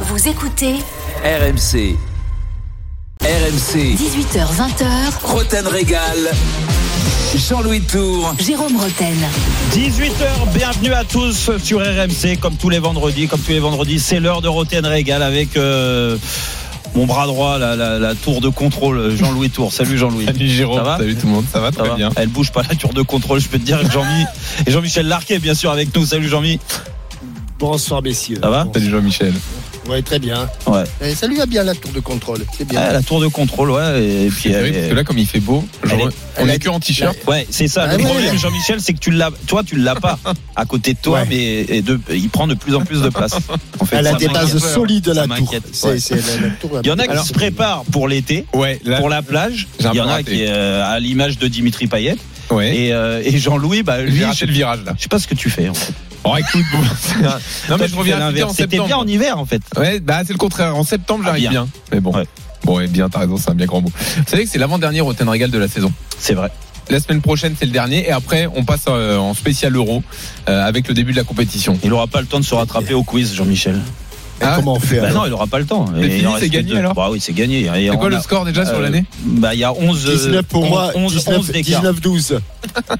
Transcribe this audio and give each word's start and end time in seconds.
Vous 0.00 0.28
écoutez 0.28 0.74
RMC. 1.24 1.96
RMC. 3.22 3.96
18h20h, 3.96 4.84
Roten 5.24 5.66
Régal. 5.66 6.00
Jean-Louis 7.34 7.80
Tour. 7.82 8.34
Jérôme 8.38 8.76
Roten. 8.76 9.16
18h, 9.72 10.52
bienvenue 10.54 10.92
à 10.92 11.04
tous 11.04 11.50
sur 11.62 11.80
RMC, 11.80 12.36
comme 12.40 12.56
tous 12.56 12.68
les 12.70 12.78
vendredis. 12.78 13.26
Comme 13.26 13.40
tous 13.40 13.52
les 13.52 13.58
vendredis, 13.58 13.98
c'est 13.98 14.20
l'heure 14.20 14.42
de 14.42 14.48
Roten 14.48 14.84
Régal 14.86 15.22
avec 15.22 15.56
euh, 15.56 16.16
mon 16.94 17.06
bras 17.06 17.26
droit, 17.26 17.58
la, 17.58 17.74
la- 17.76 17.98
la 17.98 18.14
tour 18.14 18.40
de 18.40 18.48
contrôle, 18.48 19.16
Jean-Louis 19.16 19.50
Tour. 19.50 19.72
Salut 19.72 19.96
Jean-Louis. 19.98 20.26
Salut 20.26 20.48
Jérôme, 20.48 20.78
Ça 20.78 20.82
va 20.84 20.98
salut 20.98 21.16
tout 21.16 21.26
le 21.26 21.32
monde, 21.32 21.44
ça 21.52 21.60
va 21.60 21.72
Ça 21.72 21.78
très 21.80 21.88
va 21.88 21.94
bien. 21.96 22.10
Elle 22.16 22.28
bouge 22.28 22.52
pas 22.52 22.62
la 22.68 22.74
tour 22.74 22.92
de 22.92 23.02
contrôle, 23.02 23.40
je 23.40 23.48
peux 23.48 23.58
te 23.58 23.64
dire. 23.64 23.78
Jean-Mi 23.90 24.24
et 24.66 24.70
Jean-Michel 24.70 25.06
Larquet, 25.08 25.38
bien 25.38 25.54
sûr, 25.54 25.70
avec 25.70 25.94
nous. 25.96 26.04
Salut 26.06 26.28
Jean-Mi. 26.28 26.58
Bonsoir 27.58 28.02
messieurs. 28.02 28.38
Ça 28.42 28.50
va. 28.50 28.66
Salut 28.72 28.90
Jean-Michel. 28.90 29.32
Ouais, 29.88 30.02
très 30.02 30.18
bien. 30.18 30.48
Ouais. 30.66 30.84
Eh, 31.00 31.14
ça 31.14 31.26
lui 31.26 31.36
va 31.36 31.46
bien 31.46 31.62
la 31.62 31.74
tour 31.74 31.92
de 31.92 32.00
contrôle. 32.00 32.44
C'est 32.56 32.66
bien. 32.66 32.80
Ah, 32.88 32.92
la 32.92 33.02
tour 33.02 33.20
de 33.20 33.28
contrôle, 33.28 33.70
ouais. 33.70 34.02
Et 34.02 34.28
puis, 34.30 34.50
elle- 34.50 34.72
parce 34.72 34.86
que 34.88 34.94
là, 34.94 35.04
comme 35.04 35.18
il 35.18 35.26
fait 35.26 35.40
beau, 35.40 35.64
Elle 35.84 35.90
genre, 35.90 36.08
est- 36.08 36.12
on 36.42 36.48
est 36.48 36.58
que 36.58 36.68
en 36.68 36.80
t-shirt. 36.80 37.16
Ouais, 37.26 37.46
c'est 37.50 37.68
ça. 37.68 37.86
Ah 37.88 37.96
le 37.96 38.02
problème, 38.04 38.32
ouais. 38.32 38.38
Jean-Michel, 38.38 38.80
c'est 38.80 38.92
que 38.94 38.98
tu 38.98 39.10
l'as, 39.12 39.30
toi, 39.46 39.62
tu 39.64 39.76
l'as 39.76 39.94
pas 39.94 40.18
à 40.56 40.64
côté 40.64 40.94
de 40.94 40.98
toi, 40.98 41.20
Ouais. 41.20 41.26
mais 41.28 41.76
et 41.76 41.82
de, 41.82 42.00
il 42.12 42.28
prend 42.28 42.46
de 42.46 42.54
plus 42.54 42.74
en 42.74 42.80
plus 42.80 43.00
de 43.02 43.08
place. 43.10 43.34
En 43.78 43.84
fait, 43.84 43.96
Elle 43.96 44.06
a 44.08 44.14
des 44.14 44.28
bases 44.28 44.58
solides 44.58 45.06
la 45.08 45.26
tour. 45.28 45.52
la, 45.54 45.90
la 45.90 46.50
tour. 46.60 46.80
Il 46.82 46.88
y 46.88 46.90
en 46.90 46.98
a 46.98 47.04
qui 47.04 47.10
Alors, 47.10 47.24
se 47.26 47.32
préparent 47.32 47.84
pour 47.92 48.08
l'été, 48.08 48.44
Ouais, 48.52 48.80
pour 48.98 49.08
la 49.08 49.22
plage. 49.22 49.68
Il 49.80 49.86
y 49.94 50.00
en 50.00 50.08
a 50.08 50.22
qui 50.22 50.44
euh, 50.46 50.84
à 50.84 50.98
l'image 50.98 51.38
de 51.38 51.46
Dimitri 51.48 51.86
Payet. 51.86 52.16
Ouais. 52.50 52.76
Et, 52.76 52.92
euh, 52.92 53.22
et 53.24 53.38
Jean-Louis, 53.38 53.82
bah, 53.82 54.02
lui, 54.02 54.24
raté 54.24 54.46
le 54.46 54.52
virage 54.52 54.80
là. 54.84 54.92
je 54.96 55.02
sais 55.02 55.08
pas 55.08 55.18
ce 55.18 55.26
que 55.26 55.34
tu 55.34 55.50
fais. 55.50 55.68
En 55.68 55.74
fait. 55.74 55.92
Oh, 56.24 56.34
écoute, 56.36 56.64
bon, 56.72 56.78
non 57.70 57.76
mais 57.78 57.86
je 57.88 57.94
reviens 57.96 58.20
à 58.20 58.30
en 58.30 58.32
C'était 58.50 58.62
septembre. 58.62 58.86
bien 58.86 58.96
en 58.96 59.06
hiver, 59.06 59.38
en 59.38 59.46
fait. 59.46 59.62
Ouais, 59.76 60.00
bah 60.00 60.22
c'est 60.26 60.32
le 60.32 60.38
contraire. 60.38 60.74
En 60.76 60.82
septembre, 60.82 61.20
Ah, 61.24 61.28
j'arrive 61.28 61.42
bien. 61.50 61.50
bien. 61.50 61.68
Mais 61.92 62.00
bon. 62.00 62.12
Ouais. 62.12 62.24
Bon, 62.64 62.80
et 62.80 62.88
bien, 62.88 63.08
t'as 63.08 63.20
raison, 63.20 63.36
c'est 63.36 63.50
un 63.50 63.54
bien 63.54 63.66
grand 63.66 63.80
mot. 63.80 63.92
Vous 63.94 64.22
savez 64.26 64.44
que 64.44 64.50
c'est 64.50 64.58
l'avant-dernier 64.58 65.00
Rotten 65.00 65.28
Régal 65.28 65.50
de 65.52 65.58
la 65.58 65.68
saison. 65.68 65.92
C'est 66.18 66.34
vrai. 66.34 66.50
La 66.90 66.98
semaine 67.00 67.20
prochaine, 67.20 67.54
c'est 67.58 67.66
le 67.66 67.70
dernier. 67.72 68.06
Et 68.08 68.10
après, 68.12 68.48
on 68.54 68.64
passe 68.64 68.84
euh, 68.88 69.18
en 69.18 69.34
spécial 69.34 69.74
euro 69.76 70.02
euh, 70.48 70.64
avec 70.66 70.88
le 70.88 70.94
début 70.94 71.12
de 71.12 71.16
la 71.16 71.24
compétition. 71.24 71.78
Il 71.84 71.92
aura 71.92 72.06
pas 72.08 72.20
le 72.20 72.26
temps 72.26 72.40
de 72.40 72.44
se 72.44 72.54
rattraper 72.54 72.94
au 72.94 73.02
quiz, 73.04 73.34
Jean-Michel. 73.34 73.80
Ah, 74.40 74.54
comment 74.56 74.74
on 74.74 74.80
fait 74.80 75.00
Bah 75.00 75.08
alors 75.08 75.22
non, 75.22 75.26
il 75.28 75.32
aura 75.32 75.46
pas 75.46 75.58
le 75.58 75.64
temps. 75.66 75.86
C'est 76.38 76.48
gagné, 76.48 76.72
deux. 76.72 76.76
alors 76.78 76.94
Bah 76.94 77.08
oui, 77.10 77.20
c'est 77.20 77.32
gagné. 77.32 77.70
C'est 77.90 77.96
quoi 77.96 78.10
le 78.10 78.20
score 78.20 78.44
déjà 78.44 78.66
sur 78.66 78.76
euh, 78.76 78.82
l'année 78.82 79.04
Bah, 79.24 79.54
il 79.54 79.60
y 79.60 79.64
a 79.64 79.72
11. 79.72 80.04
19 80.04 80.42
pour 80.44 80.66
moi, 80.66 80.90
11, 80.94 81.12
19, 81.14 81.38
11 81.38 81.46
d'écart. 81.50 81.82
19-12. 81.84 82.38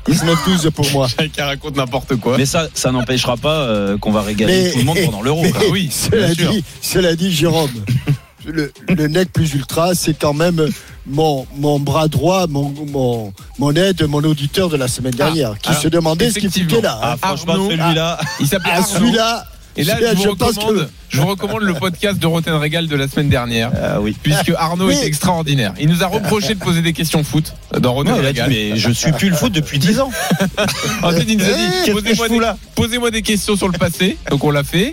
19-12 0.09 0.71
pour 0.75 0.91
moi. 0.93 1.09
Chacun 1.09 1.47
raconte 1.47 1.77
n'importe 1.77 2.17
quoi. 2.17 2.37
Mais 2.39 2.47
ça, 2.47 2.69
ça 2.75 2.91
n'empêchera 2.93 3.37
pas 3.37 3.61
euh, 3.63 3.99
qu'on 3.99 4.13
va 4.13 4.23
régaler 4.23 4.65
Mais- 4.65 4.71
tout 4.73 4.79
le 4.79 4.85
monde 4.85 4.99
pendant 5.05 5.23
l'euro. 5.23 5.45
Ah 5.55 5.59
oui, 5.71 5.91
Cela 6.11 6.35
dit, 6.35 6.65
cela 6.81 7.15
dit, 7.17 7.33
Jérôme, 7.33 7.71
le, 8.47 8.73
le 8.89 9.07
nec 9.09 9.33
plus 9.33 9.55
ultra, 9.55 9.95
c'est 9.95 10.15
quand 10.15 10.35
même 10.35 10.67
mon, 11.07 11.47
mon 11.57 11.79
bras 11.81 12.09
droit, 12.09 12.47
mon, 12.49 12.73
mon, 12.87 13.33
mon 13.59 13.73
aide, 13.75 14.03
mon 14.09 14.23
auditeur 14.25 14.69
de 14.69 14.77
la 14.77 14.89
semaine 14.89 15.15
dernière, 15.15 15.59
qui 15.59 15.69
alors, 15.71 15.83
se 15.83 15.89
demandait 15.89 16.31
ce 16.31 16.39
qu'il 16.39 16.51
foutait 16.51 16.81
là. 16.81 16.99
Ah, 17.03 17.13
hein. 17.13 17.17
franchement, 17.21 17.69
celui-là. 17.69 18.19
Il 18.41 18.47
s'appelle 18.47 18.73
Ah, 18.77 18.83
celui-là, 18.83 19.45
Et 19.77 19.85
là, 19.85 19.95
celui-là, 19.95 20.15
je 20.23 20.29
vous, 20.29 20.37
pense 20.37 20.55
que- 20.57 20.89
je 21.09 21.21
vous 21.21 21.27
recommande 21.27 21.63
le 21.63 21.75
podcast 21.75 22.19
de 22.19 22.27
Roten 22.27 22.55
Régal 22.55 22.89
de 22.89 22.97
la 22.97 23.09
semaine 23.09 23.29
dernière. 23.29 23.71
Ah 23.81 24.01
oui. 24.01 24.17
Puisque 24.23 24.53
Arnaud 24.57 24.91
est 24.91 25.05
extraordinaire. 25.05 25.73
Il 25.81 25.89
nous 25.89 26.03
a 26.03 26.07
reproché 26.07 26.55
de 26.55 26.59
poser 26.61 26.83
des 26.83 26.93
questions 26.93 27.23
foot 27.25 27.55
dans 27.79 27.93
Roten 27.95 28.15
Ouais, 28.15 28.21
il 28.21 28.27
a 28.27 28.33
dit, 28.33 28.41
Régal. 28.43 28.51
mais 28.51 28.77
je 28.77 28.91
suis 28.91 29.13
plus 29.13 29.31
le 29.31 29.37
foot 29.37 29.53
depuis 29.53 29.79
10 29.79 30.01
ans. 30.01 30.11
Ensuite, 31.03 31.29
il 31.29 31.39
nous 31.39 31.45
a 31.45 31.53
dit 31.53 32.17
posez-moi 32.75 33.11
des, 33.11 33.23
questions 33.23 33.57
sur 33.57 33.69
le 33.69 33.79
passé. 33.79 34.17
Donc 34.31 34.45
on 34.45 34.51
l'a 34.51 34.63
fait. 34.65 34.93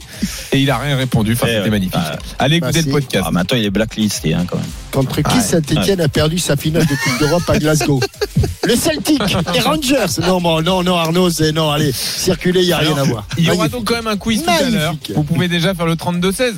Et 0.51 0.59
il 0.59 0.69
a 0.71 0.77
rien 0.77 0.95
répondu. 0.97 1.33
Enfin, 1.33 1.47
Eh 1.49 1.57
c'était 1.57 1.69
magnifique. 1.69 1.95
Ah. 1.95 2.17
Allez 2.39 2.59
Bah, 2.59 2.67
écouter 2.69 2.81
si. 2.81 2.87
le 2.87 2.91
podcast. 2.93 3.25
Ah, 3.27 3.31
mais 3.33 3.41
attends, 3.41 3.55
il 3.55 3.65
est 3.65 3.69
blacklisté 3.69 4.33
hein, 4.33 4.45
quand 4.47 4.57
même. 4.57 4.65
contre 4.91 5.21
qui 5.21 5.35
Ouais, 5.35 5.41
Saint-Etienne 5.41 6.01
a 6.01 6.07
perdu 6.07 6.39
sa 6.39 6.55
finale 6.55 6.85
de 6.85 6.95
Coupe 6.95 7.19
d'Europe 7.19 7.43
à 7.49 7.57
Glasgow 7.59 7.99
Le 8.65 8.77
Celtic, 8.77 9.21
les 9.53 9.59
Rangers. 9.59 10.21
Non, 10.21 10.39
bon, 10.39 10.61
non, 10.61 10.83
non, 10.83 10.95
Arnaud, 10.95 11.29
c'est 11.29 11.51
non, 11.51 11.69
allez, 11.69 11.91
circuler, 11.91 12.61
il 12.61 12.67
n'y 12.67 12.71
a 12.71 12.77
rien 12.77 12.95
à 12.95 13.03
voir. 13.03 13.27
Il 13.37 13.43
y 13.43 13.51
aura 13.51 13.67
donc 13.67 13.83
quand 13.83 13.95
même 13.95 14.07
un 14.07 14.15
quiz 14.15 14.41
tout 14.41 14.49
à 14.49 14.69
l'heure. 14.69 14.95
Vous 15.15 15.23
pouvez 15.23 15.49
déjà 15.49 15.73
faire 15.73 15.85
le 15.85 15.97
32-16. 16.11 16.53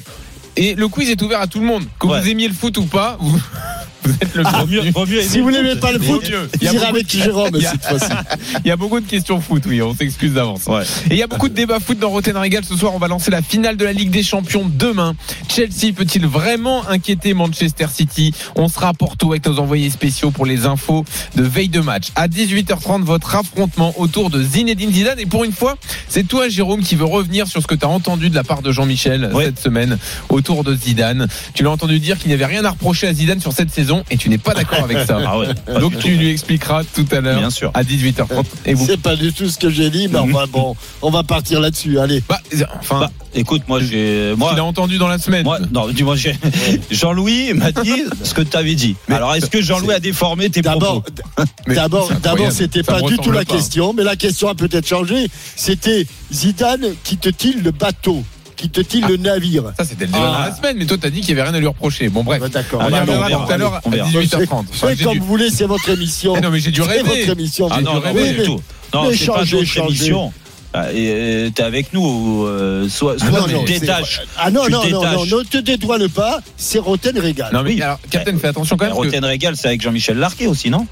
Et 0.57 0.73
le 0.75 0.87
quiz 0.87 1.09
est 1.09 1.21
ouvert 1.21 1.41
à 1.41 1.47
tout 1.47 1.59
le 1.59 1.65
monde. 1.65 1.83
Que 1.99 2.07
Ouais. 2.07 2.21
vous 2.21 2.29
aimiez 2.29 2.47
le 2.47 2.53
foot 2.53 2.77
ou 2.77 2.85
pas, 2.85 3.17
vous, 3.19 3.37
vous 4.05 4.13
êtes 4.21 4.35
le 4.35 4.43
bienvenu. 4.43 5.21
Si 5.23 5.39
vous 5.39 5.51
n'aimez 5.51 5.75
pas 5.75 5.91
le 5.91 5.99
foot, 5.99 6.29
mieux. 6.29 6.49
Il 6.61 6.63
y 6.65 6.67
a 6.67 6.71
j'irai 6.71 6.85
avec 6.85 7.05
de- 7.05 7.11
Jérôme 7.11 7.49
cette 7.59 7.83
fois-ci. 7.85 8.05
Il 8.65 8.67
y 8.67 8.71
a 8.71 8.75
beaucoup 8.75 8.99
de 8.99 9.05
questions 9.05 9.39
foot, 9.41 9.63
oui, 9.67 9.81
on 9.81 9.93
s'excuse 9.95 10.33
d'avance. 10.33 10.65
Ouais. 10.67 10.83
Et 11.09 11.13
il 11.13 11.17
y 11.17 11.23
a 11.23 11.27
beaucoup 11.27 11.49
de 11.49 11.53
débats 11.53 11.79
foot 11.79 11.99
dans 11.99 12.09
Roten 12.09 12.35
Régal. 12.37 12.63
Ce 12.63 12.75
soir, 12.75 12.93
on 12.95 12.99
va 12.99 13.07
lancer 13.07 13.31
la 13.31 13.41
finale 13.41 13.77
de 13.77 13.85
la 13.85 13.93
Ligue 13.93 14.09
des 14.11 14.23
Champions 14.23 14.69
demain. 14.73 15.15
Chelsea 15.53 15.93
peut-il 15.95 16.25
vraiment 16.25 16.87
inquiéter 16.87 17.33
Manchester 17.33 17.87
City? 17.93 18.33
On 18.55 18.67
sera 18.67 18.89
à 18.89 18.93
Porto 18.93 19.31
avec 19.31 19.45
nos 19.45 19.59
envoyés 19.59 19.89
spéciaux 19.89 20.31
pour 20.31 20.45
les 20.45 20.65
infos 20.65 21.05
de 21.35 21.43
veille 21.43 21.69
de 21.69 21.79
match. 21.81 22.07
À 22.15 22.27
18h30, 22.27 23.03
votre 23.03 23.35
affrontement 23.35 23.93
autour 23.97 24.29
de 24.29 24.41
Zinedine 24.43 24.91
Zidane. 24.91 25.19
Et 25.19 25.25
pour 25.25 25.43
une 25.43 25.51
fois, 25.53 25.75
c'est 26.09 26.23
toi, 26.27 26.49
Jérôme, 26.49 26.81
qui 26.81 26.95
veux 26.95 27.05
revenir 27.05 27.47
sur 27.47 27.61
ce 27.61 27.67
que 27.67 27.75
tu 27.75 27.85
as 27.85 27.89
entendu 27.89 28.29
de 28.29 28.35
la 28.35 28.43
part 28.43 28.61
de 28.61 28.71
Jean-Michel 28.71 29.31
Ouais. 29.33 29.45
cette 29.45 29.59
semaine 29.59 29.97
autour 30.29 30.63
de 30.63 30.75
Zidane. 30.75 31.27
Tu 31.53 31.63
l'as 31.63 31.71
entendu 31.71 31.99
dire 31.99 32.17
qu'il 32.17 32.27
n'y 32.29 32.33
avait 32.33 32.45
rien 32.45 32.63
à 32.65 32.71
reprocher 32.71 33.07
à 33.07 33.13
Zidane 33.13 33.39
sur 33.41 33.53
cette 33.53 33.71
saison 33.71 33.94
et 34.09 34.17
tu 34.17 34.29
n'es 34.29 34.37
pas 34.37 34.53
d'accord 34.53 34.83
avec 34.83 34.99
ça. 34.99 35.19
Ah 35.27 35.39
ouais. 35.39 35.47
Donc 35.79 35.97
tu 35.99 36.09
lui 36.11 36.29
expliqueras 36.29 36.83
tout 36.83 37.05
à 37.11 37.19
l'heure 37.21 37.37
Bien 37.39 37.49
sûr. 37.49 37.71
à 37.73 37.83
18h30. 37.83 38.43
Et 38.65 38.73
vous 38.73 38.85
C'est 38.89 38.99
pas 38.99 39.15
du 39.15 39.31
tout 39.33 39.49
ce 39.49 39.57
que 39.57 39.69
j'ai 39.69 39.89
dit, 39.89 40.07
mais 40.07 40.19
enfin 40.19 40.45
bon, 40.51 40.75
on 41.01 41.09
va 41.09 41.23
partir 41.23 41.59
là-dessus. 41.59 41.99
Allez. 41.99 42.21
Bah, 42.29 42.39
enfin, 42.79 42.99
Bah, 42.99 43.11
écoute, 43.33 43.63
moi, 43.67 43.79
j'ai. 43.81 44.33
il 44.33 44.59
a 44.59 44.63
entendu 44.63 44.97
dans 44.97 45.07
la 45.07 45.17
semaine. 45.17 45.43
moi, 45.43 45.59
non, 45.71 45.87
dis-moi, 45.87 46.15
j'ai- 46.15 46.35
Jean-Louis 46.91 47.53
m'a 47.53 47.71
dit 47.71 48.03
ce 48.23 48.33
que 48.33 48.41
tu 48.41 48.55
avais 48.57 48.75
dit. 48.75 48.95
Mais 49.07 49.15
Alors, 49.15 49.33
est-ce 49.35 49.47
que 49.47 49.61
Jean-Louis 49.61 49.93
a 49.93 49.99
déformé 49.99 50.49
tes 50.49 50.61
D'abord, 50.61 51.01
propos 51.03 51.21
d'abord, 51.67 52.11
d'abord, 52.21 52.51
c'était 52.51 52.83
pas 52.83 53.01
du 53.01 53.17
tout 53.17 53.31
la 53.31 53.45
pas. 53.45 53.53
question, 53.55 53.93
mais 53.93 54.03
la 54.03 54.15
question 54.15 54.47
a 54.49 54.55
peut-être 54.55 54.87
changé. 54.87 55.27
C'était 55.55 56.05
Zidane 56.31 56.87
quitte-t-il 57.03 57.63
le 57.63 57.71
bateau, 57.71 58.23
quitte-t-il 58.55 59.05
le 59.05 59.17
navire 59.17 59.63
Ça, 59.77 59.83
c'était 59.85 60.05
le 60.05 60.11
débat 60.11 60.31
Ah. 60.33 60.39
dans 60.43 60.49
la 60.49 60.55
semaine, 60.55 60.75
mais 60.77 60.85
toi, 60.85 60.97
t'as 60.99 61.09
dit 61.09 61.21
qu'il 61.21 61.33
n'y 61.35 61.39
avait 61.41 61.49
rien 61.49 61.57
à 61.57 61.59
lui 61.59 61.67
reprocher. 61.67 62.09
Bon, 62.09 62.23
bref. 62.23 62.39
Bah, 62.41 62.49
D'accord. 62.49 62.81
On 62.83 62.87
y 62.87 62.91
bah, 62.91 63.01
reviendra 63.01 63.45
tout 63.45 63.51
à 63.53 63.57
l'heure 63.57 63.73
à 63.75 63.81
on 63.85 63.89
verra. 63.89 64.07
18h30. 64.09 64.47
Enfin, 64.51 64.87
Faites 64.87 65.03
comme 65.03 65.17
vous 65.19 65.25
voulez, 65.25 65.49
c'est 65.49 65.65
votre 65.65 65.89
émission. 65.89 66.35
Eh 66.37 66.41
non, 66.41 66.49
mais 66.49 66.59
j'ai 66.59 66.71
dû 66.71 66.81
C'est 66.81 66.99
votre 67.01 67.11
rêver. 67.13 67.31
émission. 67.31 67.67
Ah 67.71 67.75
J'ai 67.77 67.83
non, 67.83 67.91
dû 67.99 68.05
non, 68.07 68.13
rêver. 68.13 68.31
du 68.33 68.43
tout. 68.43 68.61
Non, 68.93 69.09
c'est 69.13 69.25
pas 69.27 69.43
notre 69.43 69.77
émission. 69.89 70.33
Ah, 70.77 70.91
et 70.93 71.51
t'es 71.55 71.63
avec 71.63 71.93
nous, 71.93 72.43
euh, 72.45 72.89
soit, 72.89 73.17
soit 73.17 73.29
Ah 73.29 73.39
non, 73.39 73.45
tu 73.47 73.53
non, 73.53 73.63
détaches. 73.63 74.21
Ah 74.37 74.51
non, 74.51 74.65
Tu 74.65 74.71
non, 74.73 74.79
non, 74.89 74.99
détaches. 75.01 75.29
non, 75.29 75.37
ne 75.37 75.43
te 75.43 75.57
dédouane 75.59 76.09
pas, 76.09 76.39
c'est 76.57 76.79
Roten 76.79 77.17
Régal. 77.17 77.49
Non, 77.53 77.63
mais 77.63 77.75
Oui. 77.75 77.81
alors, 77.81 77.97
Captain, 78.09 78.37
fais 78.37 78.47
attention 78.49 78.75
quand 78.75 78.83
même. 78.83 78.93
parce 78.93 79.07
que- 79.07 79.13
Roten 79.13 79.23
Régal, 79.23 79.55
c'est 79.55 79.67
avec 79.69 79.81
Jean-Michel 79.81 80.17
Larquet 80.17 80.47
aussi, 80.47 80.69
non? 80.69 80.85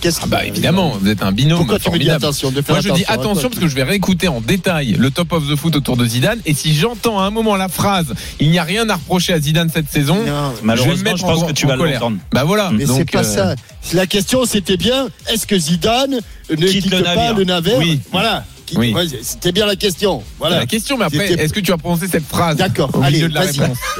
Qu'est-ce 0.00 0.20
Ah 0.22 0.26
bah 0.26 0.44
évidemment, 0.44 0.96
vous 1.00 1.08
êtes 1.08 1.22
un 1.22 1.32
binôme 1.32 1.58
Pourquoi 1.58 1.78
tu 1.78 1.88
me 1.88 1.92
dis 1.98 2.04
formidable. 2.04 2.24
attention 2.24 2.50
de 2.50 2.60
faire 2.60 2.74
Moi 2.74 2.82
je 2.82 2.90
dis 2.90 3.04
attention 3.08 3.48
parce 3.48 3.60
que 3.60 3.68
je 3.68 3.74
vais 3.74 3.82
réécouter 3.84 4.28
en 4.28 4.40
détail 4.40 4.92
le 4.98 5.10
top 5.10 5.32
of 5.32 5.48
the 5.48 5.56
foot 5.56 5.74
autour 5.76 5.96
de 5.96 6.04
Zidane 6.04 6.40
et 6.44 6.52
si 6.54 6.74
j'entends 6.74 7.18
à 7.20 7.24
un 7.24 7.30
moment 7.30 7.56
la 7.56 7.68
phrase 7.68 8.12
il 8.40 8.50
n'y 8.50 8.58
a 8.58 8.64
rien 8.64 8.88
à 8.90 8.94
reprocher 8.96 9.32
à 9.32 9.40
Zidane 9.40 9.70
cette 9.72 9.90
saison, 9.90 10.16
Non, 10.16 10.22
je 10.24 10.56
vais 10.56 10.60
me 10.62 10.66
Malheureusement, 10.66 11.04
mettre 11.04 11.16
je 11.18 11.22
pense 11.22 11.42
en- 11.42 11.46
que 11.46 11.52
tu 11.52 11.64
en 11.64 11.68
vas 11.68 11.76
colère. 11.76 12.00
l'entendre. 12.00 12.18
Bah 12.32 12.44
voilà. 12.44 12.70
Mais 12.72 12.84
c'est 12.86 13.10
pas 13.10 13.20
euh, 13.20 13.22
ça. 13.22 13.54
La 13.94 14.06
question 14.06 14.44
c'était 14.44 14.76
bien, 14.76 15.08
est-ce 15.32 15.46
que 15.46 15.58
Zidane 15.58 16.18
ne 16.50 16.56
Quitte 16.56 16.68
quitte 16.84 16.90
le 16.92 17.02
pas 17.02 17.32
le 17.32 17.44
navire 17.44 17.78
Oui. 17.78 18.00
Voilà. 18.12 18.44
Qui- 18.66 18.76
Oui. 18.78 18.92
ouais, 18.94 19.04
C'était 19.22 19.52
bien 19.52 19.66
la 19.66 19.76
question. 19.76 20.22
Voilà. 20.38 20.58
la 20.60 20.66
question, 20.66 20.96
mais 20.96 21.04
après, 21.04 21.32
est-ce 21.32 21.52
que 21.52 21.60
tu 21.60 21.72
as 21.72 21.76
prononcé 21.76 22.06
cette 22.08 22.24
phrase 22.26 22.56
D'accord. 22.56 22.90
au 22.94 23.02
Allez, 23.02 23.20
de 23.20 23.26
la 23.34 23.42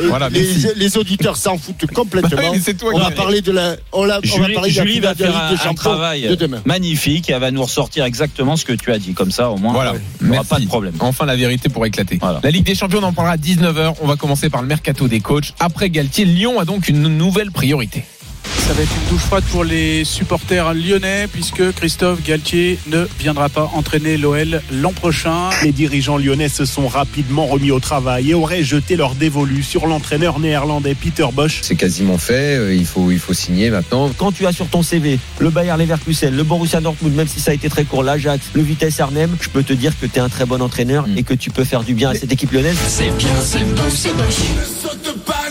Voilà, 0.08 0.28
les, 0.30 0.46
les 0.76 0.96
auditeurs 0.96 1.36
s'en 1.36 1.58
foutent 1.58 1.86
complètement. 1.92 2.30
Bah 2.36 2.42
oui, 2.52 2.74
toi 2.74 2.90
on 2.94 2.98
va 2.98 3.10
parler 3.10 3.40
de 3.40 3.52
la. 3.52 3.76
On, 3.92 4.04
la- 4.04 4.18
on 4.18 4.20
va 4.20 4.44
Julie, 4.44 4.54
parler 4.54 4.70
de 4.72 4.76
la 4.76 4.82
Julie 4.84 5.00
va 5.00 5.14
de 5.14 5.24
un, 5.24 5.74
travail 5.74 6.22
de 6.28 6.34
demain. 6.34 6.62
magnifique 6.64 7.28
et 7.28 7.32
elle 7.32 7.40
va 7.40 7.50
nous 7.50 7.62
ressortir 7.62 8.04
exactement 8.04 8.56
ce 8.56 8.64
que 8.64 8.72
tu 8.72 8.90
as 8.92 8.98
dit. 8.98 9.12
Comme 9.14 9.30
ça, 9.30 9.50
au 9.50 9.56
moins, 9.58 9.72
Voilà. 9.72 9.94
il 10.20 10.28
n'y 10.28 10.32
aura 10.36 10.44
pas 10.44 10.58
de 10.58 10.66
problème. 10.66 10.94
Enfin, 11.00 11.26
la 11.26 11.36
vérité 11.36 11.68
pour 11.68 11.84
éclater. 11.86 12.18
Voilà. 12.20 12.40
La 12.42 12.50
Ligue 12.50 12.64
des 12.64 12.74
Champions, 12.74 13.00
on 13.02 13.04
en 13.06 13.12
parlera 13.12 13.34
à 13.34 13.36
19h. 13.36 13.94
On 14.00 14.06
va 14.06 14.16
commencer 14.16 14.48
par 14.50 14.62
le 14.62 14.68
mercato 14.68 15.08
des 15.08 15.20
coachs. 15.20 15.52
Après 15.60 15.90
Galtier, 15.90 16.24
Lyon 16.24 16.58
a 16.58 16.64
donc 16.64 16.88
une 16.88 17.02
nouvelle 17.08 17.50
priorité. 17.50 18.04
Ça 18.44 18.72
va 18.72 18.82
être 18.82 18.92
une 19.04 19.10
douche 19.10 19.26
froide 19.26 19.44
pour 19.50 19.62
les 19.62 20.04
supporters 20.04 20.72
lyonnais 20.72 21.28
puisque 21.30 21.72
Christophe 21.72 22.22
Galtier 22.22 22.78
ne 22.86 23.06
viendra 23.18 23.50
pas 23.50 23.70
entraîner 23.74 24.16
l'OL 24.16 24.62
l'an 24.72 24.92
prochain. 24.92 25.50
Les 25.62 25.72
dirigeants 25.72 26.16
lyonnais 26.16 26.48
se 26.48 26.64
sont 26.64 26.88
rapidement 26.88 27.46
remis 27.46 27.70
au 27.70 27.78
travail 27.80 28.30
et 28.30 28.34
auraient 28.34 28.62
jeté 28.64 28.96
leur 28.96 29.14
dévolu 29.16 29.62
sur 29.62 29.86
l'entraîneur 29.86 30.38
néerlandais 30.40 30.94
Peter 30.94 31.26
Bosch. 31.32 31.58
C'est 31.62 31.74
quasiment 31.76 32.16
fait, 32.16 32.56
euh, 32.56 32.74
il 32.74 32.86
faut, 32.86 33.10
il 33.10 33.18
faut 33.18 33.34
signer 33.34 33.68
maintenant. 33.70 34.10
quand 34.16 34.32
tu 34.32 34.46
as 34.46 34.52
sur 34.52 34.66
ton 34.68 34.82
CV 34.82 35.18
le 35.40 35.50
Bayer 35.50 35.74
Leverkusen, 35.76 36.34
le 36.34 36.42
Borussia 36.42 36.80
Dortmund, 36.80 37.14
même 37.14 37.28
si 37.28 37.40
ça 37.40 37.50
a 37.50 37.54
été 37.54 37.68
très 37.68 37.84
court, 37.84 38.02
l'Ajax, 38.02 38.46
le 38.54 38.62
Vitesse 38.62 38.98
Arnhem, 39.00 39.36
je 39.42 39.48
peux 39.50 39.62
te 39.62 39.74
dire 39.74 39.92
que 40.00 40.06
tu 40.06 40.16
es 40.16 40.20
un 40.20 40.28
très 40.30 40.46
bon 40.46 40.62
entraîneur 40.62 41.06
Mm. 41.06 41.18
et 41.18 41.22
que 41.22 41.34
tu 41.34 41.50
peux 41.50 41.64
faire 41.64 41.82
du 41.82 41.92
bien 41.94 42.10
à 42.10 42.14
cette 42.14 42.32
équipe 42.32 42.52
lyonnaise. 42.52 42.76
C'est 42.88 43.10
bien, 43.18 43.28
c'est 43.42 43.64
beau, 43.74 43.82
c'est 43.90 44.14
moche. 44.16 45.43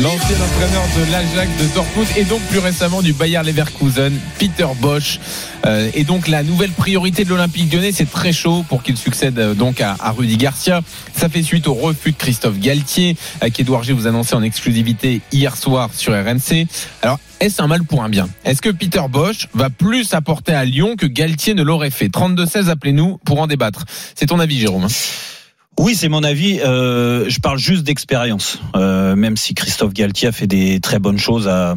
L'ancien 0.00 0.36
entraîneur 0.36 0.84
de 0.96 1.10
l'Ajax 1.10 1.50
de 1.60 1.74
Dortmund 1.74 2.06
et 2.16 2.22
donc 2.22 2.40
plus 2.42 2.60
récemment 2.60 3.02
du 3.02 3.12
Bayer 3.12 3.40
Leverkusen, 3.44 4.12
Peter 4.38 4.68
Bosch. 4.80 5.18
Euh, 5.66 5.90
et 5.92 6.04
donc 6.04 6.28
la 6.28 6.44
nouvelle 6.44 6.70
priorité 6.70 7.24
de 7.24 7.30
l'Olympique 7.30 7.72
lyonnais, 7.72 7.90
c'est 7.90 8.08
très 8.08 8.32
chaud 8.32 8.64
pour 8.68 8.84
qu'il 8.84 8.96
succède 8.96 9.36
euh, 9.40 9.54
donc 9.54 9.80
à, 9.80 9.96
à 9.98 10.12
Rudy 10.12 10.36
Garcia. 10.36 10.82
Ça 11.16 11.28
fait 11.28 11.42
suite 11.42 11.66
au 11.66 11.74
refus 11.74 12.12
de 12.12 12.16
Christophe 12.16 12.60
Galtier, 12.60 13.16
euh, 13.42 13.50
qu'Edouard 13.50 13.82
G 13.82 13.92
vous 13.92 14.06
annonçait 14.06 14.36
en 14.36 14.42
exclusivité 14.44 15.20
hier 15.32 15.56
soir 15.56 15.90
sur 15.92 16.12
RMC. 16.12 16.68
Alors, 17.02 17.18
est-ce 17.40 17.60
un 17.60 17.66
mal 17.66 17.82
pour 17.82 18.04
un 18.04 18.08
bien? 18.08 18.28
Est-ce 18.44 18.62
que 18.62 18.70
Peter 18.70 19.02
Bosch 19.10 19.48
va 19.52 19.68
plus 19.68 20.14
apporter 20.14 20.52
à 20.52 20.64
Lyon 20.64 20.94
que 20.96 21.06
Galtier 21.06 21.54
ne 21.54 21.64
l'aurait 21.64 21.90
fait? 21.90 22.06
32-16, 22.06 22.68
appelez-nous 22.68 23.18
pour 23.24 23.40
en 23.40 23.48
débattre. 23.48 23.84
C'est 24.14 24.26
ton 24.26 24.38
avis, 24.38 24.60
Jérôme 24.60 24.84
hein 24.84 25.37
Oui, 25.78 25.94
c'est 25.94 26.08
mon 26.08 26.24
avis. 26.24 26.58
Euh, 26.58 27.26
je 27.28 27.38
parle 27.38 27.56
juste 27.56 27.84
d'expérience. 27.84 28.58
Euh, 28.74 29.14
même 29.14 29.36
si 29.36 29.54
Christophe 29.54 29.92
Galtier 29.92 30.26
a 30.26 30.32
fait 30.32 30.48
des 30.48 30.80
très 30.80 30.98
bonnes 30.98 31.18
choses 31.18 31.46
à, 31.46 31.76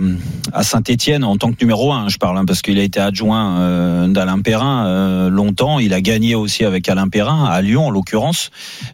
à 0.53 0.63
Saint-Etienne 0.63 1.23
en 1.23 1.37
tant 1.37 1.51
que 1.51 1.57
numéro 1.61 1.93
un, 1.93 2.09
je 2.09 2.17
parle, 2.17 2.39
hein, 2.39 2.45
parce 2.45 2.63
qu'il 2.63 2.79
a 2.79 2.81
été 2.81 2.99
adjoint 2.99 3.59
euh, 3.59 4.07
d'Alain 4.07 4.39
Perrin 4.39 4.87
euh, 4.87 5.29
longtemps. 5.29 5.77
Il 5.77 5.93
a 5.93 6.01
gagné 6.01 6.33
aussi 6.33 6.65
avec 6.65 6.89
Alain 6.89 7.09
Perrin, 7.09 7.45
à 7.45 7.61
Lyon 7.61 7.85
en 7.85 7.89
l'occurrence. 7.91 8.49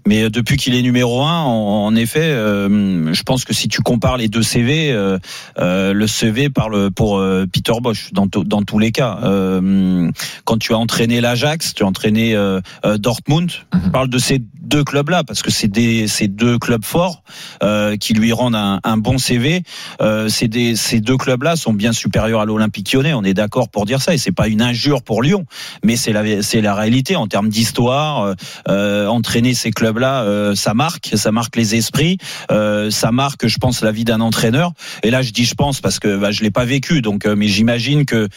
Mais 0.06 0.24
euh, 0.24 0.30
depuis 0.30 0.58
qu'il 0.58 0.76
est 0.76 0.82
numéro 0.82 1.24
un, 1.24 1.42
en, 1.42 1.86
en 1.86 1.96
effet, 1.96 2.20
euh, 2.24 3.14
je 3.14 3.24
pense 3.24 3.46
que 3.46 3.54
si 3.54 3.70
tu 3.70 3.82
compares 3.82 4.18
les 4.18 4.28
deux 4.28 4.44
CV, 4.44 4.92
euh, 4.92 5.20
euh, 5.58 5.94
le 5.94 6.08
CV 6.08 6.50
parle 6.50 6.92
pour 6.92 7.18
euh, 7.18 7.46
Peter 7.50 7.80
Bosch 7.82 8.12
dans, 8.12 8.28
dans 8.28 8.62
tous 8.62 8.78
les 8.78 8.92
cas. 8.92 9.20
Euh, 9.24 10.12
quand 10.44 10.58
tu 10.58 10.74
as 10.74 10.78
entraîné 10.78 11.22
l'Ajax, 11.22 11.74
tu 11.74 11.84
as 11.84 11.88
entraîné 11.88 12.36
Dortmund, 12.84 13.52
je 13.86 13.90
parle 13.90 14.10
de 14.10 14.18
ces 14.18 14.42
deux 14.68 14.84
clubs-là 14.98 15.24
parce 15.24 15.44
que 15.44 15.52
c'est 15.52 15.68
des 15.68 16.08
ces 16.08 16.28
deux 16.28 16.58
clubs 16.58 16.84
forts 16.84 17.22
euh, 17.62 17.98
qui 17.98 18.16
lui 18.16 18.34
rendent 18.34 18.56
un, 18.56 18.80
un 18.84 18.98
bon 18.98 19.20
CV. 19.20 19.62
Euh, 20.02 20.28
c'est 20.28 20.48
des 20.48 20.76
ces 20.76 21.00
deux 21.02 21.18
clubs-là 21.18 21.56
sont 21.56 21.74
bien 21.74 21.92
supérieurs 21.92 22.42
à 22.42 22.46
l'Olympique 22.46 22.92
Lyonnais. 22.92 23.14
On 23.14 23.24
est 23.24 23.36
d'accord 23.36 23.70
pour 23.70 23.86
dire 23.86 24.02
ça 24.02 24.16
et 24.16 24.18
c'est 24.18 24.32
pas 24.32 24.48
une 24.48 24.60
injure 24.60 25.04
pour 25.04 25.22
Lyon, 25.22 25.46
mais 25.84 25.98
c'est 25.98 26.14
la 26.14 26.42
c'est 26.42 26.62
la 26.62 26.74
réalité 26.74 27.16
en 27.16 27.28
termes 27.28 27.50
d'histoire. 27.50 28.24
Euh, 28.24 28.34
euh, 28.70 29.08
entraîner 29.08 29.54
ces 29.54 29.72
clubs-là, 29.72 30.24
euh, 30.24 30.56
ça 30.56 30.74
marque, 30.74 31.12
ça 31.16 31.32
marque 31.32 31.56
les 31.56 31.76
esprits, 31.76 32.18
euh, 32.52 32.90
ça 32.90 33.12
marque, 33.12 33.48
je 33.48 33.58
pense, 33.58 33.82
la 33.82 33.92
vie 33.92 34.04
d'un 34.04 34.22
entraîneur. 34.22 34.72
Et 35.04 35.12
là, 35.12 35.22
je 35.22 35.32
dis 35.32 35.46
je 35.46 35.54
pense 35.54 35.80
parce 35.80 36.00
que 36.00 36.18
bah, 36.18 36.32
je 36.32 36.42
l'ai 36.42 36.52
pas 36.52 36.66
vécu, 36.66 37.02
donc 37.02 37.26
mais 37.26 37.48
j'imagine 37.48 38.06
que 38.06 38.30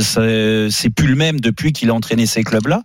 c'est 0.00 0.68
c'est 0.70 0.90
plus 0.90 1.08
le 1.08 1.16
même 1.16 1.40
depuis 1.40 1.72
qu'il 1.72 1.90
a 1.90 1.94
entraîné 1.94 2.26
ces 2.26 2.42
clubs-là. 2.42 2.82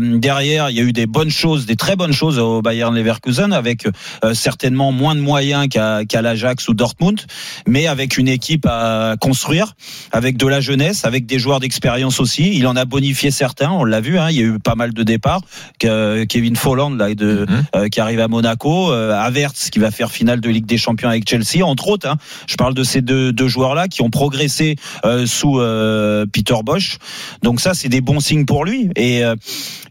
Derrière, 0.00 0.70
il 0.70 0.76
y 0.76 0.80
a 0.80 0.82
eu 0.82 0.92
des 0.92 1.06
bonnes 1.06 1.30
choses, 1.30 1.66
des 1.66 1.76
très 1.76 1.96
bonnes 1.96 2.12
choses 2.12 2.38
au 2.38 2.55
Bayern 2.62 2.94
Leverkusen, 2.94 3.52
avec 3.52 3.86
euh, 4.24 4.34
certainement 4.34 4.92
moins 4.92 5.14
de 5.14 5.20
moyens 5.20 5.68
qu'à 5.68 6.04
qu'à 6.04 6.22
l'Ajax 6.22 6.68
ou 6.68 6.74
Dortmund, 6.74 7.20
mais 7.66 7.86
avec 7.86 8.18
une 8.18 8.28
équipe 8.28 8.66
à 8.68 9.16
construire, 9.20 9.74
avec 10.12 10.36
de 10.36 10.46
la 10.46 10.60
jeunesse, 10.60 11.04
avec 11.04 11.26
des 11.26 11.38
joueurs 11.38 11.60
d'expérience 11.60 12.20
aussi. 12.20 12.56
Il 12.56 12.66
en 12.66 12.76
a 12.76 12.84
bonifié 12.84 13.30
certains, 13.30 13.70
on 13.70 13.84
l'a 13.84 14.00
vu. 14.00 14.18
Hein, 14.18 14.30
il 14.30 14.36
y 14.36 14.40
a 14.40 14.44
eu 14.46 14.58
pas 14.58 14.74
mal 14.74 14.92
de 14.92 15.02
départs. 15.02 15.40
Kevin 15.78 16.56
Folland 16.56 16.90
là, 16.96 17.14
de, 17.14 17.46
Mhm. 17.48 17.64
euh, 17.76 17.88
qui 17.88 18.00
arrive 18.00 18.20
à 18.20 18.28
Monaco, 18.28 18.92
euh, 18.92 19.12
Havertz 19.12 19.70
qui 19.70 19.78
va 19.78 19.90
faire 19.90 20.10
finale 20.10 20.40
de 20.40 20.48
Ligue 20.48 20.66
des 20.66 20.78
Champions 20.78 21.08
avec 21.08 21.28
Chelsea, 21.28 21.64
entre 21.64 21.88
autres. 21.88 22.08
Hein. 22.08 22.16
Je 22.46 22.56
parle 22.56 22.74
de 22.74 22.82
ces 22.82 23.00
deux, 23.02 23.32
deux 23.32 23.48
joueurs-là 23.48 23.88
qui 23.88 24.02
ont 24.02 24.10
progressé 24.10 24.76
euh, 25.04 25.26
sous 25.26 25.60
euh, 25.60 26.26
Peter 26.32 26.54
Bosch. 26.64 26.98
Donc 27.42 27.60
ça, 27.60 27.74
c'est 27.74 27.88
des 27.88 28.00
bons 28.00 28.20
signes 28.20 28.44
pour 28.44 28.64
lui. 28.64 28.88
Et, 28.96 29.24
euh, 29.24 29.34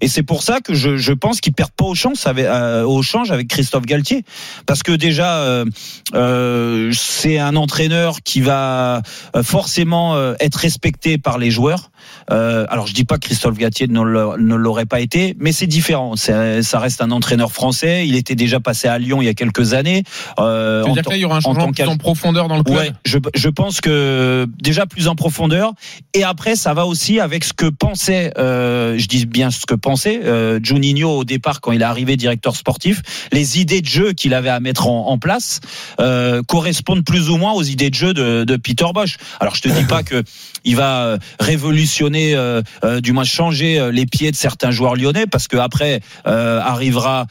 et 0.01 0.07
c'est 0.07 0.23
pour 0.23 0.43
ça 0.43 0.59
que 0.61 0.73
je, 0.73 0.97
je 0.97 1.13
pense 1.13 1.41
qu'il 1.41 1.53
perd 1.53 1.71
pas 1.71 1.85
au 1.85 1.95
change 1.95 2.17
avec, 2.25 2.45
euh, 2.61 2.83
au 2.83 3.01
change 3.01 3.31
avec 3.31 3.47
Christophe 3.47 3.85
Galtier, 3.85 4.23
parce 4.65 4.83
que 4.83 4.91
déjà, 4.91 5.37
euh, 5.37 5.65
euh, 6.13 6.91
c'est 6.93 7.39
un 7.39 7.55
entraîneur 7.55 8.21
qui 8.23 8.41
va 8.41 9.01
forcément 9.43 10.15
être 10.39 10.55
respecté 10.55 11.17
par 11.17 11.37
les 11.37 11.51
joueurs. 11.51 11.89
Euh, 12.31 12.65
alors 12.69 12.87
je 12.87 12.93
dis 12.93 13.03
pas 13.05 13.15
que 13.15 13.21
Christophe 13.27 13.57
Galtier 13.57 13.87
ne 13.87 14.01
l'a- 14.01 14.35
ne 14.37 14.55
l'aurait 14.55 14.85
pas 14.85 14.99
été, 14.99 15.35
mais 15.39 15.51
c'est 15.51 15.67
différent. 15.67 16.15
Ça 16.15 16.79
reste 16.79 17.01
un 17.01 17.11
entraîneur 17.11 17.51
français. 17.51 18.07
Il 18.07 18.15
était 18.15 18.35
déjà 18.35 18.59
passé 18.59 18.87
à 18.87 18.97
Lyon 18.97 19.21
il 19.21 19.25
y 19.25 19.29
a 19.29 19.33
quelques 19.33 19.73
années. 19.73 20.03
Euh, 20.39 20.81
Tu 20.81 20.85
veux 20.85 20.91
en 20.91 20.93
dire 20.95 21.03
tant- 21.03 21.09
que 21.09 21.13
là, 21.13 21.17
il 21.17 21.21
y 21.21 21.25
aura 21.25 21.35
un 21.35 21.37
en 21.39 21.41
changement 21.41 21.65
tant 21.67 21.71
plus 21.71 21.87
en 21.87 21.97
profondeur 21.97 22.47
dans 22.47 22.57
le 22.57 22.63
club 22.63 22.77
Ouais, 22.77 22.91
je, 23.05 23.17
je 23.35 23.49
pense 23.49 23.81
que 23.81 24.47
déjà 24.61 24.85
plus 24.85 25.07
en 25.07 25.15
profondeur 25.15 25.73
et 26.13 26.23
après 26.23 26.55
ça 26.55 26.73
va 26.73 26.85
aussi 26.85 27.19
avec 27.19 27.43
ce 27.43 27.53
que 27.53 27.67
pensait, 27.67 28.31
euh, 28.37 28.97
je 28.97 29.07
dis 29.07 29.25
bien 29.25 29.51
ce 29.51 29.65
que 29.65 29.75
pensait 29.75 30.21
euh, 30.23 30.59
Juninho 30.61 31.09
au 31.09 31.23
départ 31.23 31.61
quand 31.61 31.71
il 31.71 31.81
est 31.81 31.85
arrivé 31.85 32.17
directeur 32.17 32.55
sportif, 32.55 33.01
les 33.31 33.59
idées 33.59 33.81
de 33.81 33.87
jeu 33.87 34.13
qu'il 34.13 34.33
avait 34.33 34.49
à 34.49 34.59
mettre 34.59 34.87
en, 34.87 35.07
en 35.09 35.17
place 35.17 35.59
euh, 35.99 36.41
correspondent 36.47 37.03
plus 37.05 37.29
ou 37.29 37.37
moins 37.37 37.53
aux 37.53 37.63
idées 37.63 37.89
de 37.89 37.95
jeu 37.95 38.13
de, 38.13 38.43
de 38.43 38.55
Peter 38.57 38.85
Bosch. 38.93 39.17
Alors 39.39 39.55
je 39.55 39.61
te 39.61 39.69
dis 39.69 39.83
pas 39.85 40.03
que 40.03 40.23
il 40.65 40.75
va 40.75 41.05
euh, 41.05 41.17
révolutionner, 41.39 42.35
euh, 42.35 42.61
euh, 42.83 42.99
du 42.99 43.13
moins 43.13 43.23
changer 43.23 43.79
euh, 43.79 43.91
les 43.91 44.05
pieds 44.05 44.31
de 44.31 44.35
certains 44.35 44.71
joueurs 44.71 44.95
lyonnais 44.95 45.27
parce 45.27 45.47
que 45.47 45.57
après 45.57 46.01
arrivera 46.25 47.27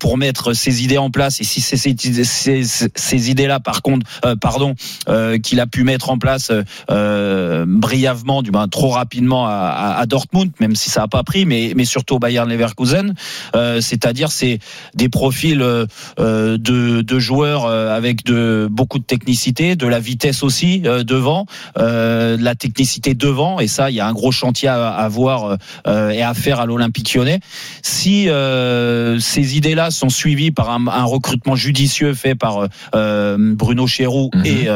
pour 0.00 0.18
mettre 0.18 0.52
ses 0.52 0.82
idées 0.82 0.98
en 0.98 1.10
place 1.10 1.40
et 1.40 1.44
si 1.44 1.60
ces, 1.60 1.76
ces, 1.76 3.30
idées-là 3.30 3.60
par 3.60 3.82
contre, 3.82 4.06
pardon, 4.40 4.74
qu'il 5.42 5.60
a 5.60 5.66
pu 5.66 5.84
mettre 5.84 6.10
en 6.10 6.18
place 6.18 6.50
brièvement, 6.88 8.42
du 8.42 8.50
moins 8.50 8.68
trop 8.68 8.90
rapidement 8.90 9.46
à, 9.46 10.04
Dortmund, 10.06 10.50
même 10.60 10.74
si 10.74 10.90
ça 10.90 11.02
a 11.02 11.08
pas 11.08 11.22
pris, 11.22 11.44
mais 11.46 11.84
surtout 11.84 12.16
au 12.16 12.18
Bayern 12.18 12.48
Leverkusen, 12.50 13.14
c'est-à-dire 13.80 14.30
c'est 14.32 14.58
des 14.94 15.08
profils 15.08 15.58
de, 15.58 16.56
de 16.56 17.18
joueurs 17.18 17.66
avec 17.66 18.24
de 18.24 18.68
beaucoup 18.70 18.98
de 18.98 19.04
technicité, 19.04 19.76
de 19.76 19.86
la 19.86 20.00
vitesse 20.00 20.42
aussi 20.42 20.80
devant, 20.80 21.46
de 21.76 22.42
la 22.42 22.54
technicité 22.54 22.71
devant, 23.14 23.60
et 23.60 23.68
ça 23.68 23.90
il 23.90 23.96
y 23.96 24.00
a 24.00 24.06
un 24.06 24.12
gros 24.12 24.32
chantier 24.32 24.68
à, 24.68 24.88
à 24.88 25.08
voir 25.08 25.58
euh, 25.86 26.10
et 26.10 26.22
à 26.22 26.34
faire 26.34 26.60
à 26.60 26.66
l'Olympique 26.66 27.14
Lyonnais. 27.14 27.40
Si 27.82 28.28
euh, 28.28 29.18
ces 29.20 29.56
idées-là 29.56 29.90
sont 29.90 30.08
suivies 30.08 30.50
par 30.50 30.70
un, 30.70 30.86
un 30.88 31.04
recrutement 31.04 31.56
judicieux 31.56 32.14
fait 32.14 32.34
par 32.34 32.68
euh, 32.94 33.36
Bruno 33.54 33.86
Chéroux 33.86 34.30
Mhm. 34.34 34.46
et 34.46 34.68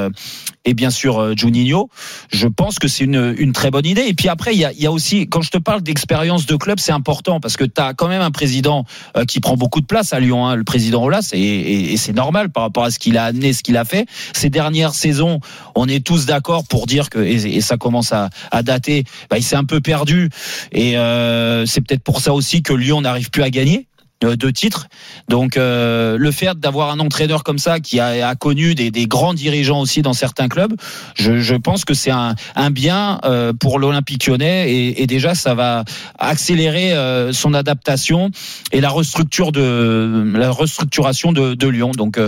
et 0.68 0.74
bien 0.74 0.90
sûr 0.90 1.36
Juninho, 1.36 1.88
je 2.32 2.48
pense 2.48 2.80
que 2.80 2.88
c'est 2.88 3.04
une, 3.04 3.36
une 3.38 3.52
très 3.52 3.70
bonne 3.70 3.86
idée. 3.86 4.02
Et 4.08 4.14
puis 4.14 4.28
après, 4.28 4.52
il 4.52 4.58
y 4.58 4.64
a, 4.64 4.72
il 4.72 4.80
y 4.80 4.86
a 4.86 4.90
aussi, 4.90 5.28
quand 5.28 5.40
je 5.40 5.50
te 5.50 5.58
parle 5.58 5.80
d'expérience 5.80 6.44
de 6.46 6.56
club, 6.56 6.80
c'est 6.80 6.90
important 6.90 7.38
parce 7.38 7.56
que 7.56 7.62
tu 7.62 7.80
as 7.80 7.94
quand 7.94 8.08
même 8.08 8.20
un 8.20 8.32
président 8.32 8.84
qui 9.28 9.38
prend 9.38 9.56
beaucoup 9.56 9.80
de 9.80 9.86
place 9.86 10.12
à 10.12 10.18
Lyon, 10.18 10.44
hein, 10.44 10.56
le 10.56 10.64
président 10.64 11.04
Olas, 11.04 11.30
et, 11.32 11.38
et, 11.38 11.92
et 11.92 11.96
c'est 11.96 12.12
normal 12.12 12.50
par 12.50 12.64
rapport 12.64 12.82
à 12.82 12.90
ce 12.90 12.98
qu'il 12.98 13.16
a 13.16 13.26
amené, 13.26 13.52
ce 13.52 13.62
qu'il 13.62 13.76
a 13.76 13.84
fait. 13.84 14.06
Ces 14.32 14.50
dernières 14.50 14.94
saisons, 14.94 15.38
on 15.76 15.86
est 15.86 16.04
tous 16.04 16.26
d'accord 16.26 16.64
pour 16.66 16.86
dire 16.86 17.10
que, 17.10 17.20
et, 17.20 17.56
et 17.56 17.60
ça 17.60 17.76
commence 17.86 18.12
à, 18.12 18.28
à 18.50 18.62
dater, 18.62 19.04
bah, 19.30 19.38
il 19.38 19.44
s'est 19.48 19.56
un 19.56 19.68
peu 19.72 19.80
perdu. 19.80 20.30
Et 20.72 20.96
euh, 20.96 21.66
c'est 21.66 21.82
peut-être 21.84 22.04
pour 22.04 22.20
ça 22.20 22.32
aussi 22.32 22.62
que 22.62 22.74
Lyon 22.74 23.00
n'arrive 23.02 23.30
plus 23.30 23.44
à 23.44 23.50
gagner 23.50 23.86
euh, 24.24 24.34
de 24.34 24.50
titres. 24.50 24.86
Donc 25.28 25.56
euh, 25.56 26.16
le 26.26 26.30
fait 26.32 26.58
d'avoir 26.58 26.88
un 26.90 27.00
entraîneur 27.00 27.42
comme 27.44 27.58
ça 27.58 27.80
qui 27.80 28.00
a, 28.00 28.28
a 28.32 28.34
connu 28.34 28.74
des, 28.74 28.90
des 28.90 29.06
grands 29.06 29.34
dirigeants 29.34 29.80
aussi 29.84 30.00
dans 30.00 30.14
certains 30.14 30.48
clubs, 30.48 30.74
je, 31.14 31.32
je 31.40 31.56
pense 31.66 31.84
que 31.84 31.92
c'est 31.92 32.14
un, 32.24 32.34
un 32.54 32.70
bien 32.70 33.20
euh, 33.24 33.52
pour 33.62 33.78
l'Olympique 33.78 34.26
lyonnais 34.26 34.72
et, 34.72 35.02
et 35.02 35.06
déjà 35.06 35.34
ça 35.34 35.54
va 35.54 35.84
accélérer 36.18 36.94
euh, 36.94 37.32
son 37.34 37.52
adaptation 37.52 38.30
et 38.72 38.80
la 38.80 38.88
restructure 38.88 39.52
de 39.52 40.32
la 40.34 40.50
restructuration 40.50 41.32
de, 41.32 41.54
de 41.54 41.68
Lyon. 41.68 41.92
Donc 41.92 42.18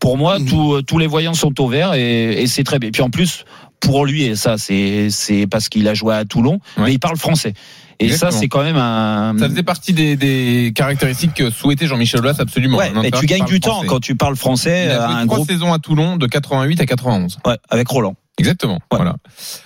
pour 0.00 0.16
moi, 0.18 0.38
tout- 0.48 0.82
tous 0.82 0.98
les 0.98 1.06
voyants 1.06 1.34
sont 1.34 1.54
au 1.60 1.68
vert 1.68 1.94
et, 1.94 2.42
et 2.42 2.46
c'est 2.48 2.64
très 2.64 2.78
bien. 2.80 2.88
Et 2.88 2.92
puis 2.96 3.02
en 3.02 3.10
plus 3.10 3.44
pour 3.80 4.06
lui 4.06 4.24
et 4.24 4.36
ça 4.36 4.58
c'est 4.58 5.08
c'est 5.10 5.46
parce 5.46 5.68
qu'il 5.68 5.86
a 5.88 5.94
joué 5.94 6.14
à 6.14 6.24
Toulon, 6.24 6.60
Ouais. 6.76 6.84
mais 6.84 6.92
il 6.94 6.98
parle 6.98 7.16
français. 7.16 7.54
Et 8.00 8.04
Exactement. 8.06 8.30
ça 8.30 8.38
c'est 8.38 8.48
quand 8.48 8.62
même 8.62 8.76
un 8.76 9.34
Ça 9.38 9.48
faisait 9.48 9.62
partie 9.64 9.92
des, 9.92 10.16
des 10.16 10.72
caractéristiques 10.74 11.34
que 11.34 11.50
souhaitait 11.50 11.86
Jean-Michel 11.88 12.20
Aulas 12.20 12.36
absolument. 12.38 12.78
Ouais, 12.78 12.90
entraîneur 12.90 13.20
tu 13.20 13.26
gagnes 13.26 13.44
du 13.44 13.58
temps 13.60 13.70
français. 13.72 13.86
quand 13.88 14.00
tu 14.00 14.14
parles 14.14 14.36
français 14.36 14.84
Il 14.86 14.90
à 14.92 15.04
a 15.04 15.06
joué 15.08 15.16
un 15.22 15.26
trois 15.26 15.36
groupe 15.38 15.50
saisons 15.50 15.72
à 15.72 15.78
Toulon 15.80 16.16
de 16.16 16.26
88 16.26 16.80
à 16.80 16.86
91. 16.86 17.38
ouais, 17.46 17.56
avec 17.68 17.88
Roland. 17.88 18.14
Exactement. 18.38 18.78
Voilà. 18.92 19.16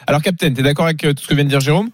Alors, 0.07 0.23
Captain, 0.23 0.51
t'es 0.55 0.63
d'accord 0.63 0.87
avec 0.87 1.05
euh, 1.05 1.13
tout 1.13 1.23
ce 1.23 1.29
que 1.29 1.35
vient 1.35 1.45
de 1.45 1.51
dire 1.51 1.61
Jérôme? 1.61 1.91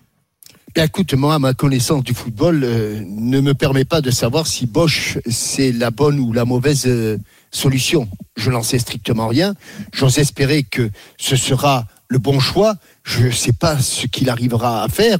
Écoute, 0.77 1.13
moi, 1.15 1.37
ma 1.41 1.55
connaissance 1.55 2.05
du 2.05 2.15
football 2.15 2.61
euh, 2.63 3.01
ne 3.05 3.41
me 3.41 3.53
permet 3.55 3.85
pas 3.85 4.01
de 4.01 4.13
savoir 4.13 4.47
si 4.47 4.67
Bosch, 4.67 5.19
c'est 5.29 5.73
la 5.73 5.91
bonne 5.91 6.21
ou 6.21 6.33
la 6.33 6.45
mauvaise 6.45 6.85
euh, 6.87 7.19
solution. 7.51 8.09
Je 8.37 8.51
n'en 8.53 8.63
sais 8.63 8.79
strictement 8.79 9.27
rien. 9.27 9.55
J'ose 9.93 10.19
espérer 10.21 10.63
que 10.63 10.89
ce 11.19 11.35
sera 11.35 11.87
le 12.09 12.19
bon 12.19 12.41
choix. 12.41 12.75
Je 13.05 13.27
ne 13.27 13.31
sais 13.31 13.53
pas 13.53 13.79
ce 13.79 14.07
qu'il 14.07 14.31
arrivera 14.31 14.83
à 14.83 14.89
faire. 14.89 15.19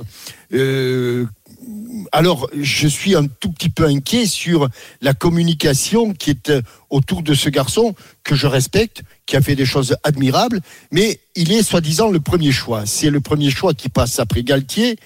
Euh, 0.53 1.27
alors, 2.13 2.49
je 2.59 2.89
suis 2.89 3.15
un 3.15 3.27
tout 3.27 3.51
petit 3.53 3.69
peu 3.69 3.85
inquiet 3.85 4.27
sur 4.27 4.69
la 5.03 5.15
communication 5.15 6.15
qui 6.15 6.31
est 6.31 6.51
euh, 6.51 6.63
autour 6.91 7.23
de 7.23 7.35
ce 7.35 7.49
garçon 7.51 7.95
que 8.25 8.35
je 8.35 8.47
respecte, 8.47 9.03
qui 9.27 9.37
a 9.37 9.43
fait 9.43 9.57
des 9.57 9.67
choses 9.67 9.97
admirables, 10.05 10.61
mais 10.91 11.21
il 11.35 11.53
est 11.53 11.63
soi-disant 11.63 12.11
le 12.11 12.21
premier 12.21 12.53
choix. 12.53 12.87
C'est 12.87 13.11
le 13.11 13.21
premier 13.21 13.51
choix 13.51 13.75
qui 13.75 13.89
passe 13.89 14.19
après 14.19 14.43
Galtier, 14.43 14.99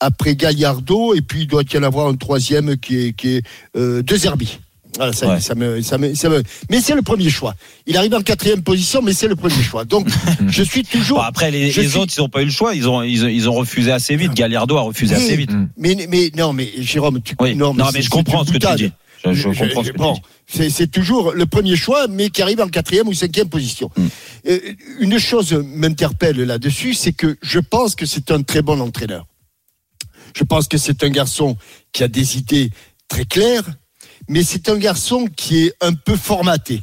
après 0.00 0.36
Gallardo, 0.36 1.14
et 1.14 1.20
puis 1.20 1.42
il 1.42 1.46
doit 1.46 1.64
y 1.70 1.78
en 1.78 1.82
avoir 1.82 2.06
un 2.06 2.16
troisième 2.16 2.76
qui 2.76 3.08
est, 3.08 3.12
qui 3.12 3.42
euh, 3.76 4.02
De 4.02 4.16
Zerbi. 4.16 4.58
Voilà, 4.96 5.12
ça, 5.12 5.26
y 5.26 5.28
est, 5.28 5.32
Ouais. 5.34 5.40
ça 5.40 5.54
me, 5.54 5.82
ça 5.82 5.98
me, 5.98 6.14
ça 6.14 6.28
me- 6.28 6.42
Mais 6.70 6.80
c'est 6.80 6.94
le 6.94 7.02
premier 7.02 7.30
choix. 7.30 7.54
Il 7.86 7.96
arrive 7.96 8.14
en 8.14 8.22
quatrième 8.22 8.62
position, 8.62 9.00
mais 9.02 9.12
c'est 9.12 9.28
le 9.28 9.36
premier 9.36 9.62
choix. 9.62 9.84
Donc, 9.84 10.08
je 10.48 10.62
suis 10.62 10.82
toujours. 10.82 11.18
Bon, 11.18 11.24
après, 11.24 11.50
les, 11.50 11.70
je 11.70 11.80
les 11.82 11.88
suis- 11.88 11.98
autres, 11.98 12.14
ils 12.16 12.20
n'ont 12.20 12.28
pas 12.28 12.42
eu 12.42 12.46
le 12.46 12.50
choix. 12.50 12.74
Ils 12.74 12.88
ont, 12.88 13.02
ils, 13.02 13.24
ont- 13.24 13.28
ils 13.28 13.48
ont 13.48 13.54
refusé 13.54 13.92
assez 13.92 14.16
vite. 14.16 14.34
Gallardo 14.34 14.76
a 14.76 14.80
refusé 14.82 15.14
assez 15.14 15.36
vite. 15.36 15.50
Mais, 15.76 16.06
mais 16.08 16.30
non, 16.36 16.52
mais 16.52 16.70
Jérôme, 16.78 17.20
tu 17.22 17.34
Oui. 17.40 17.54
non, 17.54 17.74
Non, 17.74 17.86
mais 17.92 18.02
je 18.02 18.10
comprends 18.10 18.44
ce 18.44 18.52
que 18.52 18.58
tu 18.58 18.76
dis. 18.76 18.92
Je, 19.24 19.32
je 19.32 19.48
comprends 19.48 19.82
ce 19.84 19.90
que 19.90 19.98
bon, 19.98 20.14
tu 20.14 20.20
dis. 20.20 20.26
c'est- 20.46 20.70
C'est 20.70 20.86
toujours 20.86 21.32
le 21.32 21.44
premier 21.46 21.74
choix, 21.76 22.06
mais 22.08 22.30
qui 22.30 22.40
arrive 22.40 22.60
en 22.60 22.68
quatrième 22.68 23.08
ou 23.08 23.14
cinquième 23.14 23.48
position. 23.48 23.90
Hmm. 23.96 24.06
Euh, 24.48 24.58
une 25.00 25.18
chose 25.18 25.52
m'interpelle 25.52 26.36
là-dessus, 26.40 26.94
c'est 26.94 27.12
que 27.12 27.36
je 27.42 27.58
pense 27.58 27.94
que 27.96 28.06
c'est 28.06 28.30
un 28.30 28.42
très 28.42 28.62
bon 28.62 28.80
entraîneur. 28.80 29.26
Je 30.36 30.44
pense 30.44 30.68
que 30.68 30.78
c'est 30.78 31.02
un 31.02 31.10
garçon 31.10 31.56
qui 31.92 32.04
a 32.04 32.08
des 32.08 32.36
idées 32.38 32.70
très 33.08 33.24
claires, 33.24 33.64
mais 34.28 34.42
c'est 34.42 34.68
un 34.68 34.76
garçon 34.78 35.26
qui 35.26 35.64
est 35.66 35.74
un 35.80 35.94
peu 35.94 36.16
formaté. 36.16 36.82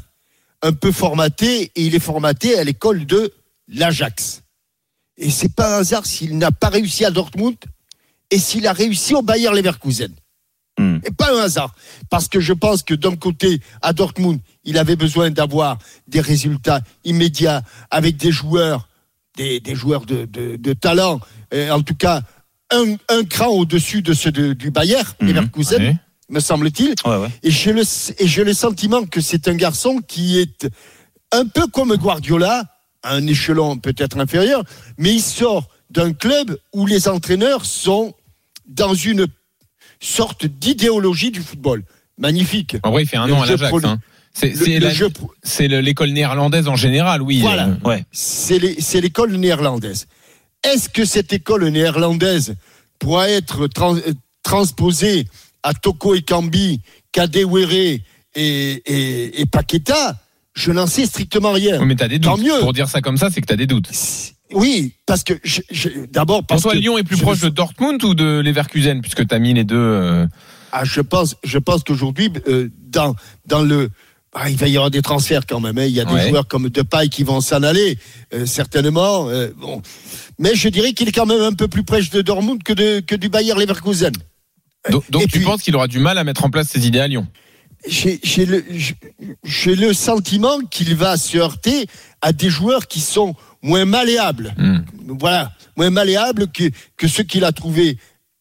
Un 0.62 0.74
peu 0.74 0.92
formaté, 0.92 1.72
et 1.76 1.86
il 1.86 1.96
est 1.96 2.00
formaté 2.00 2.58
à 2.58 2.64
l'école 2.64 3.06
de 3.06 3.32
l'Ajax. 3.68 4.42
Et 5.18 5.30
c'est 5.30 5.54
pas 5.54 5.76
un 5.78 5.80
hasard 5.80 6.06
s'il 6.06 6.38
n'a 6.38 6.52
pas 6.52 6.70
réussi 6.70 7.06
à 7.06 7.12
Dortmund 7.12 7.56
et 8.32 8.40
s'il 8.40 8.68
a 8.68 8.74
réussi 8.74 9.14
au 9.14 9.22
Bayer 9.22 9.50
Leverkusen. 9.52 10.12
Hmm. 10.78 10.98
Et 11.06 11.12
pas 11.12 11.34
un 11.34 11.44
hasard. 11.44 11.74
Parce 12.10 12.28
que 12.28 12.40
je 12.42 12.52
pense 12.52 12.84
que 12.84 12.94
d'un 12.94 13.16
côté, 13.16 13.62
à 13.82 13.94
Dortmund, 13.94 14.40
il 14.66 14.78
avait 14.78 14.98
besoin 14.98 15.30
d'avoir 15.30 15.78
des 16.08 16.20
résultats 16.20 16.82
immédiats 17.06 17.62
avec 17.92 18.18
des 18.18 18.32
joueurs, 18.32 18.90
des, 19.38 19.60
des 19.62 19.76
joueurs 19.76 20.06
de, 20.06 20.26
de- 20.26 20.56
de 20.58 20.74
talent, 20.74 21.20
et 21.52 21.70
en 21.70 21.82
tout 21.82 21.96
cas, 21.96 22.24
un, 22.72 22.96
un 23.10 23.24
cran 23.24 23.48
au-dessus 23.50 24.02
de 24.02 24.14
ceux 24.14 24.32
de- 24.32 24.54
du 24.54 24.72
Bayer 24.72 24.98
Mhm. 25.22 25.28
Leverkusen, 25.30 25.82
Ouais. 25.82 25.96
Me 26.30 26.40
semble-t-il. 26.40 26.96
Ouais, 27.06 27.18
ouais. 27.18 27.30
Et 27.44 27.52
j'ai 27.52 27.74
le, 27.74 27.84
et 28.20 28.28
j'ai 28.28 28.44
le 28.44 28.54
sentiment 28.54 29.06
que 29.06 29.22
c'est 29.22 29.48
un 29.48 29.56
garçon 29.56 30.00
qui 30.08 30.40
est 30.40 30.68
un 31.32 31.46
peu 31.46 31.68
comme 31.68 31.96
Guardiola, 31.96 32.66
à 33.04 33.14
un 33.16 33.28
échelon 33.28 33.78
peut-être 33.78 34.18
inférieur, 34.20 34.64
mais 34.98 35.14
il 35.14 35.22
sort 35.22 35.68
d'un 35.92 36.14
club 36.14 36.58
où 36.74 36.86
les 36.88 37.08
entraîneurs 37.08 37.66
sont 37.66 38.16
dans 38.68 38.96
une 38.96 39.28
sorte 40.00 40.46
d'idéologie 40.46 41.32
du 41.32 41.42
football. 41.42 41.84
Magnifique. 42.18 42.78
En 42.84 42.92
vrai, 42.92 43.04
il 43.04 43.08
fait 43.08 43.18
un 43.18 43.28
Le 43.28 43.34
an 43.34 43.42
à 43.42 43.46
l'Ajax. 43.46 43.84
hein. 43.84 44.00
C'est 45.44 45.68
l'école 45.68 46.10
néerlandaise 46.10 46.68
en 46.68 46.76
général, 46.76 47.22
oui. 47.22 47.40
Voilà. 47.42 47.68
Euh, 47.68 47.88
Ouais. 47.88 48.04
c'est 48.12 48.60
l'école 49.02 49.34
néerlandaise. 49.36 50.08
Est-ce 50.64 50.90
que 50.90 51.06
cette 51.06 51.32
école 51.32 51.68
néerlandaise 51.70 52.56
pourra 53.00 53.30
être 53.30 53.68
trans- 53.68 53.96
euh, 53.96 54.14
transposée 54.44 55.28
à 55.66 55.74
Toko 55.74 56.14
Ekambi, 56.16 56.82
Kadewere 57.12 57.72
et, 57.74 58.02
et, 58.36 59.42
et 59.42 59.46
Paqueta 59.46 60.16
Je 60.54 60.72
n'en 60.72 60.88
sais 60.88 61.06
strictement 61.06 61.52
rien. 61.52 61.84
Mais 61.86 61.96
t'as 61.96 62.08
des 62.08 62.20
Tant 62.20 62.38
doutes. 62.38 62.46
mieux. 62.46 62.60
Pour 62.60 62.74
dire 62.74 62.88
ça 62.88 63.02
comme 63.02 63.18
ça, 63.18 63.30
c'est 63.32 63.42
que 63.42 63.48
t'as 63.48 63.56
des 63.56 63.68
doutes. 63.68 63.90
Oui, 64.54 64.94
parce 65.06 65.24
que 65.24 65.34
d'abord 66.12 66.40
Pour 66.40 66.48
parce 66.48 66.62
toi, 66.62 66.74
que 66.74 66.78
Lyon 66.78 66.98
est 67.00 67.04
plus 67.04 67.18
proche 67.18 67.42
me- 67.42 67.50
de 67.50 67.56
Dortmund 67.56 68.02
ou 68.04 68.14
de 68.14 68.42
Leverkusen, 68.46 69.02
puisque 69.02 69.26
t'as 69.28 69.40
mis 69.40 69.54
les 69.54 69.64
deux. 69.64 69.76
euh, 69.76 70.28
Ah, 70.72 70.84
je 70.86 71.02
pense, 71.02 71.36
je 71.44 71.58
pense 71.58 71.84
qu'aujourd'hui, 71.84 72.30
euh, 72.48 72.70
dans, 72.90 73.16
dans 73.48 73.62
le. 73.64 73.90
Ah, 74.38 74.50
il 74.50 74.58
va 74.58 74.68
y 74.68 74.76
avoir 74.76 74.92
des 74.92 75.02
transferts 75.02 75.46
quand 75.48 75.60
même. 75.62 75.78
hein. 75.78 75.86
Il 75.86 75.94
y 75.94 76.00
a 76.02 76.06
des 76.06 76.30
joueurs 76.30 76.48
comme 76.48 76.70
Depay 76.70 77.08
qui 77.10 77.24
vont 77.24 77.42
s'en 77.42 77.64
aller, 77.64 77.98
euh, 78.34 78.46
certainement. 78.46 79.28
bon. 79.58 79.82
Mais 80.40 80.54
je 80.56 80.68
dirais 80.70 80.92
qu'il 80.94 81.08
est 81.08 81.14
quand 81.14 81.26
même 81.26 81.42
un 81.42 81.54
peu 81.54 81.68
plus 81.70 81.84
proche 81.84 82.10
de 82.10 82.22
Dortmund 82.22 82.62
que, 82.62 82.74
de, 82.74 83.00
que 83.00 83.16
du 83.16 83.30
Bayer 83.30 83.56
Leverkusen. 83.56 84.12
Donc, 84.90 85.04
tu 85.24 85.28
puis- 85.28 85.40
penses 85.46 85.62
qu'il 85.62 85.76
aura 85.76 85.88
du 85.88 86.00
mal 86.00 86.18
à 86.18 86.24
mettre 86.24 86.44
en 86.46 86.50
place 86.50 86.68
ses 86.70 86.86
idées 86.86 87.00
à 87.00 87.08
Lyon 87.08 87.28
J'ai 87.88 88.20
le, 88.46 89.94
sentiment 89.94 90.60
qu'il 90.72 90.96
va 90.96 91.18
se 91.18 91.38
heurter 91.38 91.88
à 92.22 92.34
des 92.34 92.50
joueurs 92.50 92.88
qui 92.88 93.02
sont 93.02 93.36
moins 93.62 93.86
malléables. 93.86 94.54
Hmm. 94.58 94.80
Voilà, 95.20 95.52
moins 95.76 95.90
malléables 95.90 96.48
que, 96.52 96.70
que 96.98 97.08
ceux 97.08 97.24
qu'il 97.24 97.44
a 97.44 97.52
trouvés 97.52 97.98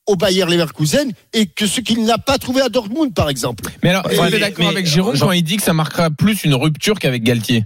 au 0.06 0.16
Bayer 0.16 0.44
Leverkusen 0.44 1.12
et 1.32 1.46
que 1.46 1.66
ceux 1.66 1.80
qu'il 1.82 2.04
n'a 2.04 2.18
pas 2.18 2.36
trouvés 2.38 2.60
à 2.60 2.68
Dortmund, 2.68 3.14
par 3.14 3.30
exemple. 3.30 3.64
Mais 3.82 3.90
alors, 3.90 4.04
Ouais, 4.06 4.12
est-ce 4.12 4.20
que 4.20 4.24
mais- 4.26 4.30
t'es 4.32 4.38
d'accord 4.40 4.68
avec 4.68 4.86
Jérôme 4.86 5.16
Jean- 5.16 5.26
quand 5.26 5.32
il 5.32 5.42
dit 5.42 5.56
que 5.56 5.62
ça 5.62 5.72
marquera 5.72 6.10
plus 6.10 6.44
une 6.44 6.54
rupture 6.54 6.98
qu'avec 6.98 7.22
Galtier? 7.22 7.64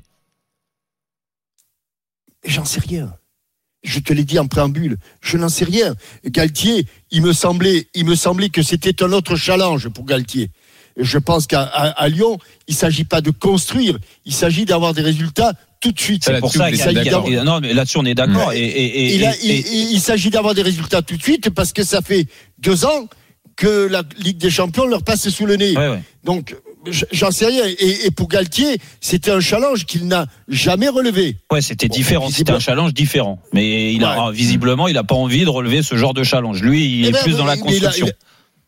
J'en 2.44 2.64
sais 2.64 2.80
rien. 2.80 3.12
Je 3.84 4.00
te 4.00 4.12
l'ai 4.12 4.24
dit 4.24 4.38
en 4.38 4.46
préambule, 4.48 4.96
je 5.20 5.36
n'en 5.36 5.48
sais 5.48 5.64
rien. 5.64 5.94
Galtier, 6.26 6.86
il 7.12 7.22
me 7.22 7.32
semblait, 7.32 7.86
il 7.94 8.04
me 8.06 8.16
semblait 8.16 8.48
que 8.48 8.62
c'était 8.62 9.02
un 9.04 9.12
autre 9.12 9.36
challenge 9.36 9.88
pour 9.88 10.04
Galtier. 10.04 10.50
Je 11.00 11.16
pense 11.18 11.46
qu'à 11.46 11.94
Lyon, 12.08 12.38
il 12.66 12.74
s'agit 12.74 13.04
pas 13.04 13.20
de 13.20 13.30
construire, 13.30 13.96
il 14.24 14.32
s'agit 14.34 14.64
d'avoir 14.64 14.94
des 14.94 15.02
résultats 15.02 15.52
tout 15.80 15.92
de 15.92 16.00
suite. 16.00 16.24
C'est 16.24 16.32
pour 16.40 16.50
ça 16.58 16.64
qu'il 16.70 16.78
y 17.04 17.08
a- 17.38 17.44
Non, 17.44 17.60
mais 17.60 17.72
là-dessus, 17.72 17.98
on 17.98 18.04
est 18.04 18.16
d'accord. 18.16 18.52
Et, 18.52 18.58
et, 18.58 18.84
et, 19.12 19.14
Il, 19.14 19.22
et- 19.22 19.26
il- 19.44 19.50
et- 19.52 19.64
il- 19.72 19.92
il 19.92 20.00
s'agit 20.00 20.30
d'avoir 20.30 20.54
des 20.54 20.62
résultats 20.62 21.02
tout 21.02 21.16
de 21.16 21.22
suite 21.22 21.50
parce 21.50 21.72
que 21.72 21.84
ça 21.84 22.02
fait 22.02 22.26
deux 22.58 22.84
ans 22.84 23.08
que 23.54 23.86
la 23.86 24.02
Ligue 24.18 24.38
des 24.38 24.50
Champions 24.50 24.86
leur 24.88 25.04
passe 25.04 25.28
sous 25.28 25.46
le 25.46 25.54
nez. 25.54 25.76
ouais, 25.76 25.88
ouais. 25.88 26.02
Donc, 26.24 26.56
j'en 27.12 27.30
sais 27.30 27.46
rien. 27.46 27.64
Et, 27.66 28.06
et 28.06 28.10
pour 28.10 28.28
Galtier, 28.28 28.78
c'était 29.00 29.30
un 29.30 29.40
challenge 29.40 29.84
qu'il 29.84 30.06
n'a 30.06 30.26
jamais 30.48 30.88
relevé. 30.88 31.36
Ouais, 31.52 31.60
c'était 31.60 31.88
Bon, 31.88 31.94
différent. 31.94 32.28
C'était 32.30 32.52
un 32.52 32.58
challenge 32.60 32.94
différent. 32.94 33.40
Mais 33.52 33.92
il 33.94 34.04
a, 34.04 34.26
Ouais. 34.28 34.32
visiblement, 34.32 34.88
il 34.88 34.94
n'a 34.94 35.04
pas 35.04 35.14
envie 35.14 35.44
de 35.44 35.48
relever 35.50 35.82
ce 35.82 35.96
genre 35.96 36.14
de 36.14 36.22
challenge. 36.22 36.62
Lui, 36.62 37.00
il 37.00 37.04
Eh 37.04 37.08
est 37.08 37.12
ben, 37.12 37.22
plus 37.22 37.36
dans 37.36 37.44
la 37.44 37.56
mais 37.56 37.62
il 37.62 37.84
a- 37.84 37.88
construction. 37.88 38.06
il 38.06 38.10
a- 38.10 38.14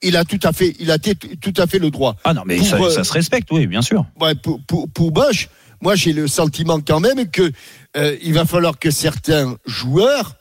Il 0.03 0.17
a 0.17 0.25
tout 0.25 0.41
à 0.45 0.53
fait, 0.53 0.75
il 0.81 0.91
a 0.91 0.99
t- 0.99 1.15
tout 1.15 1.53
à 1.59 1.67
fait 1.67 1.79
le 1.79 1.91
droit. 1.91 2.17
Ah 2.25 2.33
non, 2.33 2.41
mais 2.47 2.57
Pour, 2.57 2.67
ça, 2.67 2.77
euh, 2.81 2.91
ça 2.91 3.05
se 3.05 3.13
respecte, 3.13 3.49
oui, 3.53 3.67
bien 3.67 3.83
sûr. 3.83 4.07
Ouais, 4.19 4.35
pour, 4.35 4.59
pour, 4.67 4.89
pour 4.89 5.11
Bosch, 5.11 5.51
moi 5.83 5.95
j'ai 5.95 6.15
le 6.15 6.27
sentiment 6.27 6.81
quand 6.81 7.01
même 7.01 7.31
que 7.31 7.53
euh, 7.99 8.17
il 8.23 8.33
va 8.33 8.47
falloir 8.47 8.79
que 8.79 8.91
certains 8.91 9.57
joueurs 9.67 10.37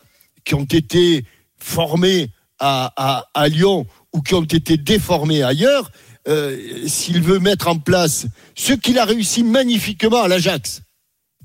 qui 0.45 0.55
ont 0.55 0.63
été 0.63 1.25
formés 1.57 2.29
à, 2.59 2.93
à, 2.95 3.25
à 3.33 3.47
Lyon 3.49 3.85
ou 4.13 4.21
qui 4.21 4.33
ont 4.33 4.43
été 4.43 4.77
déformés 4.77 5.43
ailleurs, 5.43 5.91
euh, 6.29 6.57
s'il 6.87 7.21
veut 7.21 7.39
mettre 7.39 7.67
en 7.67 7.77
place 7.77 8.27
ce 8.55 8.73
qu'il 8.73 8.97
a 8.99 9.05
réussi 9.05 9.43
magnifiquement 9.43 10.21
à 10.23 10.27
l'Ajax, 10.27 10.81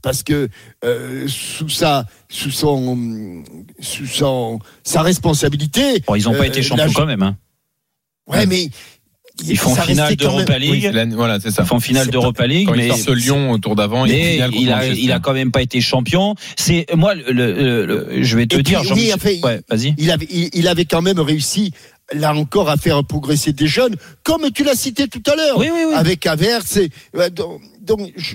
parce 0.03 0.23
que 0.23 0.49
euh, 0.85 1.27
sous 1.29 1.69
sa 1.69 2.07
sous 2.29 2.51
son 2.51 3.43
sous 3.81 4.07
son 4.07 4.59
sa 4.83 5.03
responsabilité, 5.03 6.03
Bon, 6.07 6.15
ils 6.15 6.25
n'ont 6.25 6.33
pas 6.33 6.41
euh, 6.41 6.45
été 6.45 6.63
champions 6.63 6.85
la- 6.87 6.93
quand 6.93 7.07
même. 7.07 7.23
Hein. 7.23 7.37
ouais 8.27 8.47
mais 8.47 8.69
Ils 9.49 9.59
font 9.59 9.75
finale 9.75 10.15
d'Europa 10.15 10.59
League. 10.59 10.91
Oui, 10.95 11.11
Voilà, 11.17 11.41
c'est 11.41 11.51
ça. 11.51 11.63
Ils 11.63 11.67
font 11.67 11.81
finale 11.81 12.09
d'Europa 12.09 12.47
League, 12.47 12.69
Quand 12.69 12.77
mais 12.77 12.87
il 12.87 12.97
sort 12.97 13.15
Lyon 13.17 13.51
au 13.51 13.59
tour 13.59 13.75
d'avant, 13.75 14.05
il 14.05 14.13
mais 14.13 14.37
il 14.37 14.71
a, 14.71 14.77
Manchester. 14.77 15.01
il 15.03 15.11
a 15.13 15.19
quand 15.19 15.33
même 15.33 15.51
pas 15.51 15.61
été 15.63 15.81
champion. 15.81 16.37
C'est 16.57 16.87
moi, 16.95 17.15
le, 17.17 17.33
le- 17.33 17.85
le- 17.87 18.23
je 18.23 18.37
vais 18.37 18.47
te 18.47 18.55
Et 18.55 18.59
puis, 18.63 18.65
dire, 18.75 18.83
oui, 18.95 19.11
il- 19.13 19.45
ouais, 19.45 19.61
vas-y. 19.69 19.95
il 19.99 20.11
avait, 20.13 20.29
il, 20.31 20.51
il 20.53 20.69
avait 20.69 20.85
quand 20.85 21.03
même 21.03 21.19
réussi, 21.19 21.73
là 22.15 22.35
encore, 22.35 22.69
à 22.71 22.77
faire 22.77 23.05
progresser 23.05 23.53
des 23.53 23.67
jeunes, 23.67 23.97
comme 24.23 24.51
tu 24.51 24.65
l'as 24.65 24.75
cité 24.75 25.09
tout 25.09 25.23
à 25.31 25.37
l'heure, 25.37 25.59
Oui, 25.59 25.69
oui, 25.73 25.85
oui. 25.89 25.95
avec 25.95 26.27
Averse. 26.27 26.77
et- 26.79 26.91
ouais, 27.15 27.31
donc, 27.31 27.61
donc, 27.81 28.13
je, 28.17 28.35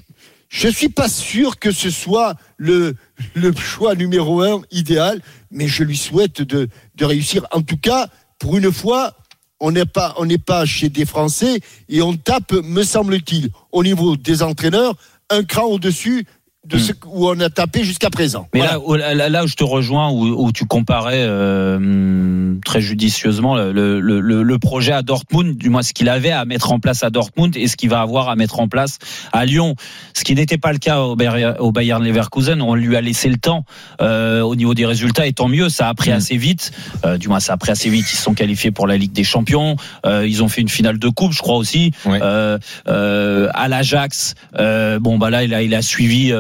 je 0.50 0.68
suis 0.68 0.90
pas 0.90 1.08
sûr 1.10 1.60
que 1.60 1.72
ce 1.72 1.90
soit 1.90 2.36
le, 2.58 2.96
le 3.36 3.54
choix 3.56 3.96
numéro 3.96 4.42
un 4.42 4.62
idéal, 4.72 5.22
mais 5.52 5.68
je 5.68 5.84
lui 5.84 5.98
souhaite 5.98 6.42
de, 6.42 6.68
de 6.96 7.06
réussir. 7.06 7.46
En 7.52 7.62
tout 7.62 7.78
cas, 7.78 8.08
pour 8.40 8.58
une 8.58 8.72
fois, 8.72 9.16
on 9.60 9.72
n'est 9.72 9.86
pas, 9.86 10.14
on 10.18 10.26
n'est 10.26 10.38
pas 10.38 10.66
chez 10.66 10.90
des 10.90 11.06
Français 11.06 11.60
et 11.90 12.02
on 12.02 12.16
tape, 12.16 12.52
me 12.54 12.84
semble-t-il, 12.84 13.50
au 13.72 13.84
niveau 13.84 14.16
des 14.16 14.42
entraîneurs, 14.42 14.96
un 15.30 15.44
cran 15.44 15.66
au-dessus 15.66 16.26
de 16.68 16.78
ce 16.78 16.92
où 17.06 17.28
on 17.30 17.40
a 17.40 17.50
tapé 17.50 17.84
jusqu'à 17.84 18.10
présent. 18.10 18.48
Mais 18.54 18.60
Voilà. 18.60 18.74
là, 18.74 18.80
où, 18.82 18.94
là, 18.96 19.30
là 19.30 19.44
où 19.44 19.48
je 19.48 19.56
te 19.56 19.64
rejoins, 19.64 20.10
où, 20.12 20.26
où 20.46 20.52
tu 20.52 20.66
comparais 20.66 21.24
euh, 21.24 22.56
très 22.66 22.82
judicieusement 22.82 23.56
le, 23.56 23.72
le, 23.72 24.20
le, 24.20 24.44
le 24.44 24.60
projet 24.60 24.92
à 24.92 25.02
Dortmund, 25.02 25.58
du 25.58 25.70
moins 25.70 25.82
ce 25.82 25.94
qu'il 25.94 26.10
avait 26.10 26.32
à 26.32 26.46
mettre 26.46 26.72
en 26.72 26.80
place 26.80 27.04
à 27.04 27.10
Dortmund 27.10 27.56
et 27.56 27.68
ce 27.68 27.76
qu'il 27.78 27.90
va 27.90 28.02
avoir 28.02 28.30
à 28.30 28.36
mettre 28.36 28.60
en 28.60 28.68
place 28.68 28.98
à 29.32 29.46
Lyon, 29.46 29.76
ce 30.14 30.24
qui 30.24 30.36
n'était 30.36 30.58
pas 30.58 30.72
le 30.74 30.80
cas 30.80 31.00
au 31.02 31.16
au 31.60 31.72
Bayern 31.72 32.04
Leverkusen. 32.04 32.62
On 32.62 32.76
lui 32.76 32.96
a 32.96 33.02
laissé 33.02 33.30
le 33.30 33.38
temps 33.38 33.64
euh, 34.02 34.42
au 34.42 34.56
niveau 34.56 34.74
des 34.74 34.86
résultats, 34.86 35.28
et 35.28 35.34
tant 35.34 35.48
mieux. 35.48 35.70
Ça 35.70 35.88
a 35.90 35.94
pris 35.94 36.10
Mm. 36.10 36.14
assez 36.14 36.38
vite. 36.38 36.72
Euh, 37.06 37.18
du 37.18 37.28
moins, 37.30 37.40
ça 37.40 37.54
a 37.54 37.58
pris 37.58 37.72
assez 37.72 37.90
vite. 37.90 38.06
Ils 38.12 38.16
se 38.16 38.24
sont 38.24 38.34
qualifiés 38.34 38.72
pour 38.72 38.88
la 38.88 38.98
Ligue 38.98 39.12
des 39.12 39.24
Champions. 39.24 39.76
Euh, 40.06 40.26
ils 40.28 40.44
ont 40.44 40.50
fait 40.50 40.62
une 40.62 40.70
finale 40.70 40.98
de 41.00 41.08
coupe, 41.10 41.32
je 41.34 41.40
crois 41.40 41.56
aussi. 41.58 41.92
Ouais. 42.06 42.20
Euh, 42.22 42.58
euh, 42.88 43.50
à 43.54 43.68
l'Ajax, 43.68 44.34
euh, 44.58 45.00
bon 45.00 45.18
bah 45.18 45.30
là, 45.30 45.44
il 45.44 45.54
a, 45.54 45.62
il 45.62 45.74
a 45.76 45.82
suivi, 45.82 46.32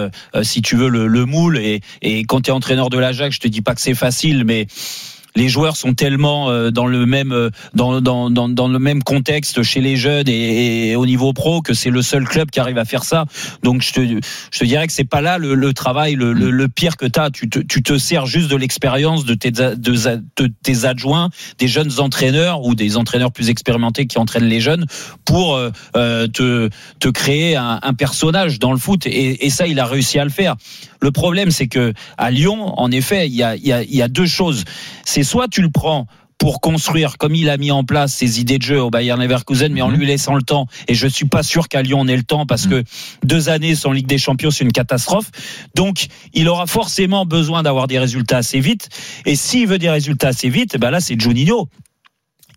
si 0.43 0.61
tu 0.61 0.75
veux, 0.75 0.89
le, 0.89 1.07
le 1.07 1.25
moule. 1.25 1.57
Et, 1.57 1.81
et 2.01 2.23
quand 2.23 2.41
tu 2.41 2.49
es 2.49 2.53
entraîneur 2.53 2.89
de 2.89 2.97
l'Ajax, 2.97 3.35
je 3.35 3.39
te 3.39 3.47
dis 3.47 3.61
pas 3.61 3.75
que 3.75 3.81
c'est 3.81 3.95
facile, 3.95 4.43
mais 4.45 4.67
les 5.36 5.50
joueurs 5.50 5.77
sont 5.77 5.93
tellement 5.93 6.50
euh, 6.50 6.71
dans 6.71 6.88
le 6.88 7.05
même 7.05 7.31
euh, 7.31 7.50
dans, 7.74 8.01
dans, 8.01 8.29
dans, 8.29 8.67
le 8.67 8.79
même 8.79 9.03
contexte 9.03 9.63
chez 9.63 9.81
les 9.81 9.95
jeunes 9.95 10.27
et, 10.27 10.95
au 10.95 11.05
niveau 11.05 11.33
pro 11.33 11.62
que 11.62 11.74
c'est 11.74 11.89
le 11.89 12.01
seul 12.01 12.25
club 12.25 12.50
qui 12.50 12.59
arrive 12.59 12.77
à 12.77 12.86
faire 12.86 13.03
ça. 13.03 13.25
Donc 13.63 13.81
je 13.81 13.93
te, 13.93 14.01
je 14.51 14.59
te 14.59 14.65
dirais 14.65 14.88
que 14.88 14.93
c'est 14.93 15.03
pas 15.03 15.21
là 15.21 15.38
le, 15.38 15.74
travail 15.74 16.15
le, 16.15 16.33
le, 16.33 16.67
pire 16.67 16.98
que 16.98 17.05
tu 17.05 17.19
as. 17.19 17.29
Tu 17.29 17.50
te, 17.50 17.59
tu 17.59 17.83
te 17.83 17.98
sers 17.98 18.25
juste 18.25 18.50
de 18.50 18.55
l'expérience 18.55 19.25
de 19.25 19.33
tes, 19.33 19.51
de, 19.51 20.51
tes 20.63 20.86
adjoints, 20.86 21.29
des 21.57 21.67
jeunes 21.67 22.00
entraîneurs 22.00 22.63
ou 22.63 22.75
des 22.75 22.98
entraîneurs 22.98 23.31
plus 23.31 23.50
expérimentés 23.50 24.07
qui 24.07 24.17
entraînent 24.17 24.48
les 24.50 24.62
jeunes 24.62 24.86
pour 25.25 25.55
euh, 25.55 26.27
te, 26.27 26.69
te 27.00 27.09
créer 27.09 27.55
un, 27.55 27.79
personnage 27.98 28.59
dans 28.59 28.71
le 28.71 28.77
foot. 28.77 29.05
Et, 29.05 29.45
et 29.45 29.50
ça, 29.50 29.67
il 29.67 29.79
a 29.79 29.86
réussi 29.86 30.19
à 30.19 30.24
le 30.24 30.29
faire. 30.29 30.55
Le 31.01 31.12
problème, 31.12 31.50
c'est 31.51 31.67
que 31.67 31.93
à 32.17 32.29
Lyon, 32.29 32.77
en 32.77 32.91
effet, 32.91 33.27
il 33.27 33.36
y 33.36 33.43
a, 33.43 33.55
y 33.55 33.71
a, 33.71 33.83
y 33.83 34.01
a 34.01 34.07
deux 34.07 34.25
choses. 34.25 34.65
Soit 35.23 35.47
tu 35.47 35.61
le 35.61 35.69
prends 35.69 36.07
pour 36.38 36.61
construire, 36.61 37.17
comme 37.17 37.35
il 37.35 37.49
a 37.49 37.57
mis 37.57 37.69
en 37.69 37.83
place 37.83 38.13
ses 38.13 38.39
idées 38.39 38.57
de 38.59 38.63
jeu 38.63 38.81
au 38.81 38.89
Bayern 38.89 39.21
Leverkusen, 39.21 39.73
mais 39.73 39.81
en 39.81 39.89
lui 39.89 40.05
laissant 40.05 40.35
le 40.35 40.41
temps. 40.41 40.67
Et 40.88 40.93
je 40.93 41.05
suis 41.05 41.25
pas 41.25 41.43
sûr 41.43 41.67
qu'à 41.67 41.81
Lyon 41.81 41.99
on 41.99 42.07
ait 42.07 42.15
le 42.15 42.23
temps 42.23 42.45
parce 42.45 42.65
que 42.65 42.85
deux 43.25 43.49
années 43.49 43.75
sans 43.75 43.91
Ligue 43.91 44.07
des 44.07 44.17
Champions, 44.17 44.49
c'est 44.49 44.63
une 44.63 44.71
catastrophe. 44.71 45.31
Donc, 45.75 46.07
il 46.33 46.47
aura 46.47 46.65
forcément 46.65 47.25
besoin 47.25 47.61
d'avoir 47.61 47.88
des 47.88 47.99
résultats 47.99 48.38
assez 48.38 48.61
vite. 48.61 48.88
Et 49.25 49.35
s'il 49.35 49.67
veut 49.67 49.79
des 49.79 49.89
résultats 49.89 50.29
assez 50.29 50.47
vite, 50.47 50.77
ben 50.77 50.91
là, 50.91 51.01
c'est 51.01 51.19
Juninho 51.19 51.67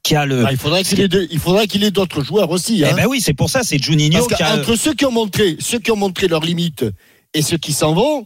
qui 0.04 0.14
a 0.14 0.26
le. 0.26 0.45
Ah, 0.47 0.52
il 0.52 0.59
faudrait 0.59 0.85
qu'il 0.85 1.00
ait, 1.00 1.09
de- 1.09 1.26
il 1.33 1.38
faudrait 1.40 1.66
qu'il 1.66 1.83
ait 1.83 1.90
d'autres 1.90 2.23
joueurs 2.25 2.50
aussi. 2.50 2.83
Eh 2.83 2.87
hein. 2.87 2.95
ben 2.95 3.07
oui, 3.09 3.21
c'est 3.21 3.35
pour 3.35 3.50
ça, 3.50 3.62
c'est 3.64 3.83
Juninho 3.83 4.26
Parce 4.28 4.40
qui 4.40 4.42
a. 4.45 4.57
qu'entre 4.59 4.76
ceux 4.76 4.95
qui 4.95 5.07
ont 5.07 5.12
montré, 5.12 5.57
ceux 5.59 5.81
qui 5.81 5.90
ont 5.90 5.97
montré 5.97 6.28
leurs 6.28 6.45
limites 6.45 6.85
et 7.35 7.42
ceux 7.42 7.57
qui 7.57 7.73
s'en 7.73 7.95
vont, 7.95 8.25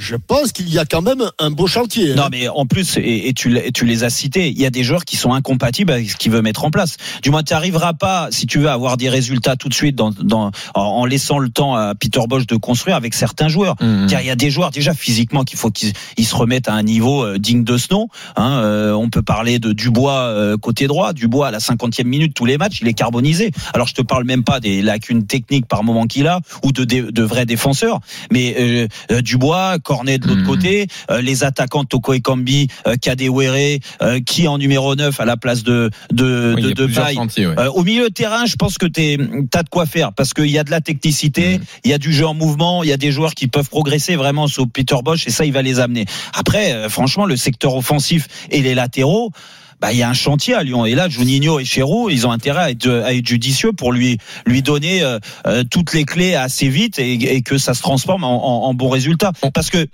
je 0.00 0.16
pense 0.16 0.52
qu'il 0.52 0.68
y 0.68 0.78
a 0.78 0.84
quand 0.86 1.02
même 1.02 1.22
un 1.38 1.50
beau 1.50 1.66
chantier. 1.66 2.12
hein. 2.12 2.16
Non, 2.16 2.28
mais 2.30 2.48
en 2.48 2.64
plus, 2.66 2.96
et, 2.96 3.28
et 3.28 3.32
tu, 3.34 3.50
les 3.84 4.04
as 4.04 4.10
cités, 4.10 4.48
il 4.48 4.58
y 4.58 4.64
a 4.66 4.70
des 4.70 4.82
joueurs 4.82 5.04
qui 5.04 5.16
sont 5.16 5.32
incompatibles 5.32 5.92
avec 5.92 6.10
ce 6.10 6.16
qu'il 6.16 6.32
veut 6.32 6.42
mettre 6.42 6.64
en 6.64 6.70
place. 6.70 6.96
Du 7.22 7.30
moins, 7.30 7.42
tu 7.42 7.52
n'arriveras 7.52 7.92
pas, 7.92 8.28
si 8.30 8.46
tu 8.46 8.58
veux, 8.58 8.68
avoir 8.70 8.96
des 8.96 9.08
résultats 9.10 9.56
tout 9.56 9.68
de 9.68 9.74
suite 9.74 9.94
dans, 9.94 10.10
dans, 10.10 10.50
en, 10.74 10.80
en 10.82 11.04
laissant 11.04 11.38
le 11.38 11.50
temps 11.50 11.74
à 11.74 11.94
Peter 11.94 12.20
Bosch 12.28 12.46
de 12.46 12.56
construire 12.56 12.96
avec 12.96 13.14
certains 13.14 13.48
joueurs. 13.48 13.76
Car 14.08 14.20
il 14.22 14.26
y 14.26 14.30
a 14.30 14.36
des 14.36 14.50
joueurs 14.50 14.70
déjà 14.70 14.94
physiquement 14.94 15.44
qu'il 15.44 15.58
faut 15.58 15.70
qu'ils 15.70 15.92
ils 16.16 16.24
se 16.26 16.34
remettent 16.34 16.68
à 16.68 16.72
un 16.74 16.82
niveau 16.82 17.22
euh, 17.24 17.38
digne 17.38 17.62
de 17.64 17.76
ce 17.76 17.88
nom. 17.92 18.08
Hein, 18.36 18.62
euh, 18.64 18.92
on 18.92 19.10
peut 19.10 19.22
parler 19.22 19.58
de 19.58 19.72
Dubois 19.72 20.20
euh, 20.20 20.56
côté 20.56 20.86
droit, 20.86 21.12
Dubois 21.12 21.48
à 21.48 21.50
la 21.50 21.58
50e 21.58 22.04
minute 22.04 22.34
tous 22.34 22.46
les 22.46 22.56
matchs, 22.58 22.78
il 22.80 22.88
est 22.88 22.94
carbonisé. 22.94 23.50
Alors 23.74 23.86
je 23.86 23.94
te 23.94 24.02
parle 24.02 24.24
même 24.24 24.44
pas 24.44 24.60
des 24.60 24.80
lacunes 24.82 25.26
techniques 25.26 25.66
par 25.66 25.84
moment 25.84 26.06
qu'il 26.06 26.26
a 26.26 26.40
ou 26.64 26.72
de, 26.72 26.84
de, 26.84 27.10
de 27.10 27.22
vrais 27.22 27.46
défenseurs, 27.46 28.00
mais 28.32 28.56
euh, 28.58 28.86
euh, 29.10 29.20
Dubois, 29.22 29.78
Cornet 29.90 30.18
de 30.18 30.28
l'autre 30.28 30.42
Mhm. 30.42 30.46
côté, 30.46 30.86
euh, 31.10 31.20
les 31.20 31.42
attaquants 31.42 31.82
Toko 31.84 32.12
Ekambi, 32.14 32.68
euh, 32.86 32.94
Kadewere, 32.94 33.78
euh, 34.02 34.20
qui 34.24 34.46
en 34.46 34.56
numéro 34.56 34.94
9 34.94 35.18
à 35.18 35.24
la 35.24 35.36
place 35.36 35.64
de 35.64 35.90
de 36.12 36.54
Oui, 36.54 36.62
de, 36.62 36.70
de 36.70 36.84
ouais. 36.86 37.58
Euh, 37.58 37.68
au 37.72 37.82
milieu 37.82 38.08
de 38.08 38.14
terrain, 38.14 38.46
je 38.46 38.54
pense 38.54 38.78
que 38.78 38.86
tu 38.86 39.18
as 39.52 39.62
de 39.64 39.68
quoi 39.68 39.86
faire 39.86 40.12
parce 40.12 40.32
qu'il 40.32 40.46
y 40.46 40.58
a 40.60 40.62
de 40.64 40.70
la 40.70 40.80
technicité, 40.80 41.58
Mhm. 41.58 41.64
il 41.84 41.90
y 41.90 41.94
a 41.94 41.98
du 41.98 42.12
jeu 42.12 42.24
en 42.24 42.34
mouvement, 42.34 42.84
il 42.84 42.88
y 42.88 42.92
a 42.92 42.96
des 42.96 43.10
joueurs 43.10 43.34
qui 43.34 43.48
peuvent 43.48 43.68
progresser 43.68 44.14
vraiment 44.14 44.46
sous 44.46 44.66
Peter 44.68 44.94
Bosch 45.02 45.26
et 45.26 45.30
ça, 45.30 45.44
il 45.44 45.52
va 45.52 45.62
les 45.62 45.80
amener. 45.80 46.04
Après, 46.34 46.88
franchement, 46.88 47.26
le 47.26 47.36
secteur 47.36 47.74
offensif 47.74 48.28
et 48.52 48.62
les 48.62 48.76
latéraux. 48.76 49.32
Bah, 49.80 49.92
il 49.92 49.98
y 49.98 50.02
a 50.02 50.08
un 50.08 50.14
chantier 50.14 50.54
à 50.54 50.62
Lyon. 50.62 50.84
Et 50.84 50.94
là 50.94 51.08
Juninho 51.08 51.58
et 51.58 51.64
Chéroux 51.64 52.10
ils 52.10 52.26
ont 52.26 52.32
intérêt 52.32 52.62
à 52.62 52.70
être, 52.70 52.88
à 52.88 53.14
être 53.14 53.26
judicieux 53.26 53.72
pour 53.72 53.92
lui 53.92 54.18
lui 54.46 54.62
donner 54.62 55.02
euh, 55.02 55.18
euh, 55.46 55.64
toutes 55.70 55.92
les 55.94 56.04
clés 56.04 56.34
assez 56.34 56.68
vite 56.68 56.98
et, 56.98 57.12
et 57.12 57.42
que 57.42 57.58
ça 57.58 57.74
se 57.74 57.82
transforme 57.82 58.24
en, 58.24 58.64
en, 58.64 58.68
en 58.68 58.74
bon 58.74 58.88
résultat. 58.88 59.32
Parce 59.54 59.70
que 59.70 59.86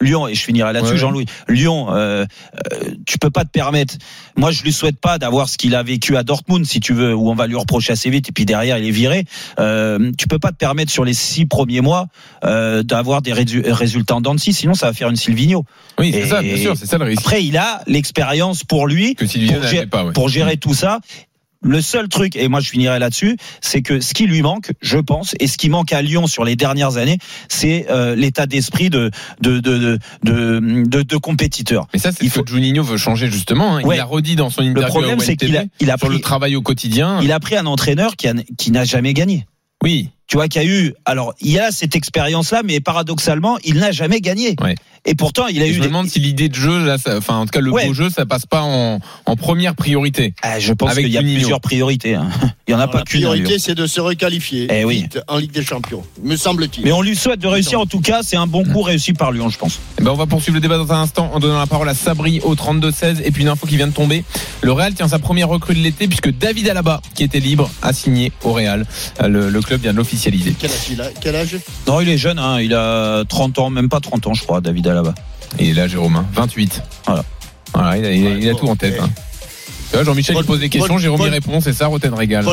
Lyon 0.00 0.28
et 0.28 0.34
je 0.34 0.42
finirai 0.42 0.72
là-dessus 0.72 0.92
Ouais. 0.92 0.98
Jean-Louis 0.98 1.26
Lyon 1.48 1.86
euh, 1.90 2.24
euh, 2.72 2.90
tu 3.06 3.18
peux 3.18 3.30
pas 3.30 3.44
te 3.44 3.50
permettre 3.50 3.94
moi 4.36 4.50
je 4.50 4.62
lui 4.62 4.72
souhaite 4.72 4.98
pas 5.00 5.18
d'avoir 5.18 5.48
ce 5.48 5.56
qu'il 5.58 5.74
a 5.74 5.82
vécu 5.82 6.16
à 6.16 6.22
Dortmund 6.22 6.64
si 6.66 6.80
tu 6.80 6.92
veux 6.94 7.14
où 7.14 7.30
on 7.30 7.34
va 7.34 7.46
lui 7.46 7.56
reprocher 7.56 7.92
assez 7.92 8.10
vite 8.10 8.28
et 8.28 8.32
puis 8.32 8.44
derrière 8.44 8.78
il 8.78 8.86
est 8.86 8.90
viré 8.90 9.24
euh, 9.58 10.12
tu 10.18 10.26
peux 10.28 10.38
pas 10.38 10.50
te 10.50 10.56
permettre 10.56 10.90
sur 10.92 11.04
les 11.04 11.14
six 11.14 11.46
premiers 11.46 11.80
mois 11.80 12.06
euh, 12.44 12.82
d'avoir 12.82 13.22
des 13.22 13.32
résu- 13.32 13.68
résultats 13.70 14.16
en 14.16 14.20
dents 14.20 14.34
de 14.34 14.40
scie 14.40 14.52
sinon 14.52 14.74
ça 14.74 14.86
va 14.86 14.92
faire 14.92 15.08
une 15.08 15.16
Silvino 15.16 15.64
Oui, 15.98 16.10
c'est 16.12 16.26
ça, 16.26 16.42
bien 16.42 16.56
sûr, 16.56 16.76
c'est 16.76 16.86
ça 16.86 16.98
le 16.98 17.04
risque. 17.04 17.22
après 17.24 17.44
il 17.44 17.56
a 17.56 17.82
l'expérience 17.86 18.64
pour 18.64 18.86
lui 18.86 19.14
Que 19.14 19.26
Silvino 19.26 19.52
pour, 19.54 19.62
n'avait 19.62 19.74
gérer, 19.74 19.86
pas, 19.86 20.04
ouais. 20.04 20.12
pour 20.12 20.28
gérer 20.28 20.56
tout 20.56 20.74
ça. 20.74 21.00
Le 21.62 21.80
seul 21.80 22.08
truc, 22.08 22.36
et 22.36 22.48
moi 22.48 22.60
je 22.60 22.68
finirai 22.70 22.98
là-dessus, 22.98 23.36
c'est 23.60 23.82
que 23.82 24.00
ce 24.00 24.14
qui 24.14 24.26
lui 24.26 24.42
manque, 24.42 24.72
je 24.82 24.98
pense, 24.98 25.34
et 25.40 25.46
ce 25.46 25.56
qui 25.58 25.68
manque 25.68 25.92
à 25.92 26.02
Lyon 26.02 26.26
sur 26.26 26.44
les 26.44 26.54
dernières 26.54 26.96
années, 26.98 27.18
c'est 27.48 27.86
euh, 27.90 28.14
l'état 28.14 28.46
d'esprit 28.46 28.90
de 28.90 29.10
de, 29.40 29.58
de, 29.60 29.98
de, 30.22 31.16
compétiteur. 31.16 31.88
Mais 31.92 31.98
ça, 31.98 32.12
c'est 32.12 32.28
ce 32.28 32.40
que 32.40 32.50
Juninho 32.50 32.82
veut 32.82 32.96
changer 32.98 33.30
justement. 33.30 33.76
hein. 33.76 33.82
Ouais. 33.82 33.96
Il 33.96 34.00
a 34.00 34.04
redit 34.04 34.36
dans 34.36 34.50
son 34.50 34.62
Le 34.62 34.68
interview 34.68 34.88
problème, 34.90 35.18
à 35.20 35.22
c'est 35.24 35.36
qu'il 35.36 35.56
a, 35.56 35.64
il 35.80 35.90
a 35.90 35.96
sur 35.96 36.08
le 36.08 36.14
pris, 36.16 36.22
travail 36.22 36.56
au 36.56 36.62
quotidien. 36.62 37.20
il 37.22 37.32
a 37.32 37.40
pris 37.40 37.56
un 37.56 37.66
entraîneur 37.66 38.16
qui 38.16 38.28
a- 38.28 38.34
qui 38.58 38.70
n'a 38.70 38.84
jamais 38.84 39.14
gagné. 39.14 39.46
Oui, 39.82 40.08
Tu 40.26 40.36
vois, 40.36 40.48
qu'il 40.48 40.62
y 40.62 40.64
a 40.64 40.68
eu. 40.68 40.94
Alors, 41.04 41.34
il 41.40 41.50
y 41.52 41.58
a 41.60 41.70
cette 41.70 41.94
expérience-là, 41.94 42.62
mais 42.64 42.80
paradoxalement, 42.80 43.58
il 43.62 43.76
n'a 43.76 43.92
jamais 43.92 44.20
gagné. 44.20 44.56
Ouais. 44.60 44.74
Et 45.08 45.14
pourtant, 45.14 45.46
il 45.46 45.62
a 45.62 45.66
Et 45.66 45.70
eu. 45.70 45.72
je 45.72 45.78
me 45.78 45.82
des- 45.84 45.88
demande 45.88 46.08
si 46.08 46.18
l'idée 46.18 46.48
de 46.48 46.54
jeu, 46.54 46.84
là, 46.84 46.98
ça- 46.98 47.16
enfin, 47.16 47.36
en 47.38 47.44
tout 47.44 47.50
cas, 47.50 47.60
le 47.60 47.70
Ouais. 47.70 47.86
beau 47.86 47.94
jeu, 47.94 48.10
ça 48.10 48.26
passe 48.26 48.44
pas 48.44 48.62
en, 48.62 48.98
en 49.24 49.36
première 49.36 49.74
priorité. 49.76 50.34
Ah, 50.42 50.58
je 50.58 50.72
pense 50.72 50.94
qu'il 50.94 51.08
y 51.08 51.16
a 51.16 51.22
plusieurs 51.22 51.60
priorités. 51.60 52.14
hein. 52.16 52.28
Il 52.68 52.72
y 52.72 52.74
en 52.74 52.80
a 52.80 52.88
pas 52.88 52.98
la 52.98 53.04
qu'une. 53.04 53.20
Lyon. 53.20 53.30
priorité, 53.30 53.58
c'est 53.60 53.76
de 53.76 53.86
se 53.86 54.00
requalifier 54.00 54.66
Eh 54.70 54.84
oui. 54.84 55.06
en 55.28 55.38
Ligue 55.38 55.52
des 55.52 55.62
Champions, 55.64 56.02
me 56.24 56.34
semble-t-il. 56.36 56.84
Mais 56.84 56.90
on 56.90 57.00
lui 57.00 57.14
souhaite 57.14 57.38
de 57.38 57.46
réussir. 57.46 57.78
En 57.78 57.86
tout 57.86 58.00
cas, 58.00 58.20
c'est 58.24 58.36
un 58.36 58.48
bon 58.48 58.64
coup 58.64 58.82
réussi 58.82 59.12
par 59.12 59.30
Lyon, 59.30 59.48
je 59.50 59.56
pense. 59.58 59.78
Eh 59.98 60.02
ben, 60.02 60.10
on 60.10 60.16
va 60.16 60.26
poursuivre 60.26 60.56
le 60.56 60.60
débat 60.60 60.76
dans 60.76 60.92
un 60.92 61.02
instant 61.02 61.30
en 61.32 61.38
donnant 61.38 61.58
la 61.60 61.66
parole 61.68 61.88
à 61.88 61.94
Sabri 61.94 62.40
au 62.42 62.54
32-16 62.56 63.22
et 63.24 63.30
puis 63.30 63.42
une 63.42 63.48
info 63.48 63.66
qui 63.68 63.76
vient 63.76 63.86
de 63.86 63.92
tomber. 63.92 64.24
Le 64.62 64.72
Real 64.72 64.94
tient 64.94 65.06
sa 65.06 65.20
première 65.20 65.48
recrue 65.48 65.74
de 65.74 65.80
l'été 65.80 66.08
puisque 66.08 66.30
David 66.36 66.68
Alaba, 66.68 67.00
qui 67.14 67.22
était 67.22 67.38
libre, 67.38 67.70
a 67.82 67.92
signé 67.92 68.32
au 68.42 68.52
Real. 68.52 68.84
Euh, 69.22 69.28
Le, 69.28 69.48
le 69.48 69.60
club 69.62 69.80
vient 69.82 69.92
de 69.92 69.98
l'officialiser. 69.98 70.54
Quel 70.58 70.70
âge 70.72 70.76
il 70.90 71.00
a? 71.00 71.06
Quel 71.20 71.36
âge? 71.36 71.56
Non, 71.86 72.00
il 72.00 72.08
est 72.08 72.18
jeune, 72.18 72.38
hein. 72.40 72.60
il 72.60 72.74
a 72.74 73.24
30 73.28 73.60
ans, 73.60 73.70
même 73.70 73.88
pas 73.88 74.00
30 74.00 74.26
ans, 74.26 74.34
je 74.34 74.42
crois, 74.42 74.60
David 74.60 74.88
Alaba. 74.88 75.14
Et 75.60 75.72
là, 75.72 75.86
Jérôme, 75.86 76.16
hein, 76.16 76.26
28. 76.32 76.82
Voilà. 77.06 77.24
Voilà, 77.74 77.96
il 77.98 78.04
a, 78.04 78.12
il 78.12 78.26
a- 78.26 78.30
il 78.30 78.48
a 78.48 78.52
Ouais, 78.52 78.58
tout 78.58 78.66
en 78.68 78.76
tête. 78.76 78.98
hein. 79.00 79.08
Jean-Michel 80.04 80.36
pose 80.44 80.60
des 80.60 80.68
questions, 80.68 80.98
Jérôme 80.98 81.20
y 81.22 81.30
répond, 81.30 81.60
c'est 81.60 81.72
ça, 81.72 81.86
Roten 81.86 82.12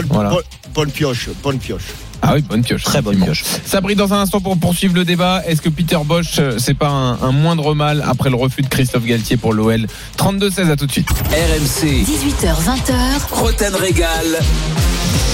Voilà. 0.09 0.29
bonne- 0.29 0.43
bonne 0.73 0.91
pioche, 0.91 1.29
bonne 1.43 1.59
pioche. 1.59 1.83
Ah 2.21 2.33
oui, 2.35 2.41
bonne 2.41 2.63
pioche. 2.63 2.83
Très 2.83 3.01
bonne 3.01 3.19
pioche. 3.19 3.43
Sabri, 3.65 3.95
dans 3.95 4.13
un 4.13 4.19
instant 4.19 4.39
pour 4.39 4.57
poursuivre 4.57 4.93
le 4.95 5.05
débat, 5.05 5.41
est-ce 5.45 5.61
que 5.61 5.69
Peter 5.69 5.97
Bosch, 6.05 6.39
euh, 6.39 6.55
c'est 6.57 6.73
pas 6.73 6.87
un, 6.89 7.21
un 7.21 7.31
moindre 7.31 7.73
mal 7.73 8.03
après 8.07 8.29
le 8.29 8.35
refus 8.35 8.61
de 8.61 8.67
Christophe 8.67 9.05
Galtier 9.05 9.37
pour 9.37 9.53
l'OL 9.53 9.87
32-16 10.17 10.69
à 10.71 10.75
tout 10.75 10.85
de 10.85 10.91
suite. 10.91 11.09
RMC, 11.09 12.03
18h20h, 12.05 12.93
Roten 13.31 13.75
Régal. 13.75 14.39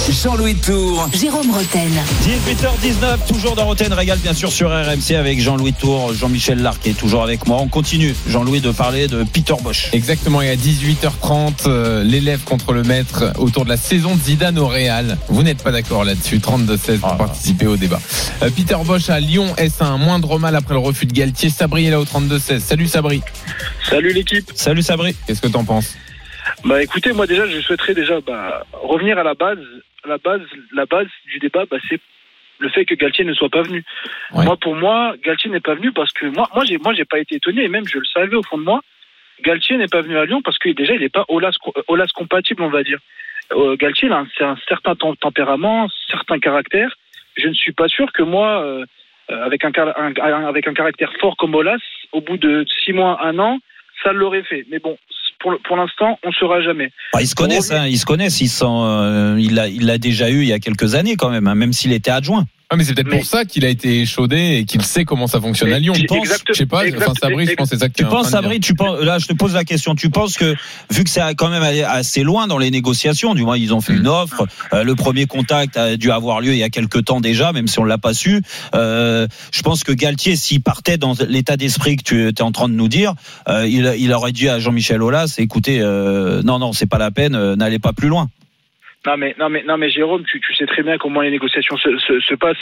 Jean-Louis 0.09 0.55
Tour. 0.55 1.07
Jérôme 1.13 1.51
Roten. 1.51 1.91
18h19, 2.25 3.27
toujours 3.27 3.55
dans 3.55 3.65
Roten 3.65 3.93
Régal, 3.93 4.17
bien 4.17 4.33
sûr, 4.33 4.51
sur 4.51 4.69
RMC 4.71 5.15
avec 5.15 5.39
Jean-Louis 5.39 5.73
Tour, 5.73 6.13
Jean-Michel 6.15 6.63
Larquet, 6.63 6.93
toujours 6.93 7.21
avec 7.21 7.45
moi. 7.47 7.59
On 7.61 7.67
continue, 7.67 8.15
Jean-Louis, 8.27 8.59
de 8.59 8.71
parler 8.71 9.07
de 9.07 9.23
Peter 9.23 9.53
Bosch. 9.61 9.89
Exactement, 9.93 10.41
et 10.41 10.49
à 10.49 10.55
18h30, 10.55 11.67
euh, 11.67 12.03
l'élève 12.03 12.39
contre 12.43 12.73
le 12.73 12.81
maître 12.81 13.33
autour 13.37 13.65
de 13.65 13.69
la 13.69 13.77
saison 13.77 14.15
de 14.15 14.21
Zidane 14.21 14.57
au 14.57 14.67
Real. 14.67 15.17
Vous 15.27 15.43
n'êtes 15.43 15.61
pas 15.61 15.71
d'accord 15.71 16.03
là-dessus, 16.03 16.39
32-16 16.79 16.99
pour 17.01 17.09
Ah. 17.11 17.17
participer 17.17 17.67
au 17.67 17.77
débat. 17.77 17.99
Euh, 18.43 18.49
Peter 18.55 18.75
Bosch 18.85 19.09
à 19.09 19.19
Lyon, 19.19 19.53
est-ce 19.57 19.83
un 19.83 19.97
moindre 19.97 20.39
mal 20.39 20.55
après 20.55 20.73
le 20.73 20.79
refus 20.79 21.05
de 21.05 21.13
Galtier? 21.13 21.49
Sabri 21.49 21.87
est 21.87 21.91
là 21.91 21.99
au 21.99 22.05
32-16. 22.05 22.59
Salut 22.59 22.87
Sabri, 22.87 23.21
Salut 23.83 24.13
l'équipe. 24.13 24.45
Salut 24.55 24.81
Sabri. 24.81 25.15
qu'est-ce 25.27 25.41
que 25.41 25.47
t'en 25.47 25.65
penses? 25.65 25.97
Bah 26.65 26.81
écoutez, 26.81 27.11
moi 27.13 27.27
déjà, 27.27 27.45
je 27.47 27.59
souhaiterais 27.61 27.93
déjà 27.93 28.19
bah, 28.21 28.65
revenir 28.73 29.17
à 29.17 29.23
la 29.23 29.33
base. 29.33 29.59
La 30.07 30.17
base, 30.17 30.41
la 30.73 30.85
base 30.85 31.07
du 31.31 31.39
débat, 31.39 31.65
bah, 31.69 31.77
c'est 31.89 31.99
le 32.59 32.69
fait 32.69 32.85
que 32.85 32.95
Galtier 32.95 33.25
ne 33.25 33.33
soit 33.33 33.49
pas 33.49 33.61
venu. 33.61 33.83
Ouais. 34.33 34.45
Moi, 34.45 34.57
pour 34.57 34.75
moi, 34.75 35.13
Galtier 35.25 35.49
n'est 35.51 35.59
pas 35.59 35.75
venu 35.75 35.91
parce 35.91 36.11
que 36.13 36.25
moi, 36.27 36.49
moi, 36.55 36.63
j'ai, 36.65 36.77
moi, 36.77 36.93
j'ai 36.93 37.05
pas 37.05 37.19
été 37.19 37.35
étonné 37.35 37.63
et 37.63 37.67
même 37.67 37.85
je 37.87 37.97
le 37.99 38.05
savais 38.13 38.35
au 38.35 38.43
fond 38.43 38.57
de 38.57 38.63
moi. 38.63 38.81
Galtier 39.43 39.77
n'est 39.77 39.87
pas 39.87 40.01
venu 40.01 40.17
à 40.17 40.25
Lyon 40.25 40.41
parce 40.43 40.57
que 40.57 40.69
déjà, 40.69 40.93
il 40.93 41.01
n'est 41.01 41.09
pas 41.09 41.25
Olas, 41.29 41.51
Olas 41.87 42.07
compatible, 42.15 42.63
on 42.63 42.69
va 42.69 42.83
dire. 42.83 42.99
Euh, 43.53 43.75
Galtier, 43.77 44.09
a 44.12 44.19
un, 44.19 44.27
c'est 44.38 44.43
un 44.43 44.57
certain 44.67 44.93
tem- 44.93 45.15
tempérament, 45.19 45.88
certain 46.09 46.39
caractère. 46.39 46.95
Je 47.38 47.47
ne 47.47 47.53
suis 47.53 47.71
pas 47.71 47.88
sûr 47.88 48.12
que 48.13 48.23
moi, 48.23 48.62
euh, 48.63 48.85
euh, 49.31 49.45
avec 49.45 49.63
un, 49.65 49.71
car- 49.71 49.97
un- 49.97 50.13
un- 50.21 50.45
avec 50.47 50.67
un 50.67 50.73
caractère 50.73 51.12
fort 51.19 51.35
comme 51.38 51.55
Olas, 51.55 51.79
au 52.12 52.21
bout 52.21 52.38
de 52.38 52.65
six 52.83 52.93
mois, 52.93 53.19
un 53.25 53.39
an, 53.39 53.59
ça 54.03 54.13
l'aurait 54.13 54.43
fait. 54.43 54.65
Mais 54.69 54.79
bon, 54.79 54.97
pour, 55.39 55.75
l'instant, 55.77 56.19
on 56.23 56.29
ne 56.29 56.33
saura 56.33 56.62
jamais. 56.62 56.91
Ah, 57.13 57.21
ils 57.21 57.27
se 57.27 57.35
connaissent, 57.35 57.71
hein, 57.71 57.88
ils 57.88 57.97
se 57.97 58.05
connaissent, 58.05 58.41
ils 58.41 58.49
sont, 58.49 58.83
euh, 58.85 59.35
il 59.39 59.55
l'a 59.55 59.67
il 59.67 59.99
déjà 59.99 60.29
eu 60.29 60.41
il 60.41 60.47
y 60.47 60.53
a 60.53 60.59
quelques 60.59 60.95
années 60.95 61.15
quand 61.15 61.29
même, 61.29 61.47
hein, 61.47 61.55
même 61.55 61.73
s'il 61.73 61.93
était 61.93 62.12
adjoint. 62.12 62.45
Ah, 62.71 62.75
mais 62.75 62.84
c'est 62.84 62.93
peut-être 62.93 63.08
Mais- 63.08 63.17
pour 63.17 63.25
ça 63.25 63.45
qu'il 63.45 63.65
a 63.65 63.69
été 63.69 64.01
échaudé 64.01 64.58
et 64.60 64.65
qu'il 64.65 64.84
sait 64.84 65.03
comment 65.03 65.25
ça 65.25 65.41
fonctionne 65.41 65.69
Mais 65.69 65.75
à 65.77 65.79
Lyon. 65.79 65.95
Je 65.95 66.03
pense, 66.03 66.19
exact- 66.19 66.43
je 66.49 66.53
sais 66.53 66.65
pas, 66.67 66.86
exact- 66.86 67.01
enfin 67.01 67.13
Sabri, 67.19 67.47
je 67.47 67.53
pense 67.55 67.69
que 67.69 67.75
c'est 67.75 67.79
ça 67.82 67.89
que 67.89 67.93
Tu 67.95 68.05
penses. 68.05 68.29
Sabri, 68.29 68.60
tu 68.60 68.75
penses, 68.75 69.01
là, 69.01 69.17
je 69.17 69.25
te 69.25 69.34
pose 69.34 69.55
la 69.55 69.63
question. 69.63 69.95
Tu 69.95 70.12
penses 70.12 70.38
que, 70.38 70.53
vu 70.91 71.03
que 71.03 71.10
c'est 71.10 71.21
quand 71.36 71.49
même 71.49 71.63
allé 71.63 71.82
assez 71.82 72.21
loin 72.21 72.45
dans 72.45 72.60
les 72.60 72.69
négociations, 72.69 73.34
du 73.34 73.41
moins, 73.41 73.58
ils 73.58 73.73
ont 73.73 73.82
fait 73.82 73.93
une 73.93 74.08
offre, 74.08 74.45
euh, 74.73 74.84
le 74.84 74.93
premier 74.93 75.25
contact 75.25 75.77
a 75.77 75.97
dû 75.97 76.12
avoir 76.12 76.41
lieu 76.41 76.51
il 76.53 76.60
y 76.60 76.63
a 76.63 76.69
quelques 76.69 77.05
temps 77.05 77.21
déjà, 77.21 77.53
même 77.53 77.67
si 77.67 77.79
on 77.79 77.86
l'a 77.86 77.97
pas 77.97 78.13
su. 78.13 78.43
Euh, 78.75 79.27
je 79.51 79.62
pense 79.63 79.84
que 79.84 79.91
Galtier, 79.91 80.36
s'il 80.36 80.62
partait 80.62 80.97
dans 80.99 81.15
l'état 81.27 81.58
d'esprit 81.58 81.95
que 81.97 82.03
tu 82.03 82.27
es 82.27 82.41
en 82.43 82.51
train 82.51 82.69
de 82.69 82.75
nous 82.75 82.88
dire, 82.88 83.15
euh, 83.47 83.65
il, 83.67 83.91
il 83.97 84.13
aurait 84.13 84.32
dit 84.32 84.47
à 84.47 84.60
Jean-Michel 84.60 85.01
Aulas, 85.01 85.34
écoutez, 85.39 85.79
euh, 85.82 86.43
non, 86.43 86.60
non, 86.60 86.71
c'est 86.73 86.86
pas 86.86 86.99
la 86.99 87.10
peine, 87.10 87.34
euh, 87.34 87.55
n'allez 87.55 87.79
pas 87.79 87.93
plus 87.93 88.10
loin. 88.10 88.29
Non 89.05 89.15
mais 89.17 89.33
non 89.39 89.49
mais 89.49 89.63
non 89.63 89.77
mais 89.77 89.89
Jérôme, 89.89 90.23
tu, 90.25 90.41
tu 90.41 90.53
sais 90.55 90.65
très 90.65 90.83
bien 90.83 90.97
comment 90.97 91.21
les 91.21 91.31
négociations 91.31 91.77
se, 91.77 91.97
se, 91.99 92.19
se 92.19 92.33
passent. 92.35 92.57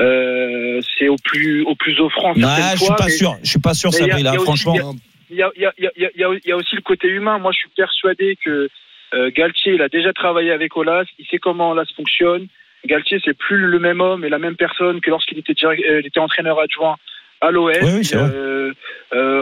Euh, 0.00 0.80
c'est 0.98 1.08
au 1.08 1.16
plus 1.22 1.62
au 1.62 1.74
plus 1.74 1.98
offrant. 2.00 2.32
Non, 2.36 2.48
certaines 2.48 2.64
je 2.72 2.76
suis 2.78 2.86
fois, 2.86 2.96
pas 2.96 3.04
mais- 3.06 3.10
sûr. 3.10 3.34
Je 3.42 3.48
suis 3.50 3.60
pas 3.60 3.74
sûr, 3.74 3.90
mais 3.92 3.98
il 3.98 4.06
y 4.06 4.10
a- 4.10 4.16
Sabri, 4.16 4.22
là, 4.24 4.30
il 4.30 4.34
y 4.34 4.36
a 4.36 4.40
aussi- 4.40 4.44
franchement. 4.62 4.94
il 5.30 5.36
y 5.36 5.42
a, 5.42 5.50
il 5.56 5.62
y, 5.62 5.66
a, 5.66 5.72
il 5.78 5.84
y, 5.84 5.86
a, 5.86 5.90
il 5.96 6.02
y, 6.02 6.06
a, 6.06 6.10
il 6.14 6.20
y 6.20 6.24
a- 6.24 6.38
il 6.44 6.48
y 6.48 6.52
a 6.52 6.56
aussi 6.56 6.74
le 6.76 6.82
côté 6.82 7.08
humain. 7.08 7.38
Moi, 7.38 7.52
je 7.52 7.58
suis 7.58 7.68
persuadé 7.76 8.36
que 8.44 8.68
euh, 9.14 9.30
Galtier, 9.34 9.74
il 9.74 9.82
a 9.82 9.88
déjà 9.88 10.12
travaillé 10.12 10.50
avec 10.52 10.76
Olas, 10.76 11.04
il 11.18 11.26
sait 11.26 11.38
comment 11.38 11.70
Olas 11.70 11.86
fonctionne. 11.96 12.46
Galtier, 12.86 13.18
c'est 13.24 13.36
plus 13.36 13.58
le 13.66 13.78
même 13.78 14.00
homme 14.00 14.24
et 14.24 14.28
la 14.28 14.38
même 14.38 14.56
personne 14.56 15.00
que 15.00 15.10
lorsqu'il 15.10 15.38
était, 15.38 15.54
direct- 15.54 15.84
euh, 15.88 16.00
il 16.00 16.06
était 16.06 16.20
entraîneur 16.20 16.60
adjoint 16.60 16.96
à 17.40 17.50
l'OS. 17.50 17.76
Oui, 17.82 18.00
oui, 18.00 18.72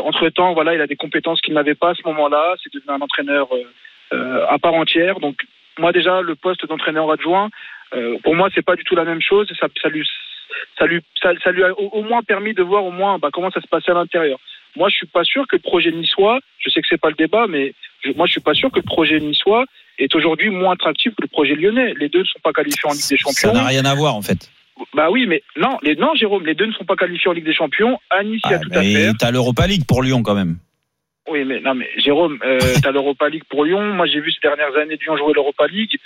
entre 0.05 0.29
temps, 0.31 0.55
voilà, 0.55 0.75
il 0.75 0.81
a 0.81 0.87
des 0.87 0.97
compétences 0.97 1.41
qu'il 1.41 1.55
n'avait 1.55 1.75
pas 1.75 1.91
à 1.91 1.95
ce 1.95 2.03
moment-là. 2.05 2.55
C'est 2.63 2.73
devenu 2.73 2.91
un 2.91 3.01
entraîneur 3.01 3.49
à 4.13 4.59
part 4.59 4.75
entière. 4.75 5.19
Donc, 5.21 5.37
moi 5.79 5.93
déjà, 5.93 6.21
le 6.23 6.35
poste 6.35 6.67
d'entraîneur 6.67 7.11
adjoint, 7.11 7.51
euh, 7.95 8.17
pour 8.23 8.35
moi, 8.35 8.49
c'est 8.55 8.65
pas 8.65 8.77
du 8.77 8.85
tout 8.85 8.95
la 8.97 9.05
même 9.05 9.21
chose. 9.21 9.47
Ça, 9.61 9.69
ça 9.83 9.89
lui, 9.89 10.07
ça 10.79 10.87
lui, 10.87 11.01
ça, 11.23 11.31
ça 11.43 11.51
lui 11.53 11.63
a 11.65 11.73
au, 11.73 11.89
au 11.89 12.03
moins 12.03 12.23
permis 12.23 12.55
de 12.55 12.63
voir 12.63 12.85
au 12.85 12.91
moins 12.91 13.19
bah, 13.19 13.29
comment 13.33 13.51
ça 13.51 13.61
se 13.61 13.67
passait 13.69 13.91
à 13.93 13.95
l'intérieur. 13.95 14.39
Moi, 14.77 14.89
je 14.91 14.97
suis 14.97 15.07
pas 15.07 15.25
sûr 15.25 15.47
que 15.49 15.57
le 15.57 15.63
projet 15.63 15.91
niçois, 15.91 16.39
je 16.59 16.69
sais 16.71 16.81
que 16.83 16.87
c'est 16.89 17.01
pas 17.01 17.09
le 17.09 17.15
débat, 17.15 17.47
mais 17.49 17.73
je- 18.05 18.13
moi, 18.13 18.27
je 18.27 18.33
suis 18.33 18.41
pas 18.41 18.55
sûr 18.55 18.71
que 18.71 18.77
le 18.77 18.83
projet 18.83 19.19
niçois 19.21 19.65
est 19.99 20.15
aujourd'hui 20.15 20.51
moins 20.51 20.75
attractif 20.75 21.13
que 21.15 21.23
le 21.23 21.29
projet 21.29 21.55
lyonnais. 21.55 21.95
Les 21.99 22.09
deux 22.11 22.21
ne 22.21 22.25
sont 22.25 22.41
pas 22.43 22.53
qualifiés 22.53 22.81
en 22.85 22.93
Ligue 22.93 23.09
des 23.09 23.17
Ça 23.17 23.31
Champions. 23.31 23.53
n'a 23.55 23.65
rien 23.67 23.85
à 23.87 23.95
voir, 23.95 24.15
en 24.15 24.23
fait. 24.23 24.51
Bah 24.95 25.09
oui, 25.11 25.25
mais 25.27 25.43
non, 25.57 25.79
les, 25.83 25.97
non, 25.97 26.15
Jérôme, 26.15 26.45
les 26.45 26.55
deux 26.55 26.67
ne 26.67 26.73
sont 26.73 26.85
pas 26.85 26.97
qualifiés 26.97 27.31
en 27.31 27.33
Ligue 27.33 27.47
des 27.47 27.55
Champions. 27.55 27.99
À 28.11 28.23
Nice, 28.23 28.43
il 28.45 28.51
y 28.51 28.55
a 28.55 28.57
Ah, 28.57 28.61
tout 28.61 28.79
à 28.79 28.83
faire. 28.83 29.13
t'as 29.19 29.31
l'Europa 29.31 29.67
League 29.67 29.85
pour 29.89 30.03
Lyon, 30.03 30.23
quand 30.23 30.35
même. 30.35 30.59
Oui, 31.29 31.45
mais 31.45 31.61
non, 31.61 31.75
mais 31.75 31.89
Jérôme, 31.97 32.39
euh, 32.45 32.59
t'as 32.83 32.93
l'Europa 32.93 33.29
League 33.29 33.45
pour 33.49 33.65
Lyon. 33.65 33.83
Moi, 33.95 34.07
j'ai 34.07 34.21
vu 34.21 34.31
ces 34.33 34.41
dernières 34.43 34.77
années 34.77 34.97
Lyon 35.01 35.17
jouer 35.17 35.33
l'Europa 35.35 35.67
League. 35.67 35.97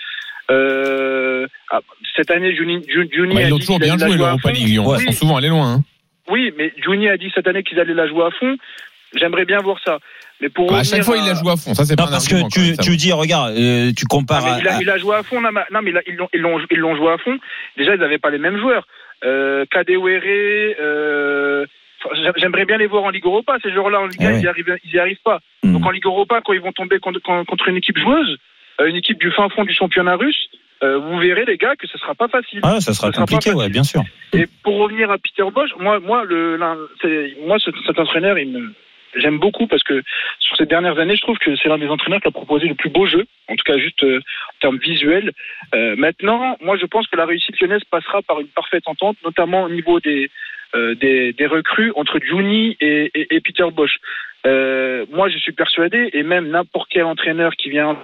Euh, 0.51 1.47
ah, 1.71 1.81
cette 2.17 2.31
année, 2.31 2.55
Juni, 2.57 2.83
Ju- 2.89 3.09
Juni 3.13 3.35
Bah, 3.35 3.41
a 3.41 3.45
ils 3.45 3.53
dit 3.53 3.59
toujours 3.61 3.79
bien 3.79 3.97
joué 3.99 4.17
l'Europa. 4.17 4.51
League 4.51 4.67
Lyon. 4.69 4.85
Oui, 4.87 4.97
Ils 5.01 5.13
sont 5.13 5.21
souvent 5.27 5.37
allés 5.37 5.49
loin. 5.49 5.75
hein. 5.75 5.81
oui, 6.29 6.53
mais 6.57 6.73
Juni 6.83 7.09
a 7.09 7.17
dit 7.17 7.31
cette 7.35 7.47
année 7.47 7.63
qu'ils 7.63 7.79
allaient 7.79 7.95
la 7.95 8.09
jouer 8.09 8.25
à 8.25 8.31
fond. 8.39 8.57
J'aimerais 9.15 9.45
bien 9.45 9.59
voir 9.59 9.79
ça. 9.85 9.99
Mais 10.41 10.49
pour 10.49 10.71
Bah, 10.71 10.79
à 10.79 10.85
chaque 10.85 11.03
fois, 11.03 11.17
il 11.19 11.27
la 11.27 11.35
joue 11.35 11.51
à 11.51 11.57
fond. 11.57 11.75
Ça, 11.75 11.85
c'est 11.85 11.97
pas 11.97 12.07
parce 12.07 12.25
argument, 12.33 12.49
que 12.49 12.73
tu, 12.73 12.77
tu 12.79 12.97
dis, 12.97 13.13
regarde, 13.13 13.55
euh, 13.59 13.93
tu 13.95 14.07
compares 14.07 14.43
mais 14.45 14.61
il, 14.63 14.69
a, 14.69 14.77
à- 14.77 14.81
il 14.81 14.89
a 14.91 14.97
joué 14.99 15.17
à 15.17 15.23
fond. 15.23 15.41
Non, 15.41 15.51
mais, 15.53 15.61
non, 15.71 15.81
mais 15.83 15.93
là, 15.93 16.01
ils 16.07 16.15
l'ont, 16.17 16.29
ils 16.33 16.41
l'ont, 16.41 16.59
ils 16.71 16.79
l'ont 16.79 16.97
joué 16.97 17.13
à 17.13 17.19
fond. 17.19 17.37
Déjà, 17.77 17.95
ils 17.95 18.01
n'avaient 18.01 18.19
pas 18.19 18.31
les 18.31 18.39
mêmes 18.39 18.59
joueurs. 18.59 18.87
Euh, 19.25 19.67
Kadewere, 19.71 20.75
euh, 20.81 21.67
j'aimerais 22.37 22.65
bien 22.65 22.79
les 22.79 22.87
voir 22.87 23.05
en 23.05 23.11
Ligue 23.11 23.25
Europa. 23.27 23.57
Ces 23.63 23.73
joueurs-là 23.73 24.01
en 24.01 24.07
Ligue 24.07 24.21
Eh 24.21 24.27
1, 24.27 24.31
ouais. 24.31 24.37
ils 24.39 24.41
n'y 24.43 24.47
arrivent, 24.49 24.77
ils 24.85 24.93
y 24.95 24.99
arrivent 24.99 25.23
pas. 25.25 25.41
Hmm. 25.63 25.73
Donc 25.75 25.87
en 25.87 25.91
Ligue 25.91 26.07
Europa, 26.07 26.41
quand 26.45 26.53
ils 26.53 26.61
vont 26.61 26.73
tomber 26.73 26.99
contre, 26.99 27.69
une 27.69 27.77
équipe 27.77 27.99
joueuse, 27.99 28.37
euh, 28.81 28.87
une 28.87 28.97
équipe 28.97 29.19
du 29.21 29.31
fin 29.31 29.49
fond 29.51 29.65
du 29.65 29.75
championnat 29.75 30.17
russe, 30.17 30.49
euh, 30.83 30.99
vous 30.99 31.19
verrez 31.19 31.45
les 31.45 31.59
gars 31.59 31.77
que 31.77 31.87
ce 31.87 31.99
sera 31.99 32.15
pas 32.15 32.29
facile. 32.29 32.61
Ah, 32.63 32.81
ça 32.81 32.95
sera 32.95 33.09
Ça 33.09 33.13
sera 33.13 33.27
compliqué, 33.27 33.53
ouais, 33.53 33.69
bien 33.69 33.85
sûr. 33.85 34.03
Et 34.33 34.47
pour 34.63 34.79
revenir 34.79 35.11
à 35.11 35.19
Peter 35.19 35.45
Bosch, 35.53 35.71
moi, 35.79 36.01
moi, 36.01 36.25
le, 36.25 36.57
moi, 37.47 37.59
ce- 37.59 37.71
cet 37.87 37.99
entraîneur, 37.99 38.39
il 38.39 38.51
me, 38.51 38.73
j'aime 39.17 39.39
beaucoup 39.39 39.67
parce 39.67 39.83
que 39.83 40.03
sur 40.39 40.57
ces 40.57 40.65
dernières 40.65 40.99
années, 40.99 41.17
je 41.17 41.21
trouve 41.21 41.37
que 41.37 41.55
c'est 41.57 41.69
l'un 41.69 41.77
des 41.77 41.89
entraîneurs 41.89 42.21
qui 42.23 42.29
a 42.29 42.31
proposé 42.31 42.67
le 42.67 42.75
plus 42.75 42.89
beau 42.89 43.05
jeu, 43.07 43.27
en 43.49 43.57
tout 43.57 43.65
cas 43.65 43.77
juste 43.77 44.03
euh, 44.05 44.19
en 44.21 44.59
termes 44.61 44.79
visuels. 44.79 45.33
Euh, 45.75 45.97
maintenant, 45.97 46.57
moi, 46.63 46.79
je 46.79 46.87
pense 46.87 47.07
que 47.09 47.17
la 47.17 47.27
réussite 47.27 47.61
lyonnaise 47.61 47.83
passera 47.91 48.23
par 48.23 48.41
une 48.41 48.49
parfaite 48.49 48.85
entente, 48.87 49.19
notamment 49.23 49.65
au 49.65 49.69
niveau 49.69 50.01
des 50.01 50.31
des, 50.75 51.33
des 51.33 51.47
recrues 51.47 51.93
entre 51.97 52.19
Juni 52.21 52.77
et, 52.81 53.11
et, 53.15 53.35
et 53.35 53.41
Peter 53.41 53.67
Bosch. 53.73 53.97
Euh, 54.47 55.05
moi, 55.11 55.29
je 55.29 55.39
suis 55.39 55.53
persuadé, 55.53 56.11
et 56.13 56.23
même 56.23 56.49
n'importe 56.49 56.89
quel 56.91 57.05
entraîneur 57.05 57.53
qui 57.57 57.69
vient 57.71 57.99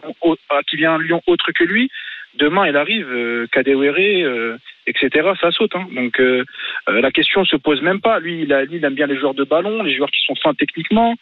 ah, 0.50 0.60
qui 0.68 0.76
vient 0.76 0.94
à 0.96 0.98
Lyon 0.98 1.22
autre 1.26 1.50
que 1.52 1.64
lui, 1.64 1.88
demain, 2.34 2.66
il 2.66 2.76
arrive, 2.76 3.08
euh, 3.10 3.46
euh, 3.56 4.58
etc. 4.86 5.30
Ça 5.40 5.50
saute. 5.50 5.74
Hein. 5.74 5.86
Donc 5.94 6.20
euh, 6.20 6.44
euh, 6.88 7.00
la 7.00 7.10
question 7.10 7.44
se 7.44 7.56
pose 7.56 7.80
même 7.82 8.00
pas. 8.00 8.18
Lui, 8.20 8.42
il, 8.42 8.52
a, 8.52 8.64
il 8.64 8.84
aime 8.84 8.94
bien 8.94 9.06
les 9.06 9.16
joueurs 9.16 9.34
de 9.34 9.44
ballon, 9.44 9.82
les 9.82 9.94
joueurs 9.96 10.10
qui 10.10 10.20
sont 10.26 10.34
fins 10.34 10.54
techniquement. 10.54 11.14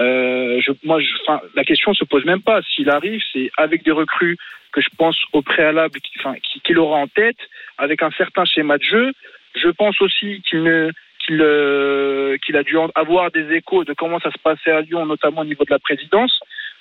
Euh, 0.00 0.60
je, 0.60 0.72
moi, 0.84 1.00
je, 1.00 1.08
enfin, 1.26 1.40
la 1.54 1.64
question 1.64 1.94
se 1.94 2.04
pose 2.04 2.24
même 2.24 2.42
pas. 2.42 2.60
S'il 2.74 2.90
arrive, 2.90 3.20
c'est 3.32 3.50
avec 3.56 3.84
des 3.84 3.92
recrues 3.92 4.36
que 4.72 4.80
je 4.80 4.88
pense 4.98 5.18
au 5.32 5.42
préalable, 5.42 6.00
qui- 6.00 6.18
enfin, 6.18 6.34
qui- 6.42 6.60
qu'il 6.60 6.78
aura 6.78 6.98
en 6.98 7.06
tête, 7.06 7.38
avec 7.78 8.02
un 8.02 8.10
certain 8.10 8.44
schéma 8.44 8.76
de 8.78 8.82
jeu. 8.82 9.12
Je 9.56 9.68
pense 9.68 10.00
aussi 10.00 10.42
qu'il 10.48 10.68
euh, 10.68 12.36
a 12.54 12.62
dû 12.62 12.76
avoir 12.94 13.30
des 13.30 13.52
échos 13.52 13.84
de 13.84 13.94
comment 13.94 14.20
ça 14.20 14.30
se 14.30 14.38
passait 14.38 14.70
à 14.70 14.82
Lyon, 14.82 15.06
notamment 15.06 15.40
au 15.40 15.44
niveau 15.44 15.64
de 15.64 15.70
la 15.70 15.78
présidence. 15.78 16.38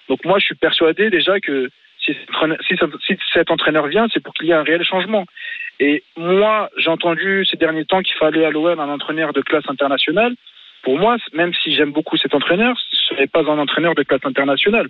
Donc 0.09 0.23
moi, 0.25 0.39
je 0.39 0.45
suis 0.45 0.55
persuadé 0.55 1.09
déjà 1.09 1.39
que 1.39 1.69
si, 1.99 2.13
si, 2.67 2.75
si 3.07 3.17
cet 3.33 3.49
entraîneur 3.49 3.87
vient, 3.87 4.07
c'est 4.13 4.21
pour 4.21 4.33
qu'il 4.33 4.47
y 4.47 4.51
ait 4.51 4.55
un 4.55 4.63
réel 4.63 4.83
changement. 4.83 5.25
Et 5.79 6.03
moi, 6.15 6.69
j'ai 6.77 6.89
entendu 6.89 7.45
ces 7.45 7.57
derniers 7.57 7.85
temps 7.85 8.01
qu'il 8.01 8.15
fallait 8.17 8.45
à 8.45 8.51
l'OM 8.51 8.79
un 8.79 8.89
entraîneur 8.89 9.33
de 9.33 9.41
classe 9.41 9.67
internationale. 9.67 10.35
Pour 10.83 10.99
moi, 10.99 11.17
même 11.33 11.53
si 11.53 11.73
j'aime 11.73 11.91
beaucoup 11.91 12.17
cet 12.17 12.35
entraîneur, 12.35 12.77
ce 12.91 13.15
n'est 13.15 13.27
pas 13.27 13.41
un 13.41 13.57
entraîneur 13.57 13.95
de 13.95 14.03
classe 14.03 14.23
internationale. 14.23 14.89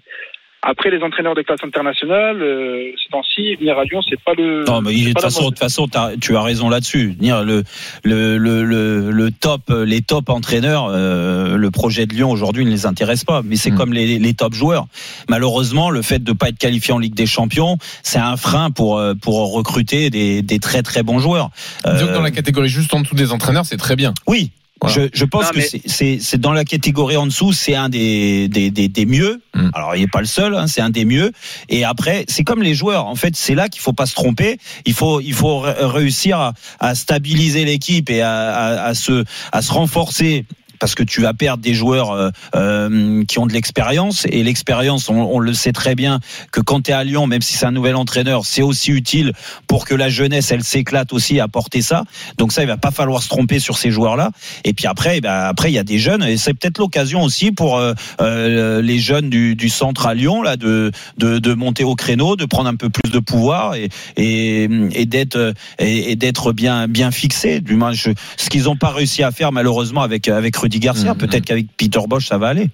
Après, 0.67 0.89
les 0.89 1.01
entraîneurs 1.03 1.35
de 1.35 1.43
classe 1.43 1.59
internationale, 1.63 2.41
euh, 2.41 2.91
ces 3.03 3.09
temps-ci, 3.11 3.55
venir 3.55 3.77
à 3.77 3.83
Lyon, 3.83 4.01
c'est 4.09 4.19
pas 4.23 4.33
le. 4.35 4.63
Non, 4.65 4.81
mais 4.81 4.93
de 4.95 5.09
toute 5.09 5.21
façon, 5.21 5.51
de 5.51 5.57
façon, 5.59 5.87
tu 6.19 6.35
as 6.35 6.41
raison 6.41 6.69
là-dessus. 6.69 7.15
Le, 7.21 7.63
le, 8.03 8.37
le, 8.37 8.63
le, 8.63 9.11
le 9.11 9.31
top, 9.31 9.61
les 9.85 10.01
top 10.01 10.29
entraîneurs, 10.29 10.87
euh, 10.89 11.55
le 11.55 11.69
projet 11.71 12.07
de 12.07 12.15
Lyon 12.15 12.31
aujourd'hui 12.31 12.65
ne 12.65 12.71
les 12.71 12.85
intéresse 12.87 13.23
pas. 13.23 13.41
Mais 13.43 13.57
c'est 13.57 13.69
Mm. 13.71 13.77
comme 13.77 13.93
les, 13.93 14.17
les 14.17 14.33
top 14.33 14.53
joueurs. 14.55 14.87
Malheureusement, 15.29 15.89
le 15.91 16.01
fait 16.01 16.23
de 16.23 16.33
pas 16.33 16.49
être 16.49 16.57
qualifié 16.57 16.93
en 16.93 16.97
Ligue 16.99 17.13
des 17.15 17.27
Champions, 17.27 17.77
c'est 18.01 18.19
un 18.19 18.35
frein 18.37 18.71
pour 18.71 18.97
euh, 18.97 19.13
pour 19.13 19.53
recruter 19.53 20.09
des, 20.09 20.41
des 20.41 20.59
très 20.59 20.81
très 20.81 21.03
bons 21.03 21.19
joueurs. 21.19 21.49
Disons 21.85 22.07
que 22.07 22.11
dans 22.13 22.19
Euh, 22.21 22.23
la 22.23 22.31
catégorie 22.31 22.69
juste 22.69 22.93
en 22.93 23.01
dessous 23.01 23.15
des 23.15 23.31
entraîneurs, 23.31 23.65
c'est 23.65 23.77
très 23.77 23.95
bien. 23.95 24.13
oui. 24.27 24.49
Voilà. 24.81 24.95
Je, 25.03 25.09
je 25.13 25.25
pense 25.25 25.45
Non, 25.45 25.49
que 25.51 25.57
mais- 25.57 25.67
c'est- 25.67 25.81
c'est 25.87 26.19
c'est 26.19 26.37
dans 26.39 26.51
la 26.51 26.65
catégorie 26.65 27.15
en 27.17 27.25
dessous, 27.27 27.53
c'est 27.53 27.75
un 27.75 27.87
des, 27.89 28.47
des, 28.49 28.69
des, 28.71 28.87
des 28.89 29.05
mieux. 29.05 29.41
Mm. 29.53 29.69
Alors 29.73 29.95
il 29.95 30.01
n'est 30.01 30.07
pas 30.07 30.19
le 30.19 30.25
seul, 30.27 30.53
hein, 30.53 30.67
c'est 30.67 30.81
un 30.81 30.89
des 30.89 31.05
mieux. 31.05 31.31
Et 31.69 31.85
après, 31.85 32.25
c'est 32.27 32.43
comme 32.43 32.61
les 32.61 32.75
joueurs. 32.75 33.05
En 33.07 33.15
fait, 33.15 33.35
c'est 33.35 33.55
là 33.55 33.69
qu'il 33.69 33.81
faut 33.81 33.93
pas 33.93 34.05
se 34.05 34.13
tromper. 34.15 34.57
Il 34.85 34.93
faut 34.93 35.21
il 35.21 35.33
faut 35.33 35.59
ré- 35.59 35.73
réussir 35.79 36.39
à, 36.39 36.53
à 36.79 36.93
stabiliser 36.93 37.63
l'équipe 37.63 38.09
et 38.09 38.21
à, 38.21 38.53
à, 38.53 38.83
à 38.87 38.93
se 38.93 39.23
à 39.53 39.61
se 39.61 39.71
renforcer. 39.71 40.45
Parce 40.79 40.95
que 40.95 41.03
tu 41.03 41.21
vas 41.21 41.33
perdre 41.33 41.63
des 41.63 41.73
joueurs 41.73 42.11
euh, 42.11 42.29
euh, 42.55 43.23
qui 43.25 43.39
ont 43.39 43.45
de 43.45 43.53
l'expérience 43.53 44.25
et 44.29 44.43
l'expérience, 44.43 45.09
on, 45.09 45.39
le 45.39 45.53
sait 45.53 45.71
très 45.71 45.95
bien 45.95 46.19
que 46.51 46.61
quand 46.61 46.81
tu 46.81 46.91
es 46.91 46.93
à 46.93 47.03
Lyon, 47.03 47.27
même 47.27 47.41
si 47.41 47.55
c'est 47.55 47.65
un 47.65 47.71
nouvel 47.71 47.95
entraîneur, 47.95 48.45
c'est 48.45 48.61
aussi 48.61 48.91
utile 48.91 49.33
pour 49.67 49.85
que 49.85 49.93
la 49.93 50.09
jeunesse 50.09 50.51
elle 50.51 50.63
s'éclate 50.63 51.13
aussi 51.13 51.39
à 51.39 51.47
porter 51.47 51.81
ça. 51.81 52.03
Donc 52.37 52.51
ça, 52.51 52.63
il 52.63 52.67
va 52.67 52.77
pas 52.77 52.91
falloir 52.91 53.21
se 53.21 53.29
tromper 53.29 53.59
sur 53.59 53.77
ces 53.77 53.91
joueurs-là. 53.91 54.31
Et 54.63 54.73
puis 54.73 54.87
après, 54.87 55.17
eh 55.17 55.21
ben, 55.21 55.33
après 55.33 55.71
il 55.71 55.75
y 55.75 55.79
a 55.79 55.83
des 55.83 55.99
jeunes 55.99 56.23
et 56.23 56.37
c'est 56.37 56.53
peut-être 56.53 56.77
l'occasion 56.77 57.23
aussi 57.23 57.51
pour 57.51 57.77
euh, 57.77 58.81
les 58.81 58.99
jeunes 58.99 59.29
du, 59.29 59.69
centre 59.69 60.05
à 60.05 60.13
Lyon 60.13 60.41
là 60.41 60.57
de, 60.57 60.91
de 61.17 61.53
monter 61.53 61.83
au 61.83 61.95
créneau, 61.95 62.35
de 62.35 62.45
prendre 62.45 62.69
un 62.69 62.75
peu 62.75 62.89
plus 62.89 63.11
de 63.11 63.19
pouvoir 63.19 63.75
et 63.75 63.89
et, 64.17 65.05
d'être 65.05 65.53
et, 65.79 66.15
d'être 66.15 66.53
bien 66.53 66.87
bien 66.87 67.11
fixés. 67.11 67.61
Du 67.61 67.75
moins, 67.75 67.93
ce 67.93 68.49
qu'ils 68.49 68.63
n'ont 68.63 68.77
pas 68.77 68.89
réussi 68.89 69.23
à 69.23 69.31
faire 69.31 69.51
malheureusement 69.51 70.01
avec 70.01 70.27
avec 70.27 70.55
Rudy 70.65 70.79
Garcia. 70.79 71.13
Mhm. 71.13 71.19
Peut-être 71.19 71.45
qu'avec 71.45 71.67
Peter 71.77 71.99
Bosch 72.07 72.25
ça 72.25 72.39
va 72.39 72.47
aller. 72.47 72.67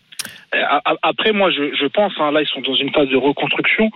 Euh, 0.55 0.59
Après, 1.01 1.33
moi, 1.33 1.49
je, 1.51 1.75
je 1.75 1.87
pense, 1.87 2.13
hein, 2.19 2.31
là, 2.31 2.41
ils 2.41 2.47
sont 2.47 2.61
dans 2.61 2.75
une 2.75 2.91
phase 2.91 3.09
de 3.09 3.17
reconstruction. 3.17 3.89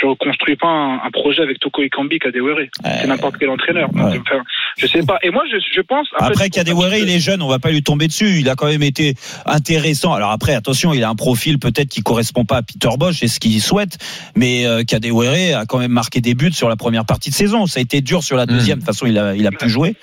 Je 0.00 0.06
reconstruis 0.06 0.56
pas 0.56 0.68
un, 0.68 1.00
un 1.06 1.10
projet 1.10 1.42
avec 1.42 1.58
Toko 1.58 1.82
Ekambi 1.82 2.18
Kadewere. 2.18 2.68
C'est 2.84 3.06
n'importe 3.06 3.36
quel 3.38 3.48
entraîneur. 3.48 3.88
Donc, 3.90 4.12
ouais. 4.12 4.20
enfin, 4.20 4.42
je 4.76 4.86
sais 4.86 5.02
pas. 5.02 5.18
Et 5.22 5.30
moi, 5.30 5.44
je, 5.50 5.56
je 5.74 5.80
pense. 5.80 6.06
Après, 6.18 6.50
Kadewere, 6.50 6.96
il 6.96 7.08
est 7.08 7.18
jeune, 7.18 7.40
on 7.40 7.48
va 7.48 7.58
pas 7.58 7.70
lui 7.70 7.82
tomber 7.82 8.06
dessus. 8.06 8.40
Il 8.40 8.48
a 8.50 8.56
quand 8.56 8.66
même 8.66 8.82
été 8.82 9.14
intéressant. 9.46 10.12
Alors 10.12 10.32
après, 10.32 10.54
attention, 10.54 10.92
il 10.92 11.02
a 11.02 11.08
un 11.08 11.14
profil 11.14 11.58
peut-être 11.58 11.88
qui 11.88 12.02
correspond 12.02 12.44
pas 12.44 12.58
à 12.58 12.62
Peter 12.62 12.90
Bosch 12.98 13.22
et 13.22 13.28
ce 13.28 13.40
qu'il 13.40 13.60
souhaite, 13.62 13.96
mais 14.34 14.66
euh, 14.66 14.84
Kadewere 14.84 15.56
a 15.56 15.64
quand 15.66 15.78
même 15.78 15.92
marqué 15.92 16.20
des 16.20 16.34
buts 16.34 16.52
sur 16.52 16.68
la 16.68 16.76
première 16.76 17.06
partie 17.06 17.30
de 17.30 17.34
saison. 17.34 17.66
Ça 17.66 17.78
a 17.78 17.82
été 17.82 18.02
dur 18.02 18.22
sur 18.22 18.36
la 18.36 18.44
deuxième. 18.46 18.80
De 18.80 18.84
toute 18.84 18.94
façon, 18.94 19.06
il 19.06 19.18
a, 19.18 19.34
il 19.34 19.46
a 19.46 19.50
pu 19.50 19.68
jouer, 19.68 19.96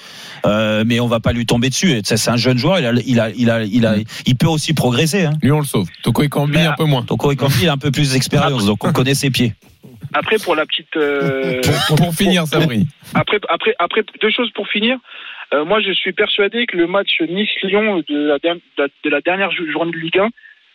euh, 0.46 0.84
mais 0.88 1.00
on 1.00 1.08
va 1.08 1.20
pas 1.20 1.34
lui 1.34 1.46
tomber 1.46 1.70
dessus. 1.70 2.02
C'est 2.04 2.30
un 2.30 2.38
jeune 2.38 2.58
joueur. 2.58 2.80
Il 2.80 2.86
a, 2.86 2.94
il 3.06 3.20
a, 3.20 3.30
il 3.30 3.50
a, 3.50 3.64
il 3.64 3.86
a, 3.86 3.96
il 4.26 4.36
peut 4.36 4.48
aussi 4.48 4.74
progresser. 4.74 5.26
Hein. 5.26 5.34
Lui, 5.42 5.52
on 5.52 5.60
le 5.60 5.66
sauve. 5.66 5.88
Toko 6.02 6.24
Ekambi, 6.24 6.54
Mais, 6.54 6.66
un 6.66 6.74
peu 6.74 6.86
moins. 6.86 7.04
Donc 7.04 7.22
Kambi, 7.22 7.54
il 7.62 7.70
a 7.70 7.74
un 7.74 7.78
peu 7.78 7.92
plus 7.92 8.14
d'expérience, 8.14 8.66
donc 8.66 8.84
on 8.84 8.92
connaît 8.92 9.14
ses 9.14 9.30
pieds. 9.30 9.54
Après 10.14 10.38
pour 10.38 10.56
la 10.56 10.66
petite. 10.66 10.96
euh, 10.98 11.62
Pour, 11.88 11.98
pour 11.98 12.14
finir, 12.16 12.46
Sabri. 12.48 12.86
après, 13.14 13.40
après, 13.50 13.76
après, 13.80 14.04
deux 14.22 14.30
choses 14.32 14.52
pour 14.52 14.68
finir. 14.68 14.98
Euh, 15.54 15.66
moi, 15.66 15.80
je 15.82 15.92
suis 15.92 16.14
persuadé 16.14 16.66
que 16.66 16.78
le 16.78 16.88
match 16.88 17.22
Nice-Lyon 17.22 18.04
de 18.08 18.28
la, 18.28 18.40
de 18.40 18.60
la- 18.78 18.88
de 19.04 19.10
la 19.10 19.22
dernière 19.22 19.52
jou- 19.52 19.70
journée 19.72 19.92
de 19.92 19.98
Ligue 19.98 20.20
1, 20.20 20.30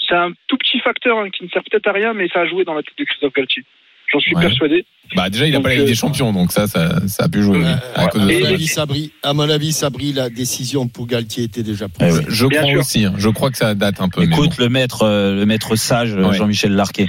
c'est 0.06 0.14
un 0.14 0.32
tout 0.46 0.56
petit 0.56 0.78
facteur 0.80 1.18
hein, 1.18 1.30
qui 1.30 1.44
ne 1.44 1.48
sert 1.48 1.62
peut-être 1.68 1.88
à 1.88 1.92
rien, 1.92 2.14
mais 2.14 2.28
ça 2.28 2.40
a 2.42 2.46
joué 2.46 2.64
dans 2.64 2.74
la 2.74 2.82
tête 2.82 2.96
de 2.96 3.04
Christophe 3.04 3.32
Galtier. 3.34 3.64
J'en 4.12 4.20
suis 4.20 4.34
Ouais. 4.34 4.40
persuadé. 4.42 4.84
Bah, 5.16 5.30
déjà, 5.30 5.46
il 5.46 5.54
a 5.54 5.56
Donc, 5.56 5.62
pas 5.64 5.68
la 5.70 5.74
Ligue 5.76 5.84
euh, 5.84 5.88
des 5.88 5.94
Champions, 5.94 6.32
donc 6.34 6.52
ça, 6.52 6.66
ça, 6.66 7.06
ça 7.08 7.24
a 7.24 7.28
pu 7.28 7.42
jouer. 7.42 7.58
oui, 7.60 7.64
à 7.94 8.08
cause 8.08 8.22
de 8.22 8.30
Et- 8.30 8.36
À 8.36 8.38
mon 8.40 8.44
ça. 8.46 8.50
avis, 8.52 8.66
Sabri, 8.66 9.12
à 9.22 9.32
mon 9.32 9.48
avis, 9.48 9.72
Sabri, 9.72 10.12
la 10.12 10.28
décision 10.30 10.86
pour 10.86 11.06
Galtier 11.06 11.44
était 11.44 11.62
déjà 11.62 11.86
Eh 11.88 11.98
prise. 11.98 12.18
ouais. 12.18 12.24
Je 12.28 12.46
Bien 12.46 12.60
crois 12.60 12.70
sûr. 12.72 12.80
aussi. 12.80 13.04
hein. 13.06 13.14
Je 13.16 13.28
crois 13.30 13.50
que 13.50 13.56
ça 13.56 13.74
date 13.74 14.00
un 14.00 14.08
peu. 14.10 14.22
Écoute, 14.22 14.58
le 14.58 14.68
maître, 14.68 15.02
euh, 15.02 15.34
le 15.34 15.46
maître 15.46 15.76
sage, 15.76 16.12
euh, 16.14 16.28
Ouais. 16.28 16.36
Jean-Michel 16.36 16.72
Larquet. 16.72 17.08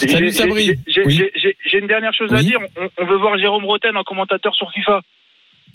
J'ai- 0.00 0.08
Salut, 0.08 0.30
Sabri. 0.32 0.72
j'ai- 0.86 1.02
Oui. 1.04 1.20
une 1.74 1.86
dernière 1.88 2.12
chose 2.14 2.32
à 2.32 2.42
dire. 2.42 2.58
On, 2.76 2.88
on 3.02 3.06
veut 3.06 3.16
voir 3.18 3.36
Jérôme 3.38 3.64
Roten 3.64 3.96
en 3.96 4.04
commentateur 4.04 4.54
sur 4.54 4.70
FIFA. 4.72 5.00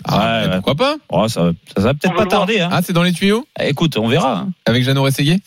Ah, 0.05 0.41
Ouais, 0.43 0.47
mais 0.49 0.53
pourquoi 0.55 0.75
pas? 0.75 0.95
Oh, 1.09 1.27
ça, 1.27 1.51
ça 1.75 1.81
va 1.83 1.93
peut-être 1.95 2.13
pas 2.15 2.25
tarder. 2.27 2.59
Hein. 2.59 2.69
Ah, 2.71 2.81
c'est 2.83 2.93
dans 2.93 3.03
les 3.03 3.13
tuyaux? 3.13 3.45
Écoute, 3.61 3.97
on 3.97 4.07
verra. 4.07 4.37
hein. 4.41 4.49
Avec 4.65 4.83
Jeannot 4.83 5.03
Rességuier? 5.03 5.37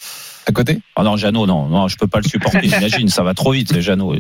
À 0.47 0.53
côté 0.53 0.79
Ah 0.97 1.03
non, 1.03 1.17
Jeannot, 1.17 1.47
non, 1.47 1.67
non, 1.69 1.89
je 1.89 1.97
peux 1.97 2.07
pas 2.07 2.19
le 2.19 2.29
supporter. 2.29 2.61
Imagine, 2.65 3.09
ça 3.09 3.23
va 3.23 3.35
trop 3.35 3.53
vite, 3.53 3.81
Jeannot. 3.81 4.15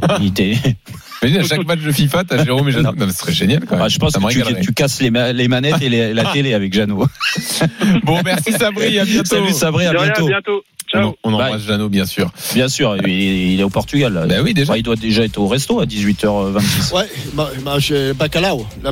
Imagine 1.22 1.40
à 1.40 1.44
chaque 1.44 1.66
match 1.66 1.80
de 1.80 1.92
FIFA, 1.92 2.24
t'as 2.24 2.44
Jérôme 2.44 2.68
et 2.68 2.72
Jeannot. 2.72 2.92
Non. 2.92 2.96
Non, 3.00 3.06
mais 3.06 3.12
ce 3.12 3.18
serait 3.18 3.32
génial 3.32 3.60
quand 3.66 3.76
même. 3.76 3.84
Ah, 3.84 3.88
je 3.88 3.98
pense 3.98 4.12
Ça 4.12 4.20
que 4.20 4.60
tu, 4.62 4.72
casses 4.72 5.00
les, 5.00 5.10
ma- 5.10 5.32
les 5.32 5.48
manettes 5.48 5.80
et 5.82 5.88
les- 5.88 6.14
la 6.14 6.24
télé 6.32 6.54
avec 6.54 6.72
Jeannot. 6.72 7.06
Bon, 8.04 8.20
merci 8.24 8.52
Sabri, 8.52 8.98
à 8.98 9.04
bientôt. 9.06 9.24
Salut 9.36 9.52
Sabri, 9.52 9.88
rien, 9.88 9.98
à 9.98 10.04
bientôt. 10.04 10.62
On, 10.92 10.98
Ciao. 10.98 11.14
on 11.24 11.32
embrasse 11.34 11.62
Jeannot, 11.62 11.88
bien 11.88 12.04
sûr. 12.04 12.30
Bien 12.54 12.68
sûr, 12.68 12.96
il 12.96 13.08
est, 13.08 13.52
il 13.54 13.60
est 13.60 13.62
au 13.62 13.70
Portugal. 13.70 14.12
là. 14.12 14.26
Bah 14.26 14.36
oui, 14.42 14.54
déjà. 14.54 14.76
Il 14.76 14.82
doit 14.82 14.96
déjà 14.96 15.24
être 15.24 15.38
au 15.38 15.46
resto 15.46 15.80
à 15.80 15.84
18h26. 15.86 16.94
Ouais, 16.94 17.08
bah, 17.34 17.50
bah, 17.64 17.76
Bacalao, 18.16 18.66
la. 18.82 18.90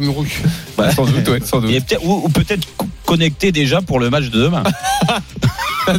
Bah, 0.77 0.93
Sans 0.93 1.05
doute, 1.07 1.29
ouais, 1.29 1.41
sans 1.45 1.61
doute. 1.61 1.73
ou, 2.05 2.23
ou 2.25 2.29
peut-être 2.29 2.67
co- 2.77 2.87
connecté 3.05 3.51
déjà 3.53 3.81
pour 3.83 3.99
le 3.99 4.11
match 4.11 4.27
de 4.31 4.39
demain. 4.43 4.63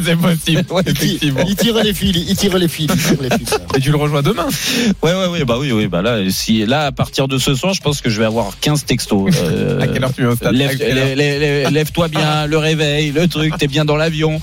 c'est 0.06 0.16
possible, 0.16 0.64
Ouais, 0.72 0.84
Il 0.86 0.94
tire- 0.94 1.04
effectivement. 1.06 1.44
il 1.48 1.56
tire 1.56 1.84
les 1.84 1.94
fils, 1.94 2.16
il 2.30 2.36
tire 2.38 2.58
les 2.58 2.68
fils, 2.68 2.92
il 2.94 3.02
tire 3.18 3.22
les 3.24 3.38
fils. 3.38 3.56
Et 3.76 3.80
tu 3.80 3.90
le 3.92 3.98
rejoins 3.98 4.22
demain 4.22 4.48
Ouais, 5.02 5.14
ouais, 5.14 5.28
ouais, 5.28 5.44
bah 5.46 5.56
oui, 5.60 5.72
oui, 5.72 5.88
bah 5.88 6.02
là, 6.04 6.20
si, 6.30 6.66
là, 6.66 6.86
à 6.86 6.92
partir 6.92 7.28
de 7.28 7.38
ce 7.40 7.56
soir, 7.56 7.74
je 7.74 7.82
pense 7.82 8.00
que 8.02 8.10
je 8.10 8.20
vais 8.20 8.26
avoir 8.26 8.58
15 8.62 8.86
textos. 8.86 9.34
Euh, 9.44 9.80
À 9.82 9.88
quelle 9.88 10.04
heure 10.04 10.14
tu 10.14 10.26
au 10.26 10.36
stade 10.36 10.54
lève- 10.54 10.70
À 10.70 10.76
quelle 10.76 10.98
heure 10.98 11.16
lève- 11.16 11.40
lève- 11.40 11.70
Lève-toi 11.74 12.08
bien, 12.08 12.46
le 12.46 12.58
réveil, 12.58 13.12
le 13.12 13.28
truc, 13.28 13.58
t'es 13.58 13.68
bien 13.68 13.84
dans 13.86 13.96
l'avion. 13.98 14.40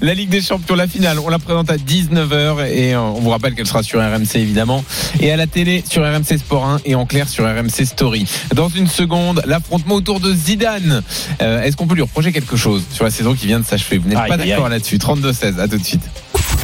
La 0.00 0.14
Ligue 0.14 0.28
des 0.28 0.40
Champions, 0.40 0.76
la 0.76 0.86
finale, 0.86 1.18
on 1.18 1.28
la 1.28 1.40
présente 1.40 1.70
à 1.70 1.76
19h 1.76 2.68
et 2.70 2.94
euh, 2.94 3.00
on 3.00 3.20
vous 3.20 3.30
rappelle 3.30 3.54
qu'elle 3.56 3.66
sera 3.66 3.82
sur 3.82 3.98
RMC 4.00 4.36
évidemment 4.36 4.84
et 5.20 5.32
à 5.32 5.36
la 5.36 5.48
télé 5.48 5.82
sur 5.88 6.02
RMC 6.04 6.38
Sport 6.38 6.64
1 6.64 6.80
et 6.84 6.94
en 6.94 7.04
clair 7.04 7.28
sur 7.28 7.44
RMC 7.44 7.84
Story. 7.84 8.24
Dans 8.54 8.68
une 8.68 8.86
seconde, 8.86 9.42
l'affrontement 9.44 9.96
autour 9.96 10.20
de 10.20 10.32
Zidane. 10.32 11.02
Euh, 11.42 11.62
Est-ce 11.62 11.76
qu'on 11.76 11.88
peut 11.88 11.96
lui 11.96 12.02
reprocher 12.02 12.30
quelque 12.32 12.56
chose 12.56 12.84
sur 12.92 13.04
la 13.04 13.10
saison 13.10 13.34
qui 13.34 13.46
vient 13.46 13.58
de 13.58 13.64
s'achever? 13.64 13.98
Vous 13.98 14.08
n'êtes 14.08 14.28
pas 14.28 14.36
d'accord 14.36 14.68
là-dessus 14.68 14.98
32-16, 14.98 15.58
à 15.58 15.66
tout 15.66 15.78
de 15.78 15.84
suite. 15.84 16.02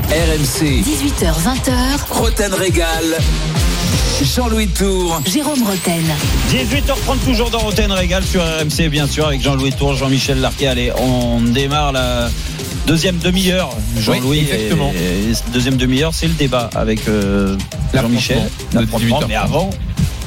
RMC, 0.02 0.83
18h, 0.83 1.33
20h, 1.33 1.72
Roten 2.11 2.52
Régal. 2.52 3.04
Jean-Louis 4.22 4.66
Tour. 4.68 5.20
Jérôme 5.26 5.62
Roten. 5.62 6.02
18h30 6.50 7.18
toujours 7.24 7.50
dans 7.50 7.59
Roten 7.61 7.90
Régal 7.92 8.22
sur 8.24 8.42
RMC 8.42 8.88
bien 8.88 9.07
sûr 9.07 9.26
avec 9.28 9.40
Jean-Louis 9.40 9.72
Tour, 9.72 9.94
Jean-Michel 9.94 10.40
Larquet. 10.40 10.66
Allez, 10.66 10.92
on 10.98 11.40
démarre 11.40 11.92
la 11.92 12.28
deuxième 12.87 13.18
demi-heure. 13.18 13.70
Jean-Louis, 13.98 14.40
Oui, 14.40 14.48
exactement. 14.52 14.92
et- 14.96 15.30
et 15.30 15.35
cette 15.35 15.50
deuxième 15.52 15.76
demi-heure, 15.76 16.12
c'est 16.12 16.26
le 16.28 16.35
débat 16.35 16.70
avec 16.74 17.07
euh, 17.09 17.57
Jean-Michel. 17.94 18.38
L'affrontement 18.72 18.72
de 18.72 18.80
L'affrontement, 18.80 19.18
18h30. 19.20 19.28
Mais 19.28 19.37
avant, 19.37 19.70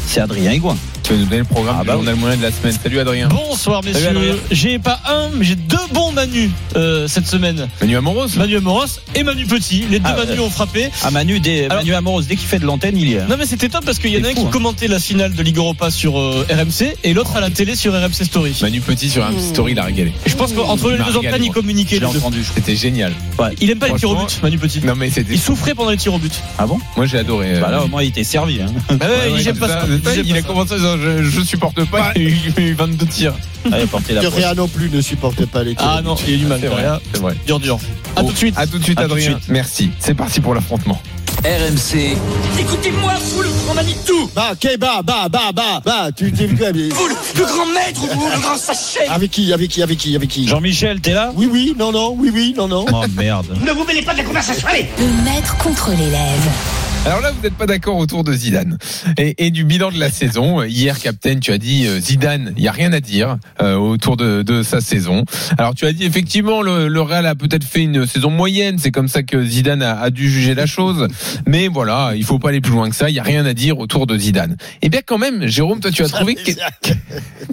c'est 0.07 0.21
Adrien 0.21 0.51
Higuin. 0.53 0.77
Tu 1.07 1.13
vas 1.13 1.19
nous 1.19 1.25
donner 1.25 1.37
le 1.37 1.43
programme 1.45 1.77
Ah 1.79 1.83
bah 1.85 1.93
journal 1.93 2.15
moyen 2.17 2.35
de 2.35 2.41
la 2.41 2.51
semaine. 2.51 2.75
Salut 2.83 2.99
Adrien. 2.99 3.29
Bonsoir 3.29 3.81
messieurs. 3.81 4.37
J'ai 4.51 4.77
pas 4.77 4.99
un, 5.07 5.29
mais 5.33 5.45
j'ai 5.45 5.55
deux 5.55 5.77
bons 5.93 6.11
Manu 6.11 6.51
euh, 6.75 7.07
cette 7.07 7.27
semaine. 7.27 7.69
Manu 7.79 7.95
Amoros 7.95 8.27
Manu 8.35 8.57
Amoros 8.57 8.99
et 9.15 9.23
Manu 9.23 9.45
Petit. 9.45 9.85
Les 9.89 9.99
deux 9.99 10.05
Ah, 10.09 10.17
Manu 10.17 10.37
euh, 10.37 10.43
ont 10.43 10.49
frappé. 10.49 10.89
Ah 11.03 11.11
Manu, 11.11 11.39
dès, 11.39 11.63
Alors- 11.67 11.77
Manu 11.77 11.93
Amoros, 11.93 12.23
dès 12.23 12.35
qu'il 12.35 12.45
fait 12.49 12.59
de 12.59 12.65
l'antenne, 12.65 12.97
il 12.97 13.07
y 13.07 13.13
est. 13.13 13.25
Non 13.25 13.37
mais 13.39 13.45
c'était 13.45 13.69
top 13.69 13.85
parce 13.85 13.99
qu'il 13.99 14.11
y 14.11 14.19
en 14.19 14.23
a 14.25 14.31
un 14.31 14.33
qui 14.33 14.41
hein. 14.41 14.49
commentait 14.51 14.89
la 14.89 14.99
finale 14.99 15.31
de 15.33 15.41
Ligue 15.41 15.55
Europa 15.55 15.91
sur 15.91 16.19
euh, 16.19 16.45
RMC 16.51 16.97
et 17.05 17.13
l'autre 17.13 17.37
à 17.37 17.39
la 17.39 17.51
télé 17.51 17.75
sur 17.77 17.93
RMC 17.93 18.25
Story. 18.25 18.53
Manu 18.61 18.81
Petit 18.81 19.09
sur 19.09 19.25
RMC 19.25 19.39
Story, 19.39 19.71
il 19.71 19.79
a 19.79 19.83
régalé. 19.83 20.11
Je 20.25 20.35
pense 20.35 20.51
qu'entre 20.51 20.89
les 20.91 20.97
Il 20.97 21.05
deux 21.05 21.17
antennes, 21.19 21.41
l'ai 21.41 21.85
les 21.89 21.99
deux. 21.99 22.05
entendu. 22.05 22.43
C'était 22.53 22.75
génial. 22.75 23.13
Il 23.61 23.69
aime 23.71 23.79
pas 23.79 23.87
les 23.87 23.93
tirs 23.93 24.09
au 24.09 24.15
but, 24.17 24.41
Manu 24.43 24.57
Petit. 24.57 24.81
Non 24.83 24.95
mais 24.97 25.09
c'était. 25.09 25.35
Il 25.35 25.39
souffrait 25.39 25.73
pendant 25.73 25.91
les 25.91 25.97
tirs 25.97 26.13
au 26.15 26.19
but. 26.19 26.33
Ah 26.57 26.65
bon 26.67 26.79
Moi 26.97 27.05
j'ai 27.05 27.19
adoré. 27.19 27.55
euh, 27.55 27.61
Bah 27.61 27.71
là, 27.71 27.81
au 27.85 27.87
moins, 27.87 28.03
il 28.03 28.09
était 28.09 28.25
servi. 28.25 28.59
Il 28.91 30.25
Il 30.25 30.35
a 30.35 30.41
commencé 30.41 30.73
en 30.73 30.77
disant 30.77 30.96
je, 31.01 31.23
je 31.23 31.41
supporte 31.41 31.83
pas, 31.89 32.11
il 32.15 32.53
a 32.57 32.61
eu 32.61 32.73
22 32.73 33.05
tirs. 33.05 33.33
Allez, 33.71 33.85
portez 33.85 34.13
la 34.13 34.21
rien 34.29 34.53
non 34.53 34.67
plus 34.67 34.89
ne 34.89 35.01
supporte 35.01 35.45
pas 35.45 35.63
les 35.63 35.75
tirs. 35.75 35.87
Ah 35.87 36.01
non, 36.01 36.15
il 36.27 36.33
a 36.33 36.37
du 36.37 36.45
mal. 36.45 36.59
C'est 36.61 36.67
vrai, 36.67 36.85
c'est 37.13 37.21
vrai. 37.21 37.35
Dur 37.45 37.59
dur. 37.59 37.79
À 38.15 38.21
Bon, 38.21 38.27
tout 38.27 38.33
de 38.33 38.37
suite. 38.37 38.55
À 38.57 38.65
tout 38.67 38.79
de 38.79 38.83
suite, 38.83 38.99
À 38.99 39.03
tout 39.03 39.09
de 39.09 39.13
Adrien. 39.13 39.31
suite. 39.39 39.49
Merci. 39.49 39.91
C'est 39.99 40.13
parti 40.15 40.39
pour 40.39 40.53
l'affrontement. 40.55 41.01
RMC, 41.43 42.17
Écoutez-moi, 42.59 43.13
vous 43.31 43.41
le 43.43 43.49
grand 43.63 43.75
Manitou 43.75 44.29
Bah, 44.35 44.49
ok, 44.53 44.77
bah, 44.79 45.01
bah, 45.03 45.27
bah, 45.31 45.51
bah, 45.53 45.81
bah, 45.85 46.09
tu 46.15 46.31
t'es 46.31 46.47
vu 46.47 46.55
Vous 46.55 46.63
le, 47.07 47.15
le 47.35 47.45
grand 47.45 47.65
maître, 47.67 48.01
vous 48.11 48.27
le 48.33 48.39
grand 48.41 48.57
sachet 48.57 49.07
avec 49.07 49.29
qui, 49.31 49.53
avec 49.53 49.69
qui, 49.69 49.83
avec 49.83 49.97
qui, 49.99 50.15
avec 50.15 50.29
qui? 50.29 50.47
Jean-Michel, 50.47 50.99
t'es 50.99 51.13
là? 51.13 51.31
Oui, 51.35 51.47
oui, 51.51 51.75
non, 51.77 51.91
non, 51.91 52.15
oui, 52.17 52.31
oui, 52.33 52.55
non, 52.57 52.67
non. 52.67 52.85
Oh 52.91 53.03
merde. 53.15 53.45
Ne 53.63 53.71
vous 53.71 53.83
mêlez 53.85 54.01
pas 54.01 54.13
de 54.13 54.17
la 54.19 54.23
conversation, 54.23 54.67
allez 54.67 54.87
Le 54.97 55.23
maître 55.23 55.55
contre 55.57 55.91
l'élève. 55.91 56.86
Alors 57.07 57.21
là, 57.21 57.31
vous 57.31 57.41
n'êtes 57.41 57.53
pas 57.53 57.67
d'accord 57.67 57.95
autour 57.95 58.25
de 58.25 58.33
Zidane 58.33 58.77
et, 59.17 59.45
et 59.45 59.49
du 59.49 59.63
bilan 59.63 59.91
de 59.91 59.97
la 59.97 60.09
saison. 60.09 60.61
Hier, 60.63 60.99
Captain, 60.99 61.39
tu 61.39 61.53
as 61.53 61.57
dit 61.57 61.87
euh, 61.87 62.01
Zidane, 62.01 62.53
il 62.57 62.63
y 62.63 62.67
a 62.67 62.71
rien 62.73 62.91
à 62.91 62.99
dire 62.99 63.37
euh, 63.61 63.75
autour 63.75 64.17
de, 64.17 64.41
de 64.41 64.61
sa 64.61 64.81
saison. 64.81 65.23
Alors 65.57 65.73
tu 65.73 65.85
as 65.85 65.93
dit 65.93 66.03
effectivement 66.03 66.61
le, 66.61 66.89
le 66.89 67.01
Real 67.01 67.25
a 67.25 67.33
peut-être 67.33 67.63
fait 67.63 67.83
une 67.83 68.05
saison 68.05 68.29
moyenne. 68.29 68.77
C'est 68.77 68.91
comme 68.91 69.07
ça 69.07 69.23
que 69.23 69.41
Zidane 69.45 69.81
a, 69.83 69.97
a 70.01 70.09
dû 70.09 70.29
juger 70.29 70.53
la 70.53 70.65
chose. 70.65 71.07
Mais 71.45 71.69
voilà, 71.69 72.11
il 72.13 72.25
faut 72.25 72.39
pas 72.39 72.49
aller 72.49 72.59
plus 72.59 72.73
loin 72.73 72.89
que 72.89 72.95
ça. 72.95 73.09
Il 73.09 73.15
y 73.15 73.19
a 73.19 73.23
rien 73.23 73.45
à 73.45 73.53
dire 73.53 73.79
autour 73.79 74.05
de 74.05 74.17
Zidane. 74.17 74.57
Et 74.81 74.89
bien 74.89 74.99
quand 75.05 75.17
même, 75.17 75.47
Jérôme, 75.47 75.79
toi 75.79 75.91
tu 75.91 76.03
as 76.03 76.09
trouvé 76.09 76.35
que... 76.35 76.51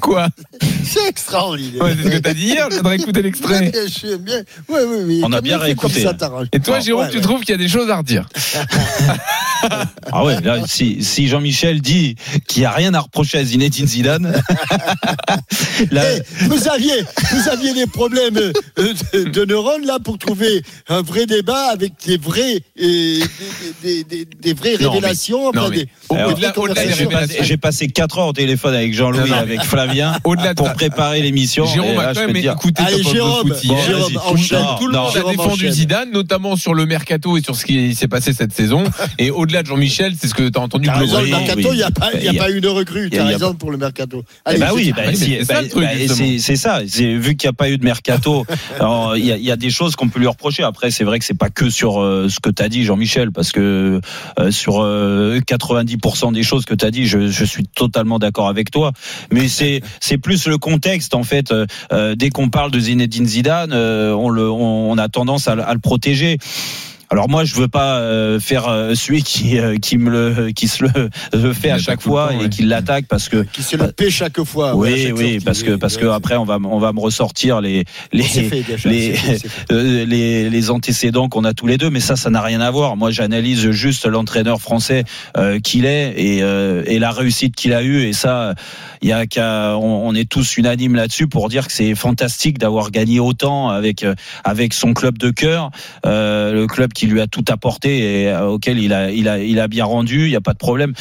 quoi 0.01 0.27
C'est 0.83 1.07
extraordinaire. 1.09 1.81
Ouais, 1.81 1.95
C'est 1.97 2.09
ce 2.11 2.17
que 2.17 2.23
tu 2.23 2.29
as 2.31 2.35
dit 2.35 2.47
hier. 2.47 2.69
Je 2.73 2.77
voudrais 2.79 2.97
écouter 2.97 3.23
l'extrait. 3.23 3.71
Bien, 3.71 3.87
sûr, 3.87 4.19
bien. 4.19 4.43
Oui, 4.69 4.81
oui, 4.85 4.97
oui. 5.07 5.21
On 5.25 5.33
a 5.33 5.41
bien 5.41 5.59
réécouté. 5.59 6.05
Et 6.53 6.59
toi, 6.59 6.81
Jérôme, 6.81 7.05
Ouais, 7.05 7.11
tu 7.11 7.17
ouais. 7.19 7.23
trouves 7.23 7.41
qu'il 7.43 7.51
y 7.51 7.55
a 7.55 7.59
des 7.59 7.69
choses 7.69 7.89
à 7.89 7.99
redire 7.99 8.27
Ah 10.13 10.25
ouais, 10.25 10.41
là, 10.43 10.59
si, 10.67 11.03
si 11.03 11.27
Jean-Michel 11.29 11.81
dit 11.81 12.17
qu'il 12.47 12.61
n'y 12.63 12.67
a 12.67 12.71
rien 12.71 12.93
à 12.95 13.01
reprocher 13.01 13.39
à 13.39 13.45
Zinedine 13.45 13.87
Zidane, 13.87 14.43
là, 15.91 16.03
Eh, 16.17 16.45
vous 16.47 16.69
aviez, 16.69 17.05
vous 17.33 17.49
aviez 17.49 17.75
des 17.75 17.87
problèmes 17.87 18.37
euh, 18.39 18.53
de, 19.13 19.25
de 19.25 19.45
neurones 19.45 19.87
là 19.87 19.99
pour 20.03 20.19
trouver 20.19 20.63
un 20.89 21.03
vrai 21.03 21.27
débat 21.27 21.69
avec 21.73 21.93
des 22.07 22.17
vrais, 22.19 22.61
euh, 22.81 23.21
des, 23.83 24.05
des, 24.05 24.05
des, 24.05 24.25
des 24.25 24.53
vraies 24.55 24.77
Non, 24.81 24.91
révélations. 24.93 25.49
enfin, 25.49 25.69
vraies 25.69 25.89
j'ai 26.97 27.07
passé, 27.07 27.39
j'ai 27.41 27.57
passé 27.57 27.87
4 27.89 28.19
heures 28.19 28.27
au 28.29 28.33
téléphone 28.33 28.75
avec 28.75 28.95
Jean-Louis 28.95 29.33
avec 29.33 29.63
Flavien 29.63 30.17
Au-delà 30.25 30.55
de 30.55 30.59
pour 30.59 30.73
préparer 30.75 31.21
l'émission. 31.23 31.67
Jérôme 31.67 31.99
a 31.99 32.15
quand 32.15 32.27
même 32.27 32.37
écouté 32.37 32.83
Allez, 32.87 33.03
Jérôme, 33.03 33.53
Bon. 33.65 33.77
Jérôme. 33.83 34.13
Non, 34.13 34.77
Tout 34.79 34.87
le 34.89 34.93
non, 34.93 35.03
monde 35.05 35.17
a 35.17 35.31
défendu 35.31 35.53
enchaîne. 35.53 35.73
Zidane, 35.73 36.11
notamment 36.13 36.57
sur 36.57 36.75
le 36.75 36.87
mercato 36.87 37.37
et 37.37 37.43
sur 37.43 37.57
ce 37.57 37.65
qui 37.65 37.95
s'est 37.95 38.09
passé 38.09 38.33
cette 38.33 38.53
saison. 38.53 38.85
Et 39.19 39.31
au-delà 39.35 39.63
de 39.63 39.69
Jean-Michel, 39.69 40.15
c'est 40.19 40.29
ce 40.29 40.35
que 40.35 40.49
tu 40.49 40.59
as 40.59 40.63
entendu 40.63 40.87
T'as 40.87 40.99
raison, 40.99 41.21
le 41.21 41.29
mercato, 41.29 41.73
il 41.73 41.77
n'y 41.77 41.83
a, 41.83 41.91
pas, 41.91 42.11
de 42.11 42.69
recrue. 42.69 43.09
il 43.09 43.15
y 43.15 43.19
a- 43.19 43.23
T'as 43.23 43.25
il 43.25 43.31
y 43.31 43.35
a 43.35 43.37
raison 43.39 43.55
pour 43.55 43.71
le 43.71 43.77
mercato. 43.79 44.25
Eh 44.47 44.51
Allez, 44.51 44.59
bah 44.59 44.71
oui, 44.75 44.85
c'est- 44.87 44.93
bah, 44.93 45.03
Ah 45.07 45.61
oui, 46.21 46.41
c'est 46.41 46.57
ça, 46.57 46.79
bah, 46.81 46.85
Vu 46.85 47.37
qu'il 47.37 47.49
n'y 47.49 47.51
a 47.51 47.53
pas 47.53 47.71
eu 47.71 47.79
de 47.79 47.85
mercato, 47.85 48.47
il 49.17 49.25
y, 49.25 49.33
a, 49.33 49.37
il 49.37 49.43
y 49.45 49.51
a 49.51 49.57
des 49.57 49.71
choses 49.71 49.97
qu'on 49.97 50.09
peut 50.09 50.21
lui 50.21 50.27
reprocher. 50.27 50.63
Après, 50.63 50.91
c'est 50.91 51.05
vrai 51.05 51.19
que 51.19 51.25
c'est 51.25 51.35
pas 51.39 51.51
que 51.51 51.71
sur 51.71 52.01
euh, 52.01 52.29
ce 52.29 52.41
que 52.41 52.51
tu 52.51 52.63
as 52.63 52.69
dit, 52.69 52.85
Jean-Michel, 52.85 53.33
parce 53.33 53.53
que 53.53 54.01
euh, 54.39 54.51
sur 54.51 54.83
euh, 54.83 55.41
90% 55.47 56.33
des 56.33 56.43
choses 56.43 56.65
que 56.65 56.75
tu 56.75 56.85
as 56.85 56.91
dit, 56.91 57.07
je, 57.07 57.29
je 57.29 57.45
suis 57.45 57.65
totalement 57.67 58.19
d'accord 58.19 58.49
avec 58.49 58.71
toi. 58.71 58.93
Mais 59.33 59.49
c'est 59.49 59.81
c'est 60.01 60.19
plus 60.19 60.47
le 60.47 60.59
contexte 60.59 61.15
en 61.15 61.23
fait. 61.25 61.51
Euh, 61.53 61.67
euh, 61.93 62.15
dès 62.15 62.31
qu'on 62.31 62.49
parle 62.49 62.71
de 62.71 62.79
Zinedine 62.81 63.27
Zidane, 63.27 63.73
euh, 63.73 64.13
on 64.13 64.29
le 64.29 64.51
on, 64.51 64.91
on 64.91 64.99
a 64.99 65.09
tendance 65.09 65.49
à 65.49 65.55
le 65.55 65.79
protéger. 65.81 66.39
Alors 67.15 67.29
moi, 67.29 67.45
je 67.45 67.55
veux 67.55 67.69
pas 67.69 67.99
euh, 67.99 68.41
faire 68.41 68.67
euh, 68.67 68.97
celui 68.97 69.23
qui 69.23 69.57
euh, 69.59 69.77
qui 69.79 69.99
me 69.99 70.11
le 70.11 70.51
qui 70.51 70.67
se 70.67 70.83
le, 70.83 71.53
fait 71.55 71.71
à 71.71 71.79
chaque 71.79 72.01
fois 72.01 72.31
temps, 72.31 72.41
et 72.41 72.43
ouais. 72.43 72.49
qui 72.49 72.65
l'attaque 72.65 73.07
parce 73.09 73.29
que 73.29 73.45
Qui 73.53 73.63
se 73.63 73.77
le 73.77 73.93
paie 73.93 74.11
chaque 74.11 74.43
fois. 74.43 74.75
oui, 74.75 75.05
chaque 75.05 75.17
oui, 75.17 75.39
parce 75.39 75.63
que 75.63 75.77
parce 75.77 75.95
ouais, 75.95 76.03
que 76.03 76.07
après 76.09 76.35
on 76.35 76.45
va 76.45 76.59
on 76.65 76.81
va 76.81 76.93
me 76.93 76.99
ressortir 76.99 77.61
les 77.61 77.85
les 78.13 78.25
fait 78.25 78.65
les- 78.85 79.15
euh, 79.71 80.05
les, 80.05 80.51
les 80.51 80.71
antécédents 80.71 81.29
qu'on 81.29 81.45
a 81.45 81.53
tous 81.55 81.69
les 81.69 81.79
deux, 81.79 81.89
mais 81.89 82.01
ça, 82.01 82.17
ça 82.17 82.31
n'a 82.31 82.41
rien 82.43 82.61
à 82.61 82.73
voir. 82.73 82.97
Moi, 82.97 83.13
j'analyse 83.13 83.71
juste 83.71 84.07
l'entraîneur 84.07 84.61
français 84.61 85.05
euh, 85.37 85.61
qu'il 85.61 85.87
est 85.87 86.15
et, 86.17 86.43
euh, 86.43 86.83
et 86.87 86.99
la 86.99 87.13
réussite 87.13 87.55
qu'il 87.55 87.75
a 87.75 87.85
eue. 87.85 88.03
Et 88.03 88.13
ça, 88.13 88.55
il 89.03 89.09
y 89.09 89.13
a 89.13 89.27
qu'à, 89.27 89.77
on, 89.77 90.09
on 90.09 90.15
est 90.17 90.29
tous 90.29 90.57
unanimes 90.57 90.97
là-dessus 90.97 91.29
pour 91.29 91.49
dire 91.49 91.69
que 91.69 91.73
c'est 91.73 91.95
fantastique 91.95 92.59
d'avoir 92.59 92.91
gagné 92.91 93.21
autant 93.21 93.69
avec 93.69 94.03
euh, 94.03 94.17
avec 94.43 94.75
son 94.75 94.95
club 94.95 95.17
de 95.17 95.31
cœur, 95.31 95.71
euh, 96.07 96.53
le 96.53 96.67
club 96.67 96.93
qui 96.93 97.04
qui 97.05 97.11
lui 97.11 97.21
a 97.21 97.27
tout 97.27 97.45
apporté 97.49 98.23
et 98.23 98.29
euh, 98.29 98.47
auquel 98.47 98.79
il 98.79 98.93
a, 98.93 99.69
bien 99.69 99.85
rendu. 99.85 100.25
Il 100.25 100.31
n'y 100.31 100.37
a 100.37 100.41
pas 100.41 100.55
de 100.55 100.59
problème. 100.59 100.95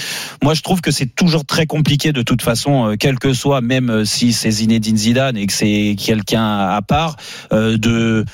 Moi, 0.43 0.53
je 0.53 0.61
trouve 0.61 0.81
que 0.81 0.91
c'est 0.91 1.15
toujours 1.15 1.45
très 1.45 1.65
compliqué 1.65 2.11
de 2.11 2.21
toute 2.21 2.41
façon, 2.41 2.89
euh, 2.89 2.95
quel 2.99 3.19
que 3.19 3.33
soit, 3.33 3.61
même 3.61 3.89
euh, 3.89 4.05
si 4.05 4.33
c'est 4.33 4.51
Zinedine 4.51 4.97
Zidane 4.97 5.37
et 5.37 5.47
que 5.47 5.53
c'est 5.53 5.95
quelqu'un 5.97 6.67
à 6.67 6.81
part, 6.81 7.15
de, 7.51 8.25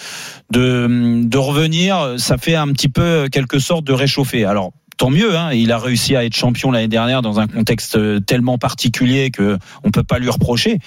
revenir. 1.35 2.15
Ça 2.17 2.37
fait 2.37 2.55
un 2.55 2.67
petit 2.69 2.89
peu 2.89 3.27
quelque 3.31 3.59
sorte 3.59 3.85
de 3.85 3.93
réchauffer. 3.93 4.45
Alors 4.45 4.73
tant 4.97 5.09
mieux. 5.09 5.37
Hein, 5.37 5.53
il 5.53 5.71
a 5.71 5.77
réussi 5.77 6.15
à 6.15 6.25
être 6.25 6.35
champion 6.35 6.71
l'année 6.71 6.87
dernière 6.87 7.21
dans 7.21 7.39
un 7.39 7.47
contexte 7.47 7.97
tellement 8.25 8.57
particulier 8.57 9.31
que 9.31 9.57
on 9.83 9.91
peut 9.91 10.03
pas 10.03 10.19
lui 10.19 10.29
reprocher. 10.29 10.79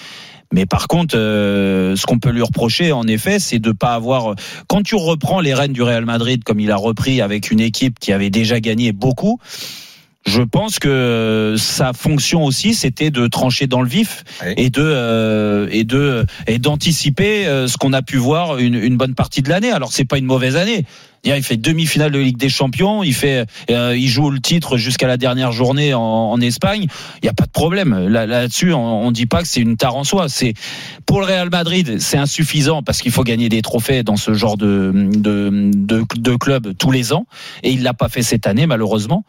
Mais 0.52 0.66
par 0.66 0.86
contre, 0.86 1.16
euh, 1.16 1.96
ce 1.96 2.06
qu'on 2.06 2.18
peut 2.18 2.30
lui 2.30 2.42
reprocher, 2.42 2.92
en 2.92 3.06
effet, 3.06 3.38
c'est 3.38 3.58
de 3.58 3.72
pas 3.72 3.94
avoir. 3.94 4.34
Quand 4.68 4.82
tu 4.82 4.94
reprends 4.94 5.40
les 5.40 5.54
rênes 5.54 5.72
du 5.72 5.82
Real 5.82 6.04
Madrid, 6.04 6.44
comme 6.44 6.60
il 6.60 6.70
a 6.70 6.76
repris 6.76 7.20
avec 7.20 7.50
une 7.50 7.60
équipe 7.60 7.98
qui 7.98 8.12
avait 8.12 8.30
déjà 8.30 8.60
gagné 8.60 8.92
beaucoup, 8.92 9.38
je 10.24 10.42
pense 10.42 10.78
que 10.78 11.56
sa 11.58 11.92
fonction 11.92 12.44
aussi, 12.44 12.74
c'était 12.74 13.10
de 13.10 13.26
trancher 13.26 13.66
dans 13.66 13.82
le 13.82 13.88
vif 13.88 14.24
et 14.56 14.70
de 14.70 14.82
euh, 14.82 15.66
et 15.72 15.84
de 15.84 16.26
et 16.46 16.58
d'anticiper 16.58 17.46
euh, 17.46 17.66
ce 17.66 17.76
qu'on 17.76 17.92
a 17.92 18.02
pu 18.02 18.18
voir 18.18 18.58
une, 18.58 18.76
une 18.76 18.96
bonne 18.96 19.14
partie 19.14 19.42
de 19.42 19.48
l'année. 19.48 19.72
Alors 19.72 19.92
c'est 19.92 20.04
pas 20.04 20.18
une 20.18 20.26
mauvaise 20.26 20.56
année. 20.56 20.84
Il 21.24 21.42
fait 21.42 21.56
demi-finale 21.56 22.10
de 22.10 22.18
Ligue 22.18 22.36
des 22.36 22.48
Champions, 22.48 23.04
il 23.04 23.14
fait, 23.14 23.46
euh, 23.70 23.96
il 23.96 24.08
joue 24.08 24.30
le 24.30 24.40
titre 24.40 24.76
jusqu'à 24.76 25.06
la 25.06 25.16
dernière 25.16 25.52
journée 25.52 25.94
en, 25.94 26.40
Espagne. 26.40 26.86
Il 27.22 27.26
n'y 27.26 27.28
a 27.28 27.32
pas 27.32 27.46
de 27.46 27.50
problème 27.52 28.08
là, 28.08 28.26
là-dessus. 28.26 28.72
on, 28.72 29.06
on 29.06 29.12
dit 29.12 29.26
pas 29.26 29.42
que 29.42 29.48
c'est 29.48 29.60
une 29.60 29.76
tare 29.76 29.94
en 29.94 30.02
soi. 30.02 30.26
Pour 31.06 31.20
le 31.20 31.26
Real 31.26 31.50
Madrid, 31.50 32.00
c'est 32.00 32.16
insuffisant 32.16 32.82
parce 32.82 33.00
qu'il 33.00 33.12
faut 33.12 33.22
gagner 33.22 33.48
des 33.48 33.62
trophées 33.62 34.02
dans 34.02 34.16
ce 34.16 34.34
genre 34.34 34.56
de 34.56 34.90
de, 34.92 35.70
de, 35.72 36.04
de 36.16 36.36
club 36.36 36.76
tous 36.76 36.90
les 36.90 37.12
ans 37.12 37.26
et 37.62 37.70
il 37.70 37.82
l'a 37.82 37.94
pas 37.94 38.08
fait 38.08 38.22
cette 38.22 38.46
année 38.46 38.66
malheureusement 38.66 39.24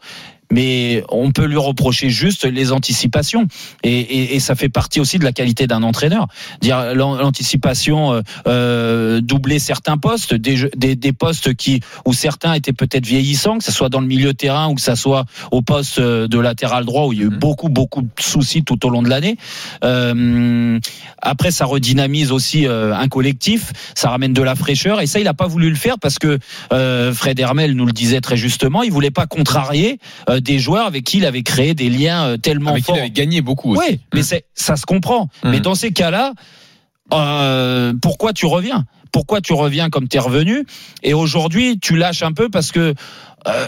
mais 0.54 1.02
on 1.08 1.32
peut 1.32 1.48
lui 1.52 1.62
reprocher 1.70 2.08
juste 2.10 2.44
les 2.58 2.68
anticipations. 2.78 3.44
Et, 3.82 3.98
et, 4.16 4.36
et 4.36 4.40
ça 4.40 4.54
fait 4.54 4.72
partie 4.80 5.00
aussi 5.00 5.18
de 5.18 5.24
la 5.24 5.32
qualité 5.32 5.66
d'un 5.66 5.82
entraîneur. 5.82 6.24
Dire 6.60 6.94
l'an- 6.94 7.16
l'anticipation 7.16 7.98
euh, 8.12 8.22
euh, 8.46 9.20
doubler 9.20 9.58
certains 9.58 9.98
postes 9.98 10.34
des, 10.46 10.56
des, 10.76 10.94
des 10.96 11.12
postes 11.12 11.54
qui 11.54 11.80
où 12.06 12.12
certains 12.12 12.52
étaient 12.54 12.72
peut-être 12.82 13.06
vieillissants 13.14 13.58
que 13.58 13.64
ce 13.64 13.72
soit 13.72 13.90
dans 13.94 14.00
le 14.00 14.06
milieu 14.14 14.32
de 14.32 14.38
terrain 14.46 14.68
ou 14.68 14.74
que 14.74 14.80
ça 14.90 14.96
soit 15.04 15.24
au 15.50 15.60
poste 15.62 15.98
euh, 15.98 16.28
de 16.28 16.38
latéral 16.38 16.84
droit 16.84 17.04
où 17.06 17.12
il 17.12 17.18
y 17.18 17.22
a 17.22 17.26
eu 17.26 17.36
beaucoup 17.46 17.68
beaucoup 17.68 18.02
de 18.02 18.08
soucis 18.20 18.62
tout 18.62 18.80
au 18.86 18.90
long 18.90 19.02
de 19.02 19.08
l'année. 19.08 19.36
Euh, 19.82 20.78
après 21.20 21.50
ça 21.50 21.64
redynamise 21.64 22.30
aussi 22.32 22.66
un 22.66 23.08
collectif 23.08 23.72
ça 23.94 24.08
ramène 24.10 24.32
de 24.32 24.42
la 24.42 24.54
fraîcheur. 24.54 25.00
Et 25.00 25.06
ça 25.06 25.18
il 25.20 25.28
a 25.28 25.34
pas 25.34 25.48
voulu 25.54 25.68
le 25.70 25.76
faire 25.76 25.98
parce 25.98 26.18
que 26.18 26.38
euh, 26.72 27.12
Fred 27.12 27.38
Hermel 27.40 27.72
nous 27.74 27.86
le 27.86 27.92
disait 27.92 28.20
très 28.20 28.36
justement 28.36 28.82
il 28.82 28.92
voulait 28.92 29.10
pas 29.10 29.26
contrarier 29.26 29.98
euh, 30.28 30.40
des 30.44 30.58
joueurs 30.58 30.86
avec 30.86 31.04
qui 31.04 31.18
il 31.18 31.26
avait 31.26 31.42
créé 31.42 31.74
des 31.74 31.88
liens 31.88 32.24
euh, 32.24 32.36
tellement 32.36 32.70
Avec 32.70 32.82
qui 32.82 32.86
forts 32.86 32.96
il 32.96 33.00
avait 33.00 33.10
gagné 33.10 33.40
beaucoup 33.40 33.76
oui, 33.76 34.00
mais 34.12 34.22
c'est 34.22 34.44
ça 34.54 34.76
se 34.76 34.86
comprend. 34.86 35.28
Mm. 35.42 35.50
Mais 35.50 35.60
dans 35.60 35.74
ces 35.74 35.92
cas-là, 35.92 36.34
euh, 37.12 37.92
pourquoi 38.00 38.32
tu 38.32 38.46
reviens? 38.46 38.84
Pourquoi 39.10 39.40
tu 39.40 39.52
reviens 39.52 39.90
comme 39.90 40.08
tu 40.08 40.16
es 40.16 40.20
revenu? 40.20 40.66
Et 41.02 41.14
aujourd'hui, 41.14 41.78
tu 41.80 41.96
lâches 41.96 42.22
un 42.22 42.32
peu 42.32 42.48
parce 42.48 42.70
que. 42.72 42.94
euh, 43.48 43.66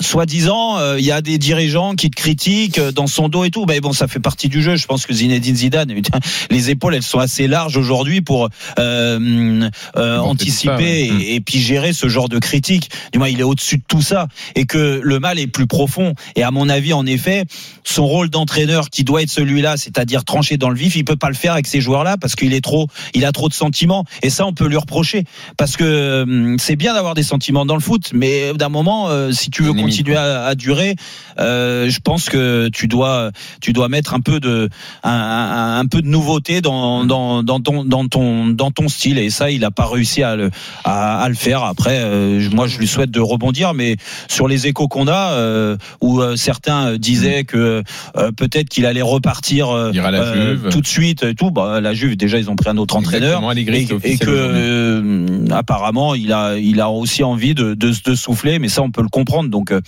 Soi-disant, 0.00 0.78
euh, 0.78 0.98
il 0.98 1.04
y 1.04 1.10
a 1.10 1.20
des 1.20 1.38
dirigeants 1.38 1.94
qui 1.94 2.10
te 2.10 2.16
critiquent 2.16 2.78
euh, 2.78 2.92
dans 2.92 3.06
son 3.06 3.28
dos 3.28 3.44
et 3.44 3.50
tout. 3.50 3.64
Mais 3.66 3.80
bon, 3.80 3.92
ça 3.92 4.06
fait 4.06 4.20
partie 4.20 4.48
du 4.48 4.62
jeu. 4.62 4.76
Je 4.76 4.86
pense 4.86 5.06
que 5.06 5.12
Zinedine 5.12 5.56
Zidane, 5.56 5.92
les 6.50 6.70
épaules, 6.70 6.94
elles 6.94 7.02
sont 7.02 7.18
assez 7.18 7.48
larges 7.48 7.76
aujourd'hui 7.76 8.20
pour 8.20 8.48
euh, 8.78 9.68
euh, 9.96 10.18
anticiper 10.18 11.08
ça, 11.08 11.14
ouais. 11.14 11.22
et, 11.22 11.34
et 11.36 11.40
puis 11.40 11.58
gérer 11.58 11.92
ce 11.92 12.08
genre 12.08 12.28
de 12.28 12.38
critiques. 12.38 12.90
Du 13.12 13.18
moins, 13.18 13.28
il 13.28 13.40
est 13.40 13.44
au-dessus 13.44 13.78
de 13.78 13.82
tout 13.86 14.02
ça 14.02 14.28
et 14.54 14.66
que 14.66 15.00
le 15.02 15.18
mal 15.18 15.38
est 15.38 15.46
plus 15.46 15.66
profond. 15.66 16.14
Et 16.36 16.42
à 16.42 16.50
mon 16.50 16.68
avis, 16.68 16.92
en 16.92 17.06
effet, 17.06 17.44
son 17.84 18.06
rôle 18.06 18.30
d'entraîneur 18.30 18.90
qui 18.90 19.04
doit 19.04 19.22
être 19.22 19.30
celui-là, 19.30 19.76
c'est-à-dire 19.76 20.24
trancher 20.24 20.56
dans 20.56 20.70
le 20.70 20.76
vif, 20.76 20.96
il 20.96 21.04
peut 21.04 21.16
pas 21.16 21.28
le 21.28 21.34
faire 21.34 21.52
avec 21.54 21.66
ces 21.66 21.80
joueurs-là 21.80 22.16
parce 22.16 22.36
qu'il 22.36 22.54
est 22.54 22.60
trop, 22.60 22.88
il 23.14 23.24
a 23.24 23.32
trop 23.32 23.48
de 23.48 23.54
sentiments. 23.54 24.04
Et 24.22 24.30
ça, 24.30 24.46
on 24.46 24.52
peut 24.52 24.68
lui 24.68 24.76
reprocher 24.76 25.24
parce 25.56 25.76
que 25.76 26.22
hum, 26.22 26.56
c'est 26.58 26.76
bien 26.76 26.94
d'avoir 26.94 27.14
des 27.14 27.22
sentiments 27.22 27.66
dans 27.66 27.74
le 27.74 27.80
foot, 27.80 28.10
mais 28.12 28.52
d'un 28.54 28.68
moment, 28.68 29.08
euh, 29.08 29.32
si 29.32 29.50
tu 29.50 29.62
veux 29.62 29.72
continuer 29.88 30.16
à, 30.16 30.44
à 30.46 30.54
durer, 30.54 30.94
euh, 31.38 31.88
je 31.88 32.00
pense 32.00 32.28
que 32.28 32.68
tu 32.72 32.88
dois, 32.88 33.30
tu 33.60 33.72
dois 33.72 33.88
mettre 33.88 34.14
un 34.14 34.20
peu 34.20 34.40
de, 34.40 34.68
un, 35.02 35.10
un- 35.10 35.78
un 35.80 35.86
peu 35.86 36.02
de 36.02 36.08
nouveauté 36.08 36.60
dans, 36.60 37.04
dans, 37.04 37.42
dans 37.42 37.60
ton, 37.60 37.84
dans 37.84 38.06
ton, 38.06 38.48
dans 38.48 38.70
ton 38.70 38.88
style. 38.88 39.18
Et 39.18 39.30
ça, 39.30 39.50
il 39.50 39.64
a 39.64 39.70
pas 39.70 39.86
réussi 39.86 40.22
à 40.22 40.36
le, 40.36 40.50
à, 40.84 41.20
à 41.22 41.28
le 41.28 41.34
faire. 41.34 41.62
Après, 41.64 41.98
euh, 42.00 42.40
moi, 42.52 42.66
je 42.66 42.78
lui 42.78 42.86
souhaite 42.86 43.10
de 43.10 43.20
rebondir, 43.20 43.74
mais 43.74 43.96
sur 44.28 44.48
les 44.48 44.66
échos 44.66 44.88
qu'on 44.88 45.08
a, 45.08 45.32
euh, 45.32 45.76
où 46.00 46.20
certains 46.36 46.96
disaient 46.96 47.44
que 47.44 47.82
peut-être 48.36 48.68
qu'il 48.68 48.86
allait 48.86 49.02
repartir 49.02 49.68
tout 50.70 50.80
de 50.80 50.86
suite 50.86 51.22
et 51.22 51.34
tout. 51.34 51.50
Bah, 51.50 51.80
la 51.80 51.94
Juve, 51.94 52.16
déjà, 52.16 52.38
ils 52.38 52.50
ont 52.50 52.56
pris 52.56 52.68
un 52.70 52.76
autre 52.76 52.96
entraîneur 52.96 53.40
Exactement, 53.40 53.52
et, 54.06 54.12
et 54.12 54.18
que 54.18 55.37
apparemment 55.50 56.14
il 56.14 56.32
a 56.32 56.56
il 56.58 56.80
a 56.80 56.90
aussi 56.90 57.22
envie 57.24 57.54
de, 57.54 57.74
de, 57.74 57.92
de 58.04 58.14
souffler 58.14 58.58
mais 58.58 58.68
ça 58.68 58.82
on 58.82 58.90
peut 58.90 59.02
le 59.02 59.08
comprendre 59.08 59.48
donc 59.50 59.70
euh, 59.72 59.80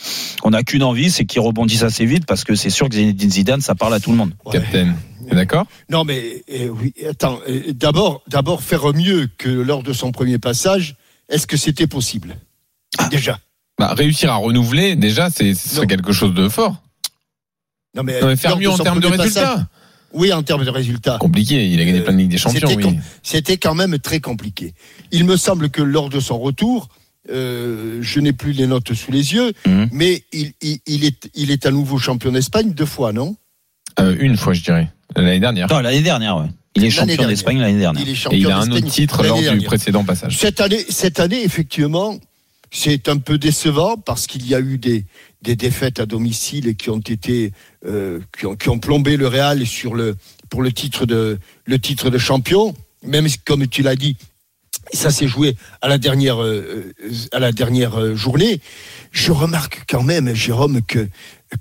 on 0.45 0.51
n'a 0.51 0.63
qu'une 0.63 0.83
envie 0.83 1.11
c'est 1.11 1.25
qu'il 1.25 1.41
rebondisse 1.41 1.83
assez 1.83 2.05
vite 2.07 2.27
parce 2.27 2.45
que 2.45 2.55
c'est 2.55 2.71
sûr 2.71 2.89
que 2.89 2.95
Zinedine 2.95 3.31
Zidane 3.31 3.61
ça 3.61 3.75
parle 3.75 3.95
à 3.95 4.01
tout 4.01 4.11
le 4.11 4.17
monde 4.17 4.33
Ouais. 4.45 4.53
Captain. 4.53 4.95
D'accord? 5.33 5.67
Non, 5.89 6.03
mais 6.03 6.43
euh, 6.53 6.69
oui, 6.71 6.93
attends. 7.09 7.39
euh, 7.49 7.73
D'abord, 7.73 8.23
d'abord 8.27 8.63
faire 8.65 8.93
mieux 8.93 9.29
que 9.39 9.49
lors 9.49 9.85
de 9.85 9.93
son 9.93 10.11
premier 10.11 10.39
passage. 10.39 10.97
Est-ce 11.29 11.47
que 11.47 11.57
c'était 11.57 11.87
possible? 11.87 12.35
Déjà. 13.13 13.39
bah, 13.79 13.95
Réussir 13.95 14.33
à 14.33 14.37
renouveler, 14.37 14.97
déjà, 14.97 15.31
c'est 15.31 15.55
ce 15.55 15.69
serait 15.69 15.83
Non. 15.83 15.87
quelque 15.87 16.11
chose 16.11 16.35
de 16.35 16.49
fort. 16.49 16.83
Non, 17.95 18.03
mais, 18.03 18.21
Non, 18.21 18.27
mais 18.27 18.35
faire 18.37 18.57
mieux 18.59 18.71
en 18.71 18.77
termes 18.79 18.99
de 18.99 19.07
résultats. 19.07 19.69
Oui, 20.13 20.33
en 20.33 20.43
termes 20.43 20.65
de 20.65 20.71
résultats. 20.71 21.19
Compliqué, 21.19 21.69
il 21.69 21.81
a 21.81 21.85
gagné 21.85 22.01
Euh, 22.01 22.03
plein 22.05 22.13
de 22.13 22.19
Ligue 22.19 22.31
des 22.31 22.39
Champions. 22.39 22.61
c'était 22.69 22.77
Oui. 22.77 22.83
com- 22.83 23.01
C'était 23.23 23.57
quand 23.57 23.75
même 23.75 23.99
très 23.99 24.21
compliqué. 24.21 24.75
Il 25.13 25.25
me 25.25 25.37
semble 25.37 25.71
que 25.71 25.83
lors 25.83 26.09
de 26.11 26.21
son 26.21 26.39
retour, 26.39 26.89
euh, 27.31 27.99
je 28.01 28.21
n'ai 28.21 28.33
plus 28.33 28.53
les 28.53 28.67
notes 28.67 28.93
sous 28.95 29.13
les 29.13 29.33
yeux, 29.35 29.53
Mhm. 29.67 29.89
mais 29.93 30.25
il, 30.33 30.53
il, 30.63 30.79
il 30.87 31.05
est, 31.05 31.29
il 31.35 31.51
est 31.51 31.67
à 31.67 31.71
nouveau 31.71 31.99
champion 31.99 32.33
d'Espagne 32.33 32.73
deux 32.73 32.87
fois, 32.87 33.13
non? 33.13 33.37
Euh, 33.99 34.17
une 34.21 34.37
fois, 34.37 34.53
je 34.53 34.63
dirais. 34.63 34.89
L'année 35.17 35.41
dernière. 35.41 35.69
non 35.69 35.81
l'année 35.81 36.03
dernière 36.03 36.37
ouais. 36.39 36.45
il 36.77 36.83
est 36.83 36.87
L'année 36.87 36.91
champion 36.91 37.07
dernière. 37.09 37.29
d'Espagne 37.29 37.59
l'année 37.59 37.79
dernière 37.81 38.03
Il 38.03 38.09
est 38.09 38.13
Et 38.13 38.15
champion 38.15 38.39
il 38.39 38.47
a 38.51 38.59
un 38.59 38.71
autre 38.71 38.87
titre 38.87 39.23
lors 39.25 39.41
du 39.43 39.61
précédent 39.63 40.05
passage. 40.05 40.39
Cette 40.39 40.61
année, 40.61 40.85
cette 40.89 41.19
année, 41.21 41.43
effectivement, 41.45 42.17
c'est 42.71 43.09
un 43.09 43.19
peu 43.19 43.37
décevant 43.39 43.97
parce 43.97 44.27
qu'il 44.29 44.47
y 44.47 44.55
a 44.55 44.61
eu 44.61 44.79
des, 44.79 45.05
des 45.43 45.57
défaites 45.57 46.01
à 46.01 46.07
domicile 46.07 46.77
qui 46.77 46.91
ont 46.91 46.99
été 47.01 47.53
euh, 47.87 48.21
qui, 48.39 48.47
ont, 48.47 48.57
qui 48.57 48.69
ont 48.69 48.79
plombé 48.79 49.17
le 49.17 49.27
Real 49.27 49.67
sur 49.67 49.95
le 49.95 50.17
pour 50.49 50.63
le 50.63 50.73
titre 50.73 51.07
de 51.07 51.39
le 51.65 51.79
titre 51.79 52.11
de 52.11 52.19
champion. 52.19 52.75
Même 53.03 53.27
comme 53.47 53.67
tu 53.67 53.83
l'as 53.83 53.97
dit, 53.97 54.17
ça 54.93 55.11
s'est 55.11 55.29
joué 55.29 55.57
à 55.81 55.89
la 55.89 55.99
dernière 55.99 56.43
euh, 56.43 56.93
à 57.33 57.39
la 57.39 57.53
dernière 57.53 57.99
euh, 57.99 58.15
journée. 58.15 58.61
Je 59.13 59.33
remarque 59.33 59.85
quand 59.89 60.03
même, 60.03 60.35
Jérôme, 60.35 60.83
que 60.83 61.09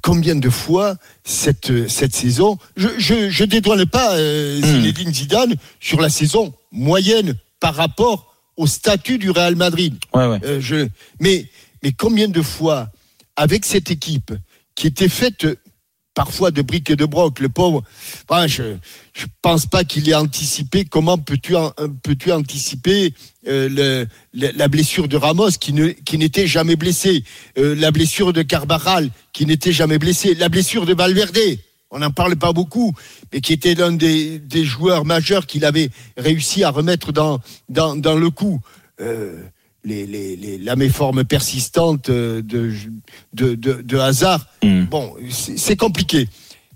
combien 0.01 0.35
de 0.35 0.49
fois 0.49 0.97
cette 1.23 1.87
cette 1.87 2.13
saison, 2.13 2.57
je 2.75 2.87
je, 2.97 3.29
je 3.29 3.43
dédouane 3.45 3.85
pas 3.85 4.15
euh, 4.17 4.61
Zinedine 4.61 5.13
Zidane 5.13 5.55
sur 5.79 6.01
la 6.01 6.09
saison 6.09 6.53
moyenne 6.71 7.35
par 7.59 7.75
rapport 7.75 8.35
au 8.57 8.67
statut 8.67 9.17
du 9.17 9.31
Real 9.31 9.55
Madrid. 9.55 9.95
ouais 10.13 10.27
ouais 10.27 10.39
Euh, 10.43 10.59
je, 10.59 10.87
mais, 11.19 11.45
mais 11.81 11.93
combien 11.93 12.27
de 12.27 12.41
fois, 12.41 12.89
avec 13.39 13.63
cette 13.65 13.89
équipe 13.89 14.33
qui 14.75 14.87
était 14.87 15.07
faite 15.07 15.47
parfois 16.13 16.51
de 16.51 16.61
briques 16.61 16.89
et 16.89 16.97
de 16.97 17.05
broc, 17.05 17.39
le 17.39 17.47
pauvre, 17.47 17.83
je 18.47 18.63
ne 18.63 18.77
pense 19.41 19.65
pas 19.65 19.85
qu'il 19.85 20.09
ait 20.09 20.13
anticipé 20.13 20.83
comment 20.83 21.17
peux-tu 21.17 21.55
euh, 21.55 21.69
peux-tu 22.03 22.33
anticiper 22.33 23.13
euh, 23.47 24.05
la 24.33 24.67
blessure 24.67 25.07
de 25.07 25.15
Ramos 25.15 25.51
qui 25.51 25.71
ne 25.71 25.87
qui 25.87 26.17
n'était 26.17 26.47
jamais 26.47 26.75
blessé, 26.75 27.23
euh, 27.57 27.75
la 27.75 27.91
blessure 27.91 28.33
de 28.33 28.41
Carvajal 28.41 29.09
qui 29.31 29.45
n'était 29.45 29.71
jamais 29.71 29.99
blessé, 29.99 30.35
la 30.35 30.49
blessure 30.49 30.85
de 30.85 30.93
Valverde? 30.93 31.39
On 31.91 31.99
n'en 31.99 32.11
parle 32.11 32.35
pas 32.35 32.51
beaucoup, 32.51 32.93
mais 33.31 33.39
qui 33.39 33.53
était 33.53 33.73
l'un 33.73 33.93
des, 33.93 34.37
des 34.37 34.65
joueurs 34.65 35.05
majeurs 35.05 35.47
qu'il 35.47 35.63
avait 35.63 35.91
réussi 36.17 36.65
à 36.65 36.71
remettre 36.71 37.13
dans, 37.13 37.39
dans, 37.69 37.95
dans 37.95 38.15
le 38.15 38.29
coup. 38.29 38.59
Les, 39.83 40.05
les, 40.05 40.35
les, 40.35 40.57
la 40.57 40.75
méforme 40.75 41.23
persistante 41.23 42.09
euh, 42.09 42.41
de, 42.41 42.71
de, 43.33 43.55
de, 43.55 43.81
de 43.81 43.97
hasard. 43.97 44.45
Mm. 44.63 44.83
Bon, 44.85 45.15
c'est 45.29 45.77
compliqué. 45.77 46.27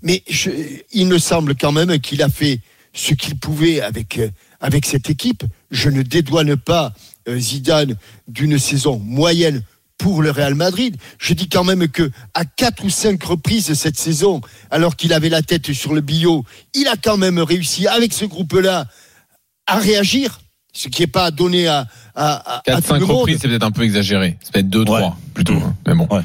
Mais 0.02 0.22
je- 0.28 0.50
il 0.92 1.06
me 1.06 1.18
semble 1.18 1.54
quand 1.54 1.72
même 1.72 1.98
qu'il 1.98 2.22
a 2.22 2.28
fait 2.28 2.60
ce 2.92 3.14
qu'il 3.14 3.36
pouvait 3.38 3.80
avec, 3.80 4.18
euh, 4.18 4.28
avec 4.60 4.86
cette 4.86 5.10
équipe. 5.10 5.44
Je 5.70 5.90
ne 5.90 6.02
dédouane 6.02 6.56
pas 6.56 6.92
euh, 7.28 7.38
Zidane 7.38 7.96
d'une 8.28 8.58
saison 8.58 8.98
moyenne 8.98 9.62
pour 9.98 10.22
le 10.22 10.30
Real 10.30 10.54
Madrid. 10.54 10.96
Je 11.18 11.34
dis 11.34 11.48
quand 11.48 11.64
même 11.64 11.88
que 11.88 12.10
à 12.34 12.44
quatre 12.44 12.84
ou 12.84 12.90
cinq 12.90 13.22
reprises 13.24 13.72
cette 13.74 13.98
saison, 13.98 14.40
alors 14.70 14.96
qu'il 14.96 15.12
avait 15.12 15.28
la 15.28 15.40
tête 15.42 15.72
sur 15.72 15.94
le 15.94 16.00
bio, 16.00 16.44
il 16.74 16.88
a 16.88 16.96
quand 16.96 17.16
même 17.16 17.38
réussi 17.38 17.86
avec 17.86 18.12
ce 18.12 18.24
groupe-là 18.24 18.86
à 19.66 19.78
réagir, 19.78 20.40
ce 20.74 20.88
qui 20.88 21.02
n'est 21.02 21.06
pas 21.06 21.30
donné 21.30 21.66
à, 21.68 21.86
à, 22.14 22.56
à, 22.56 22.58
à 22.58 22.80
4-5 22.80 22.82
tout 22.86 22.94
le 22.94 23.00
monde. 23.06 23.16
reprises, 23.18 23.38
c'est 23.40 23.48
peut-être 23.48 23.62
un 23.64 23.70
peu 23.70 23.82
exagéré. 23.82 24.36
C'est 24.42 24.52
peut-être 24.52 24.68
2-3 24.68 24.90
Ouais. 25.02 25.08
plutôt. 25.32 25.54
hein. 25.54 25.74
Mais 25.86 25.94
bon. 25.94 26.06
Ouais. 26.10 26.22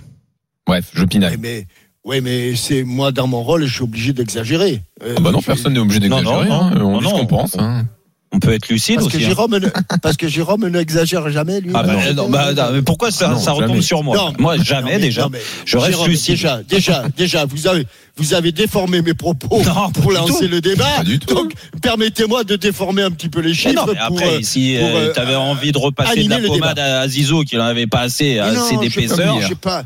Bref, 0.67 0.89
je 0.93 1.03
pinaille. 1.05 1.37
mais, 1.39 1.65
ouais, 2.03 2.21
mais 2.21 2.55
c'est 2.55 2.83
moi 2.83 3.11
dans 3.11 3.27
mon 3.27 3.41
rôle, 3.43 3.65
je 3.65 3.73
suis 3.73 3.83
obligé 3.83 4.11
d'exagérer. 4.13 4.81
Euh, 5.03 5.15
Ah 5.17 5.21
bah 5.21 5.31
non, 5.31 5.41
personne 5.41 5.73
n'est 5.73 5.79
obligé 5.79 5.99
Non, 6.01 6.17
d'exagérer. 6.17 6.49
non, 6.49 6.61
hein. 6.63 6.71
non, 6.75 6.95
On 6.95 6.99
dit 6.99 7.07
ce 7.07 7.11
qu'on 7.13 7.25
pense. 7.25 7.57
hein. 7.57 7.85
On 8.31 8.37
peut 8.39 8.53
être 8.53 8.69
lucide 8.69 8.95
Parce 8.97 9.07
aussi. 9.07 9.17
que 9.17 9.23
hein. 9.23 9.27
Jérôme, 9.27 9.57
ne, 9.57 9.67
parce 10.03 10.15
que 10.15 10.27
Jérôme 10.27 10.67
n'exagère 10.67 11.27
jamais 11.31 11.61
lui. 11.61 11.71
Ah 11.73 11.81
bah, 11.81 11.93
Non, 12.13 12.13
non, 12.25 12.29
bah, 12.29 12.53
non, 12.53 12.63
mais 12.73 12.81
pourquoi 12.83 13.09
ça, 13.09 13.29
Non, 13.29 13.39
ça 13.39 13.53
retombe 13.53 13.69
jamais. 13.71 13.81
sur 13.81 14.03
moi 14.03 14.15
Non, 14.15 14.33
Moi, 14.37 14.57
non, 14.57 14.63
jamais 14.63 14.91
mais- 14.93 14.99
déjà. 14.99 15.23
non, 15.23 15.29
mais 15.31 15.39
Je 15.65 15.77
reste 15.77 15.91
Jérôme, 15.93 16.07
lucide. 16.09 16.35
Déjà, 16.35 16.61
déjà, 16.61 17.05
déjà, 17.17 17.45
vous 17.45 17.65
avez, 17.65 17.87
vous 18.17 18.35
avez 18.35 18.51
déformé 18.51 19.01
mes 19.01 19.15
propos 19.15 19.63
pour 19.93 20.11
lancer 20.11 20.45
tout. 20.45 20.47
le 20.47 20.61
débat. 20.61 20.85
Pas 20.97 21.03
du 21.03 21.17
tout. 21.17 21.33
Donc, 21.33 21.53
permettez-moi 21.81 22.43
de 22.43 22.55
déformer 22.55 23.01
un 23.01 23.09
petit 23.09 23.29
peu 23.29 23.39
les 23.41 23.55
chiffres 23.55 23.73
non, 23.73 23.85
mais 23.87 23.95
pour. 24.07 24.17
après, 24.19 24.35
euh, 24.35 24.41
si 24.43 24.77
euh, 24.77 25.11
tu 25.11 25.19
avais 25.19 25.35
envie 25.35 25.71
de 25.71 25.77
repasser 25.79 26.23
de 26.23 26.29
la 26.29 26.37
le 26.37 26.47
pommade 26.49 26.77
à 26.77 27.07
Zizou, 27.07 27.43
qu'il 27.45 27.57
n'en 27.57 27.65
avait 27.65 27.87
pas 27.87 28.01
assez, 28.01 28.37
assez 28.37 28.77
d'épaisseur, 28.77 29.41
Je 29.41 29.47
sais 29.47 29.55
pas. 29.55 29.85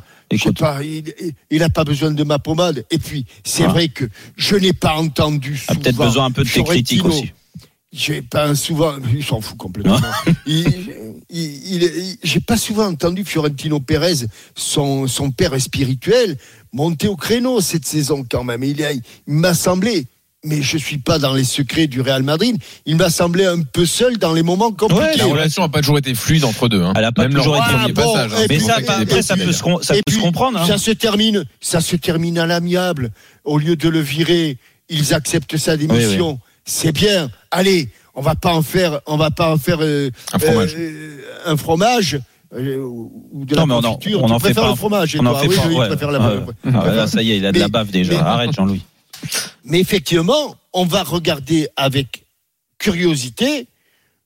Il, 0.82 1.14
il- 1.22 1.34
il 1.50 1.64
a 1.64 1.70
pas 1.70 1.86
besoin 1.86 2.12
de 2.12 2.24
ma 2.26 2.40
pommade. 2.40 2.84
Et 2.92 2.98
puis, 2.98 3.26
c'est 3.46 3.64
Ah. 3.64 3.68
vrai 3.70 3.88
que 3.88 4.04
je 4.36 4.56
n'ai 4.58 4.74
pas 4.74 4.96
entendu 4.96 5.64
a 5.70 5.76
peut-être 5.76 5.96
besoin 5.96 6.26
un 6.26 6.32
peu 6.32 6.44
de 6.44 6.50
tes 6.50 6.62
critiques 6.64 7.06
aussi. 7.06 7.32
J'ai 7.96 8.24
pas 8.24 8.56
souvent, 8.56 8.94
il 9.16 9.24
s'en 9.24 9.40
fout 9.40 9.56
complètement. 9.58 10.00
il- 10.48 12.18
j'ai 12.24 12.40
pas 12.40 12.58
souvent 12.58 12.88
entendu 12.88 13.24
Fiorentino 13.24 13.80
Pérez, 13.80 14.26
son, 14.56 15.08
son 15.08 15.32
père 15.32 15.60
spirituel, 15.62 16.38
monter 16.72 17.08
au 17.08 17.16
créneau 17.16 17.62
cette 17.62 17.86
saison 17.86 18.26
quand 18.30 18.44
même. 18.44 18.64
Il, 18.64 18.84
a- 18.84 18.94
il 18.94 19.02
m'a 19.28 19.54
semblé, 19.54 20.08
mais 20.44 20.62
je 20.62 20.78
suis 20.78 20.98
pas 20.98 21.20
dans 21.20 21.34
les 21.34 21.44
secrets 21.44 21.88
du 21.88 22.02
Real 22.02 22.24
Madrid, 22.24 22.58
il 22.86 22.96
m'a 22.98 23.10
semblé 23.10 23.46
un 23.46 23.62
peu 23.62 23.86
seul 23.86 24.18
dans 24.18 24.34
les 24.34 24.44
moments 24.44 24.72
compliqués. 24.72 25.18
La 25.18 25.26
relation 25.26 25.62
n'a 25.62 25.70
pas 25.70 25.80
toujours 25.82 25.98
été 26.00 26.14
fluide 26.16 26.44
entre 26.46 26.68
deux. 26.70 26.82
hein. 26.82 26.94
Elle 26.96 27.06
a 27.06 27.12
pas 27.12 27.24
Même 27.24 27.34
toujours 27.34 27.56
été- 27.58 27.66
premier 27.66 27.84
Ah, 27.86 27.88
bon, 27.94 28.14
passage. 28.14 28.32
hein. 28.34 28.46
Mais 28.50 28.58
puis- 28.58 28.66
ça, 28.66 28.76
après, 28.78 29.22
ça 29.22 29.36
peut 29.38 29.52
se, 29.52 29.64
ça 29.84 29.96
comprendre. 30.22 30.60
hein. 30.60 30.66
Ça 30.68 30.78
se 30.78 30.92
termine, 30.92 31.46
ça 31.62 31.80
se 31.80 31.96
termine 31.96 32.38
à 32.40 32.46
l'amiable. 32.46 33.12
Au 33.44 33.58
lieu 33.58 33.76
de 33.76 33.88
le 33.88 34.00
virer, 34.00 34.58
ils 34.90 35.14
acceptent 35.14 35.58
sa 35.58 35.78
démission. 35.78 36.40
C'est 36.66 36.92
bien. 36.92 37.30
Allez, 37.52 37.90
on 38.16 38.22
va 38.22 38.36
pas 38.36 38.54
en 38.54 38.62
faire, 38.62 39.02
on 39.06 39.18
va 39.18 39.32
pas 39.32 39.52
en 39.54 39.58
faire 39.58 39.80
euh, 39.82 40.10
Un 40.34 40.40
fromage. 40.40 40.76
euh, 40.78 41.18
un 41.46 41.58
fromage 41.58 42.20
euh, 42.56 42.78
ou 42.78 43.44
de 43.46 43.56
Non, 43.56 43.66
mais 43.66 43.74
la 43.74 43.80
on 43.80 43.84
en- 43.84 43.96
confiture. 43.96 44.24
on 44.24 44.28
tu 44.28 44.34
en 44.34 44.40
fait 44.40 44.54
pas 44.54 44.62
le 44.66 44.68
un- 44.72 44.76
fromage 44.76 45.18
On 45.20 45.26
en 45.26 45.36
fait 45.36 45.48
Oui, 45.48 45.56
pas. 45.56 45.68
ouais. 45.68 45.90
la 45.90 46.82
Ah, 46.82 46.88
là, 46.94 47.08
ça 47.08 47.22
y 47.22 47.32
est, 47.32 47.38
il 47.38 47.46
a 47.46 47.52
de 47.52 47.60
la 47.60 47.66
Mais- 47.66 47.72
bave 47.72 47.92
déjà. 47.92 48.14
mais- 48.14 48.20
Arrête, 48.20 48.54
Jean-Louis. 48.54 48.82
Mais 49.66 49.80
effectivement, 49.80 50.56
on 50.74 50.86
va 50.86 51.04
regarder 51.04 51.68
avec 51.76 52.26
curiosité 52.78 53.68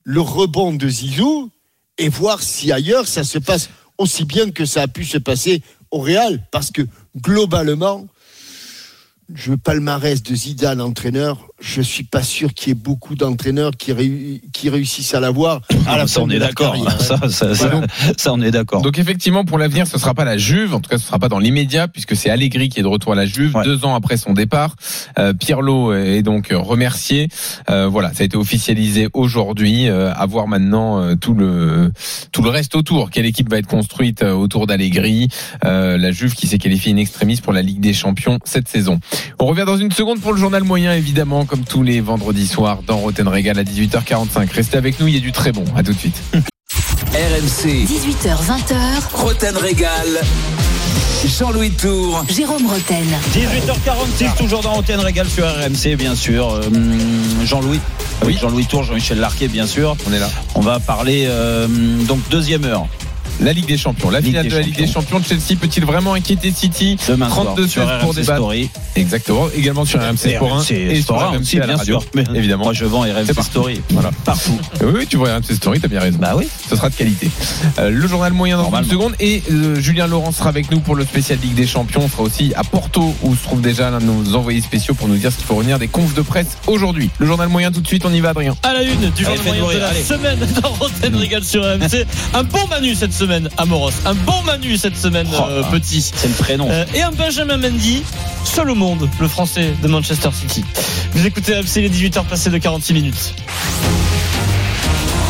le 0.04 0.20
rebond 0.20 0.72
de 0.72 0.88
Zizou 0.88 1.50
et 1.98 2.08
voir 2.08 2.42
si 2.42 2.72
ailleurs 2.72 3.06
ça 3.08 3.24
se 3.24 3.38
passe 3.38 3.70
aussi 3.98 4.24
bien 4.24 4.50
que 4.50 4.64
ça 4.64 4.82
a 4.82 4.88
pu 4.88 5.04
se 5.04 5.18
passer 5.18 5.62
au 5.90 6.00
Real. 6.00 6.40
Parce 6.50 6.70
que 6.70 6.82
globalement, 7.16 8.06
je 9.34 9.54
palmarès 9.54 10.22
de 10.22 10.34
Zidane, 10.34 10.80
entraîneur, 10.80 11.47
je 11.60 11.82
suis 11.82 12.04
pas 12.04 12.22
sûr 12.22 12.54
qu'il 12.54 12.68
y 12.68 12.70
ait 12.70 12.74
beaucoup 12.74 13.14
d'entraîneurs 13.16 13.72
qui, 13.76 13.92
réu- 13.92 14.40
qui 14.52 14.70
réussissent 14.70 15.14
à 15.14 15.20
l'avoir 15.20 15.60
à 15.86 15.96
la 15.96 16.02
Ah, 16.04 16.06
ça, 16.06 16.20
fin 16.20 16.26
on 16.26 16.30
est 16.30 16.38
d'accord. 16.38 16.76
Ça, 17.00 17.16
ça, 17.28 17.54
ça, 17.54 17.68
Voilà. 17.68 17.86
ça, 18.16 18.32
on 18.32 18.40
est 18.40 18.50
d'accord. 18.50 18.82
Donc 18.82 18.98
effectivement, 18.98 19.44
pour 19.44 19.58
l'avenir, 19.58 19.86
ce 19.86 19.98
sera 19.98 20.14
pas 20.14 20.24
la 20.24 20.36
Juve. 20.38 20.74
En 20.74 20.80
tout 20.80 20.88
cas, 20.90 20.98
ce 20.98 21.06
sera 21.06 21.18
pas 21.18 21.28
dans 21.28 21.38
l'immédiat, 21.38 21.88
puisque 21.88 22.14
c'est 22.16 22.30
Allegri 22.30 22.68
qui 22.68 22.78
est 22.80 22.82
de 22.82 22.88
retour 22.88 23.12
à 23.12 23.16
la 23.16 23.26
Juve 23.26 23.56
Ouais. 23.56 23.64
deux 23.64 23.84
ans 23.84 23.94
après 23.94 24.16
son 24.16 24.34
départ. 24.34 24.76
Euh, 25.18 25.32
Pirlo 25.32 25.92
est 25.94 26.22
donc 26.22 26.48
remercié. 26.52 27.28
Euh, 27.70 27.88
voilà, 27.88 28.12
ça 28.14 28.22
a 28.22 28.26
été 28.26 28.36
officialisé 28.36 29.08
aujourd'hui. 29.14 29.88
Euh, 29.88 30.12
à 30.14 30.26
voir 30.26 30.46
maintenant 30.48 31.00
euh, 31.00 31.14
tout 31.16 31.34
le 31.34 31.92
tout 32.32 32.42
le 32.42 32.50
reste 32.50 32.76
autour. 32.76 33.10
Quelle 33.10 33.26
équipe 33.26 33.50
va 33.50 33.58
être 33.58 33.66
construite 33.66 34.22
euh, 34.22 34.32
autour 34.32 34.66
d'Allegri? 34.66 35.28
Euh, 35.64 35.96
La 35.98 36.12
Juve 36.12 36.34
qui 36.34 36.46
s'est 36.46 36.58
qualifiée 36.58 36.92
in 36.92 36.96
extremis 36.96 37.36
pour 37.40 37.52
la 37.52 37.62
Ligue 37.62 37.80
des 37.80 37.92
Champions 37.94 38.38
cette 38.44 38.68
saison. 38.68 39.00
On 39.40 39.46
revient 39.46 39.64
dans 39.66 39.76
une 39.76 39.90
seconde 39.92 40.20
pour 40.20 40.32
le 40.32 40.38
journal 40.38 40.62
moyen, 40.64 40.92
évidemment, 40.94 41.44
comme 41.48 41.64
tous 41.64 41.82
les 41.82 42.00
vendredis 42.00 42.46
soirs 42.46 42.80
dans 42.86 42.98
Roten 42.98 43.26
Régal 43.26 43.58
à 43.58 43.64
18h45. 43.64 44.52
Restez 44.52 44.76
avec 44.76 45.00
nous, 45.00 45.08
il 45.08 45.14
y 45.14 45.16
a 45.16 45.20
du 45.20 45.32
très 45.32 45.50
bon. 45.50 45.64
À 45.74 45.82
tout 45.82 45.92
de 45.92 45.98
suite. 45.98 46.22
RMC, 47.12 47.86
18h20h, 47.86 48.76
Roten 49.14 49.56
Régal. 49.56 50.20
Jean-Louis 51.26 51.70
Tour. 51.72 52.24
Jérôme 52.28 52.66
Roten. 52.66 53.04
18h46, 53.32 54.36
toujours 54.36 54.60
dans 54.60 54.74
Antenne 54.74 55.00
Régal 55.00 55.26
sur 55.28 55.44
RMC, 55.44 55.96
bien 55.96 56.14
sûr. 56.14 56.52
Euh, 56.52 56.62
Jean-Louis. 57.44 57.80
Oui, 58.24 58.38
Jean-Louis 58.40 58.66
Tour, 58.66 58.84
Jean-Michel 58.84 59.18
Larquet, 59.18 59.48
bien 59.48 59.66
sûr. 59.66 59.96
On 60.08 60.12
est 60.12 60.20
là. 60.20 60.28
On 60.54 60.60
va 60.60 60.78
parler, 60.78 61.24
euh, 61.26 61.66
donc, 62.04 62.20
deuxième 62.30 62.64
heure. 62.64 62.86
La 63.40 63.52
Ligue 63.52 63.66
des 63.66 63.76
Champions, 63.78 64.10
la 64.10 64.18
Ligue 64.20 64.30
finale 64.30 64.48
de 64.48 64.54
la 64.56 64.62
Ligue 64.62 64.76
des 64.76 64.86
Champions. 64.86 65.22
Chelsea 65.22 65.56
peut-il 65.60 65.84
vraiment 65.84 66.14
inquiéter 66.14 66.50
City 66.52 66.96
Demain 67.08 67.28
soir, 67.30 67.44
32 67.54 67.68
sur 67.68 67.82
16 67.82 67.90
pour 68.00 68.10
RMC 68.10 68.14
débattre. 68.16 68.38
Story. 68.38 68.70
Exactement. 68.96 69.46
Également 69.56 69.84
sur 69.84 70.00
RMC 70.00 70.16
Sport 70.16 70.56
1 70.58 70.62
et 70.74 70.94
sur 70.96 71.04
Sport 71.04 71.22
1 71.22 71.26
RMC 71.28 71.40
aussi, 71.40 71.56
à 71.56 71.60
la 71.60 71.66
bien 71.66 71.76
radio. 71.76 72.00
sûr. 72.00 72.10
Mais 72.14 72.24
Évidemment. 72.34 72.64
Moi, 72.64 72.72
je 72.72 72.84
vends 72.84 73.04
C'est 73.04 73.12
RMC. 73.32 73.42
Story. 73.44 73.80
Voilà. 73.90 74.10
Partout. 74.24 74.58
Oui, 74.80 74.92
oui, 74.94 75.06
tu 75.08 75.16
vois 75.16 75.34
RMC 75.36 75.54
Story, 75.54 75.80
t'as 75.80 75.88
bien 75.88 76.00
raison. 76.00 76.18
Bah 76.20 76.34
oui. 76.36 76.48
Ce 76.68 76.74
sera 76.76 76.88
de 76.90 76.94
qualité. 76.94 77.30
Euh, 77.78 77.90
le 77.90 78.06
journal 78.08 78.32
moyen 78.32 78.58
dans 78.58 78.76
une 78.76 78.84
seconde 78.88 79.14
et 79.20 79.42
euh, 79.52 79.80
Julien 79.80 80.06
Laurent 80.06 80.32
sera 80.32 80.48
avec 80.48 80.70
nous 80.70 80.80
pour 80.80 80.94
le 80.96 81.04
spécial 81.04 81.38
Ligue 81.42 81.54
des 81.54 81.66
Champions. 81.66 82.02
On 82.04 82.08
sera 82.08 82.22
aussi 82.22 82.52
à 82.56 82.64
Porto 82.64 83.14
où 83.22 83.36
se 83.36 83.42
trouve 83.42 83.60
déjà 83.60 83.90
l'un 83.90 83.98
de 84.00 84.04
nos 84.04 84.34
envoyés 84.34 84.60
spéciaux 84.60 84.94
pour 84.94 85.06
nous 85.08 85.16
dire 85.16 85.30
ce 85.30 85.36
qu'il 85.36 85.46
faut 85.46 85.54
revenir 85.54 85.78
des 85.78 85.88
confs 85.88 86.14
de 86.14 86.22
presse 86.22 86.56
aujourd'hui. 86.66 87.10
Le 87.18 87.26
journal 87.26 87.48
moyen 87.48 87.70
tout 87.70 87.80
de 87.80 87.86
suite, 87.86 88.04
on 88.04 88.12
y 88.12 88.20
va 88.20 88.30
Adrien. 88.30 88.56
À 88.62 88.72
la 88.72 88.82
une 88.82 89.10
du 89.10 89.24
journal 89.24 89.44
moyen 89.44 89.74
de 89.74 89.80
la 89.80 89.94
semaine 89.94 90.38
dans 90.62 90.70
Rotten 90.70 91.14
Régal 91.14 91.44
sur 91.44 91.62
RMC. 91.62 92.04
Un 92.34 92.42
bon 92.44 92.66
Manu 92.68 92.94
cette 92.94 93.12
semaine 93.12 93.27
à 93.56 93.64
Moros. 93.66 93.90
Un 94.04 94.14
bon 94.14 94.42
Manu 94.42 94.76
cette 94.76 94.96
semaine, 94.96 95.28
Oh, 95.32 95.44
euh, 95.48 95.62
petit. 95.64 96.00
C'est 96.00 96.28
le 96.28 96.34
prénom. 96.34 96.68
Euh, 96.70 96.84
et 96.94 97.02
un 97.02 97.10
Benjamin 97.12 97.56
Mendy, 97.58 98.02
seul 98.44 98.70
au 98.70 98.74
monde, 98.74 99.08
le 99.20 99.28
français 99.28 99.74
de 99.82 99.88
Manchester 99.88 100.30
City. 100.32 100.64
Vous 101.12 101.26
écoutez 101.26 101.54
RMC 101.54 101.76
les 101.76 101.90
18h 101.90 102.24
passées 102.24 102.50
de 102.50 102.58
46 102.58 102.94
minutes. 102.94 103.34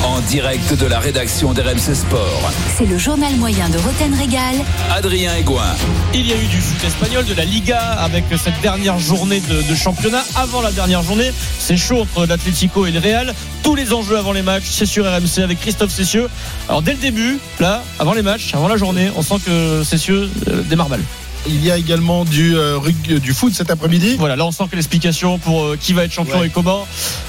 En 0.08 0.20
direct 0.22 0.72
de 0.74 0.86
la 0.86 0.98
rédaction 1.00 1.52
d'RMC 1.52 1.94
Sport. 1.94 2.50
C'est 2.78 2.86
le 2.86 2.96
journal 2.96 3.34
moyen 3.36 3.68
de 3.68 3.76
Roten 3.76 4.14
Régal. 4.14 4.54
Adrien 4.90 5.36
Egoin. 5.36 5.74
Il 6.14 6.26
y 6.26 6.32
a 6.32 6.36
eu 6.36 6.46
du 6.46 6.56
foot 6.60 6.82
espagnol, 6.82 7.26
de 7.26 7.34
la 7.34 7.44
Liga 7.44 7.78
avec 7.78 8.24
cette 8.42 8.58
dernière 8.62 8.98
journée 8.98 9.40
de, 9.40 9.60
de 9.62 9.74
championnat. 9.74 10.24
Avant 10.34 10.62
la 10.62 10.72
dernière 10.72 11.02
journée, 11.02 11.30
c'est 11.60 11.76
chaud 11.76 12.00
entre 12.00 12.24
l'Atlético 12.26 12.86
et 12.86 12.90
le 12.90 13.00
Real. 13.00 13.34
Tous 13.62 13.74
les 13.74 13.92
enjeux 13.92 14.16
avant 14.16 14.32
les 14.32 14.40
matchs, 14.42 14.64
c'est 14.70 14.86
sur 14.86 15.04
RMC 15.04 15.42
avec 15.42 15.60
Christophe 15.60 15.92
Cessieux. 15.92 16.28
Alors 16.70 16.80
dès 16.80 16.92
le 16.92 16.98
début, 16.98 17.38
là, 17.60 17.82
avant 17.98 18.14
les 18.14 18.22
matchs, 18.22 18.54
avant 18.54 18.68
la 18.68 18.78
journée, 18.78 19.10
on 19.14 19.22
sent 19.22 19.36
que 19.44 19.82
Cessieux 19.84 20.30
euh, 20.48 20.62
démarre 20.62 20.88
mal. 20.88 21.00
Il 21.46 21.62
y 21.64 21.70
a 21.70 21.76
également 21.76 22.24
du, 22.24 22.56
euh, 22.56 22.78
rug- 22.78 23.20
du 23.20 23.32
foot 23.34 23.52
cet 23.54 23.70
après-midi. 23.70 24.16
Voilà, 24.18 24.36
là 24.36 24.46
on 24.46 24.52
sent 24.52 24.64
que 24.70 24.76
l'explication 24.76 25.38
pour 25.38 25.64
euh, 25.64 25.78
qui 25.80 25.92
va 25.92 26.04
être 26.04 26.12
champion 26.12 26.40
Ouais. 26.40 26.46
et 26.46 26.50
comment, 26.50 26.86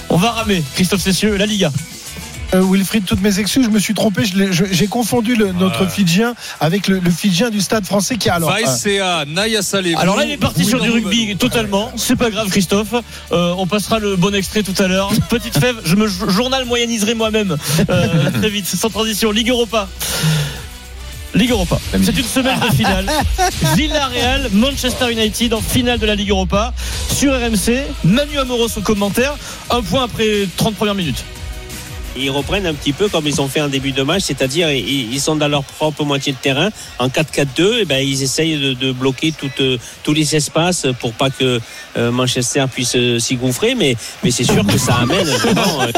on 0.10 0.18
va 0.18 0.32
ramer 0.32 0.64
Christophe 0.76 1.02
Cessieux, 1.02 1.36
la 1.38 1.46
Liga. 1.46 1.72
Euh, 2.56 2.64
Wilfried, 2.68 3.06
toutes 3.06 3.22
mes 3.22 3.38
excuses, 3.40 3.66
je 3.66 3.70
me 3.70 3.78
suis 3.78 3.94
trompé. 3.94 4.24
J'ai 4.26 4.88
confondu 4.88 5.36
le- 5.36 5.52
notre 5.52 5.86
Fidjien 5.88 6.34
avec 6.60 6.88
le, 6.88 6.98
le 7.00 7.12
Fidjien 7.12 7.52
du 7.52 7.62
Stade 7.62 7.86
français 7.86 8.18
qui 8.18 8.28
a 8.28 8.36
alors. 8.36 8.50
euh, 9.00 9.26
Naya 9.28 9.62
Saleh. 9.62 9.94
Alors 9.96 10.16
là, 10.18 10.26
il 10.26 10.32
est 10.32 10.38
parti 10.38 10.66
sur 10.66 10.80
du 10.82 10.90
rugby 10.90 11.36
totalement. 11.38 11.92
C'est 11.96 12.16
pas 12.16 12.32
grave, 12.32 12.50
Christophe. 12.50 12.96
Euh, 13.32 13.54
on 13.58 13.68
passera 13.68 14.00
le 14.00 14.16
bon 14.16 14.34
extrait 14.34 14.64
tout 14.64 14.74
à 14.82 14.88
l'heure. 14.88 15.12
Petite 15.30 15.60
fève, 15.60 15.76
je 15.84 15.96
me 15.96 16.08
jo- 16.08 16.28
journal 16.30 16.66
moyenniserai 16.66 17.14
moi-même 17.14 17.56
euh, 17.92 18.32
très 18.40 18.50
vite, 18.50 18.66
sans 18.66 18.90
transition. 18.90 19.30
Ligue 19.30 19.50
Europa. 19.50 19.88
Ligue 21.36 21.52
Europa. 21.52 21.80
C'est 22.02 22.18
une 22.18 22.24
semaine 22.26 22.60
de 22.60 22.76
finale. 22.76 23.06
Villarreal, 23.76 24.50
Manchester 24.54 25.12
United 25.12 25.54
en 25.54 25.62
finale 25.62 26.00
de 26.00 26.08
la 26.08 26.16
Ligue 26.16 26.32
Europa. 26.32 26.74
Sur 27.16 27.34
RMC, 27.34 27.84
Manu 28.04 28.40
Amoros 28.40 28.76
au 28.76 28.82
commentaire. 28.82 29.36
Un 29.70 29.84
point 29.84 30.06
après 30.06 30.48
30 30.58 30.74
premières 30.74 30.96
minutes. 30.96 31.24
Ils 32.18 32.30
reprennent 32.30 32.66
un 32.66 32.74
petit 32.74 32.94
peu 32.94 33.08
comme 33.08 33.28
ils 33.28 33.42
ont 33.42 33.48
fait 33.48 33.62
en 33.62 33.68
début 33.68 33.92
de 33.92 34.04
match, 34.04 34.24
c'est-à-dire 34.24 34.72
ils 34.72 35.14
ils 35.14 35.20
sont 35.20 35.36
dans 35.36 35.48
leur 35.48 35.64
propre 35.64 36.04
moitié 36.04 36.34
de 36.34 36.38
terrain. 36.38 36.70
En 36.98 37.08
4-4-2, 37.08 37.80
eh 37.82 37.86
ben, 37.86 37.98
ils 37.98 38.24
essayent 38.24 38.58
de, 38.58 38.74
de 38.74 38.92
bloquer 38.92 39.34
euh, 39.60 39.78
tous 40.04 40.14
les 40.14 40.36
espaces 40.36 40.88
pour 41.00 41.14
pas 41.14 41.30
que 41.30 41.60
euh, 41.98 42.12
Manchester 42.12 42.66
puisse 42.72 42.96
euh, 42.96 43.20
s'y 43.20 43.36
gouffrer, 43.36 43.76
mais, 43.76 43.96
mais 44.24 44.32
c'est 44.32 44.44
sûr 44.44 44.66
que 44.66 44.78
ça 44.78 44.96
amène 44.96 45.28
vraiment. 45.28 45.84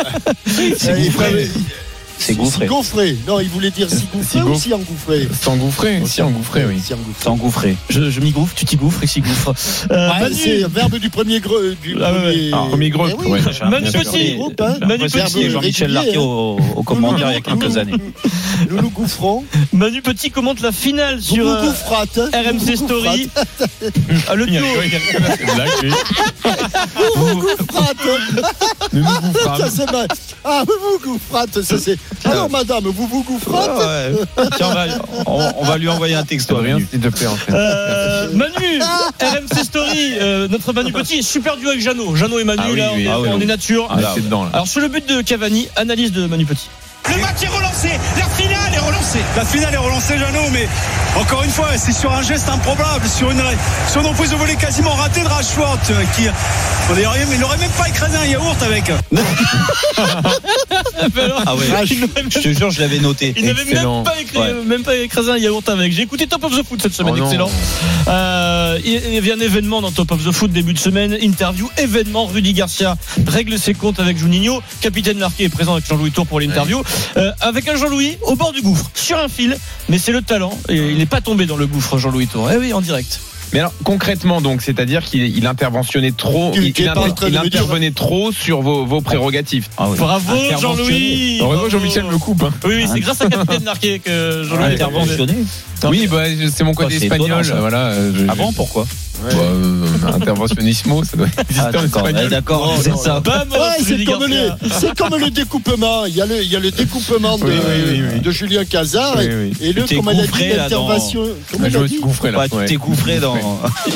C'est 2.26 2.36
gouffré. 2.36 2.60
C'est 2.62 2.68
gouffré. 2.68 3.10
gouffré. 3.10 3.18
Non, 3.28 3.40
il 3.40 3.50
voulait 3.50 3.72
dire 3.72 3.90
si 3.90 4.06
gouffré 4.14 4.42
ou 4.42 4.56
si 4.56 4.74
engouffré. 4.74 5.28
S'engouffrer, 5.42 6.02
si 6.06 6.22
engouffrer, 6.22 6.66
oui. 6.66 6.82
Engouffré. 7.26 7.76
Je, 7.90 8.10
je 8.10 8.20
m'y 8.20 8.32
gouffre, 8.32 8.54
tu 8.56 8.66
t'y 8.66 8.76
gouffres 8.78 9.04
et 9.04 9.08
s'y 9.08 9.22
gouffre. 9.22 9.54
Euh, 9.92 10.10
Ouais, 10.12 10.20
Manu- 10.22 10.36
c'est 10.36 10.64
un 10.64 10.68
verbe 10.68 10.98
du 10.98 11.10
premier 11.10 11.40
greu. 11.40 11.76
Du 11.82 11.96
Ah 12.02 12.12
premier, 12.12 13.12
Eh 13.12 13.14
oui, 13.26 13.32
ouais. 13.32 13.40
Manu 13.70 13.92
Petit. 13.92 14.38
hein. 14.60 14.78
Manu 14.88 15.06
Petit, 15.08 15.50
Jean-Michel 15.50 15.92
Larquet 15.92 16.18
au, 16.18 16.58
au 16.76 16.84
commentaire 16.84 17.32
il 17.32 17.34
y 17.36 17.38
a 17.38 17.42
quelques 17.42 17.78
années. 17.78 17.94
Nous 18.70 18.82
nous. 18.82 19.46
Manu 19.74 20.02
Petit 20.02 20.30
commente 20.32 20.62
la 20.62 20.72
finale 20.72 21.22
sur 21.22 21.48
euh. 21.48 21.62
RMC 22.34 22.76
vous 22.76 22.86
Story. 22.86 23.30
Ah, 24.28 24.36
le 24.36 24.46
duo. 24.46 24.66
Vous 27.16 27.26
vous 27.28 27.42
Ça, 29.02 29.12
gouffrâmes. 29.22 29.72
c'est 29.76 29.92
mal. 29.92 30.08
Ah, 30.44 30.64
vous 30.66 30.74
vous 31.04 31.12
goufferâtes. 31.14 31.62
Ça, 31.62 31.78
c'est, 31.78 31.98
Alors, 32.26 32.50
madame, 32.50 32.84
vous 32.86 33.08
vous 33.08 33.24
gouffrez 33.24 33.52
Ouais, 33.52 34.14
ouais. 34.18 34.46
Tiens, 34.58 34.68
on 34.70 34.74
va, 34.74 34.86
on- 35.26 35.54
on 35.60 35.64
va 35.66 35.78
lui 35.78 35.90
envoyer 35.90 36.16
un 36.16 36.24
texto. 36.24 36.56
Rien, 36.58 36.78
s'il 36.80 37.00
te 37.00 37.08
plaît, 37.08 37.28
entraîne. 37.28 37.56
Euh, 37.56 38.28
Manu, 38.34 38.80
RMC 39.22 39.64
Story, 39.64 40.14
euh, 40.20 40.48
notre 40.50 40.74
Manu 40.74 40.92
Petit, 40.92 41.24
super 41.24 41.58
duo 41.58 41.70
avec 41.70 41.82
Jeannot. 41.82 42.16
Jeannot 42.16 42.40
et 42.40 42.44
Manu, 42.44 42.62
Ah 42.64 42.70
oui, 42.72 42.78
là, 42.78 42.92
oui. 42.96 43.08
on, 43.08 43.10
est- 43.10 43.14
Ah 43.14 43.20
oui, 43.22 43.30
on 43.32 43.38
oui. 43.38 43.44
est 43.44 43.48
nature. 43.48 43.88
Ah, 43.90 43.98
c'est 44.16 44.22
dedans, 44.24 44.44
là. 44.44 44.50
Alors, 44.54 44.68
sur 44.68 44.82
le 44.82 44.88
but 44.88 45.08
de 45.08 45.22
Cavani, 45.22 45.68
analyse 45.76 46.12
de 46.12 46.26
Manu 46.28 46.46
Petit. 46.46 46.70
Le 47.10 47.18
match 47.22 47.42
est 47.44 47.48
relancé, 47.48 47.90
la 48.18 48.26
finale 48.36 48.74
est 48.74 48.78
relancée. 48.80 49.20
La 49.36 49.44
finale 49.46 49.74
est 49.74 49.78
relancée, 49.78 50.18
Jeannot, 50.18 50.50
mais 50.54 50.68
encore 51.20 51.44
une 51.44 51.50
fois, 51.50 51.70
c'est 51.78 51.92
sur 51.92 52.12
un 52.12 52.22
geste 52.22 52.48
improbable, 52.48 53.06
sur 53.08 53.32
une, 53.32 53.42
sur 53.92 54.02
une 54.02 54.08
reprise 54.08 54.32
de 54.32 54.36
volée 54.36 54.56
quasiment 54.56 54.92
ratée 54.94 55.22
de 55.22 55.28
Rashford, 55.28 55.78
euh, 55.90 56.04
qui, 56.16 56.24
on 56.90 56.94
dirait 56.94 57.08
rien, 57.08 57.26
mais 57.28 57.36
il 57.36 57.42
n'aurait 57.42 57.58
même 57.58 57.72
pas 57.72 57.90
écrasé 57.90 58.16
un 58.18 58.26
yaourt 58.26 58.62
avec. 58.64 58.92
Ah 61.46 61.56
ouais. 61.56 61.66
Je 61.86 62.40
te 62.42 62.54
jure, 62.54 62.70
je 62.72 62.80
l'avais 62.80 63.00
noté. 63.00 63.34
Il 63.36 63.46
n'avait 63.46 63.64
même 63.66 63.74
Excellent. 63.74 64.04
pas, 64.04 64.20
écrit- 64.20 64.38
Ouais. 64.38 64.54
même 64.66 64.84
pas 64.84 64.96
écrasé 64.96 65.32
un 65.32 65.38
yaourt 65.38 65.68
avec. 65.68 65.92
J'ai 65.92 66.04
écouté 66.04 66.28
Top 66.28 66.44
of 66.44 66.52
the 66.58 66.66
Foot 66.68 66.82
cette 66.82 66.94
semaine, 66.94 67.16
Oh 67.20 67.24
excellent. 67.26 67.52
Euh, 68.08 68.80
il 68.86 69.14
y 69.14 69.18
avait 69.18 69.34
un 69.34 69.40
événement 69.40 69.82
dans 69.82 69.92
Top 69.92 70.12
of 70.12 70.24
the 70.24 70.32
Foot 70.32 70.52
début 70.52 70.74
de 70.74 70.80
semaine, 70.80 71.18
interview, 71.22 71.70
événement. 71.78 72.26
Rudy 72.28 72.54
Garcia 72.54 72.96
règle 73.28 73.58
ses 73.60 73.74
comptes 73.74 74.00
avec 74.00 74.18
Juninho. 74.18 74.62
Capitaine 74.82 75.18
Marqué 75.18 75.46
est 75.46 75.50
présent 75.50 75.74
avec 75.74 75.86
Jean-Louis 75.88 76.12
Tour 76.12 76.26
pour 76.28 76.40
l'interview. 76.40 76.82
Euh, 77.18 77.32
avec 77.42 77.68
un 77.68 77.76
Jean-Louis 77.76 78.18
au 78.24 78.36
bord 78.36 78.54
du 78.54 78.62
gouffre, 78.62 78.90
sur 78.96 79.18
un 79.18 79.28
fil, 79.28 79.58
mais 79.90 79.98
c'est 79.98 80.12
le 80.12 80.22
talent. 80.22 80.58
Et 80.70 80.76
il 80.78 80.98
n'est 80.98 81.06
pas 81.06 81.22
tombé 81.22 81.46
dans 81.46 81.58
le 81.58 81.68
gouffre, 81.68 81.98
Jean-Louis 81.98 82.28
Tour. 82.28 82.50
Eh 82.54 82.58
oui, 82.58 82.74
en 82.74 82.82
direct. 82.82 83.20
Mais 83.54 83.60
alors, 83.60 83.74
concrètement, 83.84 84.40
donc, 84.40 84.62
c'est-à-dire 84.62 85.04
qu'il 85.04 85.24
il 85.38 85.46
interventionnait 85.46 86.14
trop, 86.14 86.54
il, 86.56 86.70
inter- 86.88 87.38
intervenait 87.38 87.92
trop 87.92 88.32
sur 88.32 88.62
vos, 88.62 88.86
vos 88.86 89.02
prérogatives. 89.02 89.68
Ah 89.78 89.90
oui. 89.90 89.98
Bravo. 89.98 90.34
Jean-Louis 90.58 91.38
Bravo. 91.40 91.70
Jean-Michel 91.70 92.06
me 92.06 92.18
coupe. 92.18 92.44
hein. 92.44 92.54
Oui, 92.64 92.76
oui, 92.78 92.86
c'est 92.92 93.02
grâce 93.02 93.20
à 93.20 93.28
Capitaine 93.28 93.64
Marqué 93.64 94.00
que 94.00 94.44
Jean-Louis 94.46 94.64
Ouais, 94.68 94.74
Interventionné. 94.76 95.34
Oui, 95.90 96.08
bah, 96.08 96.24
c'est 96.54 96.64
mon 96.64 96.74
côté 96.74 96.96
Oh, 97.00 97.04
espagnol. 97.04 97.44
Voilà, 97.60 97.94
je- 97.96 98.26
Ah 98.28 98.36
bon, 98.36 98.52
pourquoi 98.54 98.86
Bah, 99.24 99.30
interventionnismo, 100.16 101.04
ça 101.04 101.18
doit 101.18 101.28
exister 101.28 101.62
Ah, 101.64 102.28
d'accord, 102.30 102.74
c'est 102.82 102.96
ça. 102.98 103.22
Vamos, 103.24 103.52
Ouais, 103.56 103.84
c'est 103.86 104.04
comme, 104.04 104.26
le, 104.26 104.50
c'est 104.80 104.96
comme 104.98 105.16
le 105.20 105.30
découpement. 105.30 106.06
Il 106.06 106.16
y 106.16 106.22
a 106.22 106.26
le, 106.26 106.42
il 106.44 106.52
y 106.52 106.56
a 106.56 106.60
le 106.60 106.72
découpement 106.72 107.38
de, 107.38 107.44
Oui, 107.44 107.52
oui, 107.54 107.84
oui, 107.92 108.02
oui. 108.14 108.20
de 108.20 108.32
Julien 108.32 108.66
Cazard 108.66 109.16
Oui, 109.18 109.26
et, 109.26 109.36
oui. 109.36 109.54
et 109.62 109.74
le, 109.74 109.86
comment 109.96 110.12
il 110.12 110.22
a 110.22 110.28
dit, 110.28 110.50
dans- 110.50 110.56
l'intervention. 110.64 111.22
Comment 111.52 111.62
Bah, 111.64 111.68
il 111.68 111.72
je 111.74 111.78
a 111.78 111.82
me 111.82 111.88
suis 111.88 112.00
gouffré 112.00 112.32
là. 112.32 112.38
Bah, 112.40 112.50
tu 112.50 112.56
ouais. 112.56 112.66
t'es 112.66 112.76
gouffré 112.76 113.20
dans. 113.20 113.36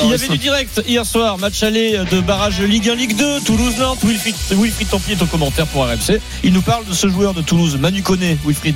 Il 0.04 0.10
y 0.10 0.14
avait 0.14 0.28
du 0.28 0.38
direct 0.38 0.82
hier 0.88 1.06
soir, 1.06 1.38
match 1.40 1.64
aller 1.64 2.00
de 2.12 2.20
barrage 2.22 2.62
Ligue 2.62 2.90
1, 2.90 2.96
Ligue 2.96 3.16
2, 3.18 3.40
Toulouse-Nantes. 3.46 4.00
Wilfried, 4.04 4.36
Wilfried 4.52 4.90
Templier 4.90 5.18
est 5.18 5.24
au 5.24 5.26
commentaire 5.28 5.66
pour 5.68 5.84
RMC. 5.86 6.20
Il 6.44 6.54
nous 6.54 6.62
parle 6.62 6.86
de 6.86 6.94
ce 6.94 7.08
joueur 7.08 7.34
de 7.34 7.42
Toulouse, 7.42 7.78
Manu 7.80 8.02
Koné, 8.04 8.38
Wilfried. 8.46 8.76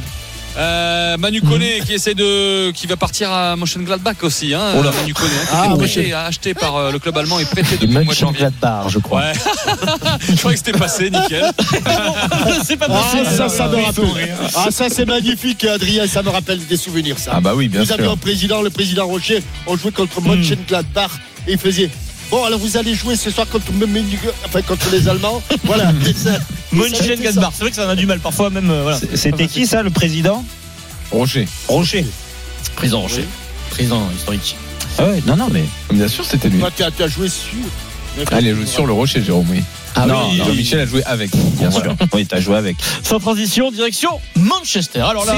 Euh, 0.60 1.16
Manu 1.18 1.41
Koné 1.41 1.80
qui 1.86 1.93
essaie 1.93 2.14
de 2.16 2.72
qui 2.72 2.86
va 2.86 2.97
partir 2.97 3.32
à 3.32 3.55
Mönchengladbach 3.55 4.18
aussi 4.24 4.53
hein, 4.53 4.74
Oh 4.78 4.84
là. 4.84 4.91
Manu 4.91 5.14
Koné 5.14 5.30
hein, 5.53 5.76
qui 5.78 5.82
Ah, 5.82 5.86
était 6.01 6.14
acheté 6.14 6.53
par 6.53 6.76
euh, 6.76 6.91
le 6.91 6.99
club 6.99 7.18
allemand 7.18 7.39
et 7.39 7.45
prêté 7.45 7.78
depuis 7.78 7.88
le 7.88 8.03
mois 8.03 8.14
de 8.14 8.20
janvier. 8.20 8.39
Gladbach, 8.39 8.89
je 8.89 8.99
crois. 8.99 9.22
Ouais. 9.22 9.34
je 10.30 10.36
croyais 10.36 10.57
que 10.57 10.64
c'était 10.66 10.78
passé, 10.78 11.10
nickel. 11.10 11.49
C'est 12.66 12.76
pas 12.78 12.88
Ah, 12.89 13.01
possible. 13.01 13.26
ça, 13.38 13.47
ça 13.47 13.68
me 13.70 13.78
rappelle. 13.78 14.36
Ah, 14.55 14.68
ça, 14.70 14.89
c'est 14.89 15.05
magnifique, 15.05 15.64
Adrien. 15.64 16.07
Ça 16.07 16.22
me 16.24 16.30
rappelle 16.30 16.66
des 16.66 16.78
souvenirs, 16.78 17.18
ça. 17.18 17.32
Ah 17.36 17.39
bah 17.41 17.53
oui, 17.55 17.70
bien 17.70 17.82
Nous 17.82 17.91
avions 17.93 18.05
sûr. 18.05 18.12
un 18.14 18.18
président, 18.18 18.62
le 18.62 18.70
président 18.70 19.07
Rocher. 19.07 19.41
On 19.66 19.78
jouait 19.78 19.91
contre 19.91 20.20
Hmm. 20.20 20.28
Mönchengladbach 20.30 21.12
et 21.47 21.53
il 21.53 21.57
faisait. 21.57 21.89
Bon, 22.32 22.43
alors 22.43 22.60
vous 22.60 22.76
allez 22.78 22.93
jouer 22.95 23.16
ce 23.16 23.32
soir 23.32 23.47
contre, 23.47 23.66
enfin, 24.45 24.62
contre 24.62 24.86
les 24.91 25.07
Allemands. 25.07 25.41
Voilà. 25.64 25.91
Été 26.72 26.76
Mönchengladbach. 26.82 27.51
C'est 27.53 27.61
vrai 27.61 27.70
que 27.72 27.76
ça 27.76 27.86
en 27.86 27.89
a 27.89 27.95
du 27.95 28.05
mal 28.05 28.20
parfois 28.20 28.49
même. 28.49 28.70
euh, 28.70 28.84
voilà. 28.84 28.99
C'était 29.15 29.47
qui 29.47 29.65
ça, 29.65 29.82
le 29.84 29.89
président 29.89 30.43
Rocher. 31.11 31.47
Rocher. 31.67 32.05
Président 32.76 33.01
Rocher. 33.01 33.26
Président 33.72 34.07
historique. 34.15 34.55
Ah 34.97 35.05
ouais, 35.07 35.22
non, 35.26 35.36
non, 35.36 35.47
mais. 35.51 35.63
Bien 35.91 36.07
sûr, 36.07 36.26
c'était 36.26 36.49
lui. 36.49 36.59
Toi, 36.59 36.70
t'as 36.76 36.91
t'as 36.91 37.07
joué 37.07 37.30
sur. 37.30 37.57
Allez, 38.32 38.53
joue 38.53 38.65
sur 38.65 38.86
le 38.86 38.93
Rocher, 38.93 39.24
Jérôme, 39.24 39.47
oui. 39.49 39.63
Ah 39.95 40.05
Non, 40.05 40.29
oui, 40.31 40.37
non. 40.37 40.45
Jean-Michel 40.45 40.79
a 40.79 40.85
joué 40.85 41.03
avec, 41.03 41.31
bien 41.57 41.71
sûr. 41.71 41.95
Oui, 42.13 42.25
t'as 42.25 42.39
joué 42.39 42.55
avec. 42.55 42.77
Sans 43.03 43.19
transition, 43.19 43.71
direction 43.71 44.19
Manchester. 44.35 45.01
Alors 45.01 45.25
là, 45.25 45.33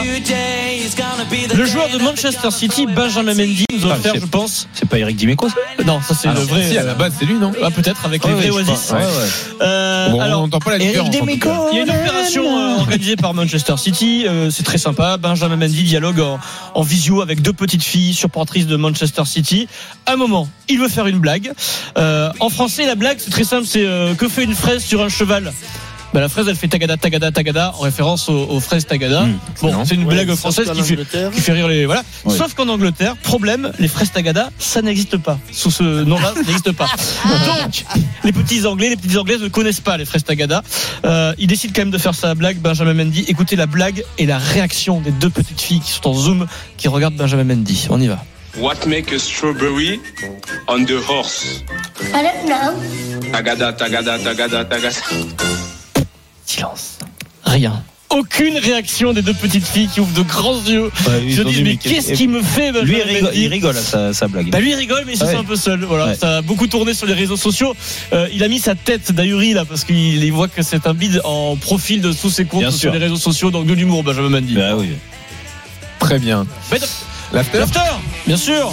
le 1.55 1.65
joueur 1.65 1.89
de 1.89 1.97
Manchester 1.97 2.51
City, 2.51 2.85
Benjamin 2.85 3.33
Mendy, 3.33 3.65
nous 3.73 3.87
a 3.89 3.93
Ah, 3.93 3.97
offert, 3.97 4.13
je 4.15 4.25
pense. 4.25 4.67
C'est 4.73 4.87
pas 4.87 4.99
Eric 4.99 5.15
Dimeco, 5.15 5.49
ça 5.49 5.55
Non, 5.85 5.99
ça 6.01 6.13
c'est 6.13 6.27
Ah 6.27 6.33
le 6.33 6.41
vrai. 6.41 6.69
Si, 6.69 6.77
à 6.77 6.83
la 6.83 6.93
base, 6.93 7.13
c'est 7.19 7.25
lui, 7.25 7.35
non 7.35 7.51
Ah, 7.63 7.71
peut-être 7.71 8.05
avec 8.05 8.23
Ouais, 8.25 8.31
les 8.41 8.49
vrais 8.49 8.61
Oasis. 8.61 8.85
crois. 8.87 8.99
Ouais, 8.99 9.05
ouais. 9.05 9.29
Euh, 9.61 10.09
Bon, 10.09 10.19
alors, 10.21 10.39
on 10.41 10.43
n'entend 10.43 10.59
pas 10.59 10.71
la 10.71 10.79
différence. 10.79 11.15
cas. 11.15 11.23
Il 11.71 11.77
y 11.77 11.79
a 11.79 11.83
une 11.83 11.89
opération 11.89 12.43
euh, 12.59 12.77
organisée 12.79 13.15
par 13.15 13.33
Manchester 13.33 13.75
City. 13.77 14.25
euh, 14.27 14.49
c'est 14.49 14.63
très 14.63 14.77
sympa. 14.77 15.17
Benjamin 15.17 15.55
Mendy 15.55 15.83
dialogue 15.83 16.19
en, 16.19 16.39
en 16.73 16.81
visio 16.81 17.21
avec 17.21 17.41
deux 17.41 17.53
petites 17.53 17.83
filles 17.83 18.13
supportrices 18.13 18.67
de 18.67 18.75
Manchester 18.75 19.23
City. 19.25 19.67
À 20.05 20.13
un 20.13 20.15
moment, 20.17 20.49
il 20.69 20.79
veut 20.79 20.89
faire 20.89 21.07
une 21.07 21.19
blague. 21.19 21.51
Euh, 21.97 22.31
en 22.39 22.49
français, 22.49 22.85
la 22.85 22.95
blague, 22.95 23.17
c'est 23.19 23.31
très 23.31 23.43
simple. 23.43 23.65
C'est 23.67 23.85
euh, 23.85 24.13
que 24.15 24.27
fait 24.27 24.40
une 24.43 24.55
fraise 24.55 24.83
sur 24.83 25.01
un 25.01 25.09
cheval 25.09 25.51
bah, 26.13 26.19
la 26.19 26.27
fraise, 26.27 26.45
elle 26.49 26.57
fait 26.57 26.67
tagada, 26.67 26.97
tagada, 26.97 27.31
tagada, 27.31 27.73
en 27.77 27.83
référence 27.83 28.27
aux, 28.27 28.33
aux 28.49 28.59
fraises 28.59 28.85
tagada. 28.85 29.21
bon, 29.21 29.29
excellent. 29.69 29.85
c'est 29.85 29.95
une 29.95 30.03
Ouais, 30.03 30.13
blague 30.13 30.35
française 30.35 30.69
qui 30.69 30.81
fait, 30.83 30.93
Angleterre- 30.95 31.31
qui 31.31 31.39
fait 31.39 31.53
rire 31.53 31.69
les. 31.69 31.85
Voilà. 31.85 32.03
Ouais. 32.25 32.35
Sauf 32.37 32.53
qu'en 32.53 32.67
Angleterre, 32.67 33.15
problème, 33.15 33.71
les 33.79 33.87
fraises 33.87 34.11
tagada, 34.11 34.49
ça 34.59 34.81
n'existe 34.81 35.15
pas. 35.15 35.39
Sous 35.53 35.71
ce 35.71 35.83
nom-là, 36.03 36.33
ça 36.35 36.41
n'existe 36.41 36.73
pas. 36.73 36.87
Donc, 37.63 37.85
les 38.25 38.33
petits 38.33 38.65
Anglais, 38.67 38.89
les 38.89 38.97
petites 38.97 39.15
Anglaises 39.15 39.41
ne 39.41 39.47
connaissent 39.47 39.79
pas 39.79 39.95
les 39.95 40.03
fraises 40.03 40.25
tagada. 40.25 40.63
Euh, 41.05 41.33
il 41.37 41.47
décide 41.47 41.71
quand 41.73 41.83
même 41.83 41.91
de 41.91 41.97
faire 41.97 42.13
sa 42.13 42.35
blague, 42.35 42.57
Benjamin 42.57 42.93
Mendy. 42.93 43.23
Écoutez 43.29 43.55
la 43.55 43.65
blague 43.65 44.03
et 44.17 44.25
la 44.25 44.37
réaction 44.37 44.99
des 44.99 45.11
deux 45.11 45.29
petites 45.29 45.61
filles 45.61 45.79
qui 45.79 45.91
sont 45.91 46.07
en 46.09 46.13
zoom, 46.13 46.45
qui 46.75 46.89
regardent 46.89 47.15
Benjamin 47.15 47.45
Mendy. 47.45 47.87
On 47.89 48.01
y 48.01 48.07
va. 48.07 48.21
What 48.57 48.85
make 48.85 49.11
a 49.13 49.19
strawberry 49.19 49.99
on 50.67 50.85
the 50.85 50.99
horse? 51.07 51.63
I 52.13 52.21
don't 52.21 52.45
know. 52.49 53.31
Tagada, 53.31 53.71
tagada, 53.73 54.17
tagada, 54.19 54.65
tagada. 54.65 54.91
Silence. 56.45 56.99
Rien. 57.45 57.81
Aucune 58.09 58.57
réaction 58.57 59.13
des 59.13 59.21
deux 59.21 59.33
petites 59.33 59.65
filles 59.65 59.87
qui 59.87 60.01
ouvrent 60.01 60.13
de 60.13 60.21
grands 60.23 60.59
yeux. 60.65 60.91
ils 61.23 61.31
Je 61.33 61.43
ont 61.43 61.49
dis, 61.49 61.55
dit, 61.55 61.63
mais 61.63 61.77
qu'est-ce 61.77 62.11
qui 62.11 62.27
me 62.27 62.41
fait 62.41 62.73
Lui, 62.83 62.97
il 62.97 63.03
Benjamin 63.03 63.13
rigole, 63.13 63.31
il 63.35 63.47
rigole 63.47 63.77
à 63.77 63.81
sa, 63.81 64.13
sa 64.13 64.27
blague. 64.27 64.49
Bah 64.49 64.59
lui 64.59 64.71
il 64.71 64.75
rigole 64.75 65.03
mais 65.07 65.13
il 65.13 65.17
se 65.17 65.23
Ouais. 65.23 65.31
sent 65.31 65.37
un 65.37 65.43
peu 65.45 65.55
seul 65.55 65.85
voilà 65.85 66.07
Ouais. 66.07 66.15
ça 66.15 66.37
a 66.37 66.41
beaucoup 66.41 66.67
tourné 66.67 66.93
sur 66.93 67.07
les 67.07 67.13
réseaux 67.13 67.37
sociaux 67.37 67.73
Euh, 68.11 68.27
il 68.33 68.43
a 68.43 68.49
mis 68.49 68.59
sa 68.59 68.75
tête 68.75 69.13
d'ahuri 69.13 69.53
là 69.53 69.63
parce 69.63 69.85
qu'il 69.85 70.21
il 70.21 70.31
voit 70.33 70.49
que 70.49 70.61
c'est 70.61 70.87
un 70.87 70.93
bide 70.93 71.21
en 71.23 71.55
profil 71.55 72.01
de 72.01 72.11
tous 72.11 72.29
ses 72.29 72.43
comptes 72.43 72.59
Bien 72.59 72.71
sur 72.71 72.79
sûr. 72.81 72.91
les 72.91 72.97
réseaux 72.99 73.15
sociaux 73.15 73.49
donc 73.49 73.65
de 73.65 73.73
l'humour 73.73 74.03
Benjamin 74.03 74.27
Mendy 74.27 74.55
Bah 74.55 74.75
oui. 74.75 74.89
Très 75.99 76.19
bien. 76.19 76.45
Mais- 76.69 76.79
L'after 77.33 77.59
L'after 77.59 77.79
bien 78.27 78.37
sûr 78.37 78.71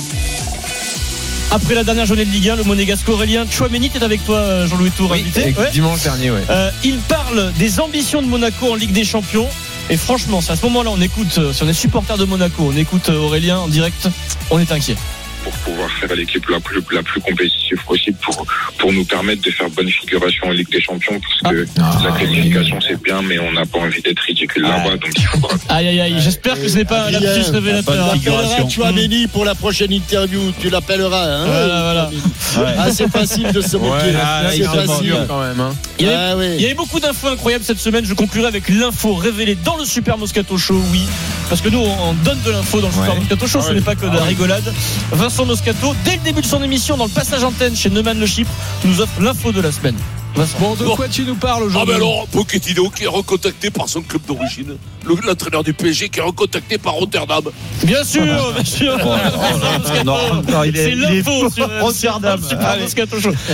après 1.51 1.75
la 1.75 1.83
dernière 1.83 2.05
journée 2.05 2.27
de 2.27 2.31
Ligue 2.31 2.51
1 2.51 2.57
le 2.57 2.65
monégasque 2.65 3.09
Aurélien 3.09 3.47
Chouameni 3.51 3.91
est 3.95 4.03
avec 4.03 4.23
toi 4.27 4.37
euh, 4.37 4.67
Jean-Louis 4.67 4.91
Tour 4.91 5.11
Oui, 5.13 5.21
invité 5.21 5.43
avec 5.45 5.59
Ouais. 5.59 5.71
dimanche 5.71 6.03
dernier, 6.03 6.31
ouais. 6.31 6.43
Euh, 6.51 6.71
il 6.85 6.99
parle 6.99 7.53
des 7.59 7.81
ambitions 7.81 8.21
de 8.21 8.27
Monaco 8.27 8.71
en 8.71 8.75
Ligue 8.75 8.93
des 8.93 9.05
Champions 9.05 9.49
et 9.89 9.97
franchement 9.97 10.43
c'est 10.43 10.53
à 10.53 10.57
ce 10.57 10.63
moment-là 10.67 10.91
on 10.93 11.01
écoute 11.01 11.39
euh, 11.39 11.53
si 11.55 11.63
on 11.63 11.69
est 11.69 11.73
supporter 11.73 12.19
de 12.19 12.25
Monaco 12.27 12.71
on 12.71 12.77
écoute 12.77 13.09
euh, 13.09 13.17
Aurélien 13.19 13.59
en 13.61 13.69
direct 13.69 14.09
on 14.51 14.59
est 14.59 14.71
inquiet 14.73 14.97
Pour 15.43 15.53
pouvoir 15.55 15.89
faire 15.93 16.15
l'équipe 16.15 16.47
la 16.51 16.61
plus, 16.61 16.83
la 16.93 17.03
plus 17.03 17.21
compétitive 17.23 17.58
possible 17.77 18.17
pour, 18.23 18.47
pour 18.79 18.93
nous 18.93 19.05
permettre 19.05 19.43
de 19.43 19.51
faire 19.51 19.69
bonne 19.71 19.89
figuration 19.89 20.49
en 20.49 20.51
Ligue 20.51 20.71
des 20.71 20.81
Champions 20.81 21.21
parce 21.43 21.55
que 21.55 21.67
Ah, 21.81 21.99
la 22.05 22.13
qualification 22.13 22.79
c'est 22.87 23.01
bien 23.03 23.23
mais 23.23 23.39
on 23.39 23.53
n'a 23.53 23.67
pas 23.67 23.79
envie 23.81 24.03
d'être 24.03 24.21
ridicule 24.21 24.63
là-bas 24.63 24.97
donc 24.97 25.11
il 25.17 25.23
faudra 25.27 25.55
aïe 25.69 25.89
aïe 25.89 26.01
aïe 26.01 26.15
j'espère 26.19 26.61
que 26.61 26.69
ce 26.69 26.77
n'est 26.77 26.85
pas 26.85 27.07
un 27.07 27.11
lapsus 27.11 27.51
révélateur. 27.51 28.09
Appelleras 28.15 28.69
Chouameni 28.69 29.27
pour 29.29 29.45
la 29.45 29.55
prochaine 29.55 29.93
interview. 29.93 30.41
Tu 30.61 30.71
l'appelleras. 30.71 31.25
Hein, 31.25 31.45
Voilà, 31.47 31.83
voilà. 31.83 32.75
Ah, 32.79 32.91
c'est 32.93 33.09
facile 33.11 33.53
de 33.53 33.61
se 33.61 33.77
moquer. 33.77 33.91
Ouais, 34.07 34.13
c'est 34.51 34.57
il 34.59 34.63
est 34.63 34.65
facile. 34.67 35.15
quand 35.29 35.41
même. 35.41 35.61
hein. 35.61 35.75
Il 35.99 36.07
y 36.07 36.09
avait- 36.09 36.17
Ah, 36.19 36.35
oui. 36.37 36.47
Il 36.57 36.61
y 36.63 36.65
avait 36.67 36.75
beaucoup 36.75 37.01
d'infos 37.01 37.29
incroyables 37.29 37.65
cette 37.65 37.79
semaine. 37.79 38.05
Je 38.05 38.15
conclurai 38.15 38.47
avec 38.49 38.69
l'info 38.69 39.15
révélée 39.15 39.57
dans 39.65 39.77
le 39.77 39.85
Super 39.85 40.19
Moscato 40.19 40.57
Show, 40.59 40.81
oui. 40.93 41.03
Parce 41.49 41.61
que 41.61 41.69
nous, 41.69 41.79
on 41.79 42.09
on 42.09 42.13
donne 42.15 42.41
de 42.45 42.51
l'info 42.51 42.81
dans 42.81 42.89
le 42.89 42.93
Super 42.93 43.11
Ouais. 43.15 43.19
Moscato 43.21 43.47
Show, 43.47 43.61
ce 43.63 43.73
n'est 43.73 43.81
pas 43.81 43.95
que 43.95 44.07
de 44.07 44.17
la 44.17 44.25
rigolade. 44.25 44.73
Vincent 45.13 45.45
Moscato, 45.47 45.95
dès 46.05 46.13
le 46.17 46.23
début 46.25 46.41
de 46.43 46.47
son 46.47 46.63
émission, 46.63 46.97
dans 46.97 47.05
le 47.05 47.11
passage 47.11 47.45
chez 47.75 47.91
Neumann 47.91 48.19
Le 48.19 48.27
Chypre, 48.27 48.51
nous 48.85 49.01
offre 49.01 49.21
l'info 49.21 49.53
de 49.53 49.61
la 49.61 49.73
semaine. 49.73 49.97
Vincent. 50.35 50.59
Bon, 50.61 50.75
de 50.75 50.85
quoi 50.85 51.09
tu 51.09 51.23
nous 51.25 51.35
parles 51.35 51.63
Ah 51.65 51.67
aujourd'hui 51.67 51.95
ben 51.95 51.97
alors, 51.97 52.27
Pochettino 52.29 52.91
qui 52.91 53.05
est 53.05 53.09
recontacté 53.09 53.71
par 53.71 53.89
son 53.89 54.03
club 54.03 54.23
d'origine. 54.29 54.77
Le- 55.07 55.17
L'entraîneur 55.27 55.65
du 55.65 55.73
PSG 55.73 56.11
qui 56.11 56.19
est 56.21 56.23
recontacté 56.23 56.77
par 56.79 56.93
Rotterdam. 56.93 57.43
Bien 57.83 58.05
sûr, 58.05 58.23
bien 58.25 58.65
sûr. 58.65 58.97
Vincent 58.99 59.79
Moscato. 59.79 60.05
non, 60.05 60.19
non, 60.49 60.65
il 60.65 60.77
est- 60.77 60.85
C'est 60.85 60.95
l'info 60.95 61.51
sur 61.51 61.69
Rotterdam. 61.81 62.39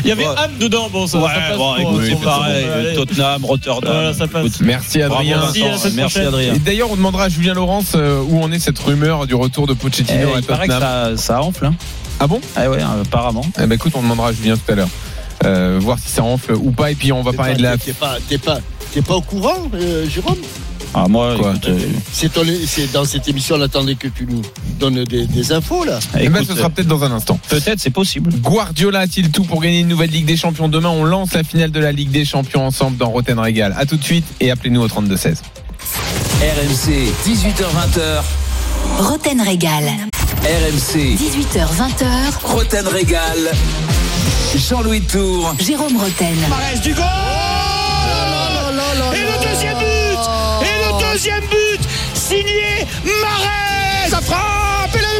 Il 0.02 0.08
y 0.08 0.12
avait. 0.12 0.24
Ham 0.24 0.50
dedans, 0.58 0.88
bon, 0.92 1.06
ça, 1.06 1.18
ça 1.20 1.24
Ouais, 1.24 1.32
passe 1.32 1.56
bon, 1.56 1.74
pour- 1.74 1.78
écoute, 1.78 2.10
pour 2.10 2.18
c'est 2.18 2.24
pareil. 2.24 2.66
Tottenham, 2.96 3.44
Rotterdam. 3.44 3.92
Voilà, 3.94 4.12
ça 4.12 4.26
passe. 4.26 4.44
Écoute, 4.46 4.60
Merci 4.62 5.00
Adrien. 5.00 5.40
Merci, 5.94 6.18
à. 6.20 6.26
Adrien. 6.28 6.54
Et 6.54 6.58
d'ailleurs, 6.58 6.90
on 6.90 6.96
demandera 6.96 7.24
à 7.24 7.28
Julien 7.28 7.54
Laurence 7.54 7.92
euh, 7.94 8.20
où 8.28 8.42
en 8.42 8.50
est 8.52 8.58
cette 8.58 8.78
rumeur 8.80 9.26
du 9.26 9.34
retour 9.36 9.66
de 9.68 9.72
Eh, 9.72 9.76
Pochettino 9.76 10.34
à 10.34 10.42
paraît 10.42 10.66
que 10.66 10.72
Tottenham. 10.72 11.16
ça, 11.16 11.22
ça 11.36 11.40
enfle. 11.42 11.70
Ah 12.20 12.26
bon? 12.26 12.40
Ah 12.56 12.70
ouais, 12.70 12.78
apparemment. 12.82 13.44
Eh 13.60 13.66
ben 13.66 13.74
écoute, 13.74 13.92
on 13.96 14.02
demandera 14.02 14.28
à 14.28 14.32
Julien 14.32 14.56
tout 14.56 14.72
à 14.72 14.74
l'heure. 14.76 14.88
Euh, 15.44 15.78
voir 15.82 15.98
si 15.98 16.08
ça 16.10 16.22
enfle 16.22 16.52
ou 16.54 16.70
pas. 16.70 16.90
Et 16.90 16.94
puis 16.94 17.12
on 17.12 17.22
va 17.22 17.32
parler 17.32 17.52
pas- 17.52 17.58
de 17.58 17.62
la. 17.62 17.76
T'es 17.76 17.92
pas, 17.92 18.16
t'es 18.28 18.38
pas, 18.38 18.58
t'es 18.92 19.02
pas 19.02 19.14
au 19.16 19.20
courant, 19.20 19.68
euh, 19.74 20.08
Jérôme? 20.08 20.38
Ah, 20.96 21.06
moi, 21.08 21.34
Quoi 21.36 21.50
écoute, 21.50 21.66
euh, 21.70 21.78
C'est 22.12 22.32
ton- 22.32 22.44
c'est 22.68 22.92
dans 22.92 23.04
cette 23.04 23.26
émission, 23.26 23.56
on 23.58 23.60
attendait 23.62 23.96
que 23.96 24.06
tu 24.06 24.26
nous 24.30 24.42
donnes 24.78 25.02
des, 25.04 25.26
des 25.26 25.52
infos 25.52 25.84
là. 25.84 25.98
Eh 26.20 26.28
ben, 26.28 26.44
ce 26.44 26.54
sera 26.54 26.70
peut-être 26.70 26.86
dans 26.86 27.02
un 27.02 27.10
instant. 27.10 27.36
peut-être, 27.48 27.80
c'est 27.80 27.90
possible. 27.90 28.32
Guardiola 28.40 29.00
a-t-il 29.00 29.30
tout 29.32 29.42
pour 29.42 29.60
gagner 29.60 29.80
une 29.80 29.88
nouvelle 29.88 30.10
Ligue 30.10 30.24
des 30.26 30.36
Champions 30.36 30.68
Demain, 30.68 30.90
on 30.90 31.04
lance 31.04 31.34
la 31.34 31.42
finale 31.42 31.72
de 31.72 31.80
la 31.80 31.90
Ligue 31.90 32.12
des 32.12 32.24
Champions 32.24 32.64
ensemble 32.64 32.96
dans 32.96 33.08
Roten 33.10 33.38
Régal. 33.40 33.74
À 33.76 33.86
tout 33.86 33.96
de 33.96 34.04
suite 34.04 34.24
et 34.40 34.52
appelez-nous 34.52 34.82
au 34.82 34.86
32-16. 34.88 35.42
RMC, 36.40 37.12
18h20h. 37.26 38.22
Roten 38.98 39.40
Régal. 39.40 39.84
RMC, 40.44 41.16
18h20h. 41.16 42.44
Roten 42.44 42.86
Régal. 42.86 43.50
Jean-Louis 44.54 45.00
Tour. 45.00 45.54
Jérôme 45.58 45.96
Roten. 45.96 46.36
Marès 46.50 46.82
du 46.82 46.92
goal 46.92 47.04
Et 49.14 49.20
le 49.22 49.48
deuxième 49.48 49.78
but 49.78 50.18
Et 50.60 50.76
le 50.84 50.92
deuxième 51.10 51.40
but 51.46 51.80
Signé 52.12 52.86
Marès 53.22 54.10
Ça 54.10 54.20
frappe 54.20 54.94
et 54.94 54.98
le 54.98 55.14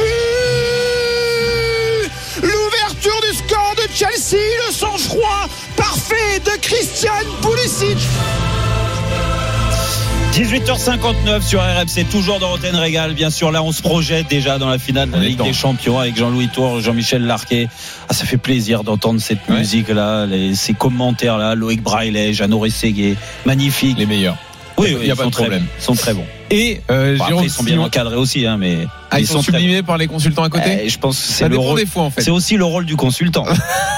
but 2.43 2.53
L'ouverture 2.53 3.21
du 3.27 3.35
score 3.35 3.75
de 3.77 3.89
Chelsea, 3.95 4.43
le 4.69 4.73
sang-froid 4.75 5.49
parfait 5.75 6.39
de 6.45 6.51
Christian 6.61 7.25
Pulisic 7.41 7.97
18h59 10.35 11.43
sur 11.43 11.61
RMC, 11.61 12.09
toujours 12.11 12.41
dans 12.41 12.49
Roten 12.51 12.75
Régal. 12.75 13.15
Bien 13.15 13.31
sûr, 13.31 13.53
là, 13.53 13.63
on 13.63 13.71
se 13.71 13.81
projette 13.81 14.27
déjà 14.29 14.59
dans 14.59 14.69
la 14.69 14.81
finale 14.81 15.09
de 15.09 15.17
la 15.17 15.23
Ligue 15.23 15.41
des 15.41 15.53
Champions 15.53 16.01
avec 16.01 16.17
Jean-Louis 16.17 16.49
Tour, 16.49 16.81
Jean-Michel 16.81 17.23
Larquet. 17.25 17.69
Ah, 18.09 18.15
ça 18.15 18.25
fait 18.25 18.37
plaisir 18.37 18.83
d'entendre 18.83 19.21
cette 19.21 19.39
Ouais. 19.49 19.59
musique-là, 19.59 20.27
ces 20.55 20.75
commentaires-là. 20.75 21.55
Loïc 21.55 21.85
Braillet, 21.85 22.33
Jeannot 22.33 22.59
Rességuier. 22.59 23.17
Magnifique. 23.47 23.97
Les 23.97 24.07
meilleurs. 24.07 24.37
Oui, 24.77 24.87
Il 24.89 24.91
y 24.91 24.95
a- 24.95 24.99
oui, 24.99 25.03
il 25.05 25.07
y 25.07 25.11
a 25.11 25.15
ils 25.15 25.17
pas 25.17 25.25
de 25.27 25.31
très- 25.31 25.43
problème. 25.45 25.67
Ils 25.79 25.85
sont 25.85 25.95
très 25.95 26.15
bons. 26.15 26.27
Et 26.51 26.81
euh, 26.91 27.17
Bon, 27.17 27.25
après, 27.25 27.45
ils 27.47 27.51
sont 27.51 27.63
bien 27.65 27.81
encadrés 27.81 28.17
aussi, 28.17 28.47
hein, 28.47 28.57
mais 28.59 28.87
Ah, 29.11 29.19
ils 29.21 29.27
sont 29.27 29.43
sublimés 29.43 29.83
par 29.83 29.97
les 29.99 30.07
consultants 30.07 30.43
à 30.45 30.49
côté 30.51 30.81
Eh, 30.85 30.89
je 30.89 30.99
pense 30.99 31.17
c'est 31.19 31.49
le 31.49 31.57
rôle. 31.59 31.79
des 31.81 31.87
fois 31.87 32.03
en 32.05 32.11
fait. 32.11 32.23
C'est 32.23 32.31
aussi 32.31 32.57
le 32.57 32.65
rôle 32.65 32.85
du 32.85 32.97
consultant 32.97 33.45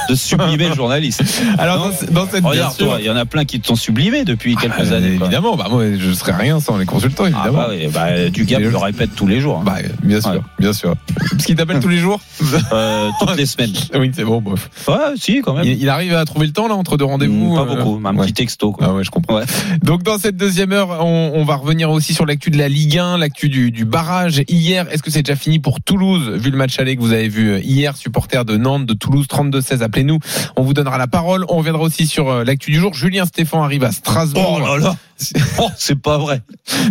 de 0.09 0.15
sublimer 0.15 0.69
le 0.69 0.75
journaliste. 0.75 1.23
Alors 1.59 1.79
dans, 1.79 2.13
dans 2.13 2.29
cette 2.31 2.45
Regarde, 2.45 2.77
toi, 2.77 2.97
il 3.01 3.07
y 3.07 3.11
en 3.11 3.17
a 3.17 3.25
plein 3.25 3.45
qui 3.45 3.61
te 3.61 3.67
sont 3.67 3.77
sublimés 3.77 4.25
depuis 4.25 4.55
Ah, 4.59 4.63
quelques 4.63 4.93
années. 4.93 5.17
quoi. 5.17 5.27
Évidemment, 5.27 5.57
bah 5.57 5.67
moi 5.71 5.85
je 5.99 6.13
serais 6.13 6.33
rien 6.37 6.61
sans 6.61 6.77
les 6.77 6.87
consultants 6.87 7.25
Ah 7.25 7.29
évidemment. 7.29 7.59
bah, 7.59 7.69
oui, 7.71 7.89
bah, 7.89 8.59
le 8.59 8.77
répète 8.77 9.11
tous 9.17 9.27
les 9.27 9.41
jours. 9.41 9.59
hein. 9.59 9.63
Bah, 9.65 9.77
bien 10.03 10.21
sûr, 10.21 10.31
Ouais. 10.31 10.41
bien 10.59 10.73
sûr. 10.73 10.95
Parce 11.31 11.45
qu'il 11.45 11.57
t'appelle 11.57 11.81
tous 11.81 11.89
les 11.89 11.99
jours 11.99 12.21
Euh, 12.73 13.11
toutes 13.21 13.37
les 13.37 13.47
semaines. 13.47 13.73
Oui, 13.95 14.11
c'est 14.15 14.25
bon, 14.25 14.41
bof. 14.41 14.69
Ouais, 14.89 14.95
si, 15.17 15.41
quand 15.43 15.55
même. 15.55 15.65
Il, 15.65 15.81
il 15.81 15.89
arrive 15.89 16.15
à 16.15 16.25
trouver 16.25 16.47
le 16.47 16.53
temps 16.53 16.69
là 16.69 16.75
entre 16.75 16.97
deux 16.97 17.05
rendez-vous 17.05 17.55
Pas 17.55 17.63
euh, 17.63 17.65
beaucoup, 17.77 18.01
un 18.07 18.15
ouais. 18.17 18.25
petit 18.27 18.35
texto. 18.35 18.73
Quoi. 18.73 18.87
Ah 18.91 18.95
ouais, 18.95 19.05
je 19.05 19.11
comprends. 19.11 19.41
Donc 19.83 20.03
dans 20.03 20.19
cette 20.19 20.37
deuxième 20.37 20.73
heure, 20.73 20.99
on, 21.05 21.33
on 21.35 21.45
va 21.45 21.57
revenir 21.57 21.91
aussi 21.91 22.13
sur 22.15 22.27
l'actu 22.37 22.51
de 22.51 22.59
la 22.59 22.69
Ligue 22.69 22.99
1, 22.99 23.17
l'actu 23.17 23.49
du, 23.49 23.71
du 23.71 23.87
barrage. 23.87 24.43
Hier, 24.47 24.87
est-ce 24.93 25.03
que 25.03 25.11
c'est 25.11 25.23
déjà 25.23 25.37
fini 25.37 25.59
pour 25.59 25.81
Toulouse, 25.81 26.33
vu 26.39 26.51
le 26.51 26.59
match 26.59 26.79
aller 26.79 26.95
que 26.95 27.01
vous 27.01 27.13
avez 27.15 27.29
vu 27.29 27.49
euh, 27.49 27.61
hier, 27.61 27.97
supporter 27.97 28.45
de 28.45 28.59
Nantes, 28.59 28.85
de 28.85 28.93
Toulouse, 28.93 29.25
32-16, 29.27 29.81
appelez-nous. 29.81 30.19
On 30.57 30.63
vous 30.63 30.75
donnera 30.75 30.99
la 30.99 31.07
parole. 31.07 31.47
On 31.49 31.57
reviendra 31.57 31.83
aussi 31.83 32.07
sur 32.07 32.29
euh, 32.29 32.45
l'actu 32.45 32.71
du 32.71 32.79
jour. 32.79 32.93
Julien 32.93 33.25
Stéphane 33.25 33.61
arrive 33.63 33.85
à 33.85 33.91
Strasbourg. 33.93 34.61
Oh 34.63 34.67
là 34.67 34.77
là 34.77 34.97
Oh, 35.59 35.71
c'est 35.79 35.99
pas 35.99 36.19
vrai. 36.19 36.43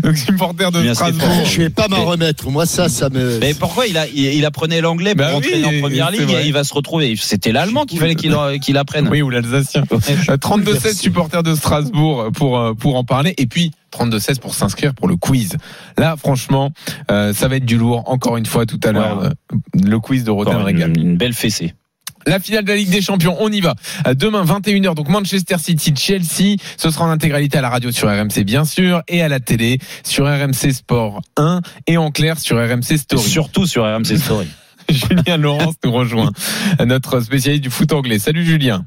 Donc 0.02 0.18
supporter 0.18 0.72
de 0.72 0.80
Julien 0.80 0.96
Strasbourg. 0.96 1.28
Stéphane. 1.30 1.46
Je 1.46 1.58
vais 1.62 1.70
pas 1.70 1.88
m'en 1.89 2.06
remettre. 2.06 2.50
Moi, 2.50 2.66
ça, 2.66 2.89
ça 2.89 3.10
me. 3.12 3.38
Mais 3.39 3.54
pourquoi 3.54 3.86
il, 3.86 4.00
a, 4.00 4.08
il, 4.08 4.18
il 4.34 4.46
apprenait 4.46 4.82
l'anglais 4.82 5.14
pour 5.14 5.28
Bah 5.28 5.34
rentrer 5.34 5.64
oui, 5.64 5.78
en 5.78 5.80
première 5.80 6.10
ligue 6.10 6.22
vrai. 6.22 6.43
et 6.43 6.48
il 6.48 6.54
va 6.54 6.64
se 6.64 6.74
retrouver 6.74 7.16
C'était 7.22 7.52
l'allemand 7.52 7.86
qu'il 7.86 8.00
fallait 8.00 8.16
qu'il 8.16 8.36
qu'il 8.62 8.78
apprenne. 8.78 9.08
Oui, 9.10 9.22
ou 9.22 9.30
l'Alsacien. 9.30 9.84
Euh, 9.91 10.38
32-16 10.38 10.96
supporters 10.96 11.43
de 11.43 11.54
Strasbourg 11.54 12.32
pour, 12.34 12.58
euh, 12.58 12.74
pour 12.74 12.96
en 12.96 13.04
parler. 13.04 13.36
Et 13.38 13.46
puis 13.46 13.72
32-16 13.96 14.39
pour 14.39 14.54
s'inscrire 14.56 14.93
pour 14.93 15.08
le 15.08 15.16
quiz. 15.16 15.58
Là, 15.98 16.16
franchement, 16.18 16.72
euh, 17.12 17.34
ça 17.34 17.48
va 17.48 17.56
être 17.58 17.66
du 17.66 17.78
lourd. 17.78 18.04
Encore 18.08 18.38
une 18.38 18.46
fois, 18.46 18.66
tout 18.66 18.80
à 18.84 18.91
l'heure, 18.91 19.20
Ouais. 19.22 19.28
euh, 19.28 19.60
le 19.84 20.00
quiz 20.00 20.24
de 20.24 20.32
Encore 20.32 20.64
Régal. 20.64 20.98
une, 20.98 21.18
belle 21.18 21.34
fessée. 21.34 21.74
La 22.28 22.39
finale 22.39 22.64
de 22.64 22.70
la 22.70 22.76
Ligue 22.76 22.89
des 22.89 23.02
Champions, 23.04 23.38
on 23.39 23.52
y 23.52 23.62
va. 23.62 23.76
Demain, 24.16 24.43
21h, 24.43 24.96
donc 24.96 25.10
Manchester 25.10 25.58
City, 25.60 25.93
Chelsea. 25.96 26.56
Ce 26.76 26.89
sera 26.89 27.06
en 27.06 27.10
intégralité 27.12 27.60
à 27.60 27.62
la 27.62 27.70
radio 27.70 27.91
sur 27.91 28.08
RMC, 28.10 28.43
bien 28.43 28.66
sûr, 28.66 29.04
et 29.08 29.22
à 29.22 29.28
la 29.30 29.39
télé 29.39 29.78
sur 30.04 30.26
RMC 30.26 30.72
Sport 30.74 31.22
1 31.38 31.62
et 31.86 31.98
en 31.98 32.10
clair 32.10 32.39
sur 32.39 32.58
RMC 32.58 32.98
Story. 32.98 33.22
Surtout 33.22 33.68
sur 33.68 33.84
RMC 33.84 34.18
Story. 34.18 34.48
Julien 34.89 35.38
Laurence 35.38 35.76
nous 35.84 35.91
rejoint, 35.91 36.32
notre 36.86 37.20
spécialiste 37.20 37.64
du 37.64 37.70
foot 37.70 37.93
anglais. 37.93 38.18
Salut 38.18 38.43
Julien. 38.43 38.86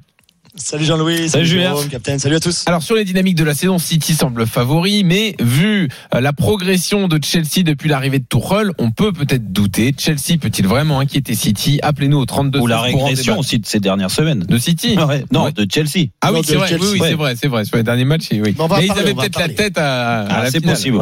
Salut 0.58 0.84
Jean-Louis, 0.84 1.28
Salut 1.28 1.46
Julien. 1.46 1.68
Jérôme, 1.70 1.88
Captain, 1.88 2.18
salut 2.18 2.34
à 2.34 2.40
tous. 2.40 2.64
Alors 2.66 2.82
sur 2.82 2.96
les 2.96 3.04
dynamiques 3.04 3.36
de 3.36 3.44
la 3.44 3.54
saison, 3.54 3.78
City 3.78 4.12
semble 4.14 4.44
favori, 4.46 5.04
mais 5.04 5.34
vu 5.40 5.88
euh, 6.14 6.20
la 6.20 6.32
progression 6.32 7.06
de 7.06 7.18
Chelsea 7.22 7.62
depuis 7.64 7.88
l'arrivée 7.88 8.18
de 8.18 8.24
Tuchel, 8.28 8.72
on 8.78 8.90
peut 8.90 9.12
peut-être 9.12 9.52
douter. 9.52 9.94
Chelsea 9.96 10.36
peut-il 10.40 10.66
vraiment 10.66 10.98
inquiéter 10.98 11.34
City? 11.34 11.78
Appelez-nous 11.82 12.18
au 12.18 12.26
32 12.26 12.58
Ou 12.58 12.66
la 12.66 12.82
16 12.82 12.90
pour 12.92 13.02
en 13.02 13.06
régression 13.06 13.38
aussi 13.38 13.58
de 13.60 13.66
ces 13.66 13.78
dernières 13.78 14.10
semaines. 14.10 14.40
de 14.40 14.58
City? 14.58 14.98
Ouais, 14.98 15.24
non, 15.32 15.44
Ouais. 15.44 15.52
de 15.52 15.66
Chelsea. 15.72 16.08
Ah 16.20 16.32
oui, 16.32 16.40
c'est 16.44 16.56
vrai, 16.56 16.74
oui, 16.74 16.86
oui, 16.92 16.98
Ouais. 17.00 17.08
c'est 17.10 17.14
vrai, 17.14 17.34
c'est 17.40 17.48
vrai. 17.48 17.64
Sur 17.64 17.76
les 17.76 17.82
derniers 17.84 18.04
matchs, 18.04 18.26
oui. 18.32 18.40
Mais 18.42 18.52
Mais 18.78 18.86
ils 18.86 18.90
avaient 18.90 19.14
peut-être 19.14 19.38
la 19.38 19.48
tête 19.48 19.78
à, 19.78 20.20
à 20.22 20.26
Ah, 20.28 20.42
la 20.42 20.50
c'est 20.50 20.58
finale, 20.60 20.74
possible. 20.74 20.98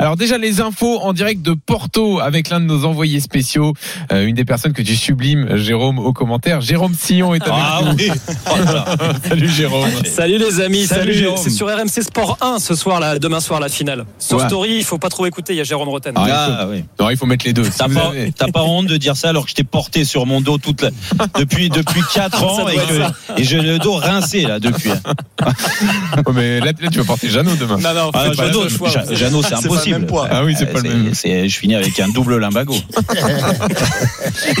Alors 0.00 0.16
déjà 0.16 0.36
les 0.36 0.60
infos 0.60 0.98
en 1.00 1.12
direct 1.12 1.42
de 1.42 1.52
Porto 1.54 2.18
avec 2.20 2.50
l'un 2.50 2.58
de 2.60 2.66
nos 2.66 2.84
envoyés 2.84 3.20
spéciaux, 3.20 3.72
euh, 4.12 4.26
une 4.26 4.34
des 4.34 4.44
personnes 4.44 4.72
que 4.72 4.82
tu 4.82 4.96
sublimes, 4.96 5.56
Jérôme, 5.56 5.98
au 6.00 6.12
commentaire. 6.12 6.60
Jérôme 6.60 6.94
Sillon 6.94 7.34
est 7.34 7.40
avec 7.42 7.54
Ah 7.56 7.80
nous. 7.84 7.92
oui. 7.96 8.10
Salut 9.28 9.48
Jérôme. 9.48 9.88
Salut 10.04 10.38
les 10.38 10.60
amis, 10.60 10.86
Salut, 10.86 11.00
salut. 11.00 11.14
Jérôme. 11.14 11.38
C'est 11.42 11.50
sur 11.50 11.66
RMC 11.68 12.02
Sport 12.02 12.38
1 12.40 12.58
ce 12.58 12.74
soir, 12.74 13.00
là, 13.00 13.18
demain 13.18 13.40
soir, 13.40 13.60
la 13.60 13.68
finale. 13.68 14.04
Sur 14.18 14.38
Ouais. 14.38 14.46
Story, 14.46 14.76
il 14.78 14.84
faut 14.84 14.98
pas 14.98 15.08
trop 15.08 15.26
écouter, 15.26 15.52
il 15.54 15.56
y 15.56 15.60
a 15.60 15.64
Jérôme 15.64 15.88
Roten. 15.88 16.12
Ah, 16.16 16.26
Ah, 16.60 16.66
oui. 16.68 16.84
Non, 16.98 17.10
il 17.10 17.16
faut 17.16 17.26
mettre 17.26 17.44
les 17.46 17.52
deux. 17.52 17.64
Si 17.64 17.70
T'as 17.78 17.88
pas, 17.88 18.08
avez- 18.08 18.32
t'as 18.32 18.48
pas 18.50 18.62
honte 18.62 18.86
de 18.86 18.96
dire 18.96 19.16
ça 19.16 19.28
alors 19.30 19.44
que 19.44 19.50
je 19.50 19.54
t'ai 19.54 19.64
porté 19.64 20.04
sur 20.04 20.26
mon 20.26 20.40
dos 20.40 20.58
toute 20.58 20.82
la- 20.82 20.90
depuis 21.38 21.68
depuis 21.70 22.00
4 22.14 22.42
ans 22.44 22.68
et, 22.68 22.76
que- 22.76 23.40
et 23.40 23.44
j'ai 23.44 23.60
le 23.60 23.78
dos 23.78 23.94
rincé 23.94 24.42
là 24.42 24.58
depuis. 24.60 24.90
Ouais, 25.40 26.32
mais 26.34 26.60
là, 26.60 26.66
là, 26.66 26.88
tu 26.92 26.98
vas 26.98 27.04
porter 27.04 27.28
Jeannot 27.30 27.56
demain. 27.56 27.78
Non, 27.78 27.94
non, 27.94 28.10
Ah, 28.12 28.30
Jeannot, 28.32 28.68
c'est 28.68 28.78
pas 28.78 29.56
le 29.60 29.66
impossible. 29.66 30.06
Ah 30.30 30.44
oui, 30.44 30.54
c'est 30.58 30.68
Euh, 30.68 30.72
pas 30.72 30.80
le 30.80 30.88
même. 30.90 31.14
c'est- 31.14 31.48
je 31.48 31.58
finis 31.58 31.74
avec 31.74 31.98
un 31.98 32.08
double 32.08 32.38
limbago. 32.38 32.74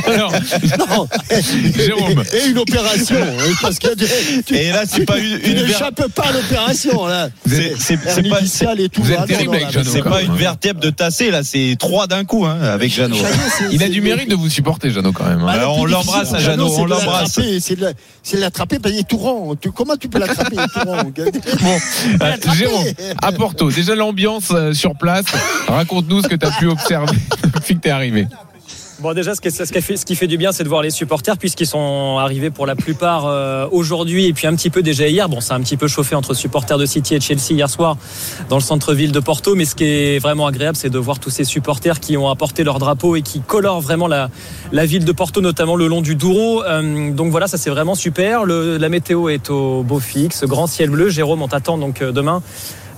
Alors, 0.06 0.32
Non. 0.78 1.08
Jérôme. 1.76 2.22
Et 2.32 2.48
une 2.48 2.58
opération. 2.58 3.16
hein, 3.20 3.52
Parce 3.62 3.78
que 3.78 3.88
tu, 3.94 4.06
tu- 4.06 4.09
Et 4.52 4.70
là, 4.70 4.82
c'est 4.86 5.04
pas 5.04 5.18
une, 5.18 5.38
tu 5.40 5.50
une 5.50 5.62
n'échappes 5.66 6.06
pas 6.14 6.24
à 6.24 6.32
l'opération, 6.32 7.06
là. 7.06 7.28
c'est- 7.46 7.74
pas, 10.02 10.18
c'est 10.18 10.24
une 10.24 10.30
hein. 10.32 10.36
vertèbre 10.36 10.80
de 10.80 10.90
tassé 10.90 11.30
là, 11.30 11.42
c'est 11.42 11.76
trois 11.78 12.06
d'un 12.06 12.24
coup 12.24 12.44
hein, 12.46 12.58
avec 12.62 12.92
Jeannot. 12.92 13.16
C'est- 13.16 13.64
Il 13.72 13.82
a 13.82 13.88
du 13.88 14.00
mérite 14.00 14.28
de 14.28 14.34
vous 14.34 14.48
supporter, 14.50 14.90
Jeannot, 14.90 15.12
quand 15.12 15.24
même. 15.26 15.40
hein. 15.40 15.46
Bah, 15.46 15.52
plus 15.58 15.64
on 15.66 15.84
l'embrasse, 15.84 16.36
Jeannot, 16.38 16.68
c'est 16.68 16.80
on 16.80 16.84
l'embrasse. 16.86 17.36
l'attraper, 17.38 17.60
C'est 18.22 18.36
l'attraper, 18.38 18.78
bah, 18.78 18.90
il 18.90 18.98
est 18.98 19.08
tout 19.08 19.16
rond. 19.18 19.56
Comment 19.74 19.96
tu 19.96 20.08
peux 20.08 20.18
l'attraper 20.18 20.56
tout 20.56 20.88
rond 20.88 20.96
Bon, 21.60 21.78
euh, 22.22 22.54
Jérôme, 22.54 22.84
à 23.22 23.32
Porto, 23.32 23.70
déjà 23.70 23.94
l'ambiance 23.94 24.48
euh, 24.52 24.72
sur 24.72 24.94
place. 24.96 25.24
Raconte-nous 25.68 26.22
ce 26.22 26.28
que 26.28 26.34
tu 26.36 26.46
as 26.46 26.50
pu 26.50 26.66
observer 26.66 27.16
depuis 27.54 27.76
que 27.76 27.80
tu 27.80 27.88
es 27.88 27.92
arrivé. 27.92 28.26
Bon, 29.00 29.14
déjà, 29.14 29.34
ce 29.34 29.40
qui, 29.40 29.50
ce 29.50 29.64
fait, 29.64 29.96
ce 29.96 30.04
qui 30.04 30.14
fait 30.14 30.26
du 30.26 30.36
bien, 30.36 30.52
c'est 30.52 30.62
de 30.62 30.68
voir 30.68 30.82
les 30.82 30.90
supporters, 30.90 31.38
puisqu'ils 31.38 31.66
sont 31.66 32.18
arrivés 32.18 32.50
pour 32.50 32.66
la 32.66 32.76
plupart 32.76 33.24
euh, 33.24 33.66
aujourd'hui 33.72 34.26
et 34.26 34.34
puis 34.34 34.46
un 34.46 34.54
petit 34.54 34.68
peu 34.68 34.82
déjà 34.82 35.08
hier. 35.08 35.26
Bon, 35.30 35.40
ça 35.40 35.54
a 35.54 35.56
un 35.56 35.62
petit 35.62 35.78
peu 35.78 35.88
chauffé 35.88 36.14
entre 36.14 36.34
supporters 36.34 36.76
de 36.76 36.84
City 36.84 37.14
et 37.14 37.20
Chelsea 37.20 37.52
hier 37.52 37.70
soir 37.70 37.96
dans 38.50 38.56
le 38.56 38.62
centre-ville 38.62 39.10
de 39.10 39.20
Porto, 39.20 39.54
mais 39.54 39.64
ce 39.64 39.74
qui 39.74 39.84
est 39.84 40.18
vraiment 40.18 40.46
agréable, 40.46 40.76
c'est 40.76 40.90
de 40.90 40.98
voir 40.98 41.18
tous 41.18 41.30
ces 41.30 41.44
supporters 41.44 41.98
qui 41.98 42.18
ont 42.18 42.28
apporté 42.28 42.62
leur 42.62 42.78
drapeau 42.78 43.16
et 43.16 43.22
qui 43.22 43.40
colorent 43.40 43.80
vraiment 43.80 44.06
la, 44.06 44.28
la 44.70 44.84
ville 44.84 45.06
de 45.06 45.12
Porto, 45.12 45.40
notamment 45.40 45.76
le 45.76 45.86
long 45.86 46.02
du 46.02 46.14
Douro. 46.14 46.62
Euh, 46.64 47.10
donc 47.10 47.30
voilà, 47.30 47.46
ça 47.46 47.56
c'est 47.56 47.70
vraiment 47.70 47.94
super. 47.94 48.44
La 48.44 48.88
météo 48.90 49.30
est 49.30 49.48
au 49.48 49.82
beau 49.82 49.98
fixe, 49.98 50.44
grand 50.44 50.66
ciel 50.66 50.90
bleu. 50.90 51.08
Jérôme, 51.08 51.40
on 51.40 51.48
t'attend 51.48 51.78
donc 51.78 52.02
euh, 52.02 52.12
demain. 52.12 52.42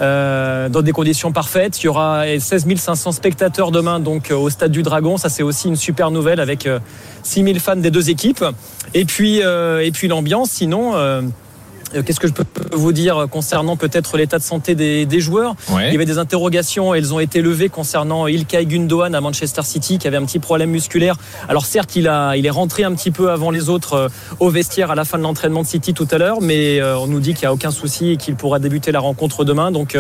Euh, 0.01 0.69
dans 0.69 0.83
des 0.83 0.93
conditions 0.93 1.33
parfaites. 1.33 1.83
Il 1.83 1.87
y 1.87 1.89
aura 1.89 2.25
16 2.39 2.67
500 2.77 3.13
spectateurs 3.13 3.71
demain 3.71 4.01
donc 4.01 4.31
euh, 4.31 4.37
au 4.37 4.51
stade 4.51 4.73
du 4.73 4.83
Dragon. 4.83 5.17
Ça 5.17 5.29
c'est 5.29 5.43
aussi 5.43 5.69
une 5.69 5.77
super 5.77 6.11
nouvelle 6.11 6.41
avec 6.41 6.67
euh, 6.67 6.79
6 7.23 7.45
000 7.45 7.59
fans 7.59 7.77
des 7.77 7.91
deux 7.91 8.11
équipes. 8.11 8.45
Et 8.95 9.05
puis 9.05 9.43
euh, 9.43 9.85
et 9.85 9.91
puis 9.91 10.09
l'ambiance. 10.09 10.51
Sinon. 10.51 10.95
Euh, 11.95 12.03
Qu'est-ce 12.03 12.21
que 12.21 12.29
je 12.29 12.33
peux 12.33 12.45
vous 12.73 12.93
dire 12.93 13.27
concernant 13.31 13.77
peut-être 13.77 14.17
l'état 14.17 14.39
de 14.39 14.43
santé 14.43 14.75
des, 14.75 15.07
des 15.07 15.21
joueurs 15.21 15.55
Ouais. 15.71 15.89
Il 15.89 15.93
y 15.93 15.97
avait 15.97 16.07
des 16.07 16.19
interrogations, 16.19 16.95
elles 16.95 17.15
ont 17.15 17.21
été 17.21 17.41
levées 17.41 17.69
concernant 17.69 18.27
Ilkay 18.27 18.67
Gundogan 18.67 19.15
à 19.15 19.21
Manchester 19.21 19.63
City 19.63 19.99
qui 19.99 20.07
avait 20.09 20.17
un 20.17 20.25
petit 20.25 20.39
problème 20.39 20.71
musculaire. 20.71 21.17
Alors 21.49 21.67
certes, 21.67 21.97
il, 21.97 22.09
a, 22.09 22.37
il 22.37 22.47
est 22.47 22.51
rentré 22.51 22.85
un 22.85 22.93
petit 22.95 23.11
peu 23.11 23.31
avant 23.31 23.51
les 23.51 23.69
autres 23.69 23.95
euh, 23.95 24.09
au 24.41 24.51
vestiaire 24.51 24.91
à 24.91 24.95
la 24.95 25.05
fin 25.05 25.19
de 25.19 25.23
l'entraînement 25.23 25.63
de 25.63 25.67
City 25.67 25.95
tout 25.95 26.09
à 26.11 26.19
l'heure, 26.19 26.41
mais 26.41 26.81
euh, 26.81 26.99
on 26.99 27.07
nous 27.07 27.21
dit 27.21 27.35
qu'il 27.35 27.43
n'y 27.43 27.47
a 27.47 27.53
aucun 27.53 27.71
souci 27.71 28.11
et 28.13 28.17
qu'il 28.17 28.35
pourra 28.37 28.59
débuter 28.59 28.93
la 28.93 29.01
rencontre 29.01 29.45
demain. 29.45 29.71
Donc 29.71 29.97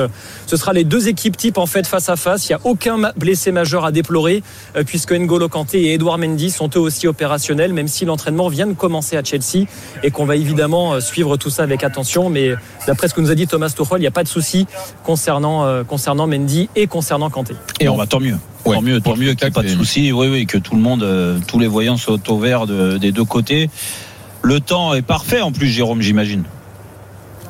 ce 0.46 0.56
sera 0.56 0.72
les 0.72 0.84
deux 0.84 1.08
équipes 1.08 1.36
types 1.36 1.58
en 1.58 1.66
fait 1.66 1.86
face 1.86 2.08
à 2.08 2.16
face. 2.16 2.48
Il 2.48 2.52
n'y 2.52 2.56
a 2.56 2.60
aucun 2.64 2.98
blessé 3.16 3.52
majeur 3.52 3.84
à 3.84 3.92
déplorer 3.92 4.42
puisque 4.86 5.12
N'Golo 5.12 5.48
Kanté 5.48 5.82
et 5.82 5.94
Edouard 5.94 6.18
Mendy 6.18 6.50
sont 6.50 6.70
eux 6.76 6.80
aussi 6.80 7.06
opérationnels, 7.06 7.72
même 7.72 7.88
si 7.88 8.04
l'entraînement 8.04 8.48
vient 8.48 8.66
de 8.66 8.72
commencer 8.72 9.16
à 9.16 9.24
Chelsea 9.24 9.66
et 10.02 10.10
qu'on 10.10 10.24
va 10.24 10.36
évidemment 10.36 11.00
suivre 11.00 11.36
tout 11.36 11.50
ça 11.50 11.62
avec 11.62 11.81
avec 11.82 11.92
attention. 11.92 12.30
Mais 12.30 12.54
d'après 12.86 13.08
ce 13.08 13.14
que 13.14 13.20
nous 13.20 13.30
a 13.30 13.34
dit 13.34 13.46
Thomas 13.46 13.70
Tuchel, 13.70 13.98
il 13.98 14.00
n'y 14.00 14.06
a 14.06 14.10
pas 14.12 14.22
de 14.22 14.28
souci 14.28 14.66
concernant, 15.04 15.64
euh, 15.64 15.84
concernant 15.84 16.26
Mendy 16.26 16.68
et 16.76 16.86
concernant 16.86 17.30
Kanté. 17.30 17.54
Et 17.80 17.88
on 17.88 17.96
va 17.96 18.06
tant 18.06 18.20
mieux. 18.20 18.36
Ouais, 18.64 18.76
tant 18.76 18.82
mieux, 18.82 19.00
tant 19.00 19.16
mieux 19.16 19.34
qu'il 19.34 19.44
n'y 19.46 19.48
ait 19.48 19.50
pas 19.50 19.62
de 19.62 19.68
soucis. 19.68 20.12
Oui, 20.12 20.28
oui, 20.30 20.46
que 20.46 20.58
tout 20.58 20.76
le 20.76 20.80
monde, 20.80 21.02
euh, 21.02 21.38
tous 21.46 21.58
les 21.58 21.66
voyants 21.66 21.96
soient 21.96 22.18
au 22.28 22.38
vert 22.38 22.66
de- 22.66 22.96
des 22.98 23.10
deux 23.12 23.24
côtés. 23.24 23.68
Le 24.42 24.60
temps 24.60 24.94
est 24.94 25.02
parfait 25.02 25.40
en 25.40 25.52
plus, 25.52 25.66
Jérôme, 25.68 26.00
j'imagine. 26.00 26.44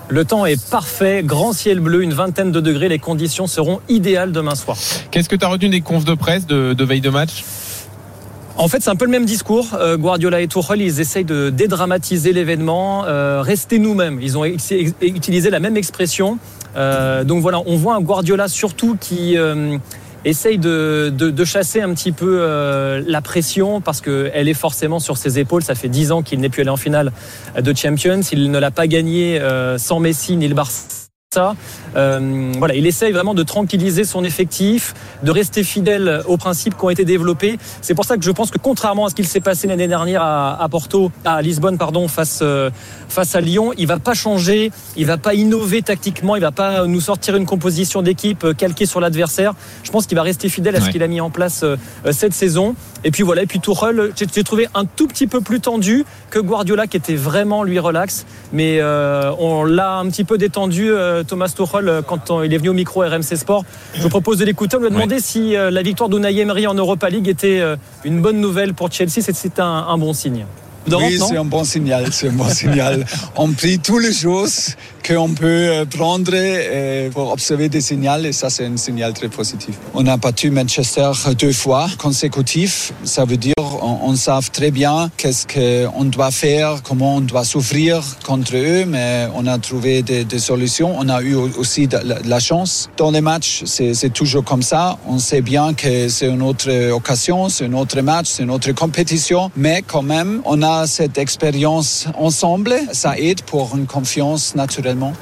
Le 0.08 0.24
temps 0.26 0.44
est 0.44 0.62
parfait, 0.70 1.22
grand 1.24 1.52
ciel 1.54 1.80
bleu, 1.80 2.02
une 2.02 2.12
vingtaine 2.12 2.52
de 2.52 2.60
degrés. 2.60 2.88
Les 2.88 2.98
conditions 2.98 3.46
seront 3.46 3.80
idéales 3.88 4.32
demain 4.32 4.54
soir. 4.54 4.76
Qu'est-ce 5.10 5.28
que 5.28 5.36
tu 5.36 5.44
as 5.44 5.48
retenu 5.48 5.70
des 5.70 5.80
confs 5.80 6.04
de 6.04 6.14
presse 6.14 6.46
de, 6.46 6.74
de 6.74 6.84
veille 6.84 7.00
de 7.00 7.08
match? 7.08 7.44
En 8.58 8.68
fait, 8.68 8.82
c'est 8.82 8.90
un 8.90 8.96
peu 8.96 9.06
le 9.06 9.10
même 9.10 9.24
discours. 9.24 9.68
Euh, 9.74 9.96
Guardiola 9.96 10.40
et 10.40 10.46
Tuchel, 10.46 10.82
ils 10.82 11.00
essayent 11.00 11.24
de 11.24 11.50
dédramatiser 11.50 12.32
l'événement, 12.32 13.04
euh, 13.06 13.40
rester 13.42 13.78
nous-mêmes. 13.78 14.20
Ils 14.20 14.36
ont 14.38 14.44
utilisé 14.44 15.50
la 15.50 15.58
même 15.58 15.76
expression. 15.76 16.38
Euh, 16.76 17.24
donc 17.24 17.40
voilà, 17.42 17.60
on 17.66 17.76
voit 17.76 17.94
un 17.96 18.00
Guardiola 18.00 18.48
surtout 18.48 18.96
qui 19.00 19.36
euh, 19.36 19.76
essaye 20.24 20.58
de, 20.58 21.12
de- 21.16 21.30
de 21.30 21.44
chasser 21.44 21.80
un 21.80 21.92
petit 21.94 22.12
peu 22.12 22.38
euh, 22.42 23.02
la 23.06 23.20
pression 23.22 23.80
parce 23.80 24.00
qu'elle 24.00 24.48
est 24.48 24.54
forcément 24.54 25.00
sur 25.00 25.16
ses 25.16 25.38
épaules. 25.38 25.62
Ça 25.62 25.74
fait 25.74 25.88
dix 25.88 26.12
ans 26.12 26.22
qu'il 26.22 26.38
n'est 26.40 26.48
plus 26.50 26.60
allé 26.60 26.70
en 26.70 26.76
finale 26.76 27.10
de 27.58 27.74
Champions. 27.76 28.20
Il 28.32 28.50
ne 28.50 28.58
l'a 28.58 28.70
pas 28.70 28.86
gagné 28.86 29.40
euh, 29.40 29.78
sans 29.78 29.98
Messi 29.98 30.36
ni 30.36 30.46
le 30.46 30.54
Barça. 30.54 30.82
Euh, 31.96 32.52
voilà, 32.58 32.74
il 32.74 32.86
essaye 32.86 33.12
vraiment 33.12 33.32
de 33.32 33.42
tranquilliser 33.42 34.04
son 34.04 34.22
effectif, 34.22 34.94
de 35.22 35.30
rester 35.30 35.64
fidèle 35.64 36.22
aux 36.26 36.36
principes 36.36 36.76
qui 36.76 36.84
ont 36.84 36.90
été 36.90 37.04
développés. 37.04 37.58
C'est 37.80 37.94
pour 37.94 38.04
ça 38.04 38.16
que 38.16 38.22
je 38.22 38.30
pense 38.30 38.50
que 38.50 38.58
contrairement 38.58 39.06
à 39.06 39.10
ce 39.10 39.14
qu'il 39.14 39.26
s'est 39.26 39.40
passé 39.40 39.66
l'année 39.66 39.88
dernière 39.88 40.22
à, 40.22 40.62
à 40.62 40.68
Porto, 40.68 41.10
à 41.24 41.40
Lisbonne, 41.40 41.78
pardon, 41.78 42.06
face 42.08 42.40
euh, 42.42 42.70
face 43.08 43.34
à 43.34 43.40
Lyon, 43.40 43.72
il 43.78 43.86
va 43.86 43.98
pas 43.98 44.14
changer, 44.14 44.72
il 44.96 45.06
va 45.06 45.16
pas 45.16 45.34
innover 45.34 45.82
tactiquement, 45.82 46.36
il 46.36 46.42
va 46.42 46.52
pas 46.52 46.86
nous 46.86 47.00
sortir 47.00 47.36
une 47.36 47.46
composition 47.46 48.02
d'équipe 48.02 48.44
euh, 48.44 48.52
calquée 48.52 48.86
sur 48.86 49.00
l'adversaire. 49.00 49.54
Je 49.82 49.90
pense 49.90 50.06
qu'il 50.06 50.16
va 50.16 50.22
rester 50.22 50.48
fidèle 50.48 50.76
à 50.76 50.80
ce 50.80 50.90
qu'il 50.90 51.02
a 51.02 51.08
mis 51.08 51.20
en 51.20 51.30
place 51.30 51.62
euh, 51.62 51.76
cette 52.10 52.34
saison. 52.34 52.74
Et 53.04 53.10
puis 53.10 53.22
voilà, 53.24 53.42
et 53.42 53.46
puis 53.46 53.58
Tuchel, 53.60 54.12
j'ai 54.16 54.44
trouvé 54.44 54.68
un 54.74 54.84
tout 54.84 55.08
petit 55.08 55.26
peu 55.26 55.40
plus 55.40 55.60
tendu 55.60 56.04
que 56.30 56.38
Guardiola, 56.38 56.86
qui 56.86 56.96
était 56.96 57.16
vraiment 57.16 57.64
lui 57.64 57.78
relax. 57.78 58.26
Mais 58.52 58.78
euh, 58.80 59.32
on 59.38 59.64
l'a 59.64 59.94
un 59.96 60.06
petit 60.08 60.24
peu 60.24 60.38
détendu, 60.38 60.90
euh, 60.90 61.24
Thomas 61.24 61.52
Tuchel, 61.56 61.88
euh, 61.88 62.02
quand 62.02 62.30
on- 62.30 62.42
il 62.42 62.54
est 62.54 62.58
venu 62.58 62.68
au 62.68 62.74
micro 62.74 63.00
RMC 63.02 63.36
Sport. 63.36 63.64
Je 63.94 64.02
vous 64.02 64.08
propose 64.08 64.38
de 64.38 64.44
l'écouter. 64.44 64.76
On 64.76 64.80
lui 64.80 64.86
a 64.86 64.90
demandé 64.90 65.18
si 65.20 65.52
la 65.54 65.82
victoire 65.82 66.08
d'Unai 66.08 66.36
Emery 66.38 66.66
en 66.66 66.74
Europa 66.74 67.08
League 67.10 67.28
était 67.28 67.60
une 68.04 68.22
bonne 68.22 68.40
nouvelle 68.40 68.74
pour 68.74 68.90
Chelsea. 68.92 69.20
C'est- 69.20 69.32
C'est 69.34 69.58
un, 69.58 69.64
un 69.88 69.98
bon 69.98 70.12
signe. 70.12 70.46
Oui, 70.90 71.18
c'est 71.18 71.36
un 71.36 71.44
bon 71.44 71.64
signal, 71.64 72.12
c'est 72.12 72.28
un 72.28 72.32
bon 72.32 72.48
signal. 72.54 73.04
On 73.36 73.50
prie 73.52 73.78
toutes 73.78 74.02
les 74.02 74.12
choses 74.12 74.74
qu'on 75.06 75.30
peut 75.30 75.46
euh, 75.46 75.84
prendre 75.84 76.30
euh, 76.32 77.10
pour 77.10 77.32
observer 77.32 77.68
des 77.68 77.80
signaux 77.80 78.24
et 78.24 78.32
ça, 78.32 78.50
c'est 78.50 78.66
un 78.66 78.76
signal 78.76 79.12
très 79.12 79.28
positif. 79.28 79.76
On 79.94 80.06
a 80.06 80.16
battu 80.16 80.50
Manchester 80.50 81.10
deux 81.38 81.52
fois 81.52 81.88
consécutifs. 81.98 82.92
Ça 83.04 83.24
veut 83.24 83.36
dire 83.36 83.54
on, 83.58 83.98
on 84.02 84.16
sait 84.16 84.30
très 84.52 84.70
bien 84.70 85.10
qu'est-ce 85.16 85.46
qu'on 85.46 86.04
doit 86.04 86.30
faire, 86.30 86.82
comment 86.82 87.16
on 87.16 87.20
doit 87.20 87.44
souffrir 87.44 88.02
contre 88.24 88.56
eux, 88.56 88.84
mais 88.86 89.28
on 89.34 89.46
a 89.46 89.58
trouvé 89.58 90.02
des, 90.02 90.24
des 90.24 90.38
solutions. 90.38 90.94
On 90.98 91.08
a 91.08 91.22
eu 91.22 91.34
aussi 91.34 91.86
de 91.86 91.98
la, 91.98 92.20
de 92.20 92.28
la 92.28 92.40
chance. 92.40 92.90
Dans 92.96 93.10
les 93.10 93.20
matchs, 93.20 93.62
c'est 93.64 94.12
toujours 94.12 94.44
comme 94.44 94.62
ça. 94.62 94.98
On 95.06 95.18
sait 95.18 95.42
bien 95.42 95.74
que 95.74 96.08
c'est 96.08 96.28
une 96.28 96.42
autre 96.42 96.90
occasion, 96.90 97.48
c'est 97.48 97.66
un 97.66 97.72
autre 97.72 98.00
match, 98.00 98.26
c'est 98.30 98.42
une 98.44 98.50
autre 98.50 98.72
compétition, 98.72 99.50
mais 99.56 99.82
quand 99.86 100.02
même, 100.02 100.42
on 100.44 100.62
a 100.62 100.71
cette 100.86 101.18
expérience 101.18 102.06
ensemble. 102.18 102.74
Ça 102.92 103.18
aide 103.18 103.42
pour 103.42 103.76
une 103.76 103.86
confiance 103.86 104.54
naturellement. 104.54 105.12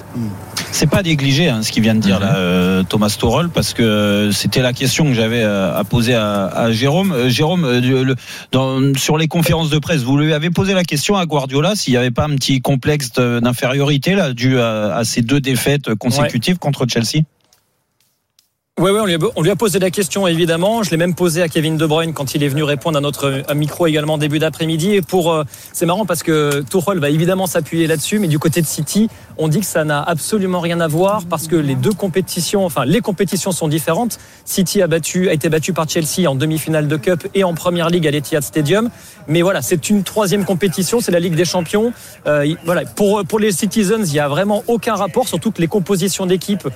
C'est 0.72 0.88
pas 0.88 1.02
négligé 1.02 1.48
hein, 1.48 1.62
ce 1.62 1.72
qu'il 1.72 1.82
vient 1.82 1.94
de 1.94 2.00
dire 2.00 2.20
là, 2.20 2.36
euh, 2.36 2.82
Thomas 2.84 3.08
Tuchel, 3.18 3.48
parce 3.48 3.74
que 3.74 3.82
euh, 3.82 4.32
c'était 4.32 4.62
la 4.62 4.72
question 4.72 5.04
que 5.04 5.14
j'avais 5.14 5.42
euh, 5.42 5.76
à 5.76 5.82
poser 5.84 6.14
à, 6.14 6.46
à 6.46 6.70
Jérôme. 6.72 7.12
Euh, 7.12 7.28
Jérôme, 7.28 7.64
euh, 7.64 7.80
du- 7.80 8.04
le- 8.04 8.14
dans- 8.52 8.94
sur 8.96 9.18
les 9.18 9.26
conférences 9.28 9.70
de 9.70 9.78
presse, 9.78 10.02
vous 10.02 10.16
lui 10.16 10.32
avez 10.32 10.50
posé 10.50 10.74
la 10.74 10.84
question 10.84 11.16
à 11.16 11.26
Guardiola 11.26 11.74
s'il 11.74 11.92
n'y 11.92 11.96
avait 11.98 12.10
pas 12.12 12.24
un 12.24 12.36
petit 12.36 12.60
complexe 12.60 13.10
d'infériorité 13.12 14.14
là 14.14 14.32
dû 14.32 14.58
à, 14.60 14.94
à 14.96 15.04
ces 15.04 15.22
deux 15.22 15.40
défaites 15.40 15.94
consécutives 15.94 16.58
contre 16.58 16.86
Chelsea? 16.88 17.24
Oui, 18.80 18.90
ouais, 18.92 19.00
on, 19.36 19.42
lui 19.42 19.50
a, 19.50 19.56
posé 19.56 19.78
la 19.78 19.90
question 19.90 20.26
évidemment. 20.26 20.82
Je 20.82 20.90
l'ai 20.90 20.96
même 20.96 21.14
posé 21.14 21.42
à 21.42 21.48
Kevin 21.48 21.76
De 21.76 21.84
Bruyne 21.84 22.14
quand 22.14 22.34
il 22.34 22.42
est 22.42 22.48
venu 22.48 22.62
répondre 22.62 22.96
à 22.96 23.02
notre 23.02 23.42
à 23.46 23.52
micro 23.52 23.86
également 23.86 24.16
début 24.16 24.38
d'après-midi. 24.38 25.02
Euh, 25.12 25.44
c'est 25.74 25.84
marrant 25.84 26.06
parce 26.06 26.22
que 26.22 26.62
Tuchel 26.62 26.98
va 26.98 27.10
évidemment 27.10 27.46
s'appuyer 27.46 27.86
là-dessus, 27.86 28.18
mais 28.18 28.26
du 28.26 28.38
côté 28.38 28.62
de 28.62 28.66
City, 28.66 29.10
on 29.36 29.48
dit 29.48 29.60
que 29.60 29.66
ça 29.66 29.84
n'a 29.84 30.02
absolument 30.02 30.60
rien 30.60 30.80
à 30.80 30.88
voir 30.88 31.24
parce 31.28 31.46
que 31.46 31.56
les 31.56 31.74
deux 31.74 31.92
compétitions, 31.92 32.64
enfin 32.64 32.86
les 32.86 33.02
compétitions 33.02 33.52
sont 33.52 33.68
différentes. 33.68 34.18
City 34.46 34.80
a 34.80 34.88
été 35.30 35.50
battu 35.50 35.74
par 35.74 35.86
Chelsea 35.86 36.26
en 36.26 36.34
demi-finale 36.34 36.88
de 36.88 36.96
Cup 36.96 37.28
et 37.34 37.44
en 37.44 37.52
Première 37.52 37.90
Ligue 37.90 38.08
à 38.08 38.10
l'Etihad 38.10 38.42
Stadium. 38.42 38.88
Mais 39.28 39.42
voilà, 39.42 39.60
c'est 39.60 39.90
une 39.90 40.04
troisième 40.04 40.46
compétition, 40.46 41.00
c'est 41.00 41.12
la 41.12 41.20
Ligue 41.20 41.34
des 41.34 41.44
Champions. 41.44 41.92
Euh, 42.26 42.54
pour 42.96 43.38
les 43.38 43.52
Citizens, 43.52 44.04
il 44.06 44.14
y 44.14 44.20
a 44.20 44.28
vraiment 44.28 44.64
aucun 44.68 44.94
rapport, 44.94 45.28
surtout 45.28 45.50
que 45.50 45.60
les 45.60 45.68
compositions 45.68 46.24
d'équipe 46.24 46.66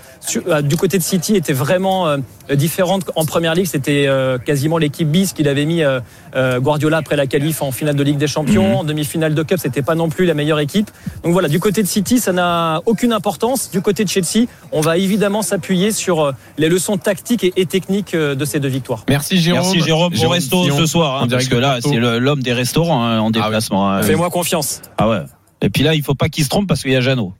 euh, 0.48 0.60
du 0.60 0.76
côté 0.76 0.98
de 0.98 1.02
City 1.02 1.34
étaient 1.34 1.54
vraiment 1.54 1.93
euh, 2.06 2.18
différentes. 2.54 3.10
En 3.16 3.24
Première 3.24 3.54
Ligue, 3.54 3.66
c'était 3.66 4.04
euh, 4.06 4.38
quasiment 4.38 4.78
l'équipe 4.78 5.08
bis 5.08 5.32
qu'il 5.32 5.48
avait 5.48 5.64
mis 5.64 5.82
euh, 5.82 6.00
euh, 6.36 6.60
Guardiola 6.60 6.98
après 6.98 7.16
la 7.16 7.26
qualif 7.26 7.62
en 7.62 7.70
finale 7.72 7.94
de 7.96 8.02
Ligue 8.02 8.18
des 8.18 8.26
Champions, 8.26 8.80
en 8.80 8.84
demi-finale 8.84 9.34
de 9.34 9.42
Cup, 9.42 9.58
c'était 9.60 9.82
pas 9.82 9.94
non 9.94 10.08
plus 10.08 10.24
la 10.26 10.34
meilleure 10.34 10.60
équipe. 10.60 10.90
Donc 11.22 11.32
voilà, 11.32 11.48
du 11.48 11.60
côté 11.60 11.82
de 11.82 11.88
City, 11.88 12.18
ça 12.18 12.32
n'a 12.32 12.80
aucune 12.86 13.12
importance. 13.12 13.70
Du 13.70 13.80
côté 13.80 14.04
de 14.04 14.08
Chelsea, 14.10 14.46
on 14.72 14.80
va 14.80 14.98
évidemment 14.98 15.42
s'appuyer 15.42 15.92
sur 15.92 16.32
les 16.58 16.68
leçons 16.68 16.96
tactiques 16.98 17.44
et, 17.44 17.52
et 17.56 17.66
techniques 17.66 18.14
de 18.16 18.44
ces 18.44 18.60
deux 18.60 18.68
victoires. 18.68 19.04
Merci 19.08 19.38
Jérôme. 19.38 19.62
Merci 19.62 19.80
Jérôme, 19.80 20.12
bon 20.14 20.28
resto 20.28 20.64
Sion, 20.64 20.78
ce 20.78 20.86
soir, 20.86 21.22
hein, 21.22 21.28
parce 21.30 21.48
que 21.48 21.56
là 21.56 21.78
c'est 21.80 21.96
l'homme 21.96 22.42
des 22.42 22.52
restaurants 22.52 23.04
hein, 23.04 23.20
en 23.20 23.30
déplacement. 23.30 23.90
hein. 23.90 24.02
Fais-moi 24.02 24.30
confiance. 24.30 24.82
Ah 24.98 25.08
ouais. 25.08 25.20
Et 25.62 25.70
puis 25.70 25.82
là, 25.82 25.94
il 25.94 26.02
faut 26.02 26.14
pas 26.14 26.28
qu'il 26.28 26.44
se 26.44 26.50
trompe 26.50 26.66
parce 26.68 26.82
qu'il 26.82 26.92
y 26.92 26.96
a 26.96 27.00
Jeannot. 27.00 27.32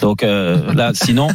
Donc 0.00 0.22
euh, 0.22 0.72
là, 0.74 0.92
sinon. 0.94 1.28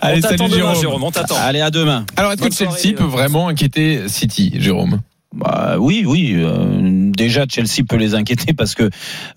Allez, 0.00 0.18
on 0.18 0.20
t'attend 0.20 0.48
salut 0.48 0.50
demain, 0.50 0.56
Jérôme. 0.56 0.80
Jérôme, 0.80 1.04
on 1.04 1.10
t'attend. 1.10 1.36
Allez, 1.36 1.60
à 1.60 1.70
demain. 1.70 2.04
Alors, 2.16 2.32
est-ce 2.32 2.42
que 2.42 2.52
Chelsea 2.52 2.94
peut 2.96 3.04
vraiment 3.04 3.48
inquiéter 3.48 4.08
City, 4.08 4.52
Jérôme 4.58 5.00
Bah 5.36 5.76
oui, 5.78 6.04
oui. 6.06 6.32
euh, 6.36 7.10
déjà, 7.12 7.44
Chelsea 7.48 7.84
peut 7.86 7.96
les 7.96 8.14
inquiéter 8.14 8.54
parce 8.54 8.74
que 8.74 8.88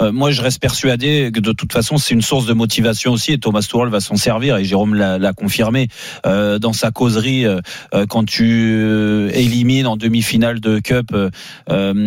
euh, 0.02 0.12
moi, 0.12 0.32
je 0.32 0.42
reste 0.42 0.62
persuadé 0.62 1.30
que 1.34 1.40
de 1.42 1.52
toute 1.52 1.74
façon, 1.74 1.98
c'est 1.98 2.14
une 2.14 2.22
source 2.22 2.46
de 2.46 2.54
motivation 2.54 3.12
aussi. 3.12 3.34
Et 3.34 3.38
Thomas 3.38 3.62
Tuchel 3.62 3.90
va 3.90 4.00
s'en 4.00 4.16
servir. 4.16 4.58
Et 4.58 4.64
Jérôme 4.64 4.96
l'a 4.96 5.34
confirmé 5.34 5.88
euh, 6.26 6.58
dans 6.58 6.74
sa 6.74 6.92
causerie 6.92 7.46
euh, 7.46 7.60
euh, 7.94 8.06
quand 8.08 8.24
tu 8.26 8.72
euh, 8.76 9.30
élimines 9.34 9.88
en 9.88 9.98
demi-finale 9.98 10.60
de 10.62 10.80
Cup 10.80 11.16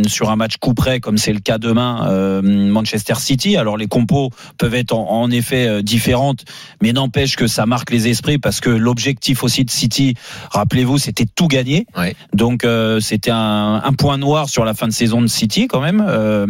sur 0.08 0.30
un 0.30 0.36
match 0.36 0.56
coup 0.56 0.74
près, 0.74 1.00
comme 1.00 1.18
c'est 1.18 1.32
le 1.32 1.40
cas 1.40 1.58
demain, 1.58 2.08
euh, 2.08 2.40
Manchester 2.42 3.14
City. 3.18 3.56
Alors 3.56 3.76
les 3.76 3.86
compos 3.88 4.30
peuvent 4.58 4.74
être 4.74 4.92
en, 4.92 5.22
en 5.22 5.30
effet 5.30 5.82
différentes, 5.82 6.44
mais 6.80 6.92
n'empêche 6.92 7.36
que 7.36 7.46
ça 7.46 7.66
marque 7.66 7.90
les 7.90 8.08
esprits 8.08 8.38
parce 8.38 8.60
que 8.60 8.70
l'objectif 8.70 9.44
aussi 9.44 9.64
de 9.64 9.70
City, 9.70 10.14
rappelez-vous, 10.50 10.98
c'était 10.98 11.26
tout 11.26 11.48
gagner. 11.48 11.86
Ouais. 11.96 12.14
Donc 12.32 12.64
euh, 12.64 13.00
c'était 13.00 13.30
un, 13.30 13.81
un 13.84 13.92
point 13.92 14.18
noir 14.18 14.48
sur 14.48 14.64
la 14.64 14.74
fin 14.74 14.86
de 14.88 14.92
saison 14.92 15.20
de 15.22 15.26
City 15.26 15.66
quand 15.68 15.80
même. 15.80 16.04
Euh, 16.06 16.46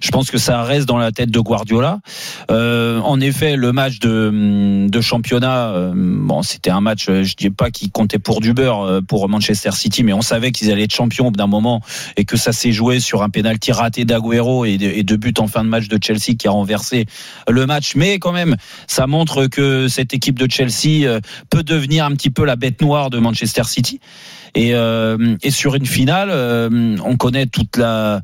je 0.00 0.10
pense 0.10 0.30
que 0.30 0.38
ça 0.38 0.62
reste 0.62 0.86
dans 0.86 0.98
la 0.98 1.12
tête 1.12 1.30
de 1.30 1.40
Guardiola. 1.40 2.00
Euh, 2.50 3.00
en 3.00 3.20
effet, 3.20 3.56
le 3.56 3.72
match 3.72 3.98
de, 3.98 4.86
de 4.88 5.00
championnat, 5.00 5.68
euh, 5.70 5.92
bon, 5.94 6.42
c'était 6.42 6.70
un 6.70 6.80
match, 6.80 7.06
je 7.06 7.34
dis 7.34 7.50
pas 7.50 7.70
qui 7.70 7.90
comptait 7.90 8.18
pour 8.18 8.40
du 8.40 8.52
beurre 8.52 8.82
euh, 8.82 9.00
pour 9.00 9.28
Manchester 9.28 9.72
City, 9.72 10.02
mais 10.04 10.12
on 10.12 10.22
savait 10.22 10.52
qu'ils 10.52 10.70
allaient 10.70 10.84
être 10.84 10.94
champions 10.94 11.30
d'un 11.30 11.46
moment 11.46 11.80
et 12.16 12.24
que 12.24 12.36
ça 12.36 12.52
s'est 12.52 12.72
joué 12.72 13.00
sur 13.00 13.22
un 13.22 13.28
pénalty 13.30 13.72
raté 13.72 14.04
d'Aguero 14.04 14.64
et, 14.64 14.78
de- 14.78 14.86
et 14.86 15.04
en 15.38 15.46
fin 15.48 15.64
de 15.64 15.68
match 15.68 15.88
de 15.88 15.98
Chelsea 16.02 16.36
qui 16.38 16.48
a 16.48 16.50
renversé 16.50 17.06
le 17.48 17.66
match. 17.66 17.94
Mais 17.96 18.18
quand 18.18 18.32
même, 18.32 18.56
ça 18.86 19.06
montre 19.06 19.46
que 19.46 19.88
cette 19.88 20.14
équipe 20.14 20.38
de 20.38 20.50
Chelsea 20.50 21.06
euh, 21.06 21.20
peut 21.50 21.62
devenir 21.62 22.04
un 22.04 22.12
petit 22.12 22.30
peu 22.30 22.44
la 22.44 22.56
bête 22.56 22.80
noire 22.80 23.10
de 23.10 23.18
Manchester 23.18 23.64
City. 23.64 24.00
Et, 24.56 24.74
euh, 24.74 25.36
et 25.42 25.50
sur 25.50 25.74
une 25.74 25.84
finale, 25.84 26.30
euh, 26.32 26.96
on 27.04 27.16
connaît 27.16 27.44
toute 27.44 27.76
la, 27.76 28.22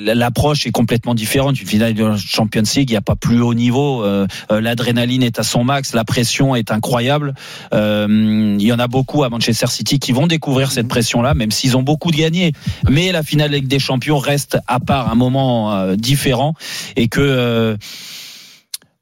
l'approche 0.00 0.66
est 0.66 0.72
complètement 0.72 1.14
différente. 1.14 1.60
Une 1.60 1.68
finale 1.68 1.94
de 1.94 2.16
Champions 2.16 2.64
League, 2.74 2.90
il 2.90 2.94
n'y 2.94 2.96
a 2.96 3.00
pas 3.00 3.14
plus 3.14 3.40
haut 3.40 3.54
niveau. 3.54 4.02
euh, 4.02 4.26
euh, 4.50 4.60
L'adrénaline 4.60 5.22
est 5.22 5.38
à 5.38 5.44
son 5.44 5.62
max, 5.62 5.94
la 5.94 6.04
pression 6.04 6.56
est 6.56 6.72
incroyable. 6.72 7.34
Euh, 7.72 8.56
il 8.58 8.66
y 8.66 8.72
en 8.72 8.80
a 8.80 8.88
beaucoup 8.88 9.22
à 9.22 9.28
Manchester 9.28 9.68
City 9.68 10.00
qui 10.00 10.10
vont 10.10 10.26
découvrir 10.26 10.72
cette 10.72 10.88
pression-là, 10.88 11.34
même 11.34 11.52
s'ils 11.52 11.76
ont 11.76 11.84
beaucoup 11.84 12.10
de 12.10 12.16
gagné. 12.16 12.52
Mais 12.90 13.12
la 13.12 13.22
finale 13.22 13.52
Ligue 13.52 13.68
des 13.68 13.78
Champions 13.78 14.18
reste 14.18 14.58
à 14.66 14.80
part 14.80 15.12
un 15.12 15.14
moment 15.14 15.72
euh, 15.72 15.94
différent 15.94 16.54
et 16.96 17.06
que. 17.06 17.76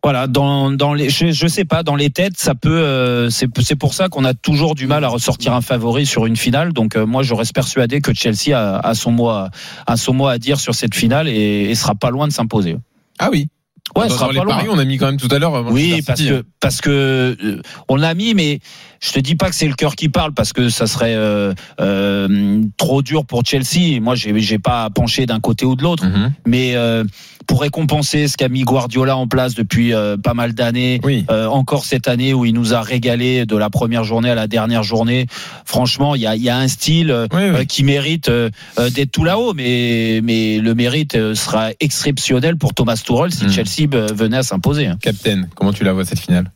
Voilà, 0.07 0.29
dans, 0.29 0.71
dans 0.71 0.95
les, 0.95 1.11
je, 1.11 1.33
je 1.33 1.47
sais 1.49 1.65
pas, 1.65 1.83
dans 1.83 1.97
les 1.97 2.11
têtes, 2.11 2.37
ça 2.37 2.55
peut, 2.55 2.71
euh, 2.71 3.29
c'est 3.29 3.49
c'est 3.59 3.75
pour 3.75 3.93
ça 3.93 4.09
qu'on 4.09 4.25
a 4.25 4.35
toujours 4.35 4.77
du 4.77 4.87
mal 4.87 5.03
à 5.03 5.09
ressortir 5.09 5.53
un 5.53 5.63
favori 5.63 6.07
sur 6.07 6.27
une 6.27 6.37
finale. 6.37 6.73
Donc 6.73 6.95
euh, 6.95 7.07
moi, 7.07 7.25
je 7.25 7.35
reste 7.35 7.53
persuadé 7.53 8.01
que 8.01 8.15
Chelsea 8.15 8.57
a, 8.57 8.79
a 8.79 8.95
son 8.95 9.11
mot, 9.11 9.31
à, 9.31 9.51
a 9.85 9.97
son 9.97 10.15
mot 10.15 10.29
à 10.29 10.39
dire 10.39 10.61
sur 10.61 10.77
cette 10.77 10.95
finale 10.95 11.27
et, 11.27 11.71
et 11.71 11.75
sera 11.75 11.97
pas 11.97 12.11
loin 12.11 12.29
de 12.29 12.33
s'imposer. 12.33 12.77
Ah 13.19 13.31
oui. 13.33 13.49
Ouais, 13.97 14.07
dans 14.07 14.15
sera 14.15 14.29
pas 14.29 14.45
loin. 14.45 14.47
paris, 14.47 14.69
on 14.71 14.79
a 14.79 14.85
mis 14.85 14.97
quand 14.97 15.07
même 15.07 15.17
tout 15.17 15.35
à 15.35 15.41
l'heure. 15.41 15.65
Oui, 15.73 16.01
parce 16.07 16.21
City, 16.21 16.31
que 16.31 16.35
hein. 16.37 16.43
parce 16.61 16.81
que 16.81 17.37
euh, 17.43 17.61
on 17.89 17.97
l'a 17.97 18.15
mis, 18.15 18.35
mais 18.35 18.61
je 19.01 19.13
te 19.13 19.21
dis 19.21 19.35
pas 19.35 19.49
que 19.51 19.55
c'est 19.55 19.69
le 19.69 19.75
cœur 19.75 19.95
qui 19.97 20.09
parle 20.09 20.33
parce 20.33 20.53
que 20.53 20.69
ça 20.69 20.87
serait 20.87 21.15
euh, 21.15 21.53
euh, 21.81 22.63
trop 22.77 23.03
dur 23.03 23.25
pour 23.25 23.43
Chelsea. 23.45 24.01
Moi, 24.01 24.15
j'ai 24.15 24.39
j'ai 24.41 24.59
pas 24.59 24.89
penché 24.91 25.27
d'un 25.27 25.41
côté 25.41 25.65
ou 25.65 25.77
de 25.77 25.83
l'autre, 25.83 26.05
Mhm. 26.07 26.33
mais 26.47 26.75
euh, 26.77 27.05
pour 27.47 27.61
récompenser 27.63 28.27
ce 28.29 28.37
qu'a 28.37 28.49
mis 28.49 28.63
Guardiola 28.63 29.17
en 29.17 29.27
place 29.29 29.55
depuis 29.55 29.93
euh, 29.95 30.17
pas 30.17 30.35
mal 30.35 30.53
d'années, 30.53 31.01
euh, 31.31 31.47
encore 31.47 31.85
cette 31.85 32.09
année 32.09 32.35
où 32.35 32.45
il 32.45 32.53
nous 32.55 32.75
a 32.75 32.81
régalé 32.81 33.47
de 33.47 33.57
la 33.57 33.71
première 33.71 34.05
journée 34.05 34.31
à 34.31 34.35
la 34.35 34.47
dernière 34.49 34.83
journée. 34.83 35.27
Franchement, 35.65 36.15
il 36.15 36.23
y 36.23 36.27
a, 36.27 36.35
y 36.37 36.49
a 36.49 36.57
un 36.59 36.69
style 36.69 37.11
euh, 37.11 37.65
qui 37.65 37.85
mérite 37.85 38.31
d'être 38.31 39.13
tout 39.13 39.25
là-haut, 39.25 39.55
mais 39.55 40.21
mais 40.23 40.59
le 40.59 40.75
mérite 40.75 41.35
sera 41.35 41.71
exceptionnel 41.81 42.57
pour 42.57 42.75
Thomas 42.75 42.97
Tuchel 42.97 43.33
si 43.33 43.49
Chelsea 43.51 43.89
euh, 43.95 44.09
venait 44.15 44.39
à 44.39 44.43
s'imposer. 44.43 44.87
hein. 44.87 44.99
Captain, 45.01 45.43
comment 45.55 45.73
tu 45.73 45.85
la 45.85 45.93
vois 45.93 46.05
cette 46.05 46.19
finale? 46.21 46.51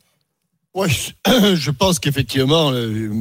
Ouais, 0.73 0.89
je- 1.27 1.71
pense 1.73 1.99
qu'effectivement, 1.99 2.73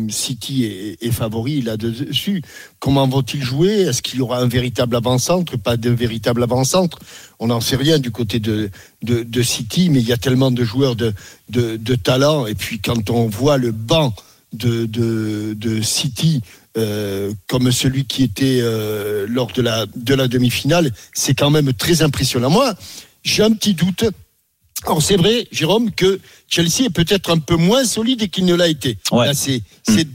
City 0.09 0.65
est, 1.01 1.11
favori 1.11 1.61
là-dessus. 1.63 2.43
Comment 2.79 3.07
vont-ils 3.07 3.41
jouer? 3.41 3.71
Est-ce 3.81 4.03
qu'il 4.03 4.19
y 4.19 4.21
aura 4.21 4.39
un 4.39 4.47
véritable 4.47 4.95
avant-centre? 4.95 5.57
Pas 5.57 5.75
de 5.75 5.89
véritable 5.89 6.43
avant-centre 6.43 6.99
On 7.39 7.47
n'en 7.47 7.59
sait 7.59 7.75
rien 7.75 7.97
du 7.97 8.11
côté 8.11 8.39
de, 8.39 8.69
de, 9.01 9.41
City, 9.41 9.89
mais 9.89 9.99
il 9.99 10.07
y 10.07 10.13
a 10.13 10.17
tellement 10.17 10.51
de 10.51 10.63
joueurs 10.63 10.95
de, 10.95 11.11
de, 11.49 11.75
de 11.77 11.95
talent. 11.95 12.45
Et 12.45 12.53
puis 12.53 12.79
quand 12.79 13.09
on 13.09 13.27
voit 13.27 13.57
le 13.57 13.71
banc 13.71 14.13
de, 14.53 14.85
de, 14.85 15.55
de 15.57 15.81
City 15.81 16.41
euh, 16.77 17.33
comme 17.47 17.71
celui 17.71 18.05
qui 18.05 18.21
était 18.23 18.59
euh, 18.61 19.25
lors 19.27 19.51
de 19.51 19.63
la, 19.63 19.87
de 19.95 20.13
la 20.13 20.27
demi-finale, 20.27 20.91
c'est 21.13 21.33
quand 21.33 21.49
même 21.49 21.73
très 21.73 22.03
impressionnant. 22.03 22.51
Moi, 22.51 22.75
j'ai 23.23 23.41
un 23.41 23.51
petit 23.51 23.73
doute. 23.73 24.05
Alors 24.85 25.01
c'est 25.01 25.17
vrai, 25.17 25.47
Jérôme, 25.51 25.91
que 25.91 26.19
Chelsea 26.47 26.85
est 26.85 26.89
peut-être 26.89 27.31
un 27.31 27.39
peu 27.39 27.55
moins 27.55 27.83
solide 27.83 28.29
qu'il 28.29 28.45
ne 28.45 28.55
l'a 28.55 28.67
été. 28.67 28.97
Là, 29.11 29.33
c'est 29.33 29.61
c'est 29.87 30.07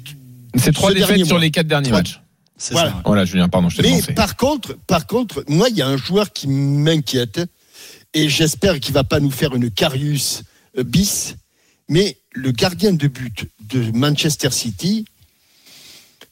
C'est 0.57 0.73
trois 0.73 0.91
ce 0.91 0.95
défaites 0.95 1.27
sur 1.27 1.39
les 1.39 1.51
quatre 1.51 1.67
derniers 1.67 1.89
Trois- 1.89 2.01
matchs. 2.01 2.21
Voilà. 2.71 3.03
Voilà, 3.05 3.25
Julien, 3.25 3.49
pardon, 3.49 3.69
je 3.69 3.77
t'ai 3.77 3.91
Mais 3.91 4.15
par 4.15 4.37
contre, 4.37 4.77
par 4.87 5.07
contre, 5.07 5.45
moi, 5.49 5.69
il 5.69 5.77
y 5.77 5.83
a 5.83 5.89
un 5.89 5.97
joueur 5.97 6.33
qui 6.33 6.47
m'inquiète 6.49 7.41
et 8.15 8.29
j'espère 8.29 8.81
qu'il 8.81 8.95
va 8.95 9.05
pas 9.05 9.21
nous 9.21 9.31
faire 9.31 9.55
une 9.55 9.71
Carius 9.71 10.43
euh, 10.79 10.85
bis. 10.85 11.35
Mais 11.89 12.17
le 12.33 12.53
gardien 12.53 12.93
de 12.93 13.09
but 13.09 13.47
de 13.69 13.91
Manchester 13.97 14.51
City, 14.51 15.05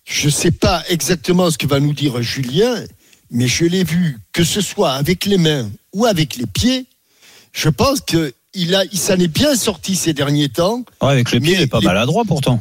je 0.05 0.31
sais 0.31 0.53
pas 0.53 0.83
exactement 0.89 1.51
ce 1.51 1.59
que 1.59 1.67
va 1.67 1.81
nous 1.81 1.93
dire 1.93 2.23
Julien, 2.23 2.83
mais 3.31 3.47
je 3.49 3.65
l'ai 3.67 3.85
vu 3.85 4.19
que 4.33 4.45
ce 4.45 4.61
soit 4.61 4.93
avec 4.93 5.27
les 5.27 5.39
mains 5.39 5.71
ou 5.93 6.07
avec 6.07 6.37
les 6.37 6.47
pieds. 6.47 6.87
Je 7.53 7.69
pense 7.69 8.01
que 8.01 8.33
il 8.55 8.75
a, 8.75 8.85
il 8.85 8.99
s'en 8.99 9.15
est 9.15 9.29
bien 9.29 9.55
sorti 9.57 9.97
ces 9.97 10.13
derniers 10.13 10.49
temps. 10.49 10.85
Ouais, 11.01 11.11
avec 11.11 11.33
le 11.33 11.41
pied, 11.41 11.55
il 11.55 11.61
est 11.63 11.67
pas 11.67 11.81
les- 11.81 11.87
maladroit 11.87 12.25
pourtant. 12.27 12.61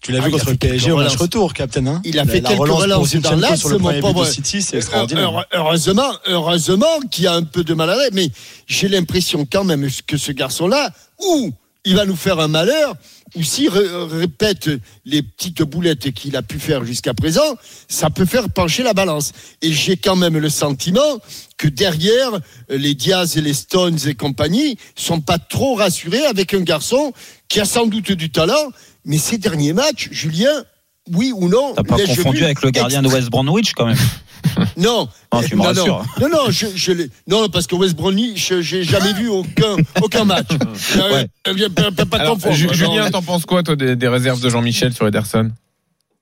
Tu 0.00 0.10
l'as 0.10 0.18
Ah, 0.18 0.22
vu 0.22 0.30
il 0.30 0.34
a 0.34 0.38
contre 0.38 0.44
fait 0.46 0.50
le 0.52 0.56
PSG 0.58 0.78
quelques 0.86 0.92
au 0.94 0.96
match 0.96 1.06
relances. 1.10 1.20
retour, 1.22 1.54
Captain. 1.54 1.86
hein 1.86 2.00
Il 2.04 2.18
a 2.18 2.24
fait 2.24 2.40
la 2.40 2.48
quelques 2.48 2.60
relance 2.62 2.76
pour 2.76 2.82
relances 2.82 3.14
dans 3.16 3.36
l'axe, 3.36 3.60
sur 3.60 3.68
le 3.68 3.78
mon 3.78 3.84
premier 3.84 4.00
but 4.00 4.02
pauvre. 4.02 4.26
de 4.26 4.30
City, 4.32 4.60
c'est 4.62 4.74
Euh, 4.74 4.78
extraordinaire. 4.80 5.28
heure- 5.32 5.46
Heureusement, 5.52 6.10
heureusement 6.26 7.00
qu'il 7.10 7.24
y 7.24 7.26
a 7.28 7.34
un 7.34 7.44
peu 7.44 7.62
de 7.62 7.72
mal 7.74 7.88
à 7.90 7.96
l'aise, 7.96 8.10
mais 8.12 8.28
j'ai 8.66 8.88
l'impression 8.88 9.46
quand 9.50 9.62
même 9.62 9.88
que 10.08 10.16
ce 10.16 10.32
garçon-là, 10.32 10.90
ou 11.24 11.52
il 11.84 11.94
va 11.94 12.04
nous 12.04 12.16
faire 12.16 12.40
un 12.40 12.48
malheur, 12.48 12.94
ou 13.34 13.42
s'il 13.42 13.68
ré- 13.68 13.86
répète 14.18 14.68
les 15.04 15.22
petites 15.22 15.62
boulettes 15.62 16.12
qu'il 16.12 16.36
a 16.36 16.42
pu 16.42 16.58
faire 16.58 16.84
jusqu'à 16.84 17.14
présent, 17.14 17.56
ça 17.88 18.10
peut 18.10 18.26
faire 18.26 18.48
pencher 18.50 18.82
la 18.82 18.92
balance. 18.94 19.32
Et 19.62 19.72
j'ai 19.72 19.96
quand 19.96 20.16
même 20.16 20.36
le 20.38 20.50
sentiment 20.50 21.18
que 21.56 21.68
derrière, 21.68 22.30
les 22.68 22.94
Diaz 22.94 23.36
et 23.36 23.40
les 23.40 23.54
Stones 23.54 23.98
et 24.06 24.14
compagnie 24.14 24.76
sont 24.96 25.20
pas 25.20 25.38
trop 25.38 25.74
rassurés 25.74 26.24
avec 26.26 26.52
un 26.54 26.60
garçon 26.62 27.12
qui 27.48 27.60
a 27.60 27.64
sans 27.64 27.86
doute 27.86 28.12
du 28.12 28.30
talent, 28.30 28.70
mais 29.04 29.18
ces 29.18 29.38
derniers 29.38 29.72
matchs, 29.72 30.08
Julien, 30.10 30.64
oui 31.12 31.32
ou 31.34 31.48
non 31.48 31.74
T'as 31.74 31.82
pas 31.84 31.96
confondu 32.06 32.44
avec 32.44 32.62
le 32.62 32.70
gardien 32.70 33.02
de 33.02 33.08
West 33.08 33.30
Bromwich 33.30 33.72
quand 33.74 33.86
même. 33.86 33.96
non. 34.76 35.08
Non, 35.32 35.40
tu 35.42 35.54
me 35.56 35.60
non, 35.62 35.64
rassures. 35.68 36.04
non, 36.20 36.28
non, 36.28 36.44
non, 36.44 36.50
je, 36.50 36.66
je 36.74 36.92
l'ai- 36.92 37.10
non, 37.28 37.48
parce 37.48 37.66
que 37.66 37.74
West 37.74 37.94
Bromwich, 37.96 38.48
je- 38.48 38.60
j'ai 38.60 38.84
jamais 38.84 39.12
vu 39.14 39.28
aucun, 39.28 39.76
aucun 40.02 40.24
match. 40.24 40.48
Euh, 40.96 41.24
euh, 41.48 41.68
pas, 41.74 41.90
pas- 41.90 42.06
pas 42.06 42.16
Alors, 42.18 42.34
confondre, 42.34 42.54
Ju- 42.54 42.66
non. 42.66 42.72
Julien, 42.72 43.10
t'en 43.10 43.22
penses 43.22 43.44
quoi, 43.46 43.62
toi, 43.62 43.76
des, 43.76 43.96
des 43.96 44.08
réserves 44.08 44.40
de 44.40 44.48
Jean-Michel 44.50 44.92
sur 44.92 45.06
Ederson? 45.06 45.50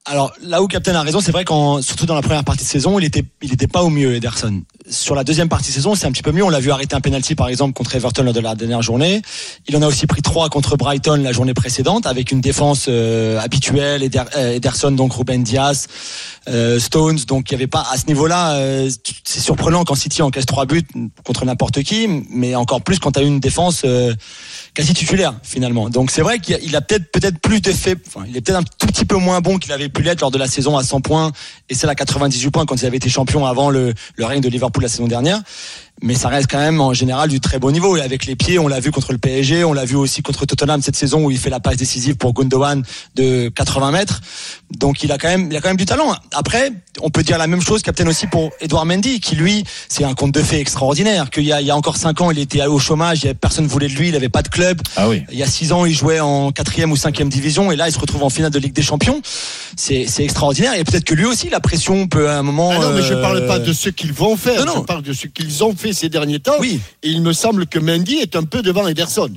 Alors 0.06 0.32
là 0.42 0.62
où 0.62 0.66
Captain 0.66 0.94
a 0.94 1.02
raison, 1.02 1.20
c'est 1.20 1.30
vrai 1.30 1.44
qu'en 1.44 1.82
surtout 1.82 2.06
dans 2.06 2.14
la 2.14 2.22
première 2.22 2.42
partie 2.42 2.64
de 2.64 2.68
saison, 2.68 2.98
il 2.98 3.04
était 3.04 3.22
il 3.42 3.52
était 3.52 3.66
pas 3.66 3.82
au 3.82 3.90
mieux 3.90 4.14
Ederson. 4.14 4.62
Sur 4.88 5.14
la 5.14 5.24
deuxième 5.24 5.50
partie 5.50 5.68
de 5.68 5.74
saison, 5.74 5.94
c'est 5.94 6.06
un 6.06 6.10
petit 6.10 6.22
peu 6.22 6.32
mieux. 6.32 6.42
On 6.42 6.48
l'a 6.48 6.58
vu 6.58 6.70
arrêter 6.70 6.96
un 6.96 7.02
penalty 7.02 7.34
par 7.34 7.48
exemple 7.48 7.74
contre 7.74 7.94
Everton 7.94 8.22
lors 8.22 8.32
de 8.32 8.40
la 8.40 8.54
dernière 8.54 8.80
journée. 8.80 9.20
Il 9.68 9.76
en 9.76 9.82
a 9.82 9.86
aussi 9.86 10.06
pris 10.06 10.22
trois 10.22 10.48
contre 10.48 10.78
Brighton 10.78 11.20
la 11.22 11.32
journée 11.32 11.52
précédente 11.52 12.06
avec 12.06 12.32
une 12.32 12.40
défense 12.40 12.86
euh, 12.88 13.38
habituelle. 13.40 14.08
Euh, 14.36 14.54
Ederson 14.54 14.90
donc 14.92 15.12
Ruben 15.12 15.42
Diaz, 15.42 15.86
euh, 16.48 16.80
Stones. 16.80 17.18
Donc 17.28 17.50
il 17.50 17.52
y 17.52 17.54
avait 17.56 17.66
pas 17.66 17.86
à 17.92 17.98
ce 17.98 18.06
niveau-là. 18.06 18.54
euh, 18.54 18.90
c'est 19.24 19.40
surprenant 19.40 19.84
quand 19.84 19.96
City 19.96 20.22
encaisse 20.22 20.46
trois 20.46 20.64
buts 20.64 20.82
contre 21.26 21.44
n'importe 21.44 21.82
qui, 21.82 22.08
mais 22.30 22.54
encore 22.54 22.80
plus 22.80 22.98
quand 22.98 23.12
tu 23.12 23.20
as 23.20 23.22
une 23.22 23.38
défense. 23.38 23.84
Quasi 24.74 24.94
titulaire 24.94 25.34
finalement. 25.42 25.90
Donc 25.90 26.10
c'est 26.10 26.22
vrai 26.22 26.38
qu'il 26.38 26.76
a, 26.76 26.80
peut-être 26.80 27.10
peut-être 27.12 27.38
plus 27.40 27.60
d'effet. 27.60 27.96
Enfin, 28.06 28.24
il 28.28 28.36
est 28.36 28.40
peut-être 28.40 28.58
un 28.58 28.62
tout 28.62 28.86
petit 28.86 29.04
peu 29.04 29.16
moins 29.16 29.40
bon 29.40 29.58
qu'il 29.58 29.72
avait 29.72 29.88
pu 29.88 30.02
l'être 30.02 30.20
lors 30.20 30.30
de 30.30 30.38
la 30.38 30.46
saison 30.46 30.76
à 30.76 30.82
100 30.82 31.00
points 31.00 31.32
et 31.68 31.74
celle 31.74 31.90
à 31.90 31.94
98 31.94 32.50
points 32.50 32.66
quand 32.66 32.80
il 32.80 32.86
avait 32.86 32.96
été 32.96 33.08
champion 33.08 33.46
avant 33.46 33.70
le 33.70 33.94
règne 34.18 34.40
de 34.40 34.48
Liverpool 34.48 34.82
la 34.82 34.88
saison 34.88 35.08
dernière. 35.08 35.40
Mais 36.02 36.14
ça 36.14 36.28
reste 36.28 36.50
quand 36.50 36.58
même 36.58 36.80
en 36.80 36.94
général 36.94 37.28
du 37.28 37.40
très 37.40 37.58
bon 37.58 37.70
niveau. 37.70 37.96
Et 37.96 38.00
avec 38.00 38.26
les 38.26 38.36
pieds, 38.36 38.58
on 38.58 38.68
l'a 38.68 38.80
vu 38.80 38.90
contre 38.90 39.12
le 39.12 39.18
PSG, 39.18 39.64
on 39.64 39.72
l'a 39.72 39.84
vu 39.84 39.96
aussi 39.96 40.22
contre 40.22 40.46
Tottenham 40.46 40.80
cette 40.82 40.96
saison 40.96 41.24
où 41.24 41.30
il 41.30 41.38
fait 41.38 41.50
la 41.50 41.60
passe 41.60 41.76
décisive 41.76 42.16
pour 42.16 42.32
Gundogan 42.32 42.82
de 43.16 43.48
80 43.48 43.90
mètres. 43.90 44.20
Donc 44.78 45.02
il 45.02 45.12
a 45.12 45.18
quand 45.18 45.28
même, 45.28 45.48
il 45.50 45.56
a 45.56 45.60
quand 45.60 45.68
même 45.68 45.76
du 45.76 45.84
talent. 45.84 46.14
Après, 46.32 46.72
on 47.02 47.10
peut 47.10 47.22
dire 47.22 47.38
la 47.38 47.46
même 47.46 47.60
chose, 47.60 47.82
capitaine 47.82 48.08
aussi 48.08 48.26
pour 48.26 48.50
Edouard 48.60 48.86
Mendy, 48.86 49.20
qui 49.20 49.36
lui, 49.36 49.64
c'est 49.88 50.04
un 50.04 50.14
conte 50.14 50.32
de 50.32 50.42
fées 50.42 50.60
extraordinaire. 50.60 51.30
Qu'il 51.30 51.44
y 51.44 51.52
a, 51.52 51.60
il 51.60 51.66
y 51.66 51.70
a 51.70 51.76
encore 51.76 51.96
5 51.96 52.20
ans, 52.20 52.30
il 52.30 52.38
était 52.38 52.64
au 52.66 52.78
chômage, 52.78 53.26
personne 53.40 53.66
voulait 53.66 53.88
de 53.88 53.94
lui, 53.94 54.08
il 54.08 54.16
avait 54.16 54.28
pas 54.28 54.42
de 54.42 54.48
club. 54.48 54.80
Ah 54.96 55.08
oui. 55.08 55.22
Il 55.30 55.38
y 55.38 55.42
a 55.42 55.46
6 55.46 55.72
ans, 55.72 55.84
il 55.84 55.94
jouait 55.94 56.20
en 56.20 56.52
quatrième 56.52 56.92
ou 56.92 56.96
cinquième 56.96 57.28
division, 57.28 57.72
et 57.72 57.76
là, 57.76 57.88
il 57.88 57.92
se 57.92 57.98
retrouve 57.98 58.22
en 58.22 58.30
finale 58.30 58.50
de 58.50 58.58
Ligue 58.58 58.72
des 58.72 58.82
Champions. 58.82 59.20
C'est, 59.76 60.06
c'est 60.08 60.24
extraordinaire. 60.24 60.74
Et 60.74 60.84
peut-être 60.84 61.04
que 61.04 61.14
lui 61.14 61.24
aussi, 61.24 61.48
la 61.48 61.60
pression 61.60 62.06
peut 62.06 62.28
à 62.28 62.38
un 62.38 62.42
moment. 62.42 62.70
Ah 62.72 62.78
non, 62.78 62.92
mais 62.94 63.02
je 63.02 63.14
euh, 63.14 63.22
parle 63.22 63.46
pas 63.46 63.58
de 63.58 63.72
ce 63.72 63.88
qu'ils 63.88 64.12
vont 64.12 64.36
faire, 64.36 64.64
Non, 64.64 64.74
non. 64.74 64.80
je 64.80 64.86
parle 64.86 65.02
de 65.02 65.12
ce 65.12 65.26
qu'ils 65.26 65.64
ont 65.64 65.74
fait 65.74 65.89
ces 65.92 66.08
derniers 66.08 66.40
temps. 66.40 66.58
Et 67.02 67.10
il 67.10 67.22
me 67.22 67.32
semble 67.32 67.66
que 67.66 67.78
Mendy 67.78 68.16
est 68.16 68.36
un 68.36 68.44
peu 68.44 68.62
devant 68.62 68.86
Ederson. 68.88 69.30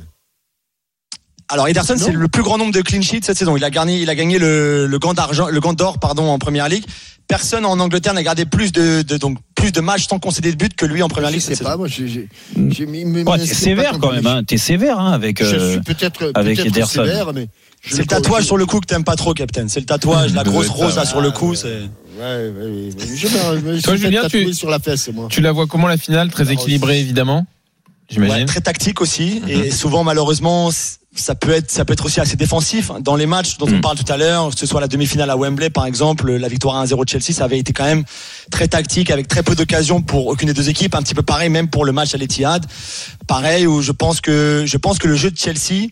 Alors 1.49 1.67
Ederson, 1.67 1.95
c'est 1.97 2.11
le 2.11 2.27
plus 2.27 2.41
grand 2.41 2.57
nombre 2.57 2.71
de 2.73 2.81
clean 2.81 3.01
sheets 3.01 3.23
cette 3.25 3.37
saison. 3.37 3.57
Il 3.57 3.63
a 3.63 3.69
gagné, 3.69 4.01
il 4.01 4.09
a 4.09 4.15
gagné 4.15 4.39
le, 4.39 4.87
le 4.87 4.99
gant 4.99 5.13
d'argent, 5.13 5.47
le 5.49 5.59
gant 5.59 5.73
d'or, 5.73 5.99
pardon, 5.99 6.27
en 6.29 6.39
première 6.39 6.69
ligue. 6.69 6.85
Personne 7.27 7.65
en 7.65 7.79
Angleterre 7.79 8.13
n'a 8.13 8.23
gardé 8.23 8.45
plus 8.45 8.71
de, 8.71 9.01
de- 9.01 9.17
donc 9.17 9.37
plus 9.55 9.71
de 9.71 9.79
matchs 9.81 10.07
sans 10.07 10.19
concéder 10.19 10.51
de 10.51 10.57
but 10.57 10.73
que 10.75 10.85
lui 10.85 11.01
en 11.03 11.07
première 11.09 11.31
ligue. 11.31 11.39
Je 11.41 11.45
cette 11.45 11.63
pas, 11.63 11.77
moi, 11.77 11.87
j'ai, 11.87 12.07
j'ai, 12.07 12.27
j'ai 12.69 12.85
mis- 12.85 13.05
Ouais, 13.05 13.37
t'es 13.37 13.45
c'est 13.45 13.53
sévère 13.55 13.97
quand 13.99 14.11
même, 14.11 14.25
hein. 14.27 14.43
T'es 14.43 14.57
sévère 14.57 14.99
hein, 14.99 15.11
avec. 15.13 15.43
Je 15.43 15.55
euh, 15.55 15.71
suis 15.73 15.81
peut-être, 15.81 16.31
avec 16.33 16.57
peut-être 16.57 16.67
Ederson. 16.75 17.03
sévère, 17.05 17.33
mais. 17.33 17.47
je 17.81 17.91
C'est 17.95 18.01
le 18.01 18.07
tatouage 18.07 18.43
sur 18.45 18.57
le 18.57 18.65
cou 18.65 18.79
que 18.81 18.87
t'aimes 18.87 19.05
pas 19.05 19.15
trop, 19.15 19.33
Captain. 19.33 19.67
C'est 19.69 19.79
le 19.79 19.85
tatouage, 19.85 20.33
la 20.33 20.43
grosse 20.43 20.67
rose 20.69 20.95
là 20.97 21.05
sur 21.05 21.21
le 21.21 21.31
cou. 21.31 21.55
C'est. 21.55 21.81
Ouais, 22.17 22.23
ouais, 22.23 22.49
ouais. 22.49 22.89
Je 23.15 23.27
me, 23.27 23.81
Toi, 23.83 23.95
Julien, 23.95 24.27
tu- 24.29 24.53
sur 24.53 24.69
la 24.69 24.79
fesse, 24.79 25.09
moi. 25.13 25.27
Tu 25.29 25.41
la 25.41 25.51
vois 25.51 25.67
comment 25.67 25.87
la 25.87 25.97
finale? 25.97 26.29
Très 26.31 26.51
équilibrée, 26.51 26.99
évidemment. 26.99 27.45
J'imagine. 28.09 28.35
Ouais, 28.35 28.45
très 28.45 28.61
tactique 28.61 29.01
aussi 29.01 29.41
et 29.47 29.71
souvent 29.71 30.03
malheureusement 30.03 30.69
ça 31.15 31.35
peut 31.35 31.51
être 31.51 31.71
ça 31.71 31.85
peut 31.85 31.93
être 31.93 32.05
aussi 32.05 32.19
assez 32.19 32.35
défensif 32.35 32.91
dans 32.99 33.15
les 33.15 33.25
matchs 33.25 33.57
dont 33.57 33.65
on 33.67 33.79
parle 33.79 33.97
tout 33.97 34.11
à 34.11 34.17
l'heure 34.17 34.49
que 34.49 34.59
ce 34.59 34.65
soit 34.65 34.81
la 34.81 34.89
demi-finale 34.89 35.29
à 35.29 35.37
Wembley 35.37 35.69
par 35.69 35.85
exemple 35.85 36.29
la 36.33 36.47
victoire 36.49 36.83
1-0 36.85 37.05
de 37.05 37.09
Chelsea 37.09 37.31
ça 37.31 37.45
avait 37.45 37.57
été 37.59 37.71
quand 37.71 37.85
même 37.85 38.03
très 38.51 38.67
tactique 38.67 39.09
avec 39.09 39.29
très 39.29 39.41
peu 39.41 39.55
d'occasions 39.55 40.01
pour 40.01 40.27
aucune 40.27 40.47
des 40.47 40.53
deux 40.53 40.69
équipes 40.69 40.95
un 40.95 41.01
petit 41.01 41.15
peu 41.15 41.21
pareil 41.23 41.49
même 41.49 41.69
pour 41.69 41.85
le 41.85 41.93
match 41.93 42.13
à 42.13 42.17
l'Etihad 42.17 42.65
pareil 43.27 43.67
où 43.67 43.81
je 43.81 43.91
pense 43.91 44.21
que 44.21 44.63
je 44.65 44.77
pense 44.77 44.99
que 44.99 45.07
le 45.07 45.15
jeu 45.15 45.31
de 45.31 45.37
Chelsea 45.37 45.89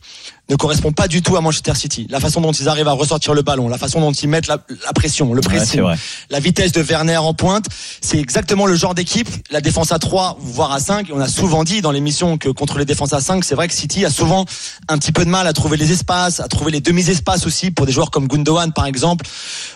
ne 0.52 0.56
correspond 0.58 0.92
pas 0.92 1.08
du 1.08 1.22
tout 1.22 1.38
à 1.38 1.42
Manchester 1.42 1.74
City. 1.76 2.08
La 2.10 2.20
façon 2.20 2.42
dont 2.42 2.52
ils 2.52 2.68
arrivent 2.68 2.88
à 2.88 2.92
ressortir 2.92 3.34
le 3.34 3.42
ballon, 3.42 3.70
la 3.70 3.78
façon 3.78 4.02
dont 4.02 4.12
ils 4.12 4.28
mettent 4.28 4.48
la, 4.48 4.58
la 4.86 4.94
pression, 4.94 5.34
le 5.34 5.42
pressing, 5.42 5.82
la 6.30 6.40
vitesse 6.40 6.74
de 6.74 6.82
Werner 6.82 7.18
en 7.18 7.34
pointe, 7.34 7.66
c'est 8.02 8.18
exactement 8.18 8.66
le 8.66 8.76
genre 8.76 8.94
d'équipe. 8.94 9.30
La 9.50 9.62
défense 9.62 9.94
à 9.94 10.00
3, 10.00 10.38
voire 10.42 10.74
à 10.74 10.80
5, 10.80 11.08
on 11.14 11.22
a 11.22 11.30
souvent 11.30 11.64
dit 11.64 11.82
dans 11.82 11.92
l'émission 11.92 12.38
que 12.38 12.50
contre 12.50 12.80
les 12.80 12.86
défenses 12.86 13.14
à 13.14 13.22
5, 13.22 13.46
c'est 13.46 13.56
vrai 13.56 13.70
que 13.70 13.74
City 13.74 14.04
a 14.04 14.10
souvent 14.10 14.46
un 14.90 14.98
petit 14.98 15.14
peu 15.14 15.24
de 15.24 15.30
mal 15.30 15.48
à 15.48 15.54
trouver 15.54 15.78
les 15.78 15.94
espaces, 15.94 16.42
à 16.42 16.50
trouver 16.50 16.72
les 16.72 16.82
demi-espaces 16.82 17.46
aussi 17.46 17.72
pour 17.72 17.86
des 17.86 17.94
joueurs 17.94 18.12
comme 18.12 18.28
Gundogan 18.28 18.74
par 18.74 18.86
exemple, 18.86 19.26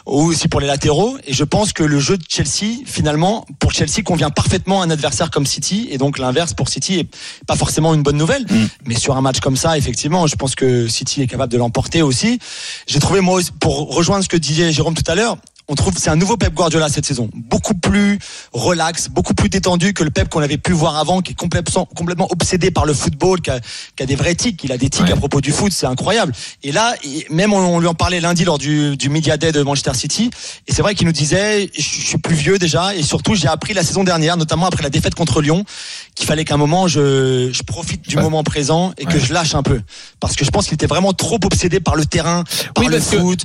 ou 0.06 0.24
aussi 0.24 0.50
pour 0.50 0.60
les 0.60 0.68
latéraux. 0.68 1.18
Et 1.26 1.34
je 1.34 1.44
pense 1.46 1.72
que 1.72 1.84
le 1.84 2.00
jeu 2.00 2.18
de 2.18 2.24
Chelsea, 2.28 2.82
finalement, 2.86 3.46
pour 3.60 3.72
Chelsea 3.72 4.04
convient 4.04 4.30
parfaitement 4.30 4.82
à 4.82 4.86
un 4.86 4.90
adversaire 4.90 5.32
comme 5.32 5.46
City, 5.46 5.88
et 5.90 5.98
donc 5.98 6.18
l'inverse 6.18 6.54
pour 6.54 6.68
City 6.68 7.00
est 7.00 7.10
pas 7.48 7.56
forcément 7.56 7.94
une 7.94 8.04
bonne 8.04 8.18
nouvelle. 8.18 8.46
Mais 8.86 8.96
sur 8.96 9.16
un 9.16 9.22
match 9.22 9.40
comme 9.40 9.58
ça, 9.58 9.78
effectivement, 9.78 10.28
je 10.28 10.36
pense 10.36 10.56
que 10.56 10.88
City 10.88 11.22
est 11.22 11.28
capable 11.28 11.52
de 11.52 11.58
l'emporter 11.58 12.02
aussi. 12.02 12.40
J'ai 12.88 13.00
trouvé 13.00 13.22
moi 13.22 13.40
pour 13.60 13.94
rejoindre 13.94 14.24
ce 14.24 14.30
que 14.30 14.38
disait 14.38 14.72
Jérôme 14.72 14.96
tout 14.96 15.10
à 15.10 15.16
l'heure. 15.16 15.38
On 15.68 15.76
trouve 15.76 15.94
c'est 15.98 16.10
un 16.10 16.16
nouveau 16.16 16.38
Pep 16.38 16.54
Guardiola 16.54 16.90
cette 16.90 17.06
saison, 17.06 17.30
beaucoup 17.34 17.74
plus 17.74 18.20
relax, 18.54 19.10
beaucoup 19.10 19.34
plus 19.34 19.50
détendu 19.50 19.94
que 19.94 20.04
le 20.04 20.12
Pep 20.12 20.30
qu'on 20.30 20.42
avait 20.42 20.58
pu 20.58 20.72
voir 20.74 20.98
avant, 20.98 21.22
qui 21.22 21.32
est 21.32 21.36
complètement, 21.36 21.86
complètement 21.96 22.28
obsédé 22.32 22.70
par 22.72 22.86
le 22.86 22.94
football, 22.94 23.42
qui 23.42 23.50
a, 23.50 23.60
qui 23.96 24.04
a 24.04 24.06
des 24.06 24.16
vrais 24.16 24.36
tics, 24.36 24.64
il 24.64 24.72
a 24.72 24.78
des 24.78 24.90
tics 24.90 25.10
à 25.10 25.16
propos 25.16 25.42
du 25.42 25.52
foot, 25.52 25.72
c'est 25.72 25.88
incroyable. 25.88 26.34
Et 26.64 26.72
là, 26.72 26.94
même 27.32 27.52
on, 27.54 27.58
on 27.76 27.80
lui 27.80 27.88
en 27.88 27.96
parlait 27.96 28.20
lundi 28.22 28.46
lors 28.46 28.58
du, 28.60 28.96
du 28.96 29.10
Media 29.10 29.38
Day 29.38 29.52
de 29.52 29.62
Manchester 29.64 29.94
City, 29.96 30.30
et 30.68 30.74
c'est 30.74 30.82
vrai 30.84 30.94
qu'il 30.96 31.08
nous 31.08 31.14
disait, 31.14 31.70
je 31.76 31.82
je 32.06 32.10
suis 32.10 32.18
plus 32.20 32.36
vieux 32.36 32.60
déjà, 32.60 32.94
et 32.96 33.02
surtout 33.02 33.34
j'ai 33.36 33.48
appris 33.48 33.74
la 33.74 33.84
saison 33.84 34.04
dernière, 34.04 34.38
notamment 34.38 34.68
après 34.68 34.84
la 34.84 34.90
défaite 34.92 35.16
contre 35.16 35.42
Lyon, 35.42 35.66
qu'il 36.14 36.28
fallait 36.28 36.46
qu'à 36.46 36.54
un 36.54 36.58
moment 36.58 36.88
je, 36.88 37.50
je 37.52 37.64
profite 37.64 38.08
du 38.08 38.18
moment 38.18 38.44
présent 38.44 38.94
et 39.00 39.06
que 39.06 39.18
je 39.20 39.34
lâche 39.34 39.56
un 39.56 39.64
peu, 39.64 39.82
parce 40.20 40.36
que 40.36 40.46
je 40.46 40.52
pense 40.52 40.66
qu'il 40.66 40.76
était 40.76 40.86
vraiment 40.86 41.14
trop 41.14 41.40
obsédé 41.44 41.80
par 41.80 41.96
le 41.96 42.06
terrain, 42.06 42.44
par 42.76 42.84
Oui, 42.84 42.92
le 42.92 42.98
que- 43.00 43.18
foot, 43.20 43.44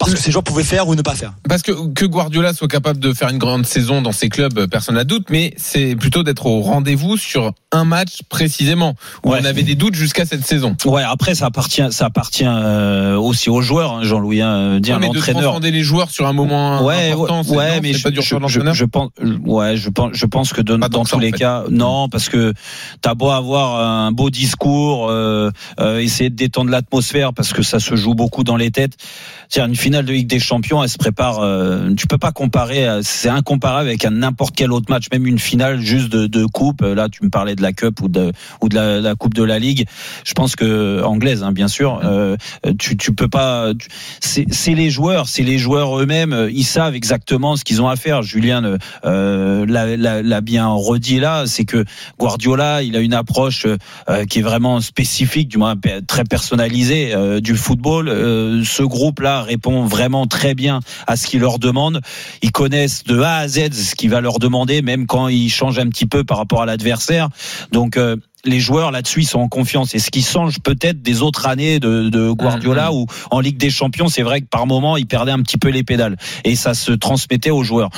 parce 0.00 0.14
que 0.14 0.18
ces 0.18 0.32
joueurs 0.32 0.42
pouvaient 0.42 0.64
faire 0.64 0.88
ou 0.88 0.94
ne 0.96 1.02
pas 1.02 1.14
faire. 1.14 1.34
Parce 1.48 1.62
que 1.62 1.70
que 1.92 2.04
Guardiola 2.06 2.52
soit 2.54 2.66
capable 2.66 2.98
de 2.98 3.12
faire 3.12 3.28
une 3.28 3.38
grande 3.38 3.64
saison 3.66 4.02
dans 4.02 4.10
ses 4.12 4.28
clubs, 4.28 4.66
personne 4.66 4.96
n'a 4.96 5.04
doute, 5.04 5.26
mais 5.30 5.54
c'est 5.56 5.94
plutôt 5.94 6.22
d'être 6.24 6.46
au 6.46 6.60
rendez-vous 6.62 7.16
sur 7.16 7.52
un 7.70 7.84
match 7.84 8.22
précisément 8.28 8.94
où 9.24 9.30
on 9.30 9.44
avait 9.44 9.62
des 9.62 9.76
doutes 9.76 9.94
jusqu'à 9.94 10.24
cette 10.26 10.44
saison. 10.44 10.74
Ouais, 10.86 11.02
après 11.04 11.34
ça 11.36 11.46
appartient, 11.46 11.86
ça 11.92 12.06
appartient 12.06 12.44
euh, 12.46 13.16
aussi 13.16 13.50
aux 13.50 13.60
joueurs, 13.60 13.92
hein, 13.92 14.02
Jean-Louis. 14.02 14.40
Hein, 14.40 14.80
dire 14.80 14.94
Ouais, 14.96 15.00
mais 15.02 15.08
de 15.10 15.14
l'entraîneur. 15.14 15.42
transcender 15.42 15.70
les 15.70 15.82
joueurs 15.82 16.10
sur 16.10 16.26
un 16.26 16.32
moment 16.32 16.82
Ouais, 16.84 17.10
important, 17.12 17.42
c'est- 17.42 17.54
ouais, 17.54 17.76
non, 17.76 17.80
mais 17.82 17.92
je, 17.92 18.02
pas 18.02 18.10
dur 18.10 18.22
je, 18.22 18.26
sur 18.28 18.40
je, 18.48 18.84
pense, 18.86 19.10
ouais, 19.46 19.76
je 19.76 19.88
pense, 19.90 20.10
je 20.14 20.26
pense 20.26 20.52
que 20.52 20.62
de- 20.62 20.76
dans 20.76 21.04
tous 21.04 21.18
les 21.18 21.30
cas, 21.32 21.64
non, 21.70 22.08
parce 22.08 22.28
que 22.30 22.54
t'as 23.02 23.14
beau 23.14 23.30
avoir 23.30 23.78
un 23.80 24.12
beau 24.12 24.30
discours, 24.30 25.08
euh, 25.10 25.50
euh, 25.78 25.98
essayer 25.98 26.30
de 26.30 26.36
détendre 26.36 26.70
l'atmosphère, 26.70 27.34
parce 27.34 27.52
que 27.52 27.62
ça 27.62 27.78
se 27.80 27.94
joue 27.96 28.14
beaucoup 28.14 28.44
dans 28.44 28.56
les 28.56 28.70
têtes. 28.70 28.94
Tiens, 29.48 29.66
une 29.68 29.76
finale 29.76 29.89
de 29.90 30.12
Ligue 30.12 30.26
des 30.28 30.38
Champions, 30.38 30.82
elle 30.82 30.88
se 30.88 30.98
prépare. 30.98 31.40
Euh, 31.40 31.92
tu 31.96 32.06
peux 32.06 32.18
pas 32.18 32.32
comparer, 32.32 32.86
euh, 32.88 33.00
c'est 33.02 33.28
incomparable 33.28 33.88
avec 33.88 34.04
un 34.04 34.10
n'importe 34.10 34.54
quel 34.56 34.72
autre 34.72 34.86
match, 34.88 35.06
même 35.12 35.26
une 35.26 35.38
finale 35.38 35.80
juste 35.80 36.08
de, 36.08 36.26
de 36.26 36.44
coupe. 36.46 36.82
Là, 36.82 37.08
tu 37.08 37.24
me 37.24 37.30
parlais 37.30 37.54
de 37.56 37.62
la 37.62 37.72
Cup 37.72 38.00
ou 38.00 38.08
de 38.08 38.32
la, 38.72 39.14
Coupe 39.14 39.34
de 39.34 39.42
la 39.42 39.58
Ligue. 39.58 39.86
Je 40.24 40.32
pense 40.34 40.56
que 40.56 41.02
anglaise, 41.02 41.42
hein, 41.42 41.52
bien 41.52 41.68
sûr. 41.68 42.00
Euh, 42.04 42.36
tu 42.78 42.96
tu 42.96 43.12
peux 43.14 43.28
pas. 43.28 43.72
C'est 44.20 44.74
les 44.74 44.90
joueurs, 44.90 45.28
c'est 45.28 45.42
les 45.42 45.58
joueurs 45.58 45.98
eux-mêmes. 46.00 46.32
euh, 46.32 46.50
Ils 46.50 46.64
savent 46.64 46.94
exactement 46.94 47.56
ce 47.56 47.64
qu'ils 47.64 47.82
ont 47.82 47.88
à 47.88 47.96
faire. 47.96 48.22
Julien 48.22 48.76
euh, 49.04 49.66
l'a- 49.66 50.40
bien 50.40 50.68
redit 50.68 51.20
là, 51.20 51.44
c'est 51.46 51.64
que 51.64 51.84
Guardiola, 52.18 52.82
il 52.82 52.96
a 52.96 53.00
une 53.00 53.14
approche 53.14 53.66
euh, 54.08 54.24
qui 54.24 54.38
est 54.38 54.42
vraiment 54.42 54.80
spécifique, 54.80 55.48
du 55.48 55.58
moins 55.58 55.74
très 56.06 56.24
personnalisée 56.24 57.14
euh, 57.14 57.40
du 57.40 57.56
football. 57.56 58.08
Euh, 58.08 58.62
ce 58.64 58.82
groupe-là 58.82 59.42
répond 59.42 59.79
vraiment 59.84 60.26
très 60.26 60.54
bien 60.54 60.80
à 61.06 61.16
ce 61.16 61.26
qu'il 61.26 61.40
leur 61.40 61.58
demande. 61.58 62.00
Ils 62.42 62.52
connaissent 62.52 63.04
de 63.04 63.20
A 63.20 63.36
à 63.36 63.48
Z 63.48 63.72
ce 63.72 63.94
qu'il 63.94 64.10
va 64.10 64.20
leur 64.20 64.38
demander, 64.38 64.82
même 64.82 65.06
quand 65.06 65.28
ils 65.28 65.50
changent 65.50 65.78
un 65.78 65.88
petit 65.88 66.06
peu 66.06 66.24
par 66.24 66.38
rapport 66.38 66.62
à 66.62 66.66
l'adversaire. 66.66 67.28
Donc 67.72 67.96
euh, 67.96 68.16
les 68.44 68.60
joueurs 68.60 68.90
là-dessus 68.90 69.20
ils 69.20 69.26
sont 69.26 69.40
en 69.40 69.48
confiance 69.48 69.94
et 69.94 69.98
ce 69.98 70.10
qui 70.10 70.22
change 70.22 70.60
peut-être 70.60 71.02
des 71.02 71.22
autres 71.22 71.46
années 71.46 71.78
de, 71.78 72.08
de 72.08 72.30
Guardiola 72.30 72.92
où 72.92 73.06
en 73.30 73.40
Ligue 73.40 73.58
des 73.58 73.70
Champions 73.70 74.08
c'est 74.08 74.22
vrai 74.22 74.40
que 74.40 74.46
par 74.46 74.66
moment 74.66 74.96
il 74.96 75.06
perdait 75.06 75.32
un 75.32 75.42
petit 75.42 75.58
peu 75.58 75.68
les 75.68 75.82
pédales 75.82 76.16
et 76.44 76.56
ça 76.56 76.74
se 76.74 76.92
transmettait 76.92 77.50
aux 77.50 77.62
joueurs. 77.62 77.90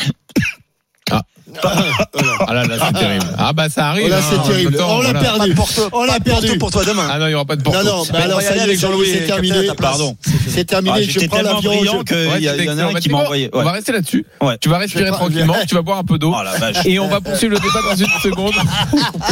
Ah 1.11 1.23
là 2.55 2.65
là, 2.65 2.77
c'est 2.87 2.99
terrible. 2.99 3.27
Ah 3.39 3.53
bah 3.53 3.69
ça 3.69 3.89
arrive. 3.91 4.05
Oh 4.07 4.11
là, 4.11 4.19
hein, 4.19 4.23
c'est 4.31 4.37
en 4.39 4.43
terrible. 4.43 4.71
même 4.71 4.81
temps, 4.81 4.97
On 4.97 5.01
l'a 5.03 5.13
voilà. 5.13 5.21
perdu. 5.21 5.55
On 5.93 6.05
l'a 6.05 6.21
perdu. 6.21 6.59
pour 6.59 6.71
toi 6.71 6.85
demain. 6.85 7.09
Ah 7.13 7.19
non, 7.19 7.27
il 7.27 7.33
y 7.33 7.35
aura 7.35 7.45
pas 7.45 7.57
de 7.57 7.63
Porto. 7.63 7.83
Non, 7.83 7.99
non, 7.99 8.05
bah 8.13 8.19
alors 8.23 8.41
ça 8.41 8.57
y 8.57 8.59
est, 8.61 8.73
est, 8.73 8.77
c'est 8.77 9.27
terminé. 9.27 9.69
Pardon. 9.79 10.17
C'est 10.49 10.65
terminé. 10.65 10.95
Ah, 10.97 11.03
je 11.03 11.27
prends 11.27 11.37
tellement 11.37 11.55
l'avion. 11.55 11.71
brillant 11.77 11.99
je- 12.01 12.05
que 12.05 12.15
Ouais, 12.29 12.37
il 12.39 12.45
y, 12.45 12.71
en 12.71 12.79
a 12.79 12.85
un 12.85 12.95
qui 12.95 13.09
m'a 13.11 13.19
tu 13.19 13.25
envoyé. 13.25 13.51
On 13.53 13.63
va 13.63 13.73
rester 13.73 13.93
là-dessus. 13.93 14.25
Ouais. 14.41 14.57
Tu 14.61 14.69
vas 14.69 14.79
respirer 14.79 15.11
tranquillement, 15.11 15.55
tu 15.69 15.75
vas 15.75 15.83
boire 15.83 15.99
un 15.99 16.05
peu 16.05 16.19
d'eau. 16.19 16.35
Oh. 16.35 16.89
Et 16.89 16.99
on 16.99 17.09
va 17.09 17.21
poursuivre 17.21 17.55
le 17.55 17.61
débat 17.61 17.81
dans 17.91 17.97
une 17.97 18.21
seconde. 18.23 18.55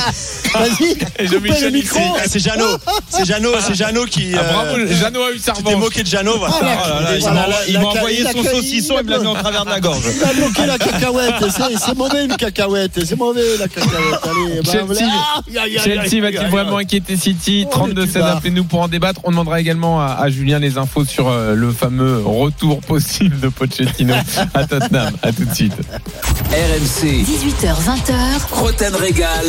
Vas-y, 0.55 0.97
coupez 1.29 1.61
le 1.61 1.71
micro. 1.71 2.01
C'est- 2.27 2.41
Jeannot, 2.41 2.79
c'est 3.09 3.25
Jeannot, 3.25 3.53
c'est 3.61 3.75
Jeannot 3.75 4.07
qui. 4.07 4.33
Ah, 4.35 4.43
bravo, 4.53 4.77
euh, 4.79 4.87
Jeannot 4.95 5.23
a 5.25 5.33
eu 5.33 5.39
sa 5.39 5.53
Tu 5.53 5.63
t'es 5.63 5.69
revanche. 5.69 5.85
moqué 5.85 6.03
de 6.03 6.09
Jeannot. 6.09 6.41
Ah, 6.47 6.51
Oh 6.53 7.15
il 7.69 7.79
m'a- 7.79 7.87
envoyé 7.87 8.25
son 8.33 8.43
saucisson 8.43 8.99
et 8.99 9.03
me 9.03 9.11
l'a 9.11 9.19
mis 9.19 9.27
en 9.27 9.35
travers 9.35 9.65
de 9.65 9.71
la 9.71 9.81
gorge. 9.81 10.03
Il 10.17 10.23
a 10.25 10.33
bloqué 10.33 10.67
la 10.67 10.79
cacahuète. 10.79 11.35
C'est- 11.51 11.77
C'est 11.79 11.95
mauvais 12.11 12.25
une 12.25 12.37
cacahuète. 12.37 13.05
C'est 13.05 13.17
mauvais 13.19 13.43
la 13.59 13.69
cacahuète. 13.69 14.21
Allez, 14.23 14.61
bah, 14.63 14.73
Chelsea. 14.73 15.11
Ah, 15.11 15.41
Chelsea 15.83 16.21
va-t-il 16.23 16.49
vraiment 16.51 16.77
inquiéter 16.79 17.17
City 17.17 17.67
Oh, 17.73 17.87
32-16, 17.87 17.95
le 17.95 18.05
bâtard. 18.07 18.37
appelez-nous 18.37 18.65
pour 18.65 18.81
en 18.81 18.89
débattre. 18.89 19.21
On 19.25 19.31
demandera 19.31 19.61
également 19.61 20.01
à, 20.01 20.17
à 20.21 20.29
Julien 20.31 20.59
les 20.59 20.79
infos 20.79 21.05
sur 21.05 21.29
euh, 21.29 21.55
le 21.55 21.71
fameux 21.73 22.21
retour 22.25 22.81
possible 22.81 23.39
de 23.41 23.49
Pochettino 23.49 24.15
à 24.55 24.65
Tottenham. 24.67 25.13
À 25.23 25.33
tout 25.33 25.45
de 25.45 25.55
suite. 25.55 25.75
RMC, 26.51 27.25
18h20h, 27.25 28.15
Roten 28.53 28.95
Régal. 28.95 29.47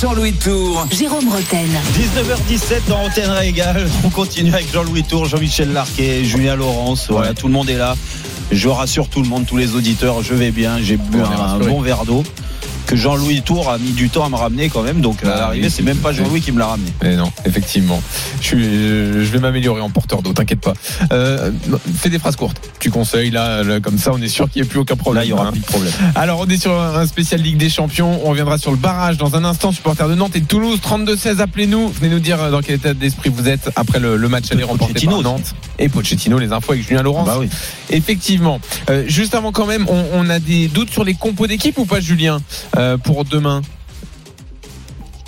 Jean-Louis 0.00 0.32
Tour. 0.32 0.86
Jérôme 0.90 1.28
Roten. 1.28 1.68
19h17 1.98 2.88
dans 2.88 3.00
Antenne 3.04 3.30
Régal. 3.30 3.86
On 4.04 4.08
continue 4.08 4.52
avec 4.52 4.72
Jean-Louis 4.72 5.02
Tour, 5.04 5.26
Jean-Michel 5.26 5.72
Larquet, 5.72 6.24
Julien 6.24 6.56
Laurence. 6.56 7.08
Voilà, 7.10 7.34
tout 7.34 7.48
le 7.48 7.52
monde 7.52 7.68
est 7.68 7.76
là. 7.76 7.94
Je 8.54 8.68
rassure 8.68 9.08
tout 9.08 9.20
le 9.20 9.28
monde, 9.28 9.46
tous 9.46 9.56
les 9.56 9.74
auditeurs, 9.74 10.22
je 10.22 10.32
vais 10.32 10.52
bien. 10.52 10.78
J'ai 10.80 10.96
bu 10.96 11.18
un, 11.20 11.58
bon 11.58 11.80
verre 11.80 12.04
d'eau 12.04 12.22
que 12.86 12.96
Jean-Louis 12.96 13.42
Tour 13.42 13.70
a 13.70 13.78
mis 13.78 13.92
du 13.92 14.08
temps 14.10 14.24
à 14.24 14.28
me 14.28 14.36
ramener 14.36 14.68
quand 14.68 14.82
même. 14.82 15.00
Donc 15.00 15.24
à 15.24 15.32
Ah, 15.34 15.38
l'arrivée, 15.40 15.70
c'est 15.70 15.82
même 15.82 15.98
pas 15.98 16.12
Jean-Louis 16.12 16.40
qui 16.40 16.52
me 16.52 16.58
l'a 16.58 16.66
ramené. 16.66 16.92
Mais 17.02 17.16
non, 17.16 17.30
effectivement. 17.44 18.02
Je, 18.40 18.46
suis, 18.46 18.62
je 18.62 19.30
vais 19.32 19.38
m'améliorer 19.38 19.80
en 19.80 19.90
porteur 19.90 20.22
d'eau, 20.22 20.32
t'inquiète 20.32 20.60
pas. 20.60 20.74
Euh, 21.12 21.50
fais 21.96 22.10
des 22.10 22.18
phrases 22.18 22.36
courtes. 22.36 22.60
Tu 22.78 22.90
conseilles, 22.90 23.30
là, 23.30 23.62
là, 23.62 23.80
comme 23.80 23.98
ça, 23.98 24.12
on 24.12 24.20
est 24.20 24.28
sûr 24.28 24.50
qu'il 24.50 24.62
n'y 24.62 24.66
ait 24.66 24.70
plus 24.70 24.80
aucun 24.80 24.96
problème. 24.96 25.22
Là, 25.22 25.26
il 25.26 25.30
y 25.30 25.32
aura 25.32 25.46
hein. 25.48 25.52
plus 25.52 25.60
de 25.60 25.66
problème. 25.66 25.92
Alors, 26.14 26.40
on 26.40 26.46
est 26.46 26.60
sur 26.60 26.78
un 26.78 27.06
spécial 27.06 27.40
Ligue 27.40 27.56
des 27.56 27.70
Champions. 27.70 28.20
On 28.24 28.30
reviendra 28.30 28.58
sur 28.58 28.70
le 28.70 28.76
barrage 28.76 29.16
dans 29.16 29.36
un 29.36 29.44
instant. 29.44 29.72
Supporters 29.72 30.08
de 30.08 30.14
Nantes 30.14 30.36
et 30.36 30.40
de 30.40 30.46
Toulouse, 30.46 30.80
32-16, 30.82 31.40
appelez-nous. 31.40 31.88
Venez 31.88 32.10
nous 32.10 32.20
dire 32.20 32.50
dans 32.50 32.60
quel 32.60 32.76
état 32.76 32.94
d'esprit 32.94 33.30
vous 33.30 33.48
êtes 33.48 33.70
après 33.76 33.98
le, 33.98 34.16
le 34.16 34.28
match 34.28 34.44
aller 34.50 34.64
remporté 34.64 35.06
par 35.06 35.22
Nantes. 35.22 35.54
Et 35.78 35.88
Pochettino, 35.88 36.38
les 36.38 36.52
infos 36.52 36.72
avec 36.72 36.86
Julien 36.86 37.02
Laurent. 37.02 37.24
Bah 37.24 37.36
oui. 37.38 37.48
Effectivement. 37.90 38.60
Euh, 38.90 39.04
juste 39.06 39.34
avant 39.34 39.52
quand 39.52 39.66
même, 39.66 39.86
on, 39.88 40.04
on 40.12 40.30
a 40.30 40.38
des 40.38 40.68
doutes 40.68 40.90
sur 40.90 41.04
les 41.04 41.14
compos 41.14 41.46
d'équipe 41.46 41.78
ou 41.78 41.84
pas, 41.84 42.00
Julien, 42.00 42.40
euh, 42.73 42.73
pour 43.02 43.24
demain 43.24 43.62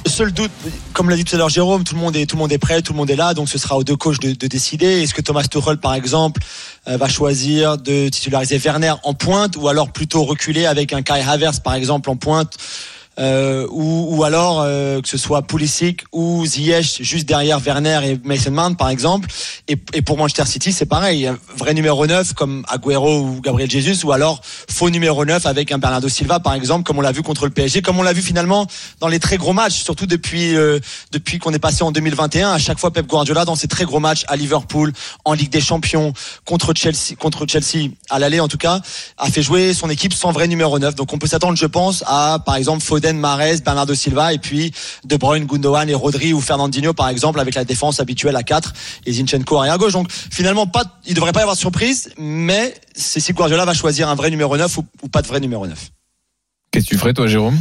Le 0.04 0.10
seul 0.10 0.32
doute, 0.32 0.50
comme 0.92 1.10
l'a 1.10 1.16
dit 1.16 1.24
tout 1.24 1.34
à 1.34 1.38
l'heure 1.38 1.48
Jérôme, 1.48 1.84
tout 1.84 1.94
le 1.94 2.00
monde 2.00 2.16
est 2.16 2.58
prêt, 2.58 2.82
tout 2.82 2.92
le 2.92 2.96
monde 2.96 3.10
est 3.10 3.16
là, 3.16 3.34
donc 3.34 3.48
ce 3.48 3.58
sera 3.58 3.76
aux 3.76 3.84
deux 3.84 3.96
coachs 3.96 4.20
de, 4.20 4.32
de 4.32 4.46
décider. 4.46 5.02
Est-ce 5.02 5.14
que 5.14 5.22
Thomas 5.22 5.42
Tuchel, 5.44 5.78
par 5.78 5.94
exemple, 5.94 6.40
euh, 6.88 6.96
va 6.96 7.08
choisir 7.08 7.76
de 7.78 8.08
titulariser 8.08 8.58
Werner 8.58 8.94
en 9.02 9.14
pointe, 9.14 9.56
ou 9.56 9.68
alors 9.68 9.90
plutôt 9.90 10.24
reculer 10.24 10.66
avec 10.66 10.92
un 10.92 11.02
Kai 11.02 11.22
Havertz, 11.26 11.60
par 11.60 11.74
exemple, 11.74 12.08
en 12.10 12.16
pointe, 12.16 12.56
euh, 13.18 13.66
ou, 13.70 14.16
ou 14.16 14.24
alors 14.24 14.62
euh, 14.62 15.00
que 15.00 15.08
ce 15.08 15.16
soit 15.16 15.42
Pulisic 15.42 16.04
ou 16.12 16.44
Ziyech 16.44 17.02
juste 17.02 17.26
derrière 17.26 17.58
Werner 17.60 18.00
et 18.04 18.20
Mason 18.24 18.50
Mount, 18.50 18.74
par 18.74 18.90
exemple. 18.90 19.28
Et, 19.68 19.76
et 19.94 20.02
pour 20.02 20.18
Manchester 20.18 20.44
City, 20.44 20.72
c'est 20.72 20.86
pareil, 20.86 21.30
vrai 21.56 21.74
numéro 21.74 22.06
9 22.06 22.34
comme 22.34 22.64
Agüero 22.68 23.20
ou 23.20 23.40
Gabriel 23.40 23.70
Jesus, 23.70 24.04
ou 24.04 24.12
alors 24.12 24.40
faux 24.44 24.90
numéro 24.90 25.24
9 25.24 25.46
avec 25.46 25.72
un 25.72 25.78
Bernardo 25.78 26.08
Silva, 26.08 26.40
par 26.40 26.54
exemple, 26.54 26.84
comme 26.84 26.98
on 26.98 27.02
l'a 27.02 27.12
vu 27.12 27.22
contre 27.22 27.46
le 27.46 27.50
PSG, 27.50 27.82
comme 27.82 27.98
on 27.98 28.02
l'a 28.02 28.12
vu 28.12 28.22
finalement 28.22 28.66
dans 29.00 29.08
les 29.08 29.18
très 29.18 29.36
gros 29.36 29.52
matchs, 29.52 29.82
surtout 29.82 30.06
depuis 30.06 30.54
euh, 30.56 30.78
depuis 31.12 31.38
qu'on 31.38 31.52
est 31.52 31.58
passé 31.58 31.82
en 31.82 31.92
2021. 31.92 32.52
À 32.52 32.58
chaque 32.58 32.78
fois, 32.78 32.92
Pep 32.92 33.06
Guardiola 33.06 33.44
dans 33.44 33.56
ces 33.56 33.68
très 33.68 33.84
gros 33.84 34.00
matchs 34.00 34.24
à 34.28 34.36
Liverpool, 34.36 34.92
en 35.24 35.32
Ligue 35.32 35.50
des 35.50 35.60
Champions, 35.60 36.12
contre 36.44 36.74
Chelsea, 36.74 37.16
contre 37.18 37.46
Chelsea 37.48 37.90
à 38.10 38.18
l'aller 38.18 38.40
en 38.40 38.48
tout 38.48 38.58
cas, 38.58 38.80
a 39.18 39.30
fait 39.30 39.42
jouer 39.42 39.74
son 39.74 39.88
équipe 39.90 40.12
sans 40.12 40.32
vrai 40.32 40.48
numéro 40.48 40.78
9. 40.78 40.94
Donc 40.94 41.12
on 41.12 41.18
peut 41.18 41.26
s'attendre, 41.26 41.56
je 41.56 41.66
pense, 41.66 42.04
à 42.06 42.42
par 42.44 42.56
exemple 42.56 42.82
Foden, 42.82 43.05
Mahrez, 43.14 43.58
Bernardo 43.64 43.94
Silva 43.94 44.32
et 44.32 44.38
puis 44.38 44.72
De 45.04 45.16
Bruyne, 45.16 45.46
Gundogan 45.46 45.88
et 45.88 45.94
Rodri 45.94 46.32
ou 46.32 46.40
Fernandinho 46.40 46.92
par 46.92 47.08
exemple 47.08 47.40
avec 47.40 47.54
la 47.54 47.64
défense 47.64 48.00
habituelle 48.00 48.36
à 48.36 48.42
4 48.42 48.72
et 49.06 49.12
Zinchenko 49.12 49.58
arrière 49.58 49.78
gauche. 49.78 49.92
Donc 49.92 50.10
finalement 50.10 50.66
pas, 50.66 50.84
il 51.06 51.14
devrait 51.14 51.32
pas 51.32 51.40
y 51.40 51.42
avoir 51.42 51.56
de 51.56 51.60
surprise, 51.60 52.10
mais 52.18 52.74
c'est 52.94 53.20
si 53.20 53.32
Guardiola 53.32 53.64
va 53.64 53.74
choisir 53.74 54.08
un 54.08 54.14
vrai 54.14 54.30
numéro 54.30 54.56
9 54.56 54.78
ou, 54.78 54.84
ou 55.02 55.08
pas 55.08 55.22
de 55.22 55.26
vrai 55.26 55.40
numéro 55.40 55.66
9. 55.66 55.90
Qu'est-ce 56.70 56.86
que 56.86 56.90
tu 56.90 56.98
ferais, 56.98 57.14
toi, 57.14 57.26
Jérôme? 57.26 57.58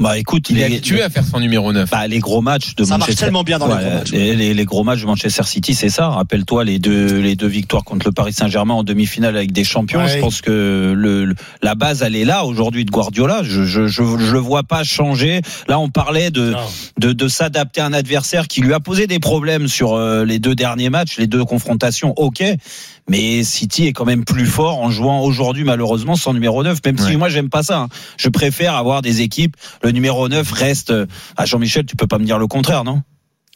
Bah 0.00 0.16
écoute, 0.16 0.48
Il 0.50 0.58
est 0.60 0.64
habitué 0.64 1.02
à 1.02 1.10
faire 1.10 1.24
son 1.24 1.40
numéro 1.40 1.72
9. 1.72 1.90
Bah, 1.90 2.06
les 2.06 2.20
gros 2.20 2.40
matchs 2.40 2.76
de 2.76 2.84
Ça 2.84 2.90
marche 2.90 3.00
Manchester 3.08 3.24
tellement 3.24 3.42
bien 3.42 3.58
dans 3.58 3.66
les 3.66 3.84
gros 3.84 3.94
matchs. 3.94 4.12
Les, 4.12 4.36
les- 4.36 4.54
les 4.54 4.64
gros 4.64 4.84
matchs 4.84 5.00
de 5.00 5.06
Manchester 5.06 5.42
City, 5.42 5.74
c'est 5.74 5.88
ça. 5.88 6.08
Rappelle-toi 6.08 6.62
les 6.64 6.78
deux 6.78 7.18
les 7.20 7.34
deux 7.34 7.48
victoires 7.48 7.82
contre 7.82 8.06
le 8.06 8.12
Paris 8.12 8.32
Saint-Germain 8.32 8.74
en 8.74 8.84
demi-finale 8.84 9.36
avec 9.36 9.50
des 9.50 9.64
champions. 9.64 9.98
Ouais. 10.00 10.08
Je 10.08 10.18
pense 10.20 10.40
que 10.40 10.92
le, 10.96 11.24
le- 11.24 11.34
la 11.62 11.74
base 11.74 12.02
elle 12.02 12.14
est 12.14 12.24
là 12.24 12.44
aujourd'hui 12.44 12.84
de 12.84 12.90
Guardiola. 12.92 13.40
Je 13.42 13.64
je 13.64 13.88
je, 13.88 14.02
je 14.18 14.32
le 14.32 14.38
vois 14.38 14.62
pas 14.62 14.84
changer. 14.84 15.40
Là, 15.66 15.80
on 15.80 15.88
parlait 15.88 16.30
de 16.30 16.54
de, 16.98 17.12
de 17.12 17.28
s'adapter 17.28 17.80
à 17.80 17.86
un 17.86 17.92
adversaire 17.92 18.46
qui 18.46 18.60
lui 18.60 18.74
a 18.74 18.80
posé 18.80 19.08
des 19.08 19.18
problèmes 19.18 19.66
sur 19.66 19.94
euh, 19.94 20.24
les 20.24 20.38
deux 20.38 20.54
derniers 20.54 20.90
matchs, 20.90 21.18
les 21.18 21.26
deux 21.26 21.44
confrontations. 21.44 22.14
Ok. 22.16 22.44
Mais 23.08 23.42
City 23.44 23.86
est 23.86 23.92
quand 23.92 24.04
même 24.04 24.24
plus 24.24 24.46
fort 24.46 24.78
en 24.78 24.90
jouant 24.90 25.22
aujourd'hui 25.22 25.64
malheureusement 25.64 26.14
sans 26.16 26.32
numéro 26.34 26.62
9 26.62 26.78
même 26.84 26.98
si 26.98 27.16
moi 27.16 27.28
j'aime 27.28 27.48
pas 27.50 27.62
ça 27.62 27.80
hein. 27.80 27.88
je 28.16 28.28
préfère 28.28 28.74
avoir 28.74 29.02
des 29.02 29.22
équipes. 29.22 29.56
Le 29.82 29.90
numéro 29.90 30.28
9 30.28 30.50
reste 30.52 30.90
euh, 30.90 31.06
à 31.36 31.46
Jean-Michel 31.46 31.86
tu 31.86 31.96
peux 31.96 32.06
pas 32.06 32.18
me 32.18 32.24
dire 32.24 32.38
le 32.38 32.46
contraire 32.46 32.84
non? 32.84 33.02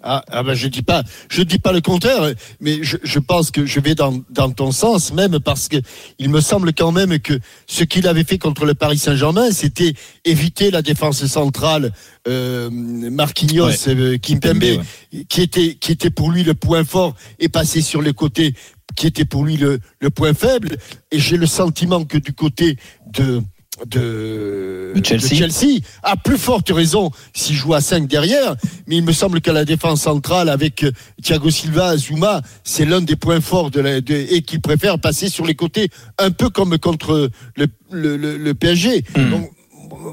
Ah, 0.05 0.25
ah 0.33 0.43
ben 0.43 0.55
je 0.55 0.67
dis 0.67 0.83
pas, 0.83 1.05
je 1.31 1.43
dis 1.43 1.61
pas 1.61 1.71
le 1.71 1.81
contraire, 1.81 2.33
mais 2.61 2.81
je, 2.83 2.97
je 3.05 3.21
pense 3.21 3.53
que 3.53 3.67
je 3.67 3.79
vais 3.79 3.95
dans, 3.95 4.21
dans 4.31 4.51
ton 4.51 4.73
sens 4.73 5.13
même 5.13 5.39
parce 5.39 5.69
que 5.69 5.77
il 6.19 6.29
me 6.29 6.41
semble 6.41 6.73
quand 6.73 6.91
même 6.91 7.21
que 7.21 7.39
ce 7.69 7.85
qu'il 7.85 8.09
avait 8.09 8.25
fait 8.25 8.37
contre 8.37 8.65
le 8.65 8.75
Paris 8.75 8.99
Saint-Germain, 8.99 9.53
c'était 9.53 9.95
éviter 10.25 10.73
la 10.73 10.83
défense 10.83 11.25
centrale 11.27 11.93
euh, 12.27 12.69
Marquinhos, 12.69 13.67
Ouais. 13.69 13.77
euh, 13.95 14.19
Kimpembe, 14.19 14.83
qui 15.29 15.41
était 15.41 15.75
qui 15.75 15.93
était 15.93 16.11
pour 16.11 16.33
lui 16.33 16.43
le 16.43 16.55
point 16.55 16.83
fort 16.85 17.15
et 17.39 17.49
passer 17.49 17.81
sur 17.81 18.03
les 18.03 18.13
côtés, 18.13 18.55
qui 18.97 19.07
était 19.07 19.25
pour 19.25 19.45
lui 19.45 19.57
le, 19.57 19.79
le 20.01 20.11
point 20.11 20.35
faible. 20.35 20.77
Et 21.11 21.19
j'ai 21.19 21.37
le 21.37 21.47
sentiment 21.47 22.05
que 22.05 22.19
du 22.19 22.33
côté 22.33 22.77
de 23.13 23.43
de, 23.87 24.93
De 24.95 25.03
Chelsea. 25.05 25.81
a 26.03 26.17
plus 26.17 26.37
forte 26.37 26.69
raison 26.71 27.11
s'il 27.33 27.57
joue 27.57 27.73
à 27.75 27.81
5 27.81 28.07
derrière, 28.07 28.55
mais 28.87 28.97
il 28.99 29.03
me 29.03 29.13
semble 29.13 29.41
que 29.41 29.51
la 29.51 29.65
défense 29.65 30.03
centrale 30.03 30.51
avec 30.51 30.85
euh, 30.85 30.93
Thiago 31.23 31.51
Silva, 31.51 31.97
Zuma, 31.97 32.43
c'est 32.65 32.85
l'un 32.85 33.01
des 33.01 33.17
points 33.17 33.41
forts 33.41 33.71
de 33.71 33.81
la, 33.81 34.01
de- 34.03 34.15
et 34.15 34.43
qu'il 34.43 34.61
préfère 34.61 34.99
passer 35.01 35.29
sur 35.31 35.47
les 35.47 35.55
côtés, 35.55 35.89
un 36.19 36.31
peu 36.31 36.51
comme 36.51 36.79
contre 36.79 37.31
le, 37.57 37.67
le, 37.91 38.17
le- 38.19 38.37
le 38.37 38.55
PSG. 38.55 39.05
Hmm. 39.17 39.31
Donc, 39.31 39.51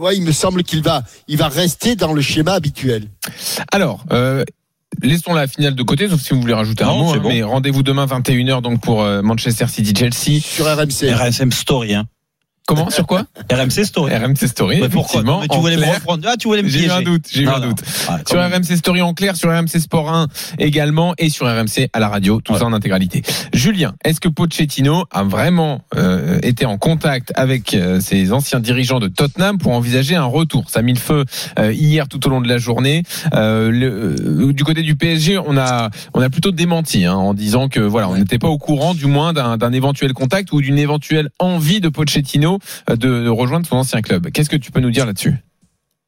ouais, 0.01 0.15
il 0.15 0.23
me 0.23 0.31
semble 0.31 0.63
qu'il 0.63 0.81
va, 0.81 1.03
il 1.27 1.37
va 1.37 1.49
rester 1.49 1.95
dans 1.97 2.13
le 2.13 2.21
schéma 2.21 2.53
habituel. 2.53 3.07
Alors, 3.73 4.05
euh, 4.11 4.43
laissons 5.01 5.33
la 5.33 5.47
finale 5.47 5.75
de 5.75 5.83
côté, 5.83 6.07
sauf 6.09 6.21
si 6.21 6.33
vous 6.33 6.41
voulez 6.41 6.53
rajouter 6.53 6.83
un 6.83 6.87
Non, 6.87 7.03
mot. 7.03 7.13
hein, 7.13 7.17
bon. 7.19 7.29
Mais 7.29 7.43
rendez-vous 7.43 7.83
demain 7.83 8.05
21h 8.05 8.61
donc 8.61 8.81
pour 8.81 9.01
euh, 9.03 9.21
Manchester 9.21 9.67
City 9.67 9.93
Chelsea. 9.97 10.41
Sur 10.41 10.65
RMC. 10.65 11.11
RSM 11.13 11.51
Story, 11.51 11.93
hein. 11.95 12.05
Comment 12.69 12.89
Sur 12.91 13.07
quoi 13.07 13.25
RMC 13.51 13.83
Story. 13.83 14.13
RMC 14.15 14.47
Story. 14.47 14.77
Mais 14.79 14.89
pourquoi 14.89 15.23
Mais 15.23 15.47
tu 15.47 15.57
voulais 15.57 15.75
me 15.75 15.85
reprendre 15.91 16.23
Ah, 16.27 16.35
tu 16.37 16.47
voulais 16.47 16.61
me 16.61 16.67
J'ai 16.69 16.85
eu 16.85 16.89
un 16.91 17.01
doute, 17.01 17.25
j'ai 17.31 17.41
eu 17.41 17.47
un 17.47 17.59
doute. 17.59 17.79
Ah, 18.07 18.19
Sur 18.27 18.37
même. 18.37 18.53
RMC 18.53 18.77
Story 18.77 19.01
en 19.01 19.15
clair, 19.15 19.35
sur 19.35 19.49
RMC 19.49 19.79
Sport 19.79 20.13
1 20.13 20.27
également 20.59 21.15
et 21.17 21.29
sur 21.29 21.47
RMC 21.47 21.89
à 21.93 21.99
la 21.99 22.07
radio, 22.09 22.39
tout 22.41 22.55
ça 22.55 22.65
en 22.65 22.73
intégralité. 22.73 23.23
Julien, 23.53 23.95
est-ce 24.05 24.19
que 24.19 24.29
Pochettino 24.29 25.05
a 25.09 25.23
vraiment 25.23 25.81
euh, 25.95 26.37
été 26.43 26.67
en 26.67 26.77
contact 26.77 27.31
avec 27.35 27.73
euh, 27.73 27.99
ses 28.01 28.31
anciens 28.33 28.59
dirigeants 28.59 28.99
de 28.99 29.07
Tottenham 29.07 29.57
pour 29.57 29.71
envisager 29.71 30.15
un 30.15 30.25
retour? 30.25 30.69
Ça 30.69 30.79
a 30.79 30.83
mis 30.83 30.93
le 30.93 30.99
feu 30.99 31.25
euh, 31.57 31.73
hier 31.73 32.07
tout 32.07 32.23
au 32.27 32.29
long 32.29 32.39
de 32.39 32.47
la 32.47 32.59
journée. 32.59 33.01
Euh, 33.33 33.71
le- 33.71 34.15
euh, 34.49 34.53
du 34.53 34.63
côté 34.63 34.83
du 34.83 34.95
PSG, 34.95 35.39
on 35.39 35.57
a 35.57 35.89
on 36.13 36.21
a 36.21 36.29
plutôt 36.29 36.51
démenti 36.51 37.05
hein, 37.05 37.15
en 37.15 37.33
disant 37.33 37.67
que 37.67 37.79
voilà, 37.79 38.09
on 38.09 38.15
n'était 38.15 38.37
pas 38.37 38.47
au 38.49 38.59
courant 38.59 38.93
du 38.93 39.07
moins 39.07 39.33
d'un 39.33 39.57
d'un 39.57 39.73
éventuel 39.73 40.13
contact 40.13 40.51
ou 40.51 40.61
d'une 40.61 40.77
éventuelle 40.77 41.29
envie 41.39 41.79
de 41.81 41.89
Pochettino 41.89 42.58
euh, 42.89 42.95
de, 42.95 43.27
rejoindre 43.27 43.67
son 43.67 43.77
ancien 43.77 44.01
club. 44.01 44.29
Qu'est-ce 44.31 44.49
que 44.49 44.55
tu 44.55 44.71
peux 44.71 44.79
nous 44.79 44.91
dire 44.91 45.05
là-dessus? 45.05 45.35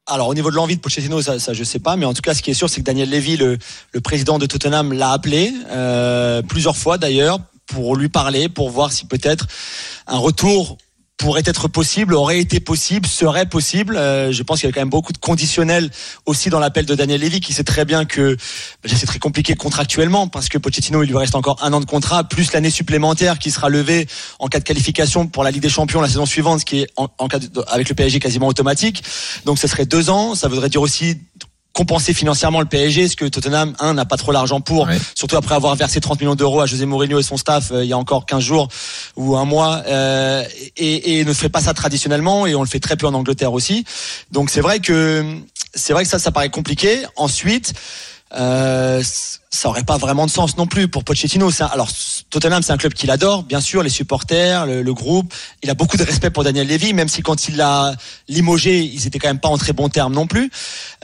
Alors 0.06 0.28
au 0.28 0.34
niveau 0.34 0.50
de 0.50 0.56
l'envie 0.56 0.76
de 0.76 0.80
Pochettino, 0.80 1.22
ça, 1.22 1.38
ça 1.38 1.52
je 1.52 1.62
sais 1.62 1.78
pas, 1.78 1.96
mais 1.96 2.06
en 2.06 2.12
tout 2.12 2.22
cas 2.22 2.34
ce 2.34 2.42
qui 2.42 2.50
est 2.50 2.54
sûr, 2.54 2.68
c'est 2.68 2.80
que 2.80 2.86
Daniel 2.86 3.08
Levy, 3.08 3.36
le, 3.36 3.56
le 3.92 4.00
président 4.00 4.38
de 4.38 4.46
Tottenham, 4.46 4.92
l'a 4.92 5.12
appelé 5.12 5.52
euh, 5.70 6.42
plusieurs 6.42 6.76
fois 6.76 6.98
d'ailleurs 6.98 7.38
pour 7.66 7.94
lui 7.96 8.08
parler, 8.08 8.48
pour 8.48 8.70
voir 8.70 8.92
si 8.92 9.06
peut-être 9.06 9.46
un 10.06 10.18
retour 10.18 10.76
pourrait 11.22 11.42
être 11.44 11.68
possible, 11.68 12.14
aurait 12.14 12.40
été 12.40 12.58
possible, 12.58 13.06
serait 13.06 13.46
possible. 13.46 13.96
Euh, 13.96 14.32
je 14.32 14.42
pense 14.42 14.58
qu'il 14.58 14.68
y 14.68 14.72
a 14.72 14.74
quand 14.74 14.80
même 14.80 14.90
beaucoup 14.90 15.12
de 15.12 15.18
conditionnels 15.18 15.88
aussi 16.26 16.50
dans 16.50 16.58
l'appel 16.58 16.84
de 16.84 16.96
Daniel 16.96 17.20
Levy, 17.20 17.38
qui 17.38 17.52
sait 17.52 17.62
très 17.62 17.84
bien 17.84 18.04
que 18.04 18.36
ben, 18.82 18.92
c'est 18.92 19.06
très 19.06 19.20
compliqué 19.20 19.54
contractuellement 19.54 20.26
parce 20.26 20.48
que 20.48 20.58
Pochettino 20.58 21.00
il 21.04 21.08
lui 21.08 21.16
reste 21.16 21.36
encore 21.36 21.62
un 21.62 21.72
an 21.72 21.78
de 21.78 21.84
contrat 21.84 22.24
plus 22.24 22.52
l'année 22.52 22.70
supplémentaire 22.70 23.38
qui 23.38 23.52
sera 23.52 23.68
levée 23.68 24.08
en 24.40 24.48
cas 24.48 24.58
de 24.58 24.64
qualification 24.64 25.28
pour 25.28 25.44
la 25.44 25.52
Ligue 25.52 25.62
des 25.62 25.68
Champions 25.68 26.00
la 26.00 26.08
saison 26.08 26.26
suivante, 26.26 26.58
ce 26.58 26.64
qui 26.64 26.80
est 26.80 26.88
en, 26.96 27.06
cas 27.28 27.38
de- 27.38 27.64
avec 27.68 27.88
le 27.88 27.94
PSG 27.94 28.18
quasiment 28.18 28.48
automatique. 28.48 29.04
Donc 29.44 29.60
ce 29.60 29.68
serait 29.68 29.86
deux 29.86 30.10
ans. 30.10 30.34
Ça 30.34 30.48
voudrait 30.48 30.70
dire 30.70 30.82
aussi 30.82 31.18
compenser 31.72 32.12
financièrement 32.12 32.60
le 32.60 32.66
PSG, 32.66 33.08
ce 33.08 33.16
que 33.16 33.24
Tottenham 33.24 33.74
un 33.78 33.94
n'a 33.94 34.04
pas 34.04 34.16
trop 34.16 34.32
l'argent 34.32 34.60
pour, 34.60 34.88
surtout 35.14 35.36
après 35.36 35.54
avoir 35.54 35.74
versé 35.74 36.00
30 36.00 36.20
millions 36.20 36.34
d'euros 36.34 36.60
à 36.60 36.66
José 36.66 36.86
Mourinho 36.86 37.18
et 37.18 37.22
son 37.22 37.36
staff 37.36 37.70
euh, 37.72 37.84
il 37.84 37.88
y 37.88 37.92
a 37.92 37.98
encore 37.98 38.26
15 38.26 38.42
jours 38.42 38.68
ou 39.16 39.36
un 39.36 39.44
mois, 39.44 39.82
euh, 39.86 40.44
et, 40.76 41.20
et 41.20 41.24
ne 41.24 41.32
fait 41.32 41.48
pas 41.48 41.60
ça 41.60 41.74
traditionnellement, 41.74 42.46
et 42.46 42.54
on 42.54 42.62
le 42.62 42.68
fait 42.68 42.80
très 42.80 42.96
peu 42.96 43.06
en 43.06 43.14
Angleterre 43.14 43.52
aussi. 43.52 43.84
Donc 44.30 44.50
c'est 44.50 44.60
vrai 44.60 44.80
que 44.80 45.24
c'est 45.74 45.92
vrai 45.92 46.04
que 46.04 46.10
ça, 46.10 46.18
ça 46.18 46.30
paraît 46.30 46.50
compliqué. 46.50 47.02
Ensuite. 47.16 47.74
Euh, 48.34 49.02
ça 49.52 49.68
aurait 49.68 49.84
pas 49.84 49.98
vraiment 49.98 50.24
de 50.24 50.30
sens 50.30 50.56
non 50.56 50.66
plus 50.66 50.88
pour 50.88 51.04
Pochettino. 51.04 51.50
Alors 51.60 51.90
Tottenham, 52.30 52.62
c'est 52.62 52.72
un 52.72 52.78
club 52.78 52.94
qu'il 52.94 53.10
adore, 53.10 53.42
bien 53.42 53.60
sûr, 53.60 53.82
les 53.82 53.90
supporters, 53.90 54.64
le, 54.66 54.92
groupe. 54.94 55.32
Il 55.62 55.70
a 55.70 55.74
beaucoup 55.74 55.96
de 55.98 56.02
respect 56.02 56.30
pour 56.30 56.42
Daniel 56.42 56.66
Levy, 56.66 56.94
même 56.94 57.08
si 57.08 57.22
quand 57.22 57.48
il 57.48 57.56
l'a 57.56 57.94
limogé, 58.28 58.80
ils 58.80 59.06
étaient 59.06 59.18
quand 59.18 59.28
même 59.28 59.38
pas 59.38 59.48
en 59.48 59.58
très 59.58 59.74
bons 59.74 59.90
termes 59.90 60.14
non 60.14 60.26
plus. 60.26 60.50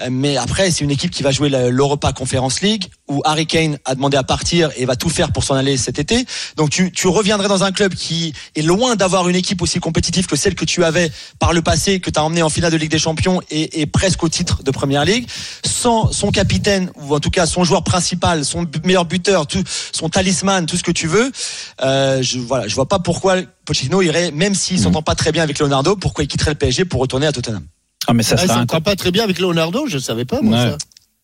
Euh, 0.01 0.09
Mais 0.11 0.38
après, 0.38 0.70
c'est 0.70 0.82
une 0.82 0.90
équipe 0.90 1.11
qui 1.11 1.22
va 1.22 1.30
jouer 1.30 1.51
l'Europa 1.51 2.12
Conference 2.12 2.62
League, 2.62 2.86
où 3.07 3.20
Harry 3.24 3.46
Kane 3.46 3.78
a 3.84 3.94
demandé 3.94 4.16
à 4.16 4.22
partir 4.22 4.70
et 4.76 4.86
va 4.86 4.96
tout 4.96 5.11
faire 5.11 5.30
pour 5.30 5.44
s'en 5.44 5.55
aller 5.55 5.76
cet 5.76 5.99
été. 5.99 6.24
Donc 6.57 6.70
tu, 6.70 6.90
tu 6.90 7.07
reviendrais 7.07 7.49
dans 7.49 7.64
un 7.64 7.72
club 7.72 7.94
qui 7.94 8.32
est 8.55 8.62
loin 8.62 8.96
d'avoir 8.96 9.28
une 9.28 9.36
équipe 9.36 9.61
aussi 9.61 9.78
compétitive 9.78 10.26
que 10.26 10.36
celle 10.36 10.55
que 10.55 10.64
tu 10.64 10.84
avais 10.84 11.11
par 11.38 11.53
le 11.53 11.61
passé, 11.61 12.01
que 12.01 12.11
tu 12.11 12.18
as 12.18 12.24
emmené 12.24 12.42
en 12.42 12.49
finale 12.49 12.72
de 12.72 12.76
Ligue 12.78 12.90
des 12.90 12.99
Champions 12.99 13.40
et, 13.51 13.80
et 13.80 13.86
presque 13.86 14.22
au 14.24 14.28
titre 14.28 14.62
de 14.62 14.70
Première 14.70 15.05
Ligue, 15.05 15.26
sans 15.64 16.12
son 16.12 16.30
capitaine 16.30 16.90
ou 16.96 17.14
en 17.14 17.20
tout 17.20 17.30
cas 17.30 17.46
son 17.46 17.64
joueur 17.64 17.84
principal, 17.84 18.38
son 18.45 18.66
meilleur 18.84 19.05
buteur, 19.05 19.47
tout, 19.47 19.62
son 19.93 20.09
talisman, 20.09 20.66
tout 20.66 20.76
ce 20.76 20.82
que 20.82 20.91
tu 20.93 21.07
veux. 21.07 21.30
Euh, 21.82 22.22
je 22.22 22.39
voilà, 22.39 22.68
je 22.68 22.74
vois 22.74 22.86
pas 22.89 22.99
pourquoi 22.99 23.36
Pochettino 23.64 24.03
irait, 24.03 24.30
même 24.30 24.55
s'il 24.55 24.78
s'entend 24.80 25.03
pas 25.03 25.14
très 25.14 25.32
bien 25.32 25.43
avec 25.43 25.59
Leonardo, 25.59 25.97
pourquoi 25.97 26.24
il 26.24 26.28
quitterait 26.28 26.53
le 26.53 26.57
PSG 26.59 26.84
pour 26.84 27.01
retourner 27.01 27.26
à 27.26 27.32
Tottenham. 27.32 27.64
Ah, 28.07 28.14
mais 28.14 28.22
ça 28.22 28.36
Ah, 28.39 28.55
un 28.59 28.61
ne 28.62 28.80
pas 28.80 28.97
très 28.97 29.11
bien 29.11 29.24
avec 29.24 29.39
Leonardo, 29.39 29.86
je 29.86 29.99
savais 29.99 30.24
pas 30.24 30.41
moi 30.41 30.57
Ouais. 30.57 30.70
ça. 30.70 30.78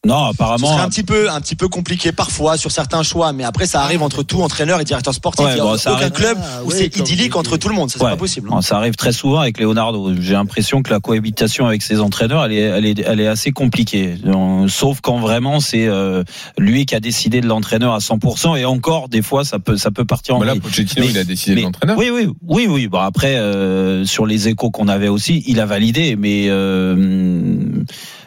Non, 0.05 0.26
Ce 0.26 0.30
apparemment. 0.34 0.72
serait 0.72 0.82
un 0.82 0.88
petit 0.88 1.02
peu, 1.02 1.30
un 1.30 1.40
petit 1.40 1.57
peu 1.57 1.68
compliqué 1.68 2.12
parfois 2.12 2.57
sur 2.57 2.70
certains 2.70 3.02
choix, 3.02 3.32
mais 3.32 3.44
après 3.44 3.66
ça 3.66 3.80
arrive 3.82 4.02
entre 4.02 4.22
tout 4.22 4.42
entraîneur 4.42 4.80
et 4.80 4.84
directeur 4.84 5.14
sportif. 5.14 5.44
Ouais, 5.46 5.52
Il 5.55 5.59
y 5.59 5.61
a 5.61 5.64
bon, 5.64 5.76
ça 5.76 5.92
aucun 5.92 6.00
arrive. 6.02 6.12
club 6.12 6.38
Ah, 6.40 6.62
où 6.64 6.70
c'est 6.70 6.94
idyllique 6.96 7.36
entre 7.36 7.57
tout 7.57 7.68
le 7.68 7.74
monde, 7.74 7.90
ça 7.90 7.98
c'est 7.98 8.05
pas 8.05 8.16
possible. 8.16 8.48
Bon, 8.50 8.61
ça 8.61 8.76
arrive 8.76 8.94
très 8.96 9.12
souvent 9.12 9.40
avec 9.40 9.59
Leonardo. 9.59 10.12
J'ai 10.20 10.34
l'impression 10.34 10.82
que 10.82 10.90
la 10.90 11.00
cohabitation 11.00 11.66
avec 11.66 11.82
ses 11.82 12.00
entraîneurs, 12.00 12.44
elle 12.44 12.52
est, 12.52 12.59
elle 12.61 12.86
est, 12.86 13.00
elle 13.07 13.20
est 13.20 13.26
assez 13.28 13.50
compliquée. 13.52 14.16
Euh, 14.26 14.68
Sauf 14.68 15.00
quand 15.00 15.18
vraiment 15.18 15.61
c'est 15.61 15.86
euh, 15.86 16.24
lui 16.59 16.86
qui 16.86 16.94
a 16.94 17.00
décidé 17.00 17.40
de 17.40 17.46
l'entraîneur 17.46 17.92
à 17.94 17.98
100%. 17.98 18.57
Et 18.59 18.64
encore, 18.64 19.09
des 19.09 19.22
fois, 19.22 19.44
ça 19.44 19.59
peut, 19.59 19.76
ça 19.76 19.90
peut 19.90 20.05
partir 20.05 20.36
en 20.36 20.38
Bah 20.40 20.46
là. 20.46 20.55
Pochettino, 20.57 21.05
Mais- 21.07 21.12
il 21.12 21.18
a 21.18 21.24
décidé 21.24 21.57
de 21.57 21.61
l'entraîneur. 21.62 21.96
Oui, 21.98 22.11
oui, 22.12 22.28
oui, 22.46 22.66
oui. 22.68 22.88
Bon, 22.88 22.98
après, 22.98 23.36
euh, 23.36 24.05
sur 24.05 24.26
les 24.26 24.48
échos 24.48 24.70
qu'on 24.70 24.88
avait 24.88 25.09
aussi, 25.09 25.42
il 25.46 25.61
a 25.61 25.66
validé, 25.66 26.16
mais 26.16 26.46
euh, 26.48 26.94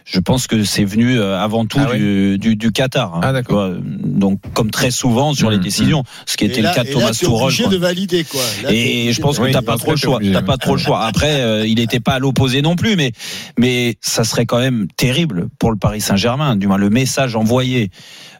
je 0.09 0.19
pense 0.21 0.47
que 0.47 0.63
c'est 0.63 0.85
venu 0.85 1.19
euh, 1.19 1.37
avant 1.37 1.65
tout 1.65 1.79
Ah 1.85 1.93
du, 1.93 2.37
du, 2.37 2.55
du 2.55 2.71
Qatar. 2.71 3.15
hein, 3.15 3.19
Ah, 3.23 3.33
d'accord. 3.33 3.71
Donc, 3.81 4.39
comme 4.53 4.71
très 4.71 4.89
souvent 4.89 5.33
sur 5.33 5.49
les 5.51 5.57
Mmh, 5.57 5.61
décisions, 5.61 6.03
ce 6.25 6.37
qui 6.37 6.45
était 6.45 6.61
là- 6.61 6.69
le 6.69 6.75
cas 6.75 6.83
de 6.85 6.91
Thomas 6.93 7.11
Tuchel. 7.11 7.27
obligé 7.29 7.63
quoi. 7.63 7.71
de 7.73 7.77
valider 7.77 8.23
quoi. 8.23 8.41
Là, 8.63 8.69
Et 8.71 9.11
je 9.11 9.21
pense 9.21 9.37
que 9.37 9.43
Oui, 9.43 9.51
t'as 9.51 9.61
pas 9.61 9.75
trop 9.77 9.91
le 9.91 9.97
choix. 9.97 10.19
T'as 10.31 10.41
pas 10.41 10.57
trop 10.57 10.75
le 10.75 10.79
choix. 10.81 11.05
Après, 11.05 11.41
euh, 11.41 11.67
il 11.67 11.75
n'était 11.75 11.99
pas 11.99 12.13
à 12.13 12.19
l'opposé 12.19 12.61
non 12.61 12.75
plus, 12.77 12.95
mais 12.95 13.11
mais 13.59 13.97
ça 13.99 14.23
serait 14.23 14.45
quand 14.45 14.59
même 14.59 14.87
terrible 14.95 15.49
pour 15.59 15.71
le 15.71 15.77
Paris 15.77 15.99
Saint-Germain. 15.99 16.55
Du 16.55 16.67
moins, 16.67 16.77
le 16.77 16.89
message 16.89 17.35
envoyé 17.35 17.91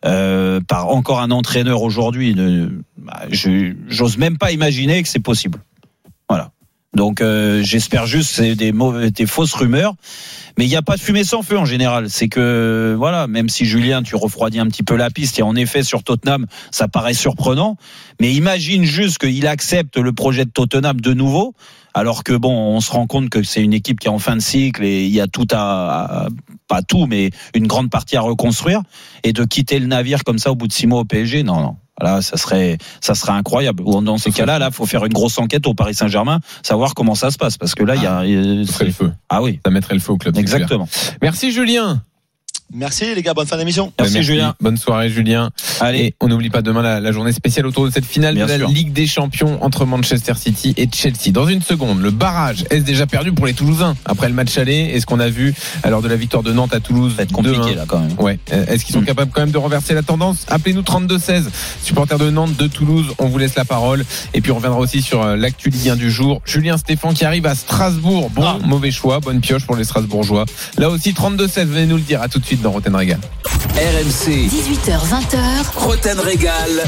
euh, 0.06 0.62
par 0.68 0.88
encore 0.88 1.20
un 1.20 1.32
entraîneur 1.32 1.82
aujourd'hui, 1.82 2.34
bah, 2.98 3.24
je 3.30 3.74
j'ose 3.90 4.18
même 4.18 4.38
pas 4.38 4.52
imaginer 4.52 5.04
que 5.04 5.10
c'est 5.10 5.20
possible. 5.20 5.60
Donc 6.96 7.22
euh, 7.22 7.62
j'espère 7.64 8.06
juste 8.06 8.32
c'est 8.32 8.56
des 8.56 8.72
mauvais, 8.72 9.12
des 9.12 9.26
fausses 9.26 9.54
rumeurs, 9.54 9.96
mais 10.58 10.66
il 10.66 10.70
n'y 10.70 10.76
a 10.76 10.82
pas 10.82 10.96
de 10.96 11.02
fumée 11.02 11.24
sans 11.24 11.44
feu 11.44 11.58
en 11.58 11.66
général. 11.66 12.10
C'est 12.10 12.30
que 12.30 12.96
voilà, 12.98 13.28
même 13.28 13.50
si 13.50 13.66
Julien 13.66 14.02
tu 14.04 14.16
refroidis 14.16 14.60
un 14.60 14.68
petit 14.68 14.84
peu 14.84 14.96
la 14.96 15.10
piste, 15.10 15.38
et 15.40 15.44
en 15.44 15.56
effet 15.56 15.84
sur 15.84 16.04
Tottenham 16.04 16.48
ça 16.72 16.88
paraît 16.88 17.14
surprenant, 17.14 17.78
mais 18.20 18.34
imagine 18.34 18.84
juste 18.84 19.18
qu'il 19.20 19.46
accepte 19.48 19.98
le 19.98 20.14
projet 20.14 20.46
de 20.46 20.50
Tottenham 20.50 21.00
de 21.00 21.14
nouveau, 21.14 21.54
alors 21.98 22.24
que 22.24 22.34
bon, 22.34 22.54
on 22.54 22.82
se 22.82 22.92
rend 22.92 23.08
compte 23.08 23.30
que 23.30 23.44
c'est 23.44 23.62
une 23.64 23.74
équipe 23.74 24.00
qui 24.00 24.08
est 24.08 24.12
en 24.12 24.20
fin 24.20 24.36
de 24.36 24.42
cycle 24.42 24.84
et 24.84 25.06
il 25.06 25.12
y 25.14 25.22
a 25.22 25.28
tout 25.28 25.48
à, 25.52 26.26
à- 26.26 26.28
pas 26.68 26.82
tout, 26.82 27.06
mais 27.08 27.32
une 27.56 27.68
grande 27.68 27.90
partie 27.90 28.18
à 28.18 28.22
reconstruire 28.22 28.82
et 29.24 29.34
de 29.34 29.44
quitter 29.46 29.80
le 29.80 29.88
navire 29.88 30.24
comme 30.24 30.38
ça 30.40 30.52
au 30.52 30.56
bout 30.56 30.68
de 30.68 30.74
six 30.74 30.86
mois 30.88 31.00
au 31.02 31.06
PSG, 31.06 31.44
non 31.44 31.60
non. 31.62 31.76
Là, 32.00 32.22
ça 32.22 32.38
serait, 32.38 32.78
ça 33.02 33.16
serait 33.16 33.32
incroyable. 33.32 33.82
Ou 33.84 34.02
Dans 34.04 34.20
ces 34.20 34.30
cas-là, 34.32 34.60
là, 34.60 34.70
faut 34.70 34.86
faire 34.86 35.04
une 35.06 35.14
grosse 35.14 35.40
enquête 35.40 35.66
au 35.66 35.74
Paris 35.74 35.96
Saint-Germain, 35.96 36.42
savoir 36.62 36.94
comment 36.94 37.16
ça 37.16 37.32
se 37.32 37.38
passe, 37.40 37.58
parce 37.58 37.74
que 37.74 37.84
là, 37.84 37.96
il 37.96 38.04
y 38.04 38.06
a, 38.06 38.24
il 38.26 38.60
y 38.60 38.62
a- 38.62 38.66
Ça 38.68 38.74
ferait 38.74 38.86
le 38.86 38.92
feu. 38.92 39.12
ah 39.30 39.42
oui, 39.42 39.60
Ça 39.66 39.72
mettrait 39.72 39.96
le 39.96 40.00
feu 40.00 40.12
au 40.14 40.18
club. 40.18 40.38
exactement. 40.38 40.88
Merci 41.24 41.52
Julien. 41.52 42.04
Merci 42.74 43.16
les 43.16 43.22
gars, 43.22 43.34
bonne 43.34 43.48
fin 43.48 43.58
d'émission. 43.58 43.94
Merci, 43.98 44.24
Julien. 44.24 44.54
Bonne 44.60 44.76
soirée 44.76 45.10
Julien. 45.10 45.52
Allez. 45.80 46.00
Et 46.00 46.16
on 46.20 46.28
n'oublie 46.28 46.50
pas 46.50 46.62
demain 46.62 46.82
la, 46.82 47.00
la 47.00 47.12
journée 47.14 47.32
spéciale 47.32 47.66
autour 47.66 47.86
de 47.86 47.92
cette 47.92 48.06
finale 48.06 48.36
Bien 48.36 48.46
de 48.46 48.52
la 48.52 48.58
sûr. 48.58 48.68
Ligue 48.68 48.92
des 48.92 49.08
Champions 49.08 49.64
entre 49.64 49.86
Manchester 49.86 50.34
City 50.36 50.74
et 50.76 50.90
Chelsea. 50.94 51.32
Dans 51.32 51.48
une 51.48 51.62
seconde, 51.62 52.02
le 52.02 52.12
barrage 52.12 52.66
est 52.70 52.82
déjà 52.82 53.06
perdu 53.08 53.32
pour 53.32 53.46
les 53.46 53.54
Toulousains 53.54 53.96
après 54.06 54.28
le 54.28 54.34
match 54.34 54.58
aller? 54.58 54.92
Est-ce 54.94 55.06
qu'on 55.06 55.20
a 55.22 55.30
vu 55.30 55.54
à 55.84 55.90
l'heure 55.90 56.02
de 56.02 56.10
la 56.10 56.18
victoire 56.18 56.44
de 56.44 56.52
Nantes 56.52 56.74
à 56.74 56.82
Toulouse 56.82 57.12
Ça 57.12 57.18
va 57.18 57.24
être 57.24 57.32
compliqué 57.32 57.58
2-1. 57.58 57.76
là 57.76 57.86
quand 57.88 58.00
même. 58.00 58.12
Ouais. 58.20 58.38
Euh, 58.52 58.66
Est-ce 58.68 58.84
qu'ils 58.84 58.94
sont 58.94 59.02
Mm. 59.02 59.06
capables 59.06 59.32
quand 59.34 59.42
même 59.42 59.52
de 59.52 59.58
renverser 59.58 59.94
la 59.94 60.04
tendance? 60.04 60.46
Appelez-nous 60.50 60.82
32-16, 60.82 61.46
supporters 61.82 62.20
de 62.20 62.30
Nantes, 62.30 62.58
de 62.58 62.68
Toulouse. 62.68 63.06
On 63.20 63.28
vous 63.28 63.38
laisse 63.38 63.56
la 63.56 63.66
parole. 63.66 64.04
Et 64.34 64.42
puis 64.42 64.52
on 64.52 64.56
reviendra 64.56 64.80
aussi 64.80 65.02
sur 65.02 65.22
euh, 65.24 65.36
l'actu 65.38 65.70
Ligue 65.70 65.90
1 65.90 65.96
du 65.96 66.12
jour. 66.12 66.42
Julien 66.46 66.78
Stéphan 66.78 67.14
qui 67.14 67.24
arrive 67.24 67.46
à 67.46 67.56
Strasbourg. 67.56 68.30
Bon, 68.32 68.44
Ah. 68.46 68.58
mauvais 68.66 68.92
choix. 68.92 69.20
Bonne 69.22 69.40
pioche 69.40 69.66
pour 69.66 69.78
les 69.78 69.86
Strasbourgeois. 69.86 70.46
Là 70.78 70.90
aussi 70.90 71.14
32-16, 71.14 71.68
venez 71.70 71.86
nous 71.86 71.96
le 71.96 72.02
dire. 72.02 72.22
À 72.22 72.28
tout 72.28 72.40
de 72.40 72.46
suite. 72.46 72.57
Suite 72.58 72.62
dans 72.62 72.72
Roten 72.72 72.96
Régal. 72.96 73.20
RMC, 73.76 74.48
18h20h, 74.50 75.38
Roten 75.76 76.20
Régal. 76.20 76.84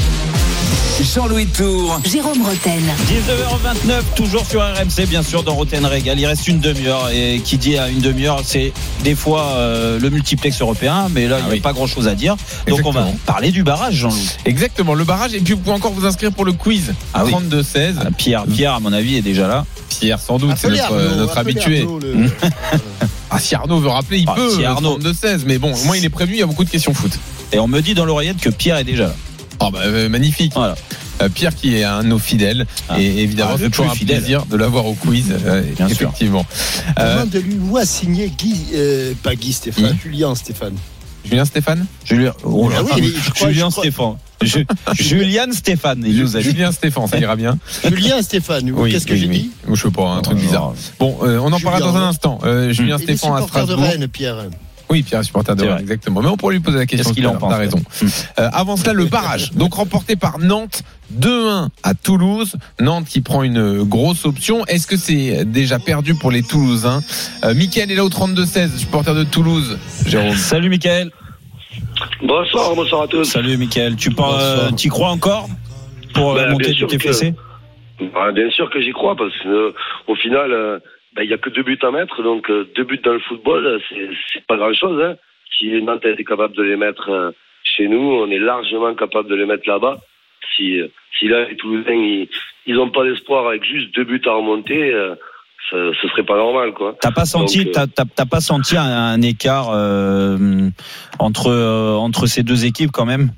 Jean-Louis 1.14 1.46
Tour. 1.46 1.98
Jérôme 2.04 2.42
Roten. 2.42 2.82
19h29, 3.08 4.02
toujours 4.16 4.44
sur 4.44 4.60
RMC, 4.60 5.06
bien 5.08 5.22
sûr, 5.22 5.42
dans 5.42 5.54
Roten 5.54 5.86
Régal. 5.86 6.18
Il 6.18 6.26
reste 6.26 6.46
une 6.48 6.60
demi-heure. 6.60 7.08
Et 7.10 7.40
qui 7.44 7.56
dit 7.56 7.78
à 7.78 7.88
une 7.88 8.00
demi-heure, 8.00 8.42
c'est 8.44 8.72
des 9.02 9.14
fois 9.14 9.44
euh, 9.56 9.98
le 9.98 10.10
multiplex 10.10 10.60
européen. 10.60 11.08
Mais 11.12 11.26
là, 11.26 11.38
il 11.46 11.52
n'y 11.52 11.58
a 11.58 11.62
pas 11.62 11.72
grand-chose 11.72 12.06
à 12.08 12.14
dire. 12.14 12.36
Donc, 12.68 12.80
on 12.84 12.90
va 12.90 13.06
parler 13.24 13.50
du 13.50 13.62
barrage, 13.62 13.94
Jean-Louis. 13.94 14.30
Exactement, 14.44 14.94
le 14.94 15.04
barrage. 15.04 15.34
Et 15.34 15.40
puis, 15.40 15.54
vous 15.54 15.60
pouvez 15.60 15.76
encore 15.76 15.92
vous 15.92 16.04
inscrire 16.06 16.32
pour 16.32 16.44
le 16.44 16.52
quiz. 16.52 16.92
Ah 17.14 17.24
oui. 17.24 17.32
32-16. 17.32 17.94
Ah, 18.00 18.08
Pierre, 18.16 18.44
Pierre, 18.44 18.74
à 18.74 18.80
mon 18.80 18.92
avis, 18.92 19.16
est 19.16 19.22
déjà 19.22 19.46
là. 19.46 19.64
Pierre, 19.88 20.18
sans 20.18 20.38
doute, 20.38 20.52
c'est 20.56 20.68
notre, 20.68 21.38
habitué. 21.38 21.80
Arnaud, 21.80 21.98
le- 22.00 22.30
Ah, 22.42 22.76
si 23.40 23.54
Arnaud 23.54 23.80
veut 23.80 23.88
rappeler, 23.88 24.18
il 24.18 24.24
Ah, 24.28 24.34
peut. 24.36 24.50
si 24.54 24.64
Arnaud. 24.64 24.98
32-16. 24.98 25.42
Mais 25.46 25.58
bon, 25.58 25.74
au 25.74 25.84
moins, 25.84 25.96
il 25.96 26.04
est 26.04 26.08
prévenu, 26.10 26.36
il 26.36 26.40
y 26.40 26.42
a 26.42 26.46
beaucoup 26.46 26.64
de 26.64 26.70
questions 26.70 26.94
foot. 26.94 27.12
Et 27.52 27.58
on 27.58 27.66
me 27.66 27.80
dit 27.80 27.94
dans 27.94 28.04
l'oreillette 28.04 28.38
que 28.40 28.50
Pierre 28.50 28.76
est 28.78 28.84
déjà 28.84 29.06
là. 29.08 29.14
Ah, 29.58 29.70
bah, 29.72 29.80
euh, 29.84 30.08
magnifique. 30.08 30.52
Voilà. 30.54 30.74
Euh, 31.22 31.28
Pierre 31.28 31.54
qui 31.54 31.76
est 31.76 31.84
un 31.84 32.02
de 32.02 32.08
nos 32.08 32.18
fidèles 32.18 32.66
Ah. 32.88 32.98
et 32.98 33.04
évidemment 33.22 33.50
Ah, 33.54 33.58
c'est 33.58 33.68
toujours 33.68 33.90
un 33.90 33.94
fidèle. 33.94 34.18
plaisir 34.20 34.46
de 34.46 34.56
l'avoir 34.56 34.86
au 34.86 34.94
quiz 34.94 35.26
euh, 35.44 35.62
Bien 35.76 35.86
sûr. 35.88 36.08
effectivement 36.08 36.46
Euh, 36.98 37.26
de 37.26 37.38
lui 37.40 37.58
où 37.68 37.76
a 37.76 37.84
signé 37.84 38.30
Guy, 38.30 38.56
euh, 38.74 39.12
pas 39.22 39.34
Guy 39.34 39.52
Stéphane, 39.52 39.92
Qui 39.98 40.08
Julien 40.08 40.34
Stéphane. 40.34 40.76
Julien 41.26 41.44
Stéphane? 41.44 41.84
Julien, 42.06 42.32
oh 42.42 42.70
là 42.70 42.76
Ah 42.78 42.82
oui, 42.84 42.90
là. 42.90 42.96
mais 43.02 43.20
je 43.22 43.30
crois- 43.32 43.48
Julien 43.50 43.66
je 43.66 43.72
crois- 43.72 43.84
Stéphane. 43.84 44.14
Ju- 44.42 44.66
Julian 44.94 45.52
Stéphane, 45.52 46.02
il 46.06 46.16
nous 46.18 46.36
a 46.36 46.40
dit. 46.40 46.44
Julien 46.50 46.72
Stéphane 46.72 47.06
ça 47.06 47.18
ira 47.18 47.36
bien. 47.36 47.58
Julien 47.84 48.22
Stéphane, 48.22 48.70
oui 48.72 48.90
qu'est-ce 48.92 49.06
que 49.06 49.12
oui, 49.12 49.20
j'ai 49.20 49.28
dit 49.28 49.50
je 49.68 49.74
sais 49.82 49.90
pas 49.90 50.08
un 50.08 50.22
truc 50.22 50.38
Oh, 50.40 50.42
bizarre. 50.42 50.72
bon 50.98 51.18
euh, 51.22 51.38
on 51.38 51.52
en 51.52 51.58
Julien, 51.58 51.70
parlera 51.72 51.92
dans 51.92 51.96
un 51.98 52.08
instant. 52.08 52.38
Euh, 52.44 52.72
Julien 52.72 52.96
Il 52.98 53.10
est 53.10 53.16
Stéphane 53.16 53.32
à 53.36 53.42
supporter 53.42 53.60
de 53.60 53.64
Strasbourg. 53.72 53.84
Rennes, 53.90 54.08
Pierre. 54.08 54.36
oui 54.88 55.02
Pierre 55.02 55.20
est 55.20 55.24
supporter 55.24 55.54
de 55.56 55.64
Rennes 55.64 55.78
exactement. 55.80 56.22
Mais 56.22 56.28
on 56.28 56.36
pourrait 56.38 56.54
lui 56.54 56.60
poser 56.60 56.78
la 56.78 56.86
question 56.86 57.10
Qu'est-ce 57.10 57.14
qu'il 57.14 57.26
en 57.26 57.34
pense, 57.36 57.50
t'as 57.52 57.58
raison 57.58 57.82
Euh, 58.38 58.48
avant 58.52 58.76
cela 58.76 58.92
le 58.94 59.04
barrage 59.04 59.52
donc 59.52 59.74
remporté 59.74 60.16
par 60.16 60.38
Nantes 60.38 60.82
2-1 61.20 61.68
à 61.82 61.94
Toulouse. 61.94 62.54
Nantes 62.80 63.06
qui 63.06 63.20
prend 63.20 63.42
une 63.42 63.82
grosse 63.82 64.24
option. 64.24 64.64
Est-ce 64.66 64.86
que 64.86 64.96
c'est 64.96 65.44
déjà 65.44 65.78
perdu 65.80 66.14
pour 66.14 66.30
les 66.30 66.42
Toulousains? 66.42 67.02
Euh, 67.44 67.52
Mickaël 67.54 67.90
est 67.90 67.96
là 67.96 68.04
au 68.04 68.08
32-16 68.08 68.76
supporter 68.78 69.14
de 69.14 69.24
Toulouse. 69.24 69.76
Jérôme. 70.06 70.36
Salut, 70.36 70.68
Michael. 70.70 71.10
Bonsoir, 72.22 72.74
bonsoir 72.74 73.02
à 73.02 73.08
tous. 73.08 73.24
Salut, 73.24 73.56
Michael. 73.56 73.96
Tu 73.96 74.10
euh, 74.18 74.70
t'y 74.76 74.88
crois 74.88 75.08
encore 75.10 75.46
pour 76.14 76.32
euh, 76.32 76.36
Ben, 76.44 76.50
monter 76.52 76.64
bien 76.64 76.72
du 76.72 76.78
sûr 76.78 76.86
que- 76.88 76.96
TFC 76.96 77.34
Ah, 78.14 78.32
bien 78.32 78.50
sûr 78.50 78.70
que 78.70 78.80
j'y 78.80 78.92
crois 78.92 79.16
parce 79.16 79.36
que 79.38 79.48
euh, 79.48 79.72
au 80.06 80.14
final, 80.14 80.52
euh, 80.52 80.78
ben, 81.14 81.22
il 81.22 81.30
y 81.30 81.34
a 81.34 81.38
que 81.38 81.50
deux 81.50 81.62
buts 81.62 81.78
à 81.82 81.90
mettre, 81.90 82.22
donc 82.22 82.50
euh, 82.50 82.68
deux 82.76 82.84
buts 82.84 83.00
dans 83.04 83.12
le 83.12 83.20
football, 83.20 83.66
euh, 83.66 83.78
c'est 84.32 84.44
pas 84.46 84.56
grand 84.56 84.72
chose. 84.74 85.00
Hein. 85.02 85.16
Si 85.58 85.70
Nantes 85.82 86.04
était 86.04 86.24
capable 86.24 86.54
de 86.56 86.62
les 86.62 86.76
mettre 86.76 87.10
euh, 87.10 87.30
chez 87.64 87.88
nous, 87.88 87.98
on 87.98 88.30
est 88.30 88.38
largement 88.38 88.94
capable 88.94 89.28
de 89.28 89.34
les 89.34 89.46
mettre 89.46 89.68
là-bas. 89.68 89.98
Si, 90.56 90.80
euh, 90.80 90.88
si 91.18 91.28
là 91.28 91.46
les 91.48 91.56
Toulousains 91.56 91.92
ils 91.92 92.28
ils 92.66 92.78
ont 92.78 92.90
pas 92.90 93.04
d'espoir 93.04 93.48
avec 93.48 93.64
juste 93.64 93.94
deux 93.94 94.04
buts 94.04 94.22
à 94.26 94.32
remonter, 94.32 94.92
euh, 94.92 95.14
ça, 95.68 95.76
ce 96.00 96.08
serait 96.08 96.24
pas 96.24 96.36
normal 96.36 96.72
quoi. 96.72 96.96
T'as 97.00 97.12
pas 97.12 97.24
senti, 97.24 97.64
Donc, 97.64 97.68
euh, 97.68 97.72
t'as, 97.72 97.86
t'as- 97.86 98.10
t'as 98.16 98.26
pas 98.26 98.40
senti 98.40 98.76
un, 98.76 98.82
un 98.84 99.20
écart 99.22 99.70
euh, 99.72 100.36
entre 101.18 101.48
euh, 101.48 101.94
entre 101.96 102.26
ces 102.26 102.42
deux 102.42 102.64
équipes 102.66 102.90
quand 102.92 103.04
même? 103.06 103.30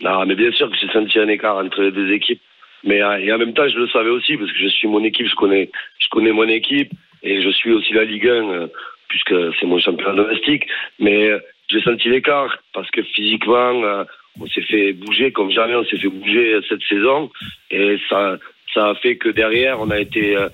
Non, 0.00 0.24
mais 0.26 0.34
bien 0.34 0.50
sûr 0.52 0.70
que 0.70 0.76
j'ai 0.80 0.92
senti 0.92 1.18
un 1.18 1.28
écart 1.28 1.56
entre 1.58 1.82
les 1.82 1.92
deux 1.92 2.10
équipes. 2.12 2.40
Mais 2.84 3.00
euh, 3.02 3.18
et 3.20 3.32
en 3.32 3.38
même 3.38 3.54
temps, 3.54 3.68
je 3.68 3.76
le 3.78 3.88
savais 3.88 4.10
aussi 4.10 4.36
parce 4.36 4.50
que 4.50 4.58
je 4.58 4.68
suis 4.68 4.88
mon 4.88 5.04
équipe, 5.04 5.28
je 5.28 5.34
connais, 5.36 5.70
je 5.98 6.06
connais 6.10 6.32
mon 6.32 6.48
équipe 6.48 6.90
et 7.22 7.40
je 7.42 7.50
suis 7.50 7.72
aussi 7.72 7.92
la 7.92 8.04
Ligue 8.04 8.26
1 8.26 8.30
euh, 8.30 8.66
puisque 9.08 9.34
c'est 9.60 9.66
mon 9.66 9.78
championnat 9.78 10.14
domestique. 10.14 10.64
Mais 10.98 11.30
j'ai 11.70 11.80
senti 11.82 12.08
l'écart 12.08 12.56
parce 12.74 12.90
que 12.90 13.02
physiquement, 13.02 13.72
on 14.40 14.46
s'est 14.48 14.62
fait 14.62 14.92
bouger 14.94 15.30
comme 15.30 15.50
jamais 15.50 15.74
on 15.76 15.84
s'est 15.84 15.98
fait 15.98 16.08
bouger 16.08 16.58
cette 16.68 16.82
saison 16.88 17.30
et 17.70 17.98
ça, 18.08 18.38
ça 18.74 18.88
a 18.90 18.94
fait 18.96 19.16
que 19.16 19.28
derrière, 19.28 19.80
on 19.80 19.90
a 19.90 19.98
été 20.00 20.36
euh, 20.36 20.48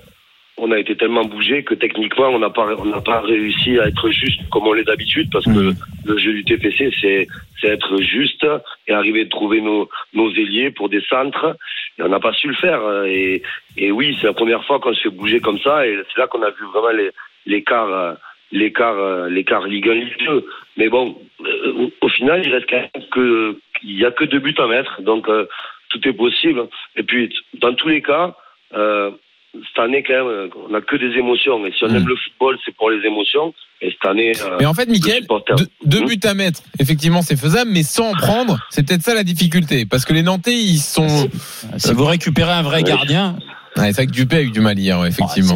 on 0.61 0.71
a 0.71 0.79
été 0.79 0.95
tellement 0.95 1.25
bougé 1.25 1.63
que 1.63 1.73
techniquement 1.73 2.29
on 2.29 2.39
n'a 2.39 2.49
pas 2.49 2.75
on 2.77 2.85
n'a 2.85 3.01
pas 3.01 3.21
réussi 3.21 3.79
à 3.79 3.87
être 3.87 4.09
juste 4.09 4.47
comme 4.49 4.67
on 4.67 4.73
l'est 4.73 4.83
d'habitude 4.83 5.29
parce 5.31 5.45
que 5.45 5.51
le, 5.51 5.73
le 6.05 6.17
jeu 6.17 6.33
du 6.33 6.43
TPC 6.43 6.91
c'est 6.99 7.27
c'est 7.59 7.67
être 7.67 7.97
juste 8.01 8.45
et 8.87 8.93
arriver 8.93 9.21
à 9.21 9.25
trouver 9.27 9.61
nos 9.61 9.89
nos 10.13 10.29
ailiers 10.31 10.71
pour 10.71 10.89
des 10.89 11.01
centres. 11.01 11.57
Et 11.97 12.03
on 12.03 12.09
n'a 12.09 12.19
pas 12.19 12.33
su 12.33 12.47
le 12.47 12.55
faire. 12.55 12.81
Et 13.05 13.41
et 13.77 13.91
oui 13.91 14.17
c'est 14.19 14.27
la 14.27 14.33
première 14.33 14.65
fois 14.65 14.79
qu'on 14.79 14.93
se 14.93 15.01
fait 15.01 15.09
bouger 15.09 15.39
comme 15.39 15.59
ça 15.59 15.85
et 15.87 15.97
c'est 16.13 16.19
là 16.19 16.27
qu'on 16.27 16.43
a 16.43 16.49
vu 16.49 16.65
vraiment 16.73 16.97
l'écart 17.45 18.17
l'écart 18.51 19.27
l'écart 19.29 19.67
Ligue 19.67 19.89
1 19.89 19.93
Ligue 19.93 20.25
2 20.25 20.45
mais 20.77 20.89
bon 20.89 21.15
euh, 21.45 21.89
au, 22.01 22.09
final 22.09 22.41
il 22.45 22.53
reste 22.53 22.69
quand 22.69 22.77
même 22.77 23.05
que 23.11 23.57
il 23.83 23.97
y 23.97 24.05
a 24.05 24.11
que 24.11 24.25
deux 24.25 24.39
buts 24.39 24.55
à 24.57 24.67
mettre. 24.67 25.01
Donc 25.01 25.27
euh, 25.29 25.47
tout 25.89 26.05
est 26.07 26.13
possible. 26.13 26.67
Et 26.95 27.03
puis 27.03 27.33
dans 27.55 27.73
tous 27.73 27.87
les 27.89 28.01
cas 28.01 28.35
euh, 28.73 29.11
cette 29.53 29.79
année, 29.83 30.03
quand 30.05 30.13
même, 30.13 30.49
on 30.67 30.69
n'a 30.69 30.81
que 30.81 30.95
des 30.95 31.17
émotions. 31.17 31.65
Et 31.65 31.71
si 31.71 31.83
on 31.83 31.87
aime 31.89 32.07
le 32.07 32.15
football, 32.15 32.57
c'est 32.65 32.75
pour 32.75 32.89
les 32.91 33.05
émotions. 33.05 33.53
Et 33.81 33.91
cette 33.91 34.05
année. 34.09 34.33
euh, 34.41 34.57
Mais 34.59 34.65
en 34.65 34.73
fait, 34.73 34.87
Mickaël, 34.89 35.25
deux, 35.57 35.67
deux 35.85 36.05
buts 36.05 36.19
à 36.23 36.33
mettre, 36.33 36.61
effectivement, 36.79 37.21
c'est 37.21 37.39
faisable, 37.39 37.71
mais 37.71 37.83
sans 37.83 38.09
en 38.11 38.13
prendre, 38.13 38.59
c'est 38.69 38.85
peut-être 38.85 39.01
ça 39.01 39.13
la 39.13 39.23
difficulté. 39.23 39.85
Parce 39.85 40.05
que 40.05 40.13
les 40.13 40.21
Nantais, 40.23 40.53
ils 40.55 40.79
sont. 40.79 41.29
Si 41.77 41.93
vous 41.93 42.05
récupérez 42.05 42.51
un 42.51 42.61
vrai 42.61 42.83
gardien. 42.83 43.37
Ouais, 43.77 43.87
c'est 43.87 43.93
vrai 44.03 44.07
que 44.07 44.11
Dupé 44.11 44.35
a 44.37 44.41
eu 44.41 44.51
du 44.51 44.59
mal 44.59 44.77
hier, 44.77 45.03
effectivement. 45.05 45.55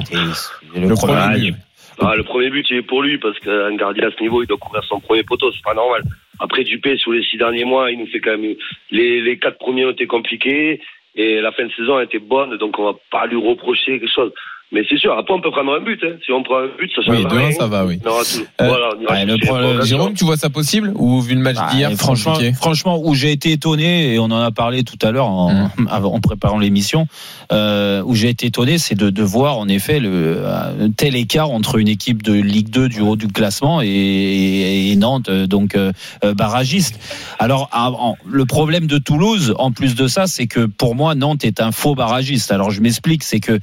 le 0.75 0.93
premier 0.95 1.13
Ah, 1.17 1.33
but. 1.35 1.43
il- 1.43 1.55
ah, 1.99 2.15
le 2.15 2.23
premier 2.23 2.49
but, 2.49 2.65
il 2.69 2.77
est 2.77 2.81
pour 2.81 3.01
lui, 3.03 3.17
parce 3.17 3.37
qu'un 3.39 3.75
gardien 3.75 4.07
à 4.07 4.11
ce 4.11 4.21
niveau, 4.21 4.41
il 4.43 4.47
doit 4.47 4.57
couvrir 4.57 4.83
son 4.85 4.99
premier 4.99 5.23
poteau, 5.23 5.51
c'est 5.51 5.63
pas 5.63 5.73
normal. 5.73 6.01
Après, 6.39 6.63
Dupé, 6.63 6.97
sur 6.97 7.11
les 7.11 7.23
six 7.23 7.37
derniers 7.37 7.65
mois, 7.65 7.91
il 7.91 7.99
nous 7.99 8.07
fait 8.07 8.19
quand 8.21 8.31
même. 8.37 8.55
Les, 8.91 9.21
les 9.21 9.37
quatre 9.37 9.57
premiers 9.57 9.85
ont 9.85 9.91
été 9.91 10.07
compliqués, 10.07 10.79
et 11.15 11.41
la 11.41 11.51
fin 11.51 11.65
de 11.65 11.71
saison 11.71 11.97
a 11.97 12.03
été 12.03 12.19
bonne, 12.19 12.57
donc 12.57 12.79
on 12.79 12.85
va 12.85 12.97
pas 13.11 13.25
lui 13.27 13.37
reprocher 13.37 13.99
quelque 13.99 14.11
chose. 14.11 14.33
Mais 14.73 14.81
c'est 14.89 14.97
sûr, 14.97 15.15
après, 15.17 15.33
on 15.35 15.39
peut 15.41 15.51
prendre 15.51 15.71
un 15.73 15.79
but. 15.79 15.99
Hein. 16.03 16.15
Si 16.25 16.31
on 16.31 16.41
prend 16.41 16.57
un 16.57 16.67
but, 16.79 16.89
ça 16.95 17.03
change 17.03 17.15
Oui, 17.15 17.25
rien. 17.25 17.29
deux-un, 17.29 17.51
ça 17.51 17.67
va, 17.67 17.85
oui. 17.85 17.99
Euh, 18.05 18.67
voilà, 18.67 18.89
ouais, 19.09 19.25
le 19.25 19.37
problème-. 19.37 19.83
Jérôme, 19.83 20.13
tu 20.15 20.25
vois 20.25 20.35
ça 20.35 20.49
possible 20.49 20.91
Ou 20.95 21.21
vu 21.21 21.35
le 21.35 21.41
match 21.41 21.57
Ah, 21.59 21.71
d'hier 21.71 21.91
franchement, 21.93 22.33
compliqué 22.33 22.53
franchement, 22.55 22.99
où 23.03 23.13
j'ai 23.13 23.31
été 23.31 23.51
étonné 23.51 24.13
et 24.15 24.19
on 24.19 24.25
en 24.25 24.39
a 24.41 24.51
parlé 24.51 24.83
tout 24.83 24.97
à 25.03 25.11
l'heure 25.11 25.27
en, 25.27 25.53
Mmh. 25.77 25.87
en 25.89 26.19
préparant 26.19 26.57
l'émission, 26.57 27.07
euh, 27.51 28.01
où 28.05 28.15
j'ai 28.15 28.29
été 28.29 28.47
étonné, 28.47 28.77
c'est 28.79 28.95
de, 28.95 29.09
de 29.11 29.23
voir 29.23 29.57
en 29.59 29.67
effet 29.67 29.99
le 29.99 30.43
un 30.81 30.89
tel 30.91 31.15
écart 31.15 31.51
entre 31.51 31.77
une 31.77 31.87
équipe 31.87 32.23
de 32.23 32.33
Ligue 32.33 32.69
2 32.69 32.89
du 32.89 33.01
haut 33.01 33.15
du 33.15 33.27
classement 33.27 33.81
et, 33.81 33.87
et- 33.87 34.91
et 34.91 34.95
Nantes, 34.95 35.29
euh, 35.29 35.45
donc 35.47 35.75
euh, 35.75 35.91
euh, 36.23 36.33
barragiste. 36.33 36.99
Alors 37.39 37.69
ah, 37.71 37.91
en- 37.91 38.15
le 38.25 38.45
problème 38.45 38.87
de 38.87 38.97
Toulouse, 38.97 39.53
en 39.59 39.71
plus 39.71 39.93
de 39.95 40.07
ça, 40.07 40.25
c'est 40.27 40.47
que 40.47 40.65
pour 40.65 40.95
moi 40.95 41.13
Nantes 41.15 41.43
est 41.45 41.61
un 41.61 41.71
faux 41.71 41.93
barragiste. 41.95 42.51
Alors 42.51 42.71
je 42.71 42.81
m'explique, 42.81 43.23
c'est 43.23 43.39
que 43.39 43.59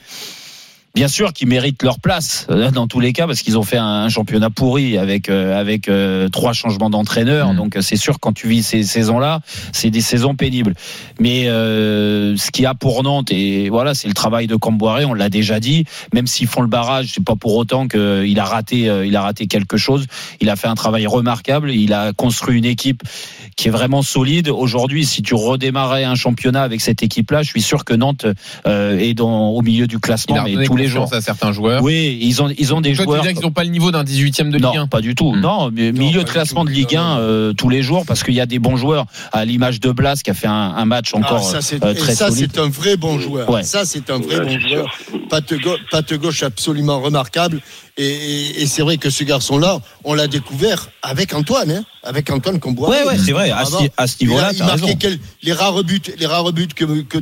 Bien 0.94 1.06
sûr 1.06 1.32
qu'ils 1.32 1.46
méritent 1.46 1.84
leur 1.84 2.00
place 2.00 2.46
euh, 2.50 2.72
dans 2.72 2.88
tous 2.88 2.98
les 2.98 3.12
cas 3.12 3.28
parce 3.28 3.42
qu'ils 3.42 3.56
ont 3.56 3.62
fait 3.62 3.76
un, 3.76 3.84
un 3.84 4.08
championnat 4.08 4.50
pourri 4.50 4.98
avec 4.98 5.28
euh, 5.28 5.58
avec 5.58 5.88
euh, 5.88 6.28
trois 6.28 6.52
changements 6.52 6.90
d'entraîneur. 6.90 7.54
Donc 7.54 7.76
euh, 7.76 7.80
c'est 7.80 7.96
sûr 7.96 8.18
quand 8.18 8.32
tu 8.32 8.48
vis 8.48 8.64
ces 8.64 8.82
saisons-là, 8.82 9.40
c'est 9.72 9.90
des 9.90 10.00
saisons 10.00 10.34
pénibles. 10.34 10.74
Mais 11.20 11.48
euh, 11.48 12.36
ce 12.36 12.50
qu'il 12.50 12.64
y 12.64 12.66
a 12.66 12.74
pour 12.74 13.04
Nantes 13.04 13.30
et 13.30 13.68
voilà, 13.68 13.94
c'est 13.94 14.08
le 14.08 14.14
travail 14.14 14.48
de 14.48 14.56
Camboiré, 14.56 15.04
on 15.04 15.14
l'a 15.14 15.28
déjà 15.28 15.60
dit. 15.60 15.84
Même 16.12 16.26
s'ils 16.26 16.48
font 16.48 16.62
le 16.62 16.66
barrage, 16.66 17.12
c'est 17.14 17.24
pas 17.24 17.36
pour 17.36 17.54
autant 17.54 17.86
qu'il 17.86 18.38
a 18.40 18.44
raté 18.44 18.90
il 19.06 19.14
a 19.14 19.22
raté 19.22 19.46
quelque 19.46 19.76
chose. 19.76 20.06
Il 20.40 20.50
a 20.50 20.56
fait 20.56 20.68
un 20.68 20.74
travail 20.74 21.06
remarquable. 21.06 21.70
Il 21.70 21.92
a 21.92 22.12
construit 22.12 22.58
une 22.58 22.64
équipe 22.64 23.02
qui 23.56 23.68
est 23.68 23.70
vraiment 23.70 24.02
solide. 24.02 24.48
Aujourd'hui, 24.48 25.04
si 25.04 25.22
tu 25.22 25.34
redémarrais 25.34 26.04
un 26.04 26.14
championnat 26.16 26.62
avec 26.62 26.80
cette 26.80 27.02
équipe-là, 27.02 27.42
je 27.42 27.50
suis 27.50 27.62
sûr 27.62 27.84
que 27.84 27.94
Nantes 27.94 28.26
euh, 28.66 28.98
est 28.98 29.14
dans, 29.14 29.50
au 29.50 29.62
milieu 29.62 29.86
du 29.86 29.98
classement, 29.98 30.42
mais 30.44 30.64
tous 30.64 30.80
les 30.82 30.89
jours. 30.89 31.12
à 31.12 31.20
certains 31.20 31.52
joueurs. 31.52 31.82
Oui, 31.82 32.19
ils 32.20 32.43
ont, 32.43 32.48
ils 32.59 32.74
ont 32.74 32.81
des 32.81 32.93
Toi, 32.94 33.05
tu 33.05 33.11
joueurs. 33.11 33.23
veux 33.23 33.28
dire 33.28 33.32
qu'ils 33.36 33.43
n'ont 33.47 33.52
pas 33.52 33.65
le 33.65 33.70
niveau 33.70 33.90
d'un 33.90 34.05
18 34.05 34.40
e 34.40 34.44
de 34.44 34.57
Ligue 34.57 34.62
Non, 34.62 34.78
1 34.81 34.86
pas 34.86 35.01
du 35.01 35.15
tout. 35.15 35.35
Non, 35.36 35.70
mais 35.73 35.93
milieu 35.93 36.24
de 36.24 36.28
classement 36.31 36.65
de 36.65 36.70
Ligue 36.70 36.97
1 36.97 37.19
euh, 37.19 37.52
tous 37.52 37.69
les 37.69 37.82
jours 37.82 38.05
parce 38.07 38.23
qu'il 38.23 38.35
y 38.35 38.40
a 38.40 38.47
des 38.47 38.59
bons 38.59 38.77
joueurs 38.77 39.07
à 39.32 39.44
l'image 39.44 39.81
de 39.81 39.90
Blas 39.93 40.16
qui 40.23 40.31
a 40.31 40.35
fait 40.35 40.47
un, 40.47 40.52
un 40.52 40.85
match 40.85 41.15
encore 41.15 41.47
Ah, 41.55 41.61
ça, 41.61 41.74
euh, 41.85 41.93
et 41.93 41.94
très 41.94 42.15
ça, 42.15 42.28
solide. 42.28 42.51
c'est 42.55 42.61
un 42.61 42.69
vrai 42.69 42.97
bon 42.97 43.19
joueur. 43.19 43.48
Ouais. 43.51 43.62
Ça, 43.62 43.85
c'est 43.85 44.11
un 44.11 44.19
vrai 44.19 44.39
Ouais, 44.40 44.47
bon 44.47 44.61
joueur. 44.61 44.98
Patte, 45.28 45.55
gau- 45.55 45.77
patte 45.90 46.15
gauche 46.15 46.43
absolument 46.43 47.01
remarquable. 47.01 47.61
Et, 47.97 48.05
et- 48.07 48.62
et 48.62 48.66
c'est 48.66 48.82
vrai 48.82 48.97
que 48.97 49.11
ce 49.11 49.24
garçon-là, 49.24 49.78
on 50.05 50.15
l'a 50.15 50.27
découvert 50.27 50.89
avec 51.02 51.35
Antoine, 51.35 51.70
hein, 51.70 51.85
avec 52.02 52.31
Antoine 52.31 52.59
Combois. 52.59 52.89
Ouais, 52.89 53.05
ouais, 53.07 53.19
c'est 53.19 53.32
vrai. 53.32 53.51
À 53.51 54.07
ce- 54.07 54.16
niveau-là, 54.24 54.51
il, 54.52 54.62
a- 54.62 54.65
il 54.65 54.66
marquait 54.66 54.85
raison. 54.86 54.97
quel- 54.98 55.19
les 55.43 55.52
rares 55.52 55.85
buts, 55.85 56.01
les 56.19 56.27
rares 56.27 56.52
buts 56.52 56.69
que, 56.74 56.85
que 57.02 57.19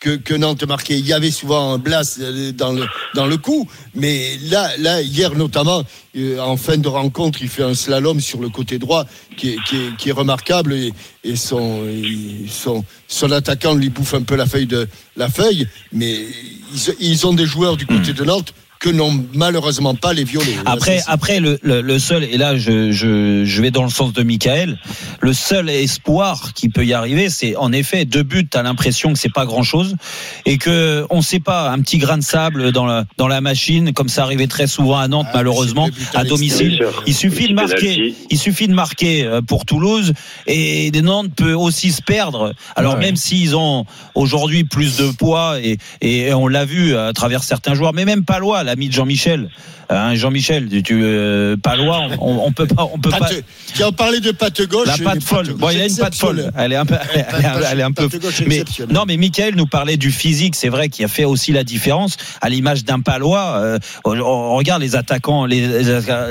que, 0.00 0.16
que 0.16 0.34
Nantes 0.34 0.64
marquait. 0.64 0.98
Il 0.98 1.06
y 1.06 1.12
avait 1.12 1.30
souvent 1.30 1.74
un 1.74 1.78
Blas 1.78 2.18
euh, 2.20 2.52
dans 2.52 2.72
le, 2.72 2.86
dans 3.14 3.26
le 3.26 3.36
coup, 3.36 3.68
mais 3.94 4.38
là, 4.50 4.70
là 4.78 5.02
hier 5.02 5.34
notamment, 5.34 5.82
euh, 6.16 6.38
en 6.38 6.56
fin 6.56 6.76
de 6.76 6.88
rencontre, 6.88 7.40
il 7.42 7.48
fait 7.48 7.62
un 7.62 7.74
slalom 7.74 8.20
sur 8.20 8.40
le 8.40 8.48
côté 8.48 8.78
droit 8.78 9.06
qui 9.36 9.50
est, 9.50 9.56
qui 9.66 9.76
est, 9.76 9.96
qui 9.96 10.08
est 10.08 10.12
remarquable 10.12 10.74
et, 10.74 10.92
et 11.24 11.36
son, 11.36 11.84
et 11.86 12.46
son, 12.48 12.84
son 13.08 13.30
attaquant 13.32 13.74
lui 13.74 13.88
bouffe 13.88 14.14
un 14.14 14.22
peu 14.22 14.36
la 14.36 14.46
feuille, 14.46 14.66
de, 14.66 14.88
la 15.16 15.28
feuille 15.28 15.66
mais 15.92 16.26
ils, 16.72 16.94
ils 17.00 17.26
ont 17.26 17.34
des 17.34 17.46
joueurs 17.46 17.76
du 17.76 17.86
côté 17.86 18.12
de 18.12 18.24
Nantes 18.24 18.52
que 18.78 18.90
n'ont 18.90 19.24
malheureusement 19.34 19.94
pas 19.94 20.12
les 20.12 20.24
violets. 20.24 20.56
Après, 20.66 21.00
après 21.06 21.40
le, 21.40 21.58
le, 21.62 21.80
le 21.80 21.98
seul, 21.98 22.24
et 22.24 22.36
là 22.36 22.56
je, 22.56 22.92
je, 22.92 23.44
je 23.44 23.62
vais 23.62 23.70
dans 23.70 23.84
le 23.84 23.90
sens 23.90 24.12
de 24.12 24.22
Michael, 24.22 24.78
le 25.20 25.32
seul 25.32 25.68
espoir 25.70 26.52
qui 26.54 26.68
peut 26.68 26.84
y 26.84 26.92
arriver, 26.92 27.30
c'est 27.30 27.56
en 27.56 27.72
effet 27.72 28.04
deux 28.04 28.22
buts, 28.22 28.46
t'as 28.48 28.62
l'impression 28.62 29.12
que 29.12 29.18
c'est 29.18 29.32
pas 29.32 29.46
grand 29.46 29.62
chose, 29.62 29.96
et 30.44 30.58
que 30.58 31.06
on 31.10 31.22
sait 31.22 31.40
pas, 31.40 31.70
un 31.70 31.80
petit 31.80 31.98
grain 31.98 32.18
de 32.18 32.22
sable 32.22 32.72
dans 32.72 32.86
la, 32.86 33.04
dans 33.16 33.28
la 33.28 33.40
machine, 33.40 33.92
comme 33.92 34.08
ça 34.08 34.22
arrivait 34.24 34.46
très 34.46 34.66
souvent 34.66 34.98
à 34.98 35.08
Nantes, 35.08 35.28
malheureusement, 35.34 35.88
à 36.14 36.24
domicile. 36.24 36.84
Il 37.06 37.14
suffit 37.14 37.48
de 37.48 37.54
marquer, 37.54 38.14
il 38.30 38.38
suffit 38.38 38.68
de 38.68 38.74
marquer 38.74 39.40
pour 39.46 39.64
Toulouse, 39.64 40.12
et 40.46 40.90
Nantes 41.02 41.30
peut 41.36 41.52
aussi 41.54 41.92
se 41.92 42.02
perdre. 42.02 42.52
Alors 42.74 42.94
Ouais. 42.94 43.00
même 43.00 43.16
s'ils 43.16 43.54
ont 43.56 43.84
aujourd'hui 44.14 44.64
plus 44.64 44.96
de 44.96 45.10
poids, 45.10 45.58
et, 45.60 45.78
et 46.00 46.32
on 46.34 46.46
l'a 46.48 46.64
vu 46.64 46.96
à 46.96 47.12
travers 47.12 47.42
certains 47.44 47.74
joueurs, 47.74 47.92
mais 47.94 48.04
même 48.04 48.24
Palois, 48.24 48.64
l'ami 48.66 48.88
de 48.88 48.92
Jean-Michel, 48.92 49.48
Hein, 49.88 50.16
Jean-Michel, 50.16 50.68
tu, 50.68 50.82
tu, 50.82 51.00
euh, 51.00 51.56
Palois, 51.56 52.08
on, 52.20 52.38
on 52.44 52.50
peut 52.50 52.66
pas, 52.66 52.88
on 52.92 52.98
peut 52.98 53.08
pas. 53.10 53.20
Patte- 53.20 53.44
Qui 53.72 53.84
a 53.84 53.92
parlé 53.92 54.18
de 54.18 54.32
patte 54.32 54.60
gauche. 54.62 54.88
La 54.88 54.98
patte 54.98 55.22
folle. 55.22 55.52
Bon, 55.54 55.70
il 55.70 55.80
a 55.80 55.86
une 55.86 55.96
patte 55.96 56.16
folle. 56.16 56.50
Elle 56.58 56.72
est 56.72 56.76
un 56.76 56.84
peu, 56.84 56.96
elle 57.14 57.20
est, 57.20 57.24
elle 57.32 57.44
est- 57.44 57.66
elle 57.70 57.78
est 57.80 57.82
un 57.84 57.92
peu. 57.92 58.08
Patte 58.08 58.20
gauche 58.20 58.40
Mais 58.48 58.56
exceptionnelle. 58.56 58.92
non, 58.96 59.04
mais 59.06 59.16
Michael 59.16 59.54
nous 59.54 59.66
parlait 59.66 59.96
du 59.96 60.10
physique. 60.10 60.56
C'est 60.56 60.70
vrai 60.70 60.88
qu'il 60.88 61.04
a 61.04 61.08
fait 61.08 61.22
aussi 61.24 61.52
la 61.52 61.62
différence 61.62 62.16
à 62.40 62.48
l'image 62.48 62.84
d'un 62.84 62.98
Palois. 62.98 63.58
euh, 63.60 63.78
on, 64.04 64.18
on 64.18 64.56
regarde 64.56 64.82
les 64.82 64.96
attaquants, 64.96 65.46
les, 65.46 65.68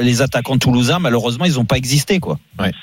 les 0.01 0.21
attaquants 0.21 0.57
toulousains. 0.57 0.99
Malheureusement, 0.99 1.45
ils 1.45 1.53
n'ont 1.53 1.63
pas 1.63 1.77
existé, 1.77 2.19
quoi. 2.19 2.37
Ouais. 2.59 2.73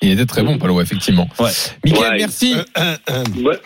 Il 0.00 0.12
était 0.12 0.24
très 0.24 0.42
bon, 0.44 0.56
Palo, 0.56 0.80
effectivement. 0.80 1.28
Ouais. 1.38 1.50
Michael, 1.84 2.10
Ouais. 2.12 2.16
merci. 2.18 2.54
Ouais, 2.78 3.60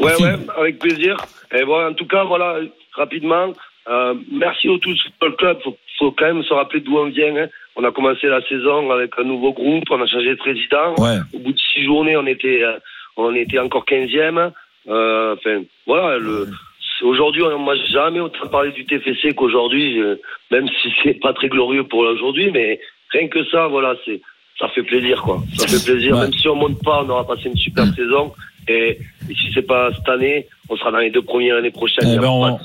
ouais, 0.00 0.22
ouais, 0.22 0.36
avec 0.58 0.78
plaisir. 0.78 1.16
Et 1.58 1.64
bon, 1.64 1.90
en 1.90 1.94
tout 1.94 2.06
cas, 2.06 2.24
voilà, 2.24 2.56
rapidement, 2.96 3.46
euh, 3.88 4.14
merci 4.32 4.68
au 4.68 4.78
tous 4.78 4.98
le 5.22 5.30
club. 5.32 5.58
Faut, 5.62 5.76
faut 5.98 6.10
quand 6.12 6.26
même 6.26 6.42
se 6.42 6.52
rappeler 6.52 6.80
d'où 6.80 6.96
on 6.98 7.06
vient. 7.06 7.36
hein. 7.36 7.46
On 7.76 7.84
a 7.84 7.92
commencé 7.92 8.26
la 8.26 8.40
saison 8.48 8.90
avec 8.90 9.12
un 9.18 9.24
nouveau 9.24 9.52
groupe, 9.52 9.84
on 9.90 10.00
a 10.00 10.06
changé 10.06 10.30
de 10.30 10.34
président. 10.36 10.94
Ouais. 10.98 11.18
Au 11.34 11.38
bout 11.38 11.52
de 11.52 11.58
six 11.58 11.84
journées, 11.84 12.16
on 12.16 12.26
était, 12.26 12.62
euh, 12.62 12.78
on 13.16 13.34
était 13.34 13.58
encore 13.58 13.84
15e. 13.84 14.50
Euh, 14.88 15.34
enfin, 15.34 15.62
voilà, 15.86 16.18
le. 16.18 16.48
Aujourd'hui, 17.02 17.42
on 17.42 17.58
m'a 17.58 17.76
jamais 17.92 18.20
autant 18.20 18.46
parlé 18.48 18.72
du 18.72 18.86
TFC 18.86 19.34
qu'aujourd'hui, 19.34 20.00
même 20.50 20.66
si 20.80 20.90
c'est 21.04 21.20
pas 21.20 21.34
très 21.34 21.48
glorieux 21.48 21.84
pour 21.84 22.00
aujourd'hui, 22.00 22.50
mais 22.50 22.80
rien 23.10 23.28
que 23.28 23.44
ça, 23.50 23.66
voilà, 23.66 23.94
c'est, 24.06 24.22
ça 24.58 24.68
fait 24.68 24.82
plaisir, 24.82 25.22
quoi. 25.22 25.42
Ça 25.56 25.68
fait 25.68 25.84
plaisir. 25.92 26.14
Ouais. 26.14 26.22
Même 26.22 26.32
si 26.32 26.48
on 26.48 26.54
monte 26.56 26.82
pas, 26.82 27.02
on 27.04 27.08
aura 27.10 27.26
passé 27.26 27.48
une 27.50 27.56
super 27.56 27.84
saison. 27.94 28.32
Et, 28.68 28.98
et 29.30 29.34
si 29.34 29.52
c'est 29.52 29.66
pas 29.66 29.90
cette 29.94 30.08
année, 30.08 30.46
on 30.70 30.76
sera 30.76 30.90
dans 30.90 30.98
les 30.98 31.10
deux 31.10 31.22
premières 31.22 31.56
l'année 31.56 31.70
prochaine. 31.70 32.08
Eh 32.12 32.18
ben, 32.18 32.28
on, 32.28 32.58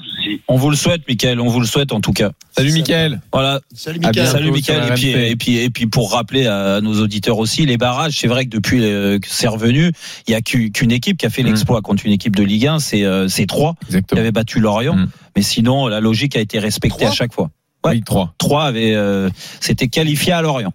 on 0.48 0.56
vous 0.58 0.70
le 0.70 0.76
souhaite, 0.76 1.02
Michael. 1.08 1.40
On 1.40 1.48
vous 1.48 1.60
le 1.60 1.66
souhaite 1.66 1.92
en 1.94 2.02
tout 2.02 2.14
cas. 2.14 2.32
Salut, 2.56 2.72
Michael. 2.74 3.22
Voilà. 3.32 3.62
Salut, 3.74 4.00
Mickaël. 4.00 4.14
bientôt 4.16 4.32
Salut 4.32 4.52
Michael. 4.52 4.84
Et 4.90 4.94
puis, 4.94 5.10
et 5.12 5.36
puis, 5.36 5.58
et 5.58 5.70
puis 5.70 5.88
pour 5.88 6.12
rappeler 6.14 6.48
à 6.48 6.82
nos 6.82 7.02
auditeurs 7.02 7.38
aussi, 7.38 7.66
les 7.66 7.78
barrages, 7.78 8.18
c'est 8.20 8.28
vrai 8.28 8.46
que 8.46 8.50
depuis 8.50 8.84
euh, 8.84 9.20
que 9.20 9.28
c'est 9.30 9.48
revenu, 9.48 9.92
il 10.28 10.32
y 10.32 10.36
a 10.36 10.42
qu'u- 10.42 10.72
qu'une 10.72 10.92
équipe 10.92 11.18
qui 11.18 11.26
a 11.26 11.30
fait 11.30 11.44
Mm. 11.44 11.48
l'exploit 11.48 11.82
contre 11.82 12.06
une 12.06 12.12
équipe 12.12 12.36
de 12.36 12.44
Ligue 12.44 12.68
1, 12.68 12.80
c'est 12.80 13.04
euh, 13.04 13.28
c'est 13.28 13.46
3 13.46 13.76
qui 13.90 14.18
avait 14.20 14.32
battu 14.32 14.60
Lorient. 14.60 14.96
Mm. 14.96 15.10
Mais 15.36 15.42
sinon, 15.42 15.88
la 15.88 16.00
logique 16.00 16.36
a 16.36 16.40
été 16.40 16.60
respectée 16.60 16.98
Trois 17.00 17.10
à 17.10 17.14
chaque 17.14 17.34
fois. 17.34 17.50
Ouais. 17.84 17.94
Oui, 17.94 18.04
3. 18.04 18.36
3 18.38 18.66
avait, 18.66 18.94
euh, 18.94 19.30
s'était 19.60 19.88
qualifié 19.88 20.34
à 20.34 20.42
Lorient. 20.42 20.74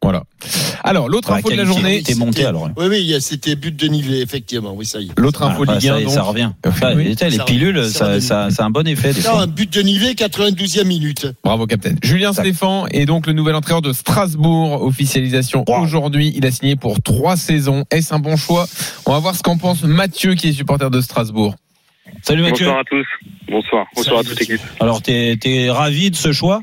Voilà. 0.00 0.22
Alors, 0.84 1.08
l'autre 1.08 1.32
info 1.32 1.50
de 1.50 1.56
la 1.56 1.64
journée. 1.64 1.96
il 1.96 2.00
était 2.00 2.14
monté 2.14 2.44
Lorient. 2.44 2.72
Oui, 2.76 2.86
oui, 2.88 3.16
c'était 3.20 3.56
but 3.56 3.74
de 3.74 3.88
Nivet, 3.88 4.20
effectivement. 4.20 4.72
Oui, 4.74 4.86
ça 4.86 5.00
y 5.00 5.06
est. 5.08 5.18
L'autre 5.18 5.42
info 5.42 5.64
Ah, 5.66 5.72
Ligue 5.74 5.88
ça, 5.88 5.94
1, 5.94 5.98
y 5.98 6.02
est, 6.02 6.04
donc. 6.04 6.14
ça 6.14 6.22
revient. 6.22 6.50
Ça, 6.78 6.94
Oui. 6.94 7.16
les 7.20 7.30
Ça 7.36 7.44
pilules. 7.44 7.84
Ça 7.84 7.90
ça, 7.90 8.20
ça, 8.20 8.50
ça 8.50 8.62
a 8.62 8.66
un 8.66 8.70
bon 8.70 8.86
effet. 8.86 9.12
Non, 9.24 9.40
un 9.40 9.46
but 9.48 9.72
de 9.72 9.82
Nivet, 9.82 10.12
92e 10.14 10.84
minute. 10.84 11.26
Bravo, 11.42 11.66
Captain. 11.66 11.94
Julien 12.02 12.32
Stéphan 12.32 12.86
est 12.92 13.06
donc 13.06 13.26
le 13.26 13.32
nouvel 13.32 13.56
entraîneur 13.56 13.82
de 13.82 13.92
Strasbourg. 13.92 14.82
Officialisation 14.82 15.64
aujourd'hui. 15.66 16.32
Il 16.36 16.46
a 16.46 16.52
signé 16.52 16.76
pour 16.76 17.02
trois 17.02 17.36
saisons. 17.36 17.84
Est-ce 17.90 18.14
un 18.14 18.20
bon 18.20 18.36
choix? 18.36 18.66
On 19.04 19.12
va 19.12 19.18
voir 19.18 19.34
ce 19.34 19.42
qu'en 19.42 19.58
pense 19.58 19.82
Mathieu, 19.82 20.34
qui 20.34 20.48
est 20.48 20.52
supporter 20.52 20.90
de 20.90 21.00
Strasbourg. 21.00 21.56
Salut 22.22 22.42
Mathieu. 22.42 22.66
Bonsoir 22.66 22.80
à 22.80 22.84
tous. 22.84 23.06
Bonsoir. 23.50 23.86
Bonsoir 23.96 24.20
à 24.20 24.22
toute 24.24 24.38
l'équipe. 24.38 24.60
Alors, 24.78 25.02
t'es 25.02 25.36
es 25.44 25.70
ravi 25.70 26.10
de 26.12 26.16
ce 26.16 26.32
choix? 26.32 26.62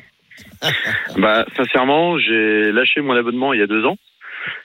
Bah, 1.17 1.45
sincèrement, 1.55 2.17
j'ai 2.19 2.71
lâché 2.71 3.01
mon 3.01 3.15
abonnement 3.15 3.53
il 3.53 3.59
y 3.59 3.63
a 3.63 3.67
deux 3.67 3.85
ans 3.85 3.97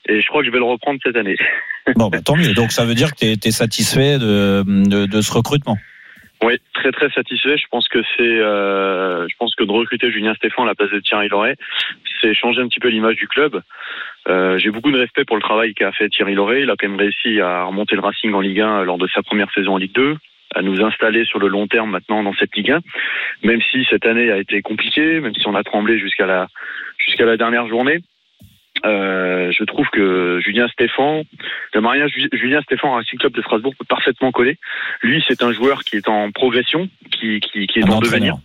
et 0.09 0.21
je 0.21 0.27
crois 0.29 0.43
que 0.43 0.47
je 0.47 0.53
vais 0.53 0.59
le 0.59 0.65
reprendre 0.65 1.01
cette 1.03 1.17
année. 1.17 1.37
Bon, 1.97 2.09
bah, 2.09 2.21
tant 2.21 2.37
mieux. 2.37 2.53
Donc, 2.53 2.73
ça 2.73 2.85
veut 2.85 2.95
dire 2.95 3.13
que 3.13 3.35
t'es 3.35 3.49
es 3.49 3.51
satisfait 3.51 4.19
de, 4.19 4.63
de, 4.67 5.07
de 5.07 5.21
ce 5.23 5.33
recrutement? 5.33 5.77
Oui, 6.43 6.55
très 6.73 6.93
très 6.93 7.11
satisfait. 7.11 7.57
Je 7.59 7.67
pense 7.71 7.89
que 7.89 7.99
c'est, 8.17 8.23
euh, 8.23 9.27
je 9.29 9.35
pense 9.39 9.55
que 9.55 9.65
de 9.65 9.73
recruter 9.73 10.11
Julien 10.11 10.35
Stéphan 10.35 10.63
à 10.63 10.67
la 10.67 10.75
place 10.75 10.91
de 10.91 11.01
Thierry 11.01 11.29
Loret, 11.29 11.57
c'est 12.21 12.33
changer 12.35 12.61
un 12.61 12.69
petit 12.69 12.81
peu 12.81 12.89
l'image 12.89 13.17
du 13.17 13.29
club. 13.29 13.61
Euh, 14.29 14.59
j'ai 14.59 14.71
beaucoup 14.71 14.91
de 14.91 14.99
respect 14.99 15.25
pour 15.25 15.37
le 15.37 15.43
travail 15.43 15.75
qu'a 15.75 15.93
fait 15.93 16.09
Thierry 16.09 16.35
Loret. 16.35 16.63
Il 16.63 16.71
a 16.71 16.77
quand 16.79 16.89
même 16.89 16.99
réussi 16.99 17.41
à 17.41 17.65
remonter 17.65 17.95
le 17.95 18.03
Racing 18.03 18.33
en 18.33 18.41
Ligue 18.41 18.61
1 18.61 18.85
lors 18.85 18.99
de 18.99 19.09
sa 19.09 19.23
première 19.23 19.51
saison 19.53 19.75
en 19.75 19.79
Ligue 19.79 19.95
2 19.95 20.17
à 20.55 20.63
nous 20.63 20.83
installer 20.83 21.25
sur 21.25 21.39
le 21.39 21.49
long 21.49 21.67
terme 21.67 21.91
maintenant 21.91 22.23
dans 22.23 22.35
cette 22.35 22.55
Ligue 22.57 22.73
1, 22.73 22.81
même 23.45 23.61
si 23.71 23.87
cette 23.89 24.07
année 24.07 24.31
a 24.31 24.39
été 24.39 24.63
compliquée, 24.63 25.21
même 25.21 25.35
si 25.35 25.47
on 25.47 25.55
a 25.55 25.63
tremblé 25.63 25.99
jusqu'à 25.99 26.27
la 26.27 26.49
jusqu'à 26.99 27.25
la 27.25 27.37
dernière 27.37 27.67
journée. 27.69 27.99
Euh, 28.87 29.53
je 29.53 29.65
trouve 29.65 29.87
que 29.91 30.41
Julien 30.43 30.67
Stéphan, 30.69 31.23
le 31.75 31.81
mariage 31.81 32.13
Ju- 32.15 32.31
Julien 32.33 32.63
Stéphan 32.63 32.93
Racing 32.93 33.19
Club 33.19 33.33
de 33.35 33.43
Strasbourg 33.43 33.75
peut 33.79 33.85
parfaitement 33.87 34.33
coller. 34.33 34.57
Lui, 35.03 35.23
c'est 35.29 35.43
un 35.43 35.53
joueur 35.53 35.81
qui 35.85 35.97
est 35.97 36.09
en 36.09 36.31
progression, 36.31 36.89
qui, 37.11 37.41
qui, 37.41 37.67
qui 37.67 37.79
est 37.81 37.85
Un 37.85 37.91
en 37.93 38.01
devenir. 38.01 38.37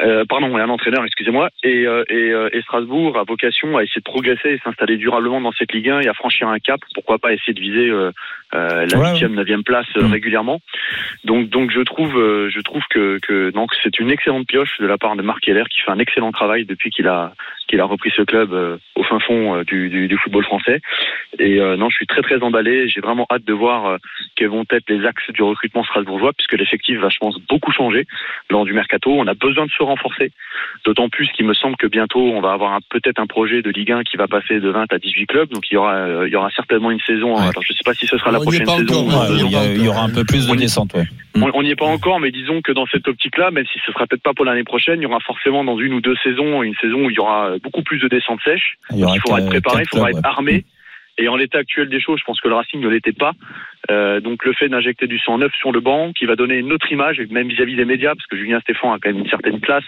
Euh, 0.00 0.24
pardon, 0.28 0.56
un 0.56 0.68
entraîneur, 0.68 1.04
excusez-moi. 1.04 1.50
Et, 1.64 1.84
euh, 1.86 2.04
et, 2.08 2.30
euh, 2.30 2.48
et 2.52 2.62
Strasbourg 2.62 3.18
a 3.18 3.24
vocation 3.24 3.76
à 3.76 3.82
essayer 3.82 4.00
de 4.00 4.04
progresser 4.04 4.50
et 4.50 4.58
s'installer 4.62 4.96
durablement 4.96 5.40
dans 5.40 5.52
cette 5.52 5.72
Ligue 5.72 5.88
1 5.90 6.00
et 6.00 6.08
à 6.08 6.14
franchir 6.14 6.48
un 6.48 6.58
cap. 6.60 6.80
Pourquoi 6.94 7.18
pas 7.18 7.32
essayer 7.32 7.52
de 7.52 7.60
viser 7.60 7.88
euh, 7.90 8.12
la 8.52 8.98
Ouais, 8.98 9.10
huitième, 9.10 9.34
neuvième 9.34 9.62
place 9.62 9.86
euh, 9.96 10.02
Mm. 10.08 10.12
régulièrement. 10.12 10.60
Donc, 11.24 11.48
donc 11.48 11.70
je 11.70 11.80
trouve, 11.80 12.16
euh, 12.18 12.48
je 12.50 12.60
trouve 12.60 12.82
que, 12.90 13.18
que 13.20 13.50
donc 13.50 13.70
c'est 13.82 13.98
une 13.98 14.10
excellente 14.10 14.46
pioche 14.46 14.78
de 14.80 14.86
la 14.86 14.96
part 14.98 15.16
de 15.16 15.22
Marc 15.22 15.40
Keller 15.40 15.64
qui 15.70 15.80
fait 15.80 15.90
un 15.90 15.98
excellent 15.98 16.32
travail 16.32 16.64
depuis 16.64 16.90
qu'il 16.90 17.06
a 17.08 17.32
qu'il 17.68 17.80
a 17.80 17.84
repris 17.84 18.10
ce 18.16 18.22
club 18.22 18.54
euh, 18.54 18.78
au 18.96 19.02
fin 19.02 19.20
fond 19.20 19.56
euh, 19.56 19.64
du, 19.64 19.90
du, 19.90 20.08
du 20.08 20.16
football 20.16 20.42
français. 20.44 20.80
Et 21.38 21.60
euh, 21.60 21.76
non, 21.76 21.90
je 21.90 21.96
suis 21.96 22.06
très 22.06 22.22
très 22.22 22.42
emballé. 22.42 22.88
J'ai 22.88 23.00
vraiment 23.02 23.26
hâte 23.30 23.44
de 23.44 23.52
voir 23.52 23.86
euh, 23.86 23.96
quels 24.36 24.48
vont 24.48 24.64
être 24.70 24.88
les 24.88 25.04
axes 25.04 25.30
du 25.30 25.42
recrutement 25.42 25.84
strasbourgeois, 25.84 26.32
puisque 26.32 26.54
l'effectif 26.54 26.98
va, 26.98 27.10
je 27.10 27.18
pense, 27.18 27.38
beaucoup 27.48 27.70
changer 27.70 28.06
lors 28.48 28.64
du 28.64 28.72
mercato. 28.72 29.12
On 29.12 29.26
a 29.26 29.34
besoin 29.34 29.66
de 29.66 29.70
se 29.70 29.82
renforcer, 29.82 30.32
d'autant 30.86 31.10
plus 31.10 31.28
qu'il 31.32 31.44
me 31.46 31.52
semble 31.52 31.76
que 31.76 31.86
bientôt 31.86 32.20
on 32.32 32.40
va 32.40 32.52
avoir 32.52 32.78
peut-être 32.88 33.20
un 33.20 33.26
projet 33.26 33.60
de 33.60 33.68
Ligue 33.70 33.92
1 33.92 34.02
qui 34.04 34.16
va 34.16 34.28
passer 34.28 34.60
de 34.60 34.70
20 34.70 34.90
à 34.90 34.98
18 34.98 35.26
clubs. 35.26 35.50
Donc 35.50 35.70
il 35.70 35.74
y 35.74 35.76
aura, 35.76 35.94
euh, 35.94 36.26
il 36.26 36.32
y 36.32 36.36
aura 36.36 36.50
certainement 36.50 36.90
une 36.90 37.00
saison. 37.00 37.34
Ouais. 37.34 37.42
Alors 37.42 37.62
je 37.62 37.72
sais 37.74 37.84
pas 37.84 37.92
si 37.92 38.06
ce 38.06 38.16
sera 38.16 38.30
la 38.32 38.37
On 38.46 38.50
n'y 38.50 38.56
est 38.56 38.64
prochaine 38.64 38.86
pas 38.86 38.94
saison. 38.94 39.74
il, 39.74 39.84
y 39.84 39.88
aura 39.88 40.02
un 40.02 40.10
peu 40.10 40.24
plus 40.24 40.46
de 40.46 40.54
descente, 40.54 40.94
ouais. 40.94 41.04
On 41.34 41.62
n'y 41.62 41.70
est 41.70 41.76
pas 41.76 41.86
encore, 41.86 42.20
mais 42.20 42.30
disons 42.30 42.62
que 42.62 42.72
dans 42.72 42.86
cette 42.86 43.06
optique-là, 43.06 43.50
même 43.50 43.66
si 43.72 43.78
ce 43.86 43.92
sera 43.92 44.06
peut-être 44.06 44.22
pas 44.22 44.34
pour 44.34 44.44
l'année 44.44 44.64
prochaine, 44.64 45.00
il 45.00 45.04
y 45.04 45.06
aura 45.06 45.20
forcément 45.20 45.62
dans 45.64 45.78
une 45.78 45.94
ou 45.94 46.00
deux 46.00 46.16
saisons 46.22 46.62
une 46.62 46.74
saison 46.80 47.04
où 47.04 47.10
il 47.10 47.16
y 47.16 47.20
aura 47.20 47.58
beaucoup 47.62 47.82
plus 47.82 47.98
de 47.98 48.08
descentes 48.08 48.40
sèches. 48.44 48.76
Il 48.90 49.04
faudra 49.20 49.40
être 49.40 49.48
préparé, 49.48 49.82
il 49.84 49.88
faudra 49.88 50.10
être 50.10 50.24
armé. 50.24 50.64
Et 51.18 51.28
en 51.28 51.36
l'état 51.36 51.58
actuel 51.58 51.88
des 51.88 52.00
choses, 52.00 52.20
je 52.20 52.24
pense 52.24 52.40
que 52.40 52.48
le 52.48 52.54
Racing 52.54 52.80
ne 52.80 52.88
l'était 52.88 53.12
pas. 53.12 53.32
Euh, 53.90 54.20
donc 54.20 54.44
le 54.44 54.52
fait 54.52 54.68
d'injecter 54.68 55.08
du 55.08 55.18
sang 55.18 55.38
neuf 55.38 55.52
sur 55.58 55.72
le 55.72 55.80
banc, 55.80 56.12
qui 56.12 56.26
va 56.26 56.36
donner 56.36 56.56
une 56.56 56.72
autre 56.72 56.90
image, 56.92 57.20
même 57.30 57.48
vis-à-vis 57.48 57.74
des 57.74 57.84
médias, 57.84 58.14
parce 58.14 58.26
que 58.26 58.36
Julien 58.36 58.60
Stéphan 58.60 58.92
a 58.92 58.98
quand 59.00 59.10
même 59.10 59.18
une 59.18 59.28
certaine 59.28 59.60
classe, 59.60 59.84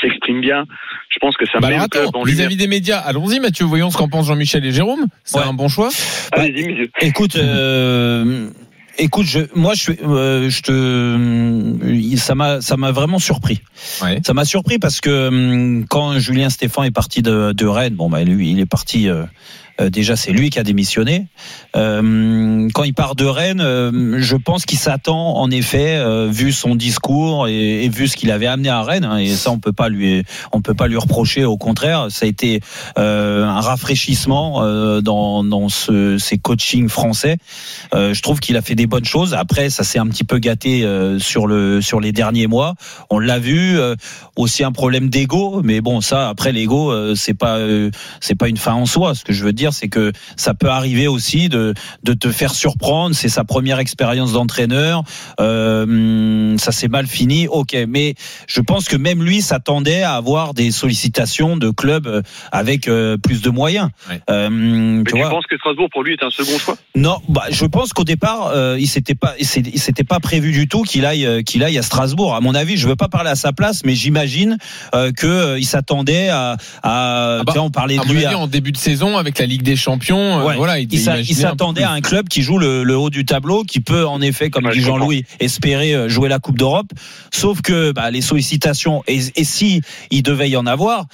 s'exprime 0.00 0.40
bien. 0.40 0.64
Je 1.10 1.18
pense 1.18 1.36
que 1.36 1.44
ça 1.46 1.58
Bah 1.60 1.68
club 1.68 1.82
attends, 1.82 2.10
en 2.14 2.24
lumière. 2.24 2.24
vis-à-vis 2.48 2.56
des 2.56 2.66
médias, 2.66 2.98
allons-y 2.98 3.40
Mathieu, 3.40 3.64
voyons 3.64 3.90
ce 3.90 3.96
qu'en 3.96 4.08
pensent 4.08 4.26
Jean-Michel 4.26 4.64
et 4.64 4.72
Jérôme. 4.72 5.06
C'est 5.24 5.38
Ouais. 5.38 5.44
un 5.44 5.52
bon 5.52 5.68
choix 5.68 5.90
Allez-y, 6.32 6.66
messieurs. 6.66 6.90
Écoute, 7.00 7.36
euh, 7.36 8.48
écoute, 8.98 9.26
je, 9.26 9.40
moi, 9.54 9.74
je, 9.74 9.92
euh, 10.04 10.48
je 10.50 10.62
te, 10.62 10.72
euh, 10.72 12.16
ça 12.16 12.34
m'a, 12.34 12.60
ça 12.60 12.76
m'a 12.76 12.92
vraiment 12.92 13.18
surpris. 13.18 13.60
Ouais. 14.02 14.20
Ça 14.24 14.34
m'a 14.34 14.44
surpris 14.44 14.78
parce 14.78 15.00
que 15.00 15.82
quand 15.88 16.18
Julien 16.18 16.50
Stéphan 16.50 16.84
est 16.84 16.90
parti 16.90 17.22
de, 17.22 17.52
de 17.52 17.66
Rennes, 17.66 17.94
bon 17.94 18.08
bah 18.08 18.22
lui, 18.24 18.50
il 18.52 18.60
est 18.60 18.66
parti. 18.66 19.08
euh, 19.08 19.22
euh, 19.22 19.26
déjà, 19.88 20.16
c'est 20.16 20.32
lui 20.32 20.50
qui 20.50 20.58
a 20.58 20.62
démissionné. 20.62 21.28
Euh, 21.76 22.68
quand 22.74 22.84
il 22.84 22.92
part 22.92 23.14
de 23.14 23.24
Rennes, 23.24 23.62
euh, 23.62 24.16
je 24.18 24.36
pense 24.36 24.66
qu'il 24.66 24.78
s'attend, 24.78 25.36
en 25.36 25.50
effet, 25.50 25.96
euh, 25.96 26.28
vu 26.30 26.52
son 26.52 26.74
discours 26.74 27.48
et, 27.48 27.88
vu 27.88 28.08
ce 28.08 28.16
qu'il 28.16 28.30
avait 28.30 28.46
amené 28.46 28.68
à 28.68 28.82
Rennes, 28.82 29.04
hein, 29.04 29.16
et 29.18 29.28
ça, 29.28 29.50
on 29.50 29.58
peut 29.58 29.72
pas 29.72 29.88
lui, 29.88 30.22
on 30.52 30.60
peut 30.60 30.74
pas 30.74 30.88
lui 30.88 30.96
reprocher. 30.96 31.44
Au 31.44 31.56
contraire, 31.56 32.08
ça 32.10 32.26
a 32.26 32.28
été 32.28 32.60
euh, 32.98 33.44
un 33.44 33.60
rafraîchissement 33.60 34.62
euh, 34.62 35.00
dans, 35.00 35.44
dans 35.44 35.68
ce, 35.68 36.18
ces 36.18 36.36
coachings 36.36 36.88
français. 36.88 37.38
Euh, 37.94 38.12
je 38.12 38.20
trouve 38.22 38.40
qu'il 38.40 38.56
a 38.56 38.62
fait 38.62 38.74
des 38.74 38.86
bonnes 38.86 39.04
choses. 39.04 39.32
Après, 39.34 39.70
ça 39.70 39.84
s'est 39.84 39.98
un 39.98 40.08
petit 40.08 40.24
peu 40.24 40.38
gâté 40.38 40.84
euh, 40.84 41.18
sur 41.18 41.46
le 41.46 41.80
sur 41.80 42.00
les 42.00 42.12
derniers 42.12 42.48
mois. 42.48 42.74
On 43.08 43.18
l'a 43.18 43.38
vu. 43.38 43.78
euh, 43.78 43.94
aussi 44.36 44.64
un 44.64 44.72
problème 44.72 45.08
d'ego, 45.10 45.60
mais 45.62 45.80
bon, 45.80 46.00
ça, 46.00 46.28
après 46.28 46.52
l'ego, 46.52 46.90
euh, 46.90 47.14
c'est 47.14 47.34
pas 47.34 47.58
euh, 47.58 47.90
c'est 48.20 48.34
pas 48.34 48.48
une 48.48 48.56
fin 48.56 48.72
en 48.72 48.86
soi. 48.86 49.14
Ce 49.14 49.24
que 49.24 49.32
je 49.32 49.44
veux 49.44 49.52
dire, 49.52 49.69
dire, 49.70 49.78
c'est 49.78 49.88
que 49.88 50.12
ça 50.36 50.54
peut 50.54 50.68
arriver 50.68 51.08
aussi 51.08 51.48
de, 51.48 51.74
de 52.02 52.12
te 52.12 52.30
faire 52.30 52.54
surprendre. 52.54 53.14
C'est 53.14 53.28
sa 53.28 53.44
première 53.44 53.78
expérience 53.78 54.32
d'entraîneur. 54.32 55.02
Euh, 55.40 56.56
ça 56.58 56.72
s'est 56.72 56.88
mal 56.88 57.06
fini. 57.06 57.46
Ok, 57.48 57.76
mais 57.88 58.14
je 58.46 58.60
pense 58.60 58.88
que 58.88 58.96
même 58.96 59.22
lui 59.22 59.40
s'attendait 59.42 60.02
à 60.02 60.14
avoir 60.14 60.54
des 60.54 60.70
sollicitations 60.70 61.56
de 61.56 61.70
clubs 61.70 62.06
euh, 62.06 62.22
avec 62.52 62.88
euh, 62.88 63.16
plus 63.16 63.42
de 63.42 63.50
moyens. 63.50 63.88
Euh, 64.28 64.48
Mais 64.50 65.04
tu 65.04 65.12
tu 65.12 65.18
vois 65.18 65.30
penses 65.30 65.46
que 65.46 65.56
Strasbourg, 65.56 65.88
pour 65.92 66.02
lui, 66.02 66.14
est 66.14 66.22
un 66.22 66.30
second 66.30 66.58
choix? 66.58 66.76
Non, 66.94 67.18
bah, 67.28 67.44
je 67.50 67.64
pense 67.66 67.92
qu'au 67.92 68.04
départ, 68.04 68.48
euh, 68.54 68.76
il 68.78 68.86
s'était 68.88 69.14
pas, 69.14 69.34
il 69.38 69.46
s'était 69.46 70.04
pas 70.04 70.20
prévu 70.20 70.52
du 70.52 70.68
tout 70.68 70.82
qu'il 70.82 71.04
aille, 71.06 71.44
qu'il 71.44 71.62
aille 71.64 71.78
à 71.78 71.82
Strasbourg. 71.82 72.34
À 72.34 72.40
mon 72.40 72.54
avis, 72.54 72.76
je 72.76 72.88
veux 72.88 72.96
pas 72.96 73.08
parler 73.08 73.30
à 73.30 73.36
sa 73.36 73.52
place, 73.52 73.82
mais 73.84 73.94
j'imagine 73.94 74.58
euh, 74.94 75.12
que 75.12 75.26
euh, 75.26 75.58
il 75.58 75.64
s'attendait 75.64 76.28
à, 76.28 76.56
à, 76.82 77.38
Ah 77.40 77.42
bah, 77.44 77.44
tu 77.48 77.52
sais, 77.54 77.58
on 77.58 77.70
parlait 77.70 77.96
de 77.98 78.04
lui 78.12 78.24
avis, 78.24 78.34
à- 78.34 78.38
en 78.38 78.46
début 78.46 78.72
de 78.72 78.76
saison, 78.76 79.16
avec 79.18 79.38
la 79.38 79.46
Ligue 79.50 79.62
des 79.62 79.76
Champions, 79.76 80.38
euh, 80.48 80.54
voilà, 80.54 80.78
il, 80.78 80.90
il 80.92 80.98
il 81.28 81.34
s'attendait 81.36 81.82
à 81.82 81.90
un 81.92 82.00
club 82.00 82.28
qui 82.28 82.40
joue 82.42 82.56
le, 82.58 82.82
le 82.84 82.96
haut 82.96 83.10
du 83.10 83.24
tableau, 83.26 83.64
qui 83.64 83.80
peut 83.80 84.06
en 84.06 84.20
effet, 84.22 84.48
comme 84.48 84.64
Ouais, 84.64 84.72
dit 84.72 84.80
je 84.80 84.86
Jean-Louis, 84.86 85.24
espérer 85.40 85.94
euh, 85.94 86.08
jouer 86.08 86.28
la 86.30 86.38
Coupe 86.38 86.56
d'Europe. 86.58 86.86
Sauf 87.32 87.60
que 87.60 87.92
bah, 87.92 88.10
les 88.10 88.22
sollicitations, 88.22 89.02
et, 89.06 89.18
et 89.36 89.44
si 89.44 89.82
il 90.10 90.22
devait 90.22 90.48
y 90.48 90.56
en 90.56 90.66
avoir, 90.66 91.04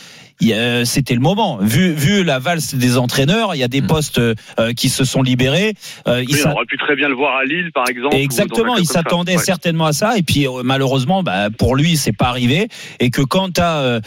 il 0.41 0.53
a- 0.53 0.85
c'était 0.85 1.15
le 1.15 1.21
moment. 1.21 1.59
Vu, 1.61 1.93
vu 1.93 2.23
la 2.23 2.39
valse 2.39 2.75
des 2.75 2.99
entraîneurs, 2.99 3.55
il 3.55 3.59
y 3.59 3.63
a 3.65 3.69
des 3.69 3.81
postes 3.83 4.19
euh, 4.19 4.35
qui 4.77 4.89
se 4.91 5.05
sont 5.05 5.23
libérés. 5.23 5.73
Euh, 6.07 6.23
il 6.23 6.35
Oui, 6.35 6.41
s'a- 6.41 6.51
on 6.51 6.53
aurait 6.57 6.67
pu 6.67 6.77
très 6.77 6.95
bien 6.95 7.09
le 7.09 7.15
voir 7.15 7.37
à 7.39 7.45
Lille, 7.45 7.71
par 7.75 7.89
exemple. 7.89 8.15
Exactement, 8.17 8.77
il 8.77 8.87
s'attendait 8.87 9.37
Ouais. 9.37 9.43
certainement 9.43 9.87
à 9.87 9.93
ça 9.95 10.17
et 10.19 10.23
puis 10.23 10.47
euh, 10.47 10.63
malheureusement 10.63 11.23
bah, 11.23 11.49
pour 11.57 11.75
lui 11.75 11.97
c'est 11.97 12.13
pas 12.13 12.27
arrivé 12.29 12.69
et 13.01 13.11
que 13.11 13.23
quand 13.23 13.55
tu 13.55 13.61
as 13.63 14.01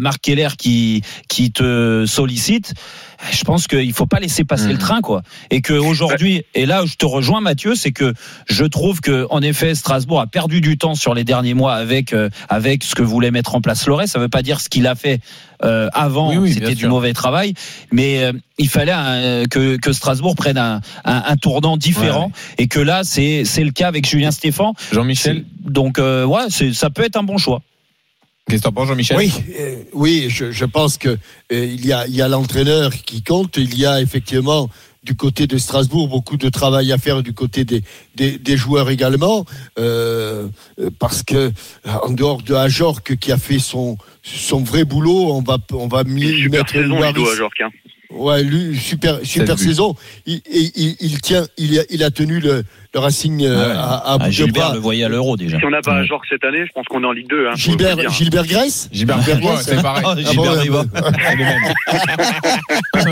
Marc 0.00 0.20
Keller 0.22 0.48
qui 0.58 1.02
qui 1.28 1.50
te 1.52 2.04
sollicite 2.06 2.74
je 3.30 3.44
pense 3.44 3.66
qu'il 3.68 3.92
faut 3.92 4.06
pas 4.06 4.18
laisser 4.20 4.44
passer 4.44 4.66
Mhm. 4.66 4.72
le 4.72 4.78
train 4.78 5.00
quoi. 5.00 5.22
Et 5.50 5.60
que 5.60 5.74
aujourd'hui 5.74 6.42
et 6.54 6.66
là 6.66 6.82
je 6.86 6.94
te 6.96 7.06
rejoins 7.06 7.40
Mathieu 7.40 7.74
c'est 7.74 7.92
que 7.92 8.14
je 8.48 8.64
trouve 8.64 9.00
que 9.00 9.26
en 9.30 9.40
effet 9.42 9.74
Strasbourg 9.74 10.20
a 10.20 10.26
perdu 10.26 10.60
du 10.60 10.78
temps 10.78 10.94
sur 10.94 11.14
les 11.14 11.24
derniers 11.24 11.54
mois 11.54 11.74
avec 11.74 12.12
euh, 12.12 12.28
avec 12.48 12.82
ce 12.84 12.94
que 12.94 13.02
voulait 13.02 13.30
mettre 13.30 13.54
en 13.54 13.60
place 13.60 13.86
Loré. 13.86 14.06
Ça 14.06 14.18
veut 14.18 14.28
pas 14.28 14.42
dire 14.42 14.60
ce 14.60 14.68
qu'il 14.68 14.86
a 14.86 14.94
fait 14.94 15.20
euh, 15.64 15.88
avant 15.92 16.30
Oui, 16.30 16.38
oui, 16.38 16.52
c'était 16.54 16.74
du 16.74 16.80
sûr. 16.80 16.88
mauvais 16.88 17.12
travail. 17.12 17.54
Mais 17.92 18.24
euh, 18.24 18.32
il 18.58 18.68
fallait 18.68 18.92
euh, 18.96 19.44
que, 19.46 19.76
que 19.76 19.92
Strasbourg 19.92 20.34
prenne 20.34 20.58
un, 20.58 20.80
un, 21.04 21.22
un 21.26 21.36
tournant 21.36 21.76
différent. 21.76 22.32
Et 22.58 22.66
que 22.66 22.80
là 22.80 23.02
c'est 23.04 23.44
c'est 23.44 23.62
le 23.62 23.70
cas 23.70 23.86
avec 23.88 24.08
Julien 24.08 24.32
Stéphan. 24.32 24.74
Jean-Michel. 24.92 25.44
Donc 25.64 25.98
euh, 25.98 26.24
ouais 26.24 26.46
c'est 26.48 26.72
ça 26.72 26.90
peut 26.90 27.04
être 27.04 27.16
un 27.16 27.22
bon 27.22 27.38
choix 27.38 27.62
Qu'est-ce 28.48 28.62
que 28.62 28.66
t'en 28.68 28.72
penses, 28.72 28.88
Jean-Michel 28.88 29.16
Oui, 29.16 29.32
euh, 29.58 29.76
oui, 29.92 30.26
je, 30.28 30.50
je 30.50 30.64
pense 30.64 30.98
que 30.98 31.08
euh, 31.08 31.16
il 31.50 31.86
y 31.86 31.92
a, 31.92 32.06
il 32.06 32.14
y 32.14 32.22
a 32.22 32.28
l'entraîneur 32.28 32.92
qui 32.92 33.22
compte. 33.22 33.56
Il 33.56 33.78
y 33.78 33.86
a 33.86 34.00
effectivement 34.00 34.68
du 35.02 35.14
côté 35.16 35.46
de 35.46 35.58
Strasbourg 35.58 36.08
beaucoup 36.08 36.36
de 36.36 36.48
travail 36.48 36.92
à 36.92 36.98
faire 36.98 37.22
du 37.22 37.32
côté 37.32 37.64
des, 37.64 37.82
des, 38.14 38.38
des 38.38 38.56
joueurs 38.56 38.88
également, 38.90 39.44
euh, 39.78 40.48
euh, 40.78 40.90
parce 40.98 41.22
que 41.22 41.52
en 41.84 42.10
dehors 42.10 42.42
de 42.42 42.54
Ajorc 42.54 43.16
qui 43.16 43.32
a 43.32 43.38
fait 43.38 43.58
son 43.58 43.96
son 44.22 44.62
vrai 44.62 44.84
boulot, 44.84 45.32
on 45.32 45.42
va 45.42 45.58
on 45.72 45.88
va 45.88 46.04
mieux 46.04 46.48
mettre 46.48 46.70
saison, 46.70 47.02
à 47.02 47.12
Jorque, 47.34 47.60
hein. 47.62 47.70
Ouais, 48.14 48.42
lui, 48.42 48.76
super, 48.78 49.18
super 49.24 49.58
saison. 49.58 49.94
Il, 50.26 50.40
il, 50.50 50.70
il- 50.76 50.96
il 51.00 51.20
tient, 51.20 51.46
il 51.56 51.78
a, 51.78 51.82
il 51.90 52.02
a 52.04 52.10
tenu 52.10 52.40
le, 52.40 52.62
le 52.94 53.00
Racing 53.00 53.42
euh, 53.44 53.64
Ah 53.64 53.68
ouais. 53.68 53.74
à, 53.74 53.80
à 53.82 54.02
Ah, 54.14 54.18
bout 54.18 54.24
de 54.26 54.30
Gilbert 54.30 54.64
bras. 54.66 54.74
le 54.74 54.80
voyait 54.80 55.04
à 55.04 55.08
l'euro 55.08 55.36
déjà 55.36 55.58
Si 55.58 55.64
on 55.64 55.70
n'a 55.70 55.80
pas 55.80 55.94
à 55.94 56.04
Jorque 56.04 56.26
cette 56.28 56.44
année, 56.44 56.64
je 56.66 56.72
pense 56.74 56.84
qu'on 56.86 57.02
est 57.02 57.06
en 57.06 57.12
Ligue 57.12 57.28
2. 57.28 57.48
Hein, 57.48 57.52
Gilbert. 57.56 58.10
Gilbert 58.10 58.46
Grèce 58.46 58.88
Gilbert 58.92 59.18
Bribois, 59.18 59.56
c'est 59.62 59.80
pareil. 59.82 60.04
Ah, 60.06 60.14
Gilbert 60.16 60.64
bon, 60.66 60.78
ouais. 60.80 60.84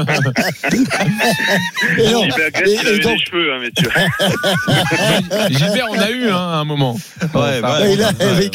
Et 1.98 2.12
non, 2.12 2.22
Gilbert 2.24 2.50
Grèce, 2.52 2.68
et- 2.84 2.94
et 2.94 2.98
donc- 3.00 3.12
des 3.18 3.24
cheveux, 3.24 3.52
hein, 3.52 3.58
messieurs. 3.60 3.90
Gilbert, 5.50 5.86
on 5.90 5.98
a 5.98 6.10
eu 6.10 6.28
hein, 6.28 6.36
à 6.36 6.56
un 6.58 6.64
moment. 6.64 6.98
Ouais. 7.34 7.60
Ouais, 7.60 7.92
il 7.94 8.02
a, 8.02 8.10
Ouais. 8.10 8.48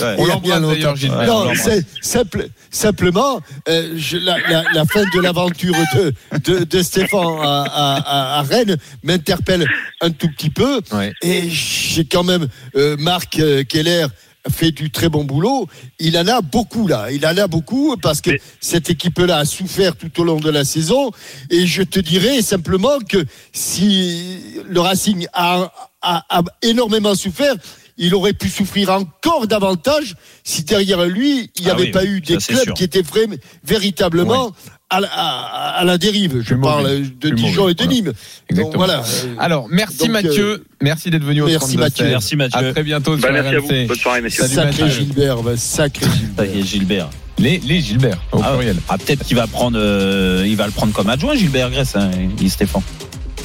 Ouais. 0.00 0.14
On 0.18 0.26
l'embrasse 0.26 0.60
d'ailleurs, 0.62 0.96
Gilbert. 0.96 1.26
Non, 1.26 1.52
c'est 1.54 1.84
simple, 2.00 2.48
simplement 2.70 3.40
euh, 3.68 3.92
je- 3.96 4.16
la, 4.18 4.38
la, 4.48 4.62
la 4.72 4.84
fin 4.84 5.02
de 5.04 5.20
l'aventure 5.20 5.74
de, 5.94 6.12
de, 6.44 6.64
de 6.64 6.82
Stéphane 6.82 7.38
à, 7.42 7.62
à, 7.62 7.96
à- 7.96 8.38
à 8.38 8.42
Rennes 8.42 8.76
m'interpelle 9.02 9.66
un 10.00 10.10
tout 10.10 10.28
petit 10.28 10.50
peu. 10.50 10.80
Ouais. 10.92 11.12
Et 11.22 11.48
j'ai 11.48 12.04
quand 12.04 12.24
même 12.24 12.46
euh, 12.76 12.96
Marc 12.98 13.38
euh, 13.38 13.64
Keller 13.64 14.06
fait 14.50 14.70
du 14.72 14.90
très 14.90 15.08
bon 15.08 15.24
boulot. 15.24 15.66
Il 15.98 16.16
en 16.18 16.26
a 16.26 16.40
beaucoup 16.40 16.86
là. 16.86 17.10
Il 17.10 17.26
en 17.26 17.36
a 17.36 17.46
beaucoup 17.46 17.96
parce 17.96 18.20
que 18.20 18.30
Mais- 18.30 18.40
cette 18.60 18.90
équipe-là 18.90 19.38
a 19.38 19.44
souffert 19.44 19.96
tout 19.96 20.20
au 20.20 20.24
long 20.24 20.38
de 20.40 20.50
la 20.50 20.64
saison. 20.64 21.10
Et 21.50 21.66
je 21.66 21.82
te 21.82 22.00
dirais 22.00 22.42
simplement 22.42 22.98
que 23.08 23.24
si 23.52 24.38
le 24.68 24.80
Racing 24.80 25.26
a, 25.32 25.72
a, 26.02 26.24
a 26.28 26.42
énormément 26.62 27.14
souffert, 27.14 27.54
il 27.98 28.14
aurait 28.14 28.34
pu 28.34 28.48
souffrir 28.50 28.90
encore 28.90 29.46
davantage 29.46 30.14
si 30.44 30.62
derrière 30.64 31.04
lui, 31.06 31.50
il 31.56 31.64
n'y 31.64 31.70
Ah 31.70 31.74
avait 31.74 31.84
oui, 31.84 31.90
pas 31.92 32.04
eu 32.04 32.20
des 32.20 32.36
clubs 32.36 32.74
qui 32.74 32.84
étaient 32.84 33.00
vra- 33.00 33.38
véritablement 33.64 34.52
à, 34.90 35.00
la, 35.00 35.08
à- 35.08 35.80
à 35.80 35.84
la 35.84 35.98
dérive. 35.98 36.40
Je 36.42 36.54
Plus 36.54 36.60
parle 36.60 36.82
mauvais. 36.84 37.00
de 37.20 37.30
Dijon 37.30 37.62
mauvais, 37.62 37.72
et 37.72 37.74
de 37.74 37.82
voilà. 37.84 37.92
Nîmes. 37.94 38.12
Donc 38.52 38.76
voilà. 38.76 38.98
euh, 39.00 39.34
Alors, 39.38 39.66
merci 39.70 39.98
Donc, 39.98 40.10
Mathieu. 40.10 40.44
euh, 40.48 40.64
merci 40.80 41.10
d'être 41.10 41.24
venu 41.24 41.42
au 41.42 41.46
merci 41.46 41.58
32 41.76 41.80
Mathieu. 41.80 42.06
Merci 42.06 42.36
Mathieu. 42.36 42.58
À 42.68 42.72
très 42.72 42.82
bientôt 42.82 43.16
Bah, 43.16 43.28
merci 43.32 43.54
à 43.54 43.58
vous. 43.58 43.66
RMC. 43.68 43.86
Bonne 43.88 43.96
soirée, 43.98 44.20
messieurs. 44.22 44.44
Salut, 44.46 44.54
sacré 44.72 44.82
Mathieu. 44.84 44.98
Gilbert, 45.00 45.42
bah, 45.42 45.56
sacré 45.56 46.06
Ça 46.06 46.12
Gilbert. 46.12 46.46
y 46.54 46.58
est, 46.58 46.62
Gilbert 46.62 47.10
Les, 47.38 47.58
les 47.66 47.80
Gilbert, 47.80 48.18
au 48.32 48.40
Ah, 48.42 48.52
pluriel. 48.52 48.76
ah, 48.88 48.96
peut-être 48.98 49.24
qu'il 49.24 49.36
va 49.36 49.46
prendre 49.46 49.78
euh, 49.80 50.44
il 50.46 50.56
va 50.56 50.66
le 50.66 50.72
prendre 50.72 50.92
comme 50.92 51.08
adjoint 51.10 51.34
Gilbert 51.34 51.70
Grèce 51.70 51.96
hein, 51.96 52.10
Guy 52.38 52.48
Stéphane 52.48 52.82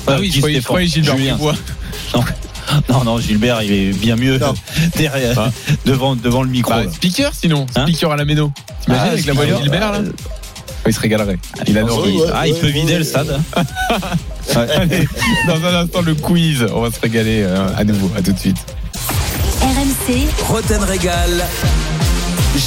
Ah 0.08 0.18
oui, 0.20 0.30
Guy 0.30 0.42
je 0.42 0.62
croyais, 0.62 0.88
Gilbert 0.88 1.18
Julien. 1.18 1.38
Non. 2.14 2.24
non 2.90 3.04
non 3.04 3.20
Gilbert 3.20 3.62
il 3.64 3.72
est 3.74 3.92
bien 3.92 4.16
mieux 4.16 4.40
derrière 4.98 5.38
Ah. 5.40 5.52
devant 5.86 6.16
devant 6.16 6.44
le 6.44 6.50
micro 6.50 6.72
Bah, 6.72 6.84
speaker 6.92 7.34
sinon, 7.34 7.66
Hein 7.76 7.84
speaker 7.88 8.12
à 8.12 8.16
la 8.16 8.24
méno. 8.26 8.52
T'imagines 8.86 9.06
Ah, 9.08 9.12
avec 9.12 9.26
la 9.26 9.34
voix 9.34 9.46
de 9.46 9.56
Gilbert 9.56 9.92
là 9.92 9.98
euh, 10.00 10.12
Il 10.88 10.94
se 10.94 11.00
régalerait. 11.00 11.38
Il 11.68 11.78
adore. 11.78 12.04
ouais, 12.04 12.12
ouais. 12.12 12.28
ah 12.34 12.48
il 12.48 12.56
peut 12.56 12.68
vider 12.68 12.98
le 12.98 13.04
stade. 13.04 13.40
Allez, 14.56 15.08
dans 15.48 15.64
un 15.64 15.84
instant 15.84 16.02
le 16.02 16.16
quiz, 16.16 16.66
on 16.74 16.82
va 16.82 16.92
se 16.92 17.00
régaler 17.00 17.44
euh, 17.44 17.68
à 17.78 17.84
nouveau. 17.84 18.10
À 18.18 18.22
tout 18.22 18.32
de 18.32 18.40
suite. 18.40 18.58
RMC, 19.62 20.28
Roten 20.48 20.84
Régal. 20.84 21.46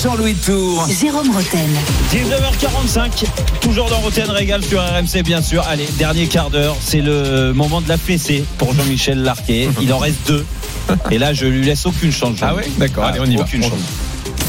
Jean-Louis 0.02 0.34
Tour. 0.34 0.86
Jérôme 0.88 1.30
Roten. 1.34 1.68
19h45, 2.12 3.24
toujours 3.60 3.90
dans 3.90 3.98
Roten 3.98 4.30
Régal 4.30 4.64
sur 4.64 4.80
RMC 4.80 5.22
bien 5.22 5.42
sûr. 5.42 5.62
Allez, 5.68 5.86
dernier 5.98 6.26
quart 6.26 6.50
d'heure, 6.50 6.76
c'est 6.80 7.00
le 7.02 7.52
moment 7.52 7.80
de 7.82 7.88
la 7.88 7.98
fessée 7.98 8.44
pour 8.58 8.72
Jean-Michel 8.74 9.22
Larquet. 9.22 9.68
Il 9.82 9.92
en 9.92 9.98
reste 9.98 10.26
deux. 10.26 10.46
Et 11.10 11.18
là, 11.18 11.34
je 11.34 11.46
lui 11.46 11.64
laisse 11.64 11.84
aucune 11.84 12.12
chance. 12.12 12.38
Ah 12.42 12.54
ouais? 12.54 12.64
D'accord, 12.78 13.04
allez, 13.04 13.20
on 13.20 13.26
y 13.26 13.36
va. 13.36 13.42
Aucune 13.42 13.64
On 13.64 13.70
chance. 13.70 13.78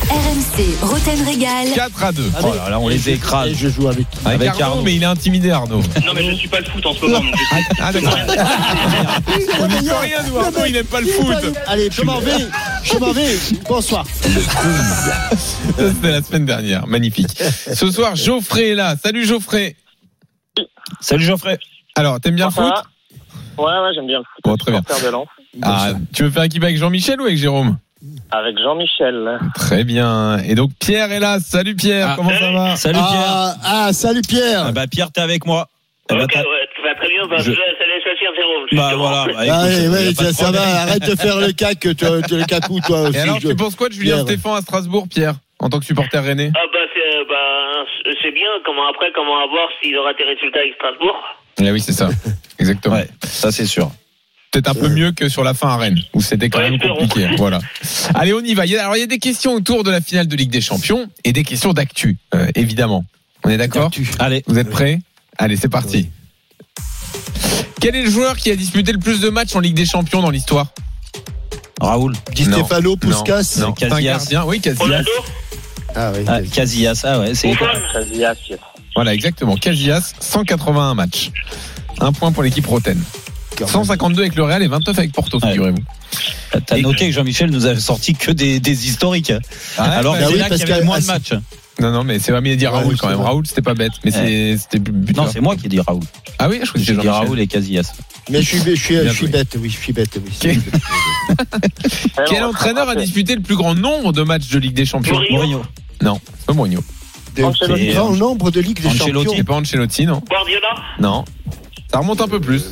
RMC, 0.09 0.77
Roten 0.83 1.21
Régal. 1.25 1.67
4 1.73 2.03
à 2.03 2.11
2. 2.11 2.31
Oh 2.43 2.53
là 2.55 2.69
là, 2.69 2.79
on 2.79 2.87
les 2.87 3.09
écrase. 3.09 3.53
Je 3.53 3.67
joue 3.69 3.87
avec 3.87 4.09
qui 4.09 4.19
Avec, 4.25 4.41
Avec 4.41 4.49
Arnaud, 4.61 4.63
Arnaud. 4.63 4.81
mais 4.83 4.95
il 4.95 5.01
est 5.01 5.07
intimidé 5.07 5.49
Arnaud. 5.51 5.81
Non, 6.05 6.13
mais 6.13 6.23
je 6.29 6.35
suis 6.35 6.47
pas 6.47 6.59
le 6.59 6.65
foot 6.65 6.85
en 6.85 6.93
ce 6.93 7.01
moment. 7.05 7.21
Ah 7.79 7.91
d'accord. 7.91 8.15
on 9.61 9.67
n'y 9.67 9.87
peut 9.87 9.95
rien 10.01 10.23
nous 10.29 10.37
Arnaud, 10.37 10.65
il 10.67 10.75
aime 10.75 10.85
pas 10.85 11.01
le 11.01 11.07
foot. 11.07 11.35
Allez, 11.65 11.89
je 11.91 12.01
m'en 12.03 12.19
vais. 12.19 12.31
Je 12.83 12.97
m'en 12.97 13.11
vais. 13.13 13.35
Bonsoir. 13.67 14.05
Ça, 14.05 15.29
C'était 15.77 16.11
la 16.11 16.21
semaine 16.21 16.45
dernière, 16.45 16.85
magnifique. 16.85 17.35
Ce 17.73 17.89
soir, 17.89 18.15
Geoffrey 18.15 18.69
est 18.69 18.75
là. 18.75 18.95
Salut 19.01 19.25
Geoffrey. 19.25 19.75
Salut 21.01 21.25
Geoffrey. 21.25 21.57
Alors, 21.95 22.19
t'aimes 22.19 22.35
bien 22.35 22.47
le 22.47 22.51
foot? 22.51 22.73
Ouais, 23.57 23.63
ouais, 23.65 23.89
j'aime 23.95 24.07
bien 24.07 24.19
le 24.19 24.23
foot. 24.23 24.43
Bon, 24.43 24.55
très 24.55 24.71
bien. 24.71 24.83
Ah, 25.63 25.93
tu 26.13 26.23
veux 26.23 26.29
faire 26.29 26.43
équipe 26.43 26.63
avec 26.63 26.77
Jean-Michel 26.77 27.19
ou 27.21 27.25
avec 27.25 27.37
Jérôme? 27.37 27.77
Avec 28.31 28.57
Jean-Michel. 28.59 29.39
Très 29.55 29.83
bien. 29.83 30.37
Et 30.39 30.55
donc 30.55 30.71
Pierre 30.79 31.11
est 31.11 31.19
là. 31.19 31.39
Salut 31.39 31.75
Pierre, 31.75 32.09
Ah. 32.11 32.13
comment 32.15 32.29
ça 32.31 32.51
va 32.51 32.75
Salut 32.75 32.93
Pierre. 32.99 33.25
Ah, 33.27 33.55
ah, 33.63 33.93
salut 33.93 34.21
Pierre. 34.27 34.65
Ah 34.67 34.71
bah 34.71 34.87
Pierre, 34.87 35.11
t'es 35.11 35.21
avec 35.21 35.45
moi. 35.45 35.67
Eh 36.11 36.15
bah, 36.15 36.23
Ok, 36.25 36.35
ouais, 36.35 36.43
tu 36.75 36.81
vas 36.83 36.95
très 36.95 37.09
bien. 37.09 37.25
Bah, 37.27 37.37
Je- 37.39 37.51
je... 37.51 38.75
bah 38.75 38.91
voilà. 38.95 39.25
Bah, 39.25 39.33
Ah, 39.39 39.69
écoute, 39.71 40.17
pas 40.17 40.23
de 40.25 40.31
ça, 40.31 40.51
va. 40.51 40.61
Arrête 40.81 41.09
de 41.09 41.15
faire 41.15 41.37
le 41.39 41.51
cac, 41.51 41.79
toi, 41.97 42.17
le 42.17 42.45
cacou, 42.45 42.79
toi 42.85 43.01
aussi. 43.09 43.17
Et 43.17 43.21
alors, 43.21 43.39
je- 43.39 43.47
tu 43.47 43.55
penses 43.55 43.75
quoi 43.75 43.89
de 43.89 43.93
Julien 43.93 44.13
Pierre. 44.23 44.27
Stéphan 44.27 44.53
à 44.55 44.61
Strasbourg, 44.61 45.07
Pierre, 45.09 45.33
en 45.59 45.69
tant 45.69 45.79
que 45.79 45.85
supporter 45.85 46.19
rennais 46.23 46.51
Ah, 46.55 46.59
bah, 46.71 46.79
c'est 46.93 47.25
bah, 47.27 48.13
c'est 48.21 48.31
bien. 48.31 48.47
Comment 48.65 48.87
après, 48.89 49.07
comment 49.15 49.37
à 49.43 49.47
voir 49.47 49.67
s'il 49.81 49.97
aura 49.97 50.13
des 50.13 50.23
résultats 50.25 50.59
avec 50.59 50.73
Strasbourg? 50.75 51.15
Eh 51.61 51.71
oui, 51.71 51.79
c'est 51.79 51.91
ça. 51.93 52.09
Exactement. 52.59 52.95
Ouais, 52.95 53.07
ça 53.23 53.51
c'est 53.51 53.65
sûr. 53.65 53.89
Peut-être 54.55 54.69
un 54.69 54.73
peu 54.79 54.87
mieux 54.87 55.11
que 55.11 55.27
sur 55.27 55.43
la 55.43 55.53
fin 55.53 55.67
à 55.67 55.75
Rennes, 55.75 55.99
où 56.13 56.21
c'était 56.21 56.49
quand 56.49 56.59
Ouais, 56.59 56.69
même 56.71 56.79
compliqué. 56.79 57.27
Voilà. 57.37 57.59
Allez, 58.13 58.33
on 58.33 58.39
y 58.39 58.53
va. 58.53 58.65
Il 58.65 58.71
y 58.71 58.77
a- 58.77 58.83
Alors, 58.83 58.95
il 58.95 59.01
y 59.01 59.03
a 59.03 59.07
des 59.07 59.19
questions 59.19 59.53
autour 59.53 59.83
de 59.83 59.91
la 59.91 59.99
finale 59.99 60.27
de 60.29 60.35
Ligue 60.37 60.49
des 60.49 60.61
Champions 60.61 61.09
et 61.25 61.33
des 61.33 61.43
questions 61.43 61.73
d'actu, 61.73 62.17
euh, 62.33 62.47
évidemment. 62.55 63.03
On 63.43 63.49
est 63.49 63.57
d'accord 63.57 63.91
Allez. 64.17 64.43
Vous 64.47 64.57
êtes 64.57 64.69
prêts? 64.69 65.01
Allez, 65.37 65.57
c'est 65.57 65.67
parti. 65.67 66.09
Quel 67.81 67.95
est 67.97 68.03
le 68.03 68.09
joueur 68.09 68.37
qui 68.37 68.49
a 68.49 68.55
disputé 68.55 68.93
le 68.93 68.97
plus 68.99 69.19
de 69.19 69.29
matchs 69.29 69.55
en 69.55 69.59
Ligue 69.59 69.75
des 69.75 69.85
Champions 69.85 70.21
dans 70.21 70.29
l'histoire? 70.29 70.67
Raoul. 71.81 72.13
Di. 72.33 72.45
Stefano, 72.45 72.95
Puskas. 72.95 73.57
Non, 73.59 73.73
c'est 73.77 73.85
un 73.85 73.89
Casillas. 73.89 73.99
gardien. 74.17 74.45
Oui, 74.45 74.61
Casillas. 74.61 75.03
Ah 75.95 76.11
oui. 76.15 76.23
Ah, 76.27 76.41
Casillas, 76.41 77.01
ah 77.03 77.19
ouais, 77.19 77.35
c'est. 77.35 77.51
Casillas. 77.93 78.35
Voilà, 78.95 79.13
exactement. 79.13 79.57
Casillas, 79.57 80.13
181 80.21 80.93
matchs. 80.93 81.31
Un 81.99 82.13
point 82.13 82.31
pour 82.31 82.43
l'équipe 82.43 82.65
Roten. 82.65 82.97
152 83.65 84.21
avec 84.21 84.35
le 84.35 84.43
Real 84.43 84.61
et 84.63 84.67
29 84.67 84.97
avec 84.97 85.11
Porto, 85.11 85.39
figurez-vous. 85.39 85.83
T'as 86.65 86.77
noté 86.79 87.07
que 87.07 87.13
Jean-Michel 87.13 87.49
nous 87.49 87.67
a 87.67 87.75
sorti 87.79 88.13
que 88.15 88.31
des, 88.31 88.59
des 88.59 88.87
historiques. 88.87 89.33
Ah 89.77 89.83
ouais, 89.89 89.95
Alors 89.95 90.13
bah 90.15 90.27
oui, 90.31 90.37
là 90.37 90.45
parce 90.49 90.61
qu'il 90.61 90.69
y 90.69 90.73
avait 90.73 90.83
moins 90.85 90.99
de 90.99 91.05
matchs. 91.05 91.33
Non, 91.81 91.91
non, 91.91 92.03
mais 92.05 92.19
c'est 92.19 92.31
pas 92.31 92.39
mieux 92.39 92.51
de 92.51 92.55
dire 92.55 92.71
Ouais, 92.71 92.79
Raoul 92.79 92.95
quand 92.95 93.07
même. 93.09 93.17
vrai. 93.17 93.25
Raoul, 93.25 93.45
c'était 93.45 93.61
pas 93.61 93.73
bête, 93.73 93.91
mais 94.05 94.11
c'est- 94.11 94.57
c'était 94.57 94.79
buteur. 94.79 95.25
Non, 95.25 95.29
c'est 95.31 95.41
moi 95.41 95.57
qui 95.57 95.65
ai 95.65 95.69
dit 95.69 95.81
Raoul. 95.81 96.03
Ah 96.39 96.47
oui, 96.47 96.59
je 96.61 96.67
crois 96.69 96.79
que 96.79 96.85
J'ai 96.85 96.93
dit 96.93 97.01
Jean-Michel. 97.01 97.11
Raoul 97.27 97.39
et 97.41 97.47
Casillas. 97.47 97.91
Mais 98.29 98.41
je 98.41 98.47
suis, 98.47 98.59
je 98.59 98.81
suis, 98.81 98.95
je 98.95 99.09
suis 99.09 99.27
bête, 99.27 99.57
oui, 99.59 99.69
je 99.69 99.77
suis 99.77 99.91
bête, 99.93 100.17
oui. 100.25 100.57
Quel 102.29 102.43
entraîneur 102.43 102.87
a 102.89 102.95
disputé 102.95 103.35
le 103.35 103.41
plus 103.41 103.55
grand 103.57 103.75
nombre 103.75 104.13
de 104.13 104.23
matchs 104.23 104.47
de 104.49 104.57
Ligue 104.59 104.73
des 104.73 104.85
Champions 104.85 105.19
Mourinho. 105.29 105.61
Non, 106.01 106.19
c'est 106.39 106.45
pas 106.45 106.53
Mourinho. 106.53 106.81
Plus 107.35 107.43
grand 107.93 108.11
nombre 108.15 108.51
de 108.51 108.61
Ligue 108.61 108.81
des 108.81 108.89
Champions. 108.97 109.25
C'est 109.35 109.43
pas 109.43 109.55
Ancelotti, 109.55 110.05
non 110.05 110.21
Guardiola 110.29 110.67
Non. 110.99 111.25
Ça 111.91 111.99
remonte 111.99 112.21
un 112.21 112.27
peu 112.29 112.39
plus. 112.39 112.63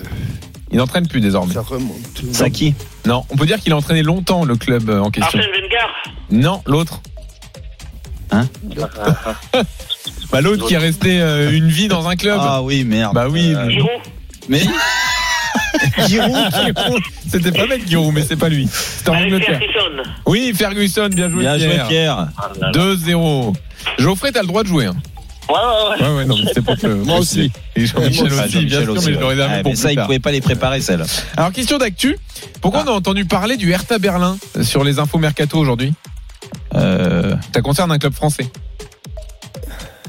Il 0.74 0.80
n'entraîne 0.80 1.08
plus 1.08 1.22
désormais. 1.22 1.54
Ça 1.54 1.62
remonte. 1.62 2.24
Saki 2.32 2.74
Non, 3.06 3.24
on 3.30 3.36
peut 3.38 3.46
dire 3.46 3.60
qu'il 3.60 3.72
a 3.74 3.78
entraîné 3.78 4.02
longtemps 4.02 4.44
le 4.44 4.56
club 4.56 4.90
euh, 4.90 5.00
en 5.00 5.12
question. 5.12 5.40
Arsène 5.40 5.52
Wenger 5.54 5.88
Non, 6.32 6.62
l'autre. 6.66 7.00
Hein 8.32 8.48
Bah 10.32 10.42
l'autre 10.42 10.68
qui 10.68 10.74
est 10.74 10.80
resté 10.80 11.22
euh, 11.22 11.52
une 11.52 11.68
vie 11.68 11.88
dans 11.88 12.08
un 12.08 12.16
club. 12.16 12.40
Ah 12.42 12.64
oui, 12.64 12.84
merde. 12.84 13.14
Bah 13.14 13.28
oui. 13.30 13.54
Euh, 13.54 13.70
Giroud 13.70 13.90
Mais 14.50 14.62
Giroud, 16.08 16.36
Giroud. 16.66 17.02
C'était 17.30 17.52
pas 17.52 17.68
bête 17.68 17.88
Giroud, 17.88 18.12
mais 18.16 18.24
c'est 18.24 18.36
pas 18.36 18.50
lui. 18.50 18.68
C'était 18.72 19.12
en 19.12 19.18
Angleterre. 19.18 19.60
Ferguson 19.60 20.12
Oui, 20.26 20.52
Ferguson, 20.56 21.10
bien 21.14 21.30
joué 21.30 21.42
bien 21.42 21.58
joué 21.60 21.68
Pierre. 21.88 21.88
Pierre. 21.88 22.28
2-0. 22.74 23.54
Geoffrey, 24.00 24.32
t'as 24.32 24.42
le 24.42 24.48
droit 24.48 24.64
de 24.64 24.68
jouer. 24.70 24.86
Hein. 24.88 24.96
Ouais, 25.50 25.56
ouais, 25.56 26.00
ouais. 26.02 26.08
Ouais, 26.10 26.16
ouais, 26.18 26.26
non, 26.26 26.36
mais 26.38 26.48
c'était 26.48 26.62
pour 26.62 26.78
que. 26.78 26.88
Moi 26.88 27.20
aussi. 27.20 27.52
Et 27.76 27.86
Jean-Michel 27.86 28.28
Ah, 28.40 28.46
aussi, 28.46 28.66
bien 28.66 28.82
sûr, 28.82 28.94
aussi, 28.94 29.08
mais 29.08 29.14
je 29.16 29.20
l'aurais 29.20 29.36
ouais. 29.36 29.42
jamais 29.42 29.56
Ah, 29.60 29.64
pour 29.64 29.72
mais 29.72 29.76
ça, 29.76 29.84
plus 29.88 29.94
il 29.94 29.96
tard. 29.98 30.06
pouvait 30.06 30.20
pas 30.20 30.32
les 30.32 30.42
préparer, 30.42 30.80
celle. 30.82 31.04
Alors, 31.38 31.52
question 31.52 31.78
d'actu. 31.78 32.18
Pourquoi 32.62 32.84
on 32.86 32.88
a 32.88 32.92
entendu 32.92 33.26
parler 33.26 33.58
du 33.58 33.72
Hertha 33.72 33.98
Berlin 34.00 34.38
sur 34.62 34.84
les 34.84 35.00
infos 35.00 35.18
mercato 35.18 35.58
aujourd'hui 35.58 35.94
Euh, 36.76 37.36
Ça 37.54 37.62
concerne 37.62 37.92
un 37.92 37.98
club 38.00 38.14
français. 38.14 38.50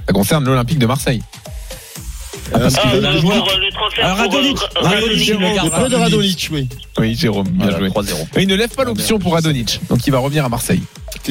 Ça 0.07 0.13
concerne 0.13 0.45
l'Olympique 0.45 0.79
de 0.79 0.87
Marseille. 0.87 1.23
Parce 2.53 2.75
Ah, 2.79 2.91
euh, 2.95 3.21
pour 3.21 3.31
le 3.31 3.73
transfert 3.73 4.05
Ah, 4.07 4.15
pour, 4.25 4.33
Radonic. 4.35 4.57
euh, 4.57 4.81
Radonic, 4.81 5.29
le 5.29 5.35
Radonic. 5.37 5.55
gars. 5.57 5.63
Le 5.65 5.83
peu 5.85 5.89
de 5.89 5.97
Radonic, 5.97 6.49
oui. 6.53 6.69
Oui, 6.99 7.15
Jérôme, 7.17 7.49
bien 7.49 7.65
Voilà, 7.67 7.79
joué. 7.79 7.89
3-0. 7.89 8.27
Et 8.37 8.43
il 8.43 8.49
ne 8.49 8.55
lève 8.55 8.69
pas 8.71 8.85
l'option 8.85 9.19
pour 9.19 9.33
Radonic, 9.35 9.81
donc 9.89 10.07
il 10.07 10.11
va 10.11 10.19
revenir 10.19 10.45
à 10.45 10.49
Marseille. 10.49 10.83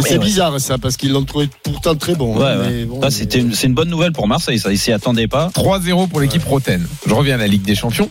C'est 0.02 0.18
bizarre 0.18 0.60
ça, 0.60 0.77
parce 0.80 0.98
qu'ils 0.98 1.11
l'ont 1.11 1.23
trouvé 1.23 1.48
pourtant 1.61 1.94
très 1.95 2.15
bon. 2.15 2.35
Ouais, 2.38 2.45
hein, 2.48 2.60
ouais. 2.61 2.68
mais 2.72 2.85
bon, 2.85 2.99
une, 3.02 3.53
c'est 3.53 3.68
une 3.68 3.73
bonne 3.76 3.90
nouvelle 3.90 4.11
pour 4.11 4.27
Marseille, 4.27 4.57
ça. 4.57 4.72
Ils 4.72 4.80
s'y 4.80 4.91
attendaient 4.91 5.27
pas. 5.27 5.52
3-0 5.53 6.07
pour 6.10 6.19
l'équipe 6.19 6.44
Roten. 6.45 6.88
Je 7.06 7.14
reviens 7.14 7.35
à 7.35 7.38
la 7.38 7.48
Ligue 7.48 7.61
des 7.64 7.76
Champions. 7.76 8.10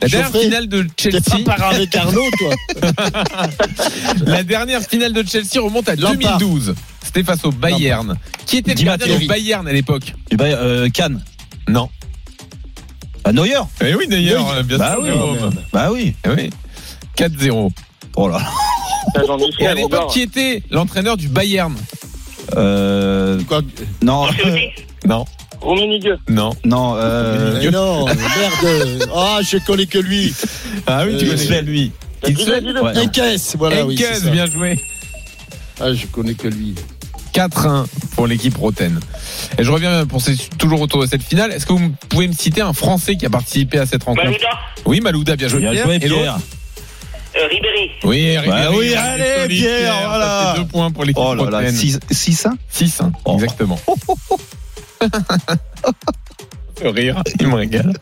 La 0.00 0.08
dernière 0.08 0.30
finale 0.32 0.66
de 0.66 0.82
T'es 0.96 1.10
Chelsea. 1.12 1.44
pas 1.44 1.52
avec 1.52 1.94
Arnaud, 1.94 2.24
toi 2.38 2.50
La 4.26 4.42
dernière 4.42 4.82
finale 4.82 5.12
de 5.12 5.22
Chelsea 5.26 5.60
remonte 5.62 5.88
à 5.88 5.94
Lampard. 5.94 6.38
2012. 6.38 6.74
C'était 7.02 7.22
face 7.22 7.44
au 7.44 7.52
Bayern. 7.52 8.16
Qui 8.46 8.58
était 8.58 8.70
le 8.72 8.76
Di 8.76 8.84
gardien 8.84 9.16
du 9.18 9.26
Bayern 9.26 9.66
à 9.68 9.72
l'époque? 9.72 10.14
Du 10.30 10.36
Bay- 10.36 10.54
euh, 10.56 10.88
Cannes. 10.88 11.22
Non. 11.68 11.88
Bah, 13.24 13.32
Neuer. 13.32 13.54
Eh 13.84 13.94
oui, 13.94 14.06
d'ailleurs, 14.08 14.54
Oui. 14.56 14.62
bien 14.64 14.78
Bah 14.78 14.92
sûr. 14.94 15.02
oui. 15.02 15.08
Jérôme. 15.08 15.52
Bah 15.72 15.88
oui. 15.92 16.14
Eh 16.24 16.28
oui. 16.30 16.50
4-0. 17.16 17.70
Oh 18.16 18.28
là 18.28 18.38
là. 18.38 19.22
Et 19.60 19.66
à 19.66 19.74
l'époque, 19.74 20.10
qui 20.12 20.22
était 20.22 20.62
l'entraîneur 20.70 21.16
du 21.16 21.28
Bayern 21.28 21.74
Euh, 22.56 23.40
Quoi 23.48 23.62
non. 24.02 24.22
Ancelotti 24.22 24.68
Non, 25.06 25.24
non. 26.28 26.52
Non, 26.64 26.94
euh, 26.96 27.58
Mais 27.62 27.70
Non, 27.70 28.06
merde. 28.06 29.08
Ah, 29.14 29.38
je 29.42 29.58
connais 29.66 29.86
que 29.86 29.98
lui. 29.98 30.32
Ah 30.86 31.04
oui, 31.06 31.16
tu 31.18 31.26
Euh, 31.28 31.36
connais 31.36 31.62
lui. 31.62 31.92
Dis-le. 32.24 32.82
ouais. 32.82 32.98
Enkes, 32.98 33.56
voilà, 33.56 33.84
oui. 33.86 33.96
ça. 33.98 34.30
bien 34.30 34.46
joué. 34.46 34.78
Ah, 35.80 35.92
je 35.94 36.06
connais 36.06 36.34
que 36.34 36.48
lui. 36.48 36.74
4-1 37.32 37.86
pour 38.16 38.26
l'équipe 38.26 38.56
Roten. 38.56 38.98
Et 39.58 39.64
je 39.64 39.70
reviens 39.70 40.04
pour 40.06 40.20
ces- 40.20 40.36
toujours 40.58 40.80
autour 40.80 41.00
de 41.02 41.06
cette 41.06 41.22
finale. 41.22 41.52
Est-ce 41.52 41.66
que 41.66 41.72
vous 41.72 41.90
pouvez 42.08 42.26
me 42.28 42.32
citer 42.32 42.60
un 42.60 42.72
Français 42.72 43.16
qui 43.16 43.26
a 43.26 43.30
participé 43.30 43.78
à 43.78 43.86
cette 43.86 44.02
rencontre? 44.04 44.24
Malouda 44.26 44.48
Oui, 44.86 45.00
Malouda, 45.00 45.36
bien 45.36 45.48
joué. 45.48 45.60
Bien 45.60 45.70
Pierre. 45.72 45.84
joué, 45.86 45.98
Et 46.02 46.08
l'autre? 46.08 46.22
Pierre. 46.22 46.38
euh, 47.36 47.46
Ribéry. 47.48 47.90
Oui, 48.04 48.34
Bah 48.34 48.40
Ribéry, 48.42 48.76
oui, 48.76 48.94
hein, 48.96 49.02
allez, 49.02 49.34
solide, 49.42 49.58
Pierre, 49.58 49.94
voilà. 50.08 50.54
Deux 50.56 50.64
points 50.66 50.90
pour 50.90 51.04
l'équipe 51.04 51.22
Oh 51.24 51.34
là 51.34 51.44
là, 51.50 51.58
Roten. 51.58 51.74
6-1 51.74 52.00
6 52.70 53.00
hein, 53.00 53.12
Oh. 53.24 53.34
exactement. 53.34 53.78
Le 56.82 56.88
rire, 56.90 57.22
il 57.38 57.46
me 57.46 57.54
régale. 57.54 57.92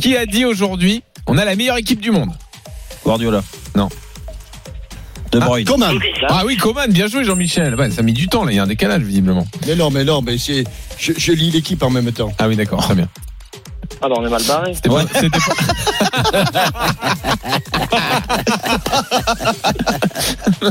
Qui 0.00 0.16
a 0.16 0.26
dit 0.26 0.44
aujourd'hui 0.44 1.02
on 1.26 1.38
a 1.38 1.44
la 1.44 1.54
meilleure 1.56 1.76
équipe 1.78 2.00
du 2.00 2.10
monde? 2.10 2.30
Guardiola. 3.04 3.42
Non. 3.76 3.88
De 5.34 5.40
Bruyne. 5.40 5.66
Coman. 5.66 5.98
Ah 6.28 6.42
oui, 6.46 6.56
Coman, 6.56 6.90
bien 6.90 7.06
joué 7.08 7.24
Jean-Michel. 7.24 7.74
Ouais, 7.74 7.90
ça 7.90 8.00
a 8.00 8.02
mis 8.02 8.12
du 8.12 8.28
temps 8.28 8.44
là, 8.44 8.52
il 8.52 8.56
y 8.56 8.58
a 8.58 8.62
un 8.62 8.66
décalage 8.66 9.02
visiblement. 9.02 9.46
Mais 9.66 9.74
non, 9.74 9.90
mais 9.90 10.04
non, 10.04 10.22
mais 10.22 10.38
c'est. 10.38 10.64
Je, 10.98 11.12
je 11.16 11.32
lis 11.32 11.50
l'équipe 11.50 11.82
en 11.82 11.90
même 11.90 12.10
temps. 12.12 12.32
Ah 12.38 12.48
oui, 12.48 12.56
d'accord, 12.56 12.82
très 12.82 12.94
bien. 12.94 13.08
Ah 14.02 14.08
non, 14.08 14.16
on 14.20 14.26
est 14.26 14.30
mal 14.30 14.42
barré. 14.44 14.74
C'était 14.74 14.88
pas- 14.88 15.04
c'était 15.14 15.30
pas... 15.30 15.54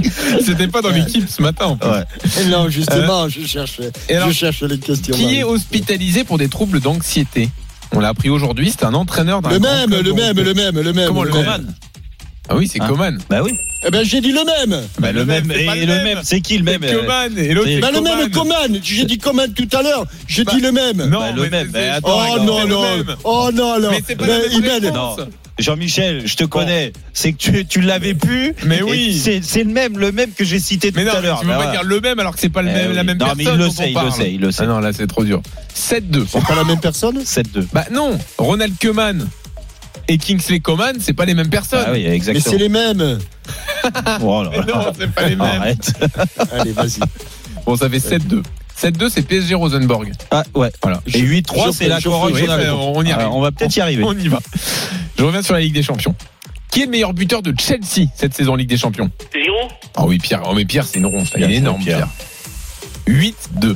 C'était 0.46 0.68
pas 0.68 0.82
dans 0.82 0.90
l'équipe 0.90 1.28
ce 1.30 1.42
matin 1.42 1.66
en 1.68 1.78
plus. 1.78 1.90
Ouais. 1.90 2.04
Non, 2.48 2.70
justement, 2.70 3.28
je 3.30 3.46
cherche, 3.46 3.80
Et 4.10 4.16
alors, 4.16 4.30
je 4.30 4.34
cherche 4.34 4.62
les 4.64 4.80
questions. 4.80 5.16
Qui 5.16 5.36
est 5.40 5.44
hospitalisé 5.44 6.24
pour 6.24 6.38
des 6.38 6.50
troubles 6.50 6.80
d'anxiété? 6.80 7.50
On 7.96 8.00
l'a 8.00 8.10
appris 8.10 8.30
aujourd'hui, 8.30 8.72
c'est 8.72 8.86
un 8.86 8.94
entraîneur 8.94 9.42
d'un 9.42 9.50
Le 9.52 9.60
même, 9.60 9.90
le 9.92 10.14
même, 10.14 10.36
le 10.40 10.54
même, 10.54 10.80
le 10.80 10.94
même. 10.94 11.08
Comment 11.08 11.24
le. 11.24 11.32
Coman. 11.32 11.74
Ah 12.50 12.56
oui, 12.56 12.68
c'est 12.68 12.82
Hein 12.82 12.88
Coman. 12.88 13.20
Bah 13.30 13.42
oui. 13.44 13.52
Eh 13.86 13.92
ben, 13.92 14.04
j'ai 14.06 14.22
dit 14.22 14.32
le 14.32 14.44
même. 14.46 14.82
Bah, 15.00 15.12
le 15.12 15.26
même. 15.26 15.46
c'est 15.54 15.66
pas 15.66 15.76
Et 15.78 15.86
le 15.86 15.96
même, 16.04 16.20
c'est 16.24 16.40
qui 16.42 16.58
le 16.58 16.64
même 16.64 16.84
euh, 16.84 17.02
Coman 17.02 17.38
et 17.38 17.54
l'autre 17.54 17.70
Bah, 17.82 17.90
le 17.92 17.98
Coman. 17.98 18.18
même 18.18 18.30
Coman. 18.30 18.80
J'ai 18.82 19.06
dit 19.06 19.18
Coman 19.18 19.52
tout 19.54 19.68
à 19.78 19.82
l'heure. 19.84 20.06
J'ai 20.28 20.46
dit 20.46 20.62
le 20.62 20.72
même. 20.72 20.98
Non, 21.10 21.20
Bah, 21.20 21.32
le 21.36 21.50
même. 21.50 21.68
Bah, 21.68 21.80
attends, 21.96 22.10
Oh 22.18 22.36
c'est 22.40 22.46
non, 22.46 22.62
le 22.64 22.68
non. 22.70 22.82
même. 22.98 23.16
Oh 23.24 23.50
non, 23.54 23.80
non. 23.80 23.90
Mais 23.92 24.02
c'est 24.08 24.16
pas 24.16 24.26
Mais 24.26 24.60
la 24.60 24.80
même. 24.80 25.28
Jean-Michel, 25.60 26.24
je 26.26 26.36
te 26.36 26.46
connais. 26.46 26.94
C'est 27.14 27.34
que 27.34 27.38
tu, 27.38 27.66
tu 27.68 27.82
l'avais 27.82 28.16
plus. 28.16 28.56
Mais 28.66 28.82
oui. 28.82 29.16
C'est 29.22 29.42
c'est 29.44 29.64
le 29.64 29.72
même, 29.72 30.00
le 30.00 30.12
même 30.12 30.32
que 30.32 30.44
j'ai 30.44 30.60
cité 30.60 30.92
tout 30.92 30.98
Mais 30.98 31.06
non, 31.06 31.12
à 31.14 31.22
l'heure. 31.22 31.40
tu 31.42 31.46
peux 31.46 31.52
Bah, 31.52 31.60
pas 31.66 31.72
dire 31.72 31.84
le 31.84 32.00
même 32.00 32.18
alors 32.20 32.34
que 32.34 32.40
c'est 32.40 32.50
pas 32.50 32.64
le 32.64 32.70
Eh 32.72 32.74
même, 32.74 32.90
oui. 32.90 32.96
la 32.96 33.04
même 33.04 33.18
Non, 33.18 33.26
personne. 33.28 33.46
mais 33.46 33.52
il 33.54 33.58
le 33.60 33.70
sait, 33.70 33.92
il 33.92 34.00
le 34.04 34.12
sait, 34.12 34.32
il 34.34 34.42
le 34.42 34.52
sait. 34.52 34.64
Ah 34.64 34.68
non, 34.68 34.80
là 34.80 34.92
c'est 34.94 35.06
trop 35.06 35.24
dur. 35.24 35.42
7-2. 35.76 36.26
C'est 36.28 36.44
pas 36.44 36.56
la 36.56 36.64
même 36.64 36.80
personne? 36.80 37.20
7-2. 37.20 37.66
Bah 37.72 37.86
non, 37.92 38.18
Ronald 38.40 38.74
Koeman 38.82 39.28
et 40.08 40.18
Kingsley 40.18 40.60
Coman, 40.60 40.96
c'est 41.00 41.14
pas 41.14 41.26
les 41.26 41.34
mêmes 41.34 41.50
personnes. 41.50 41.84
Ah 41.88 41.92
oui, 41.92 42.04
Mais 42.06 42.16
exactement. 42.16 42.46
c'est 42.50 42.58
les 42.58 42.70
mêmes. 42.70 43.20
Oh 44.22 44.44
là 44.44 44.50
Mais 44.52 44.74
non, 44.74 44.94
c'est 44.98 45.12
pas 45.12 45.24
les 45.28 45.36
mêmes. 45.36 45.42
Arrête. 45.42 45.92
Allez, 46.54 46.72
vas-y. 46.72 47.00
Bon, 47.66 47.76
ça 47.76 47.90
fait 47.90 47.98
7-2. 47.98 48.42
7-2, 48.82 49.10
c'est 49.10 49.22
PSG 49.24 49.56
Rosenborg. 49.56 50.12
Ah 50.32 50.44
ouais. 50.56 50.72
Voilà. 50.82 51.02
Et 51.08 51.22
8-3, 51.22 51.74
c'est 51.74 51.88
la 51.88 52.00
bah, 52.00 52.10
on 52.10 52.30
y 52.30 53.12
arrive. 53.12 53.20
Alors, 53.20 53.36
on 53.36 53.42
va 53.42 53.52
peut-être 53.52 53.76
y 53.76 53.82
arriver. 53.82 54.04
On 54.06 54.18
y 54.18 54.28
va. 54.28 54.40
Je 55.18 55.24
reviens 55.24 55.42
sur 55.42 55.54
la 55.54 55.60
Ligue 55.60 55.74
des 55.74 55.84
Champions. 55.84 56.16
Qui 56.72 56.82
est 56.82 56.86
le 56.86 56.92
meilleur 56.92 57.14
buteur 57.14 57.42
de 57.42 57.54
Chelsea 57.58 58.10
cette 58.16 58.34
saison 58.34 58.54
en 58.54 58.56
Ligue 58.56 58.70
des 58.70 58.78
Champions? 58.78 59.12
Giroud 59.32 59.70
Ah 59.96 60.06
oui, 60.06 60.18
Pierre. 60.18 60.42
Oh, 60.50 60.54
mais 60.56 60.66
Pierre, 60.66 60.86
c'est 60.86 61.00
une 61.00 61.06
ronde. 61.06 61.28
Il 61.38 61.44
est 61.44 61.56
énorme, 61.56 61.84
Pierre. 61.84 61.98
Pierre. 61.98 62.10
8-2. 63.08 63.76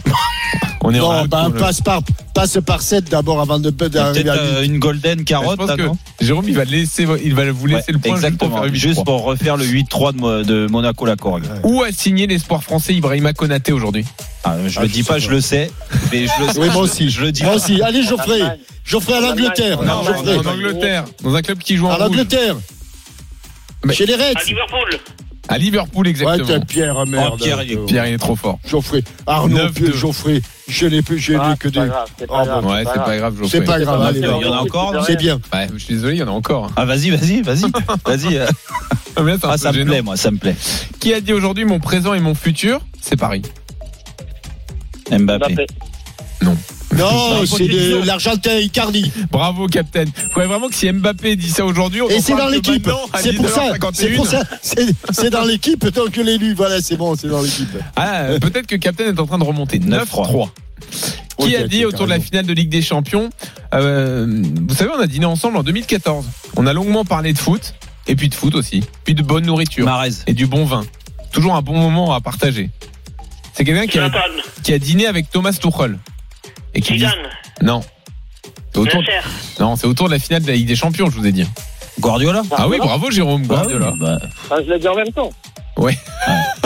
On 0.81 0.93
est 0.93 0.99
en 0.99 1.13
Non, 1.23 1.25
bah, 1.25 1.49
passe 1.57 1.81
par, 1.81 2.01
passe 2.33 2.59
par 2.65 2.81
7 2.81 3.05
d'abord 3.09 3.41
avant 3.41 3.59
de 3.59 3.69
Peut-être 3.71 3.93
d'arriver 3.93 4.29
à 4.29 4.33
euh, 4.35 4.63
une 4.63 4.79
golden 4.79 5.19
Je 5.19 5.23
carotte. 5.25 5.57
pense 5.57 5.67
là, 5.69 5.75
que 5.75 5.81
non 5.81 5.97
Jérôme, 6.21 6.45
il 6.47 6.55
va, 6.55 6.63
laisser, 6.63 7.05
il 7.23 7.33
va 7.35 7.51
vous 7.51 7.65
laisser 7.65 7.91
Ouais, 7.91 7.93
le 7.93 7.99
point 7.99 8.15
juste 8.15 8.37
pour 8.37 8.47
exactement. 8.47 8.61
faire 8.63 8.71
8-3. 8.71 8.73
Juste 8.75 9.05
pour 9.05 9.23
refaire 9.23 9.57
le 9.57 9.65
8-3 9.65 10.13
de, 10.15 10.43
de 10.43 10.67
Monaco 10.67 11.05
la. 11.05 11.15
Où 11.63 11.83
a 11.83 11.91
signé 11.91 12.27
l'espoir 12.27 12.63
français 12.63 12.93
Ibrahima 12.93 13.33
Konaté 13.33 13.73
aujourd'hui 13.73 14.05
Ah, 14.43 14.55
je 14.67 14.79
Ah, 14.79 14.83
le 14.83 14.87
je 14.87 14.93
dis 14.93 15.03
pas, 15.03 15.17
je 15.19 15.29
le 15.29 15.41
sais. 15.41 15.71
Mais 16.11 16.27
je 16.27 16.45
le 16.45 16.53
sais. 16.53 16.59
Oui, 16.59 16.69
moi 16.71 16.83
aussi. 16.83 17.09
Je 17.09 17.21
le 17.21 17.31
dis 17.31 17.43
Moi 17.43 17.51
pas. 17.51 17.57
aussi. 17.57 17.81
Allez, 17.81 18.03
Geoffrey. 18.03 18.39
Geoffrey 18.85 19.13
à 19.15 19.19
l'Angleterre. 19.19 19.81
Non, 19.83 19.93
en, 19.93 20.03
Geoffrey. 20.03 20.37
en 20.37 20.45
Angleterre, 20.45 21.05
dans 21.23 21.35
un 21.35 21.41
club 21.41 21.57
qui 21.57 21.75
joue 21.75 21.87
en 21.87 21.91
À 21.91 21.97
l'Angleterre. 21.97 22.55
Mais- 23.83 23.93
Chez 23.93 24.05
les 24.05 24.15
Reds. 24.15 24.33
À 24.35 24.43
Liverpool. 24.43 24.99
À 25.49 25.57
Liverpool, 25.57 26.07
exactement. 26.07 26.59
Pierre, 26.67 27.05
merde. 27.07 27.31
Oh, 27.33 27.37
Pierre, 27.37 27.63
il 27.63 27.71
est- 27.73 27.85
Pierre, 27.85 28.05
il 28.07 28.13
est 28.13 28.17
trop 28.17 28.35
fort. 28.35 28.59
Geoffrey. 28.67 29.03
Arnaud, 29.25 29.57
9-2. 29.57 29.71
Pierre, 29.85 29.95
Geoffrey. 29.97 30.41
Je 30.67 30.85
n'ai 30.87 31.01
plus, 31.01 31.17
je 31.19 31.33
n'ai 31.33 31.39
Ah, 31.41 31.55
que 31.57 31.69
deux. 31.69 31.85
grave, 31.85 32.09
c'est 32.17 32.25
Oh, 32.27 32.33
pas 32.33 32.45
grave. 32.45 32.65
Ouais, 32.65 32.83
c'est 32.85 32.99
pas 33.03 33.17
grave, 33.17 33.33
Geoffrey. 33.37 33.49
C'est 33.59 33.65
pas 33.65 33.79
grave. 33.79 34.01
Allez, 34.01 34.19
Il 34.19 34.25
y 34.25 34.27
en 34.45 34.53
a 34.53 34.57
encore. 34.57 34.93
non 34.93 35.01
C'est 35.05 35.15
bien. 35.15 35.39
Ouais, 35.53 35.67
je 35.73 35.77
suis 35.77 35.93
désolé, 35.95 36.15
il 36.15 36.19
y 36.19 36.23
en 36.23 36.27
a 36.27 36.31
encore. 36.31 36.69
Ah, 36.75 36.83
vas-y, 36.85 37.09
vas-y, 37.11 37.41
vas-y. 37.41 37.71
Vas-y. 38.05 38.37
euh. 38.37 38.45
Ah, 39.15 39.21
Ah, 39.43 39.57
ça 39.57 39.71
me 39.71 39.83
plaît, 39.85 40.01
moi, 40.01 40.17
ça 40.17 40.29
me 40.31 40.37
plaît. 40.37 40.55
Qui 40.99 41.13
a 41.13 41.21
dit 41.21 41.33
aujourd'hui 41.33 41.63
mon 41.65 41.79
présent 41.79 42.13
et 42.13 42.19
mon 42.19 42.35
futur 42.35 42.81
C'est 43.01 43.15
Paris. 43.15 43.41
Mbappé. 45.09 45.65
Non, 46.41 46.55
Bonne 47.37 47.45
c'est 47.45 47.67
de 47.67 48.05
l'Argentin 48.05 48.57
Icardi. 48.57 49.11
Bravo, 49.31 49.67
Captain. 49.67 50.05
Faudrait 50.33 50.47
vraiment 50.47 50.67
que 50.67 50.75
si 50.75 50.91
Mbappé 50.91 51.35
dit 51.35 51.49
ça 51.49 51.65
aujourd'hui, 51.65 52.01
on 52.01 52.09
Et 52.09 52.21
c'est 52.21 52.35
dans 52.35 52.47
l'équipe. 52.47 52.89
C'est 53.19 53.33
pour 53.33 53.49
ça. 53.49 53.73
19h51. 53.73 53.93
C'est 53.93 54.09
pour 54.09 54.27
ça. 54.27 54.43
C'est 55.11 55.29
dans 55.29 55.43
l'équipe 55.43 55.91
tant 55.93 56.07
que 56.07 56.21
l'élu. 56.21 56.53
Voilà, 56.53 56.81
c'est 56.81 56.97
bon, 56.97 57.15
c'est 57.15 57.27
dans 57.27 57.41
l'équipe. 57.41 57.69
Ah, 57.95 58.21
euh, 58.23 58.39
peut-être 58.39 58.67
que 58.67 58.75
Captain 58.75 59.05
est 59.05 59.19
en 59.19 59.27
train 59.27 59.37
de 59.37 59.43
remonter. 59.43 59.79
9-3. 59.79 60.49
Qui 61.39 61.55
a 61.55 61.67
dit 61.67 61.85
autour 61.85 62.05
de 62.05 62.11
la 62.11 62.19
finale 62.19 62.45
de 62.45 62.53
Ligue 62.53 62.69
des 62.69 62.81
Champions 62.81 63.29
euh, 63.73 64.25
Vous 64.67 64.75
savez, 64.75 64.89
on 64.95 64.99
a 64.99 65.07
dîné 65.07 65.25
ensemble 65.25 65.57
en 65.57 65.63
2014. 65.63 66.25
On 66.55 66.65
a 66.65 66.73
longuement 66.73 67.05
parlé 67.05 67.33
de 67.33 67.37
foot, 67.37 67.75
et 68.07 68.15
puis 68.15 68.29
de 68.29 68.33
foot 68.33 68.55
aussi, 68.55 68.83
puis 69.03 69.13
de 69.13 69.21
bonne 69.21 69.45
nourriture 69.45 69.85
Marez. 69.85 70.11
et 70.25 70.33
du 70.33 70.47
bon 70.47 70.65
vin. 70.65 70.85
Toujours 71.31 71.55
un 71.55 71.61
bon 71.61 71.77
moment 71.77 72.13
à 72.13 72.21
partager. 72.21 72.71
C'est 73.53 73.65
quelqu'un 73.65 73.85
qui 73.85 73.99
a, 73.99 74.09
Zlatan. 74.09 74.25
qui 74.63 74.73
a 74.73 74.79
dîné 74.79 75.05
avec 75.05 75.29
Thomas 75.29 75.53
Tuchel. 75.53 75.97
Et 76.73 76.81
qui 76.81 76.97
dit... 76.97 77.05
Non. 77.61 77.81
C'est 78.73 78.79
autour, 78.79 79.01
Nasser. 79.01 79.11
non, 79.59 79.75
c'est 79.75 79.87
autour 79.87 80.07
de 80.07 80.13
la 80.13 80.19
finale 80.19 80.43
de 80.43 80.47
la 80.47 80.53
Ligue 80.53 80.67
des 80.67 80.75
Champions, 80.75 81.09
je 81.09 81.17
vous 81.17 81.25
ai 81.25 81.31
dit. 81.31 81.45
Guardiola 81.99 82.43
Ah 82.55 82.67
oui, 82.67 82.77
bravo 82.77 83.09
Jérôme, 83.09 83.47
Guardiola. 83.47 83.93
Bah, 83.97 84.19
Ah, 84.51 84.57
je 84.65 84.71
l'ai 84.71 84.79
dit 84.79 84.87
en 84.87 84.95
même 84.95 85.11
temps. 85.11 85.31
Ouais. 85.77 85.97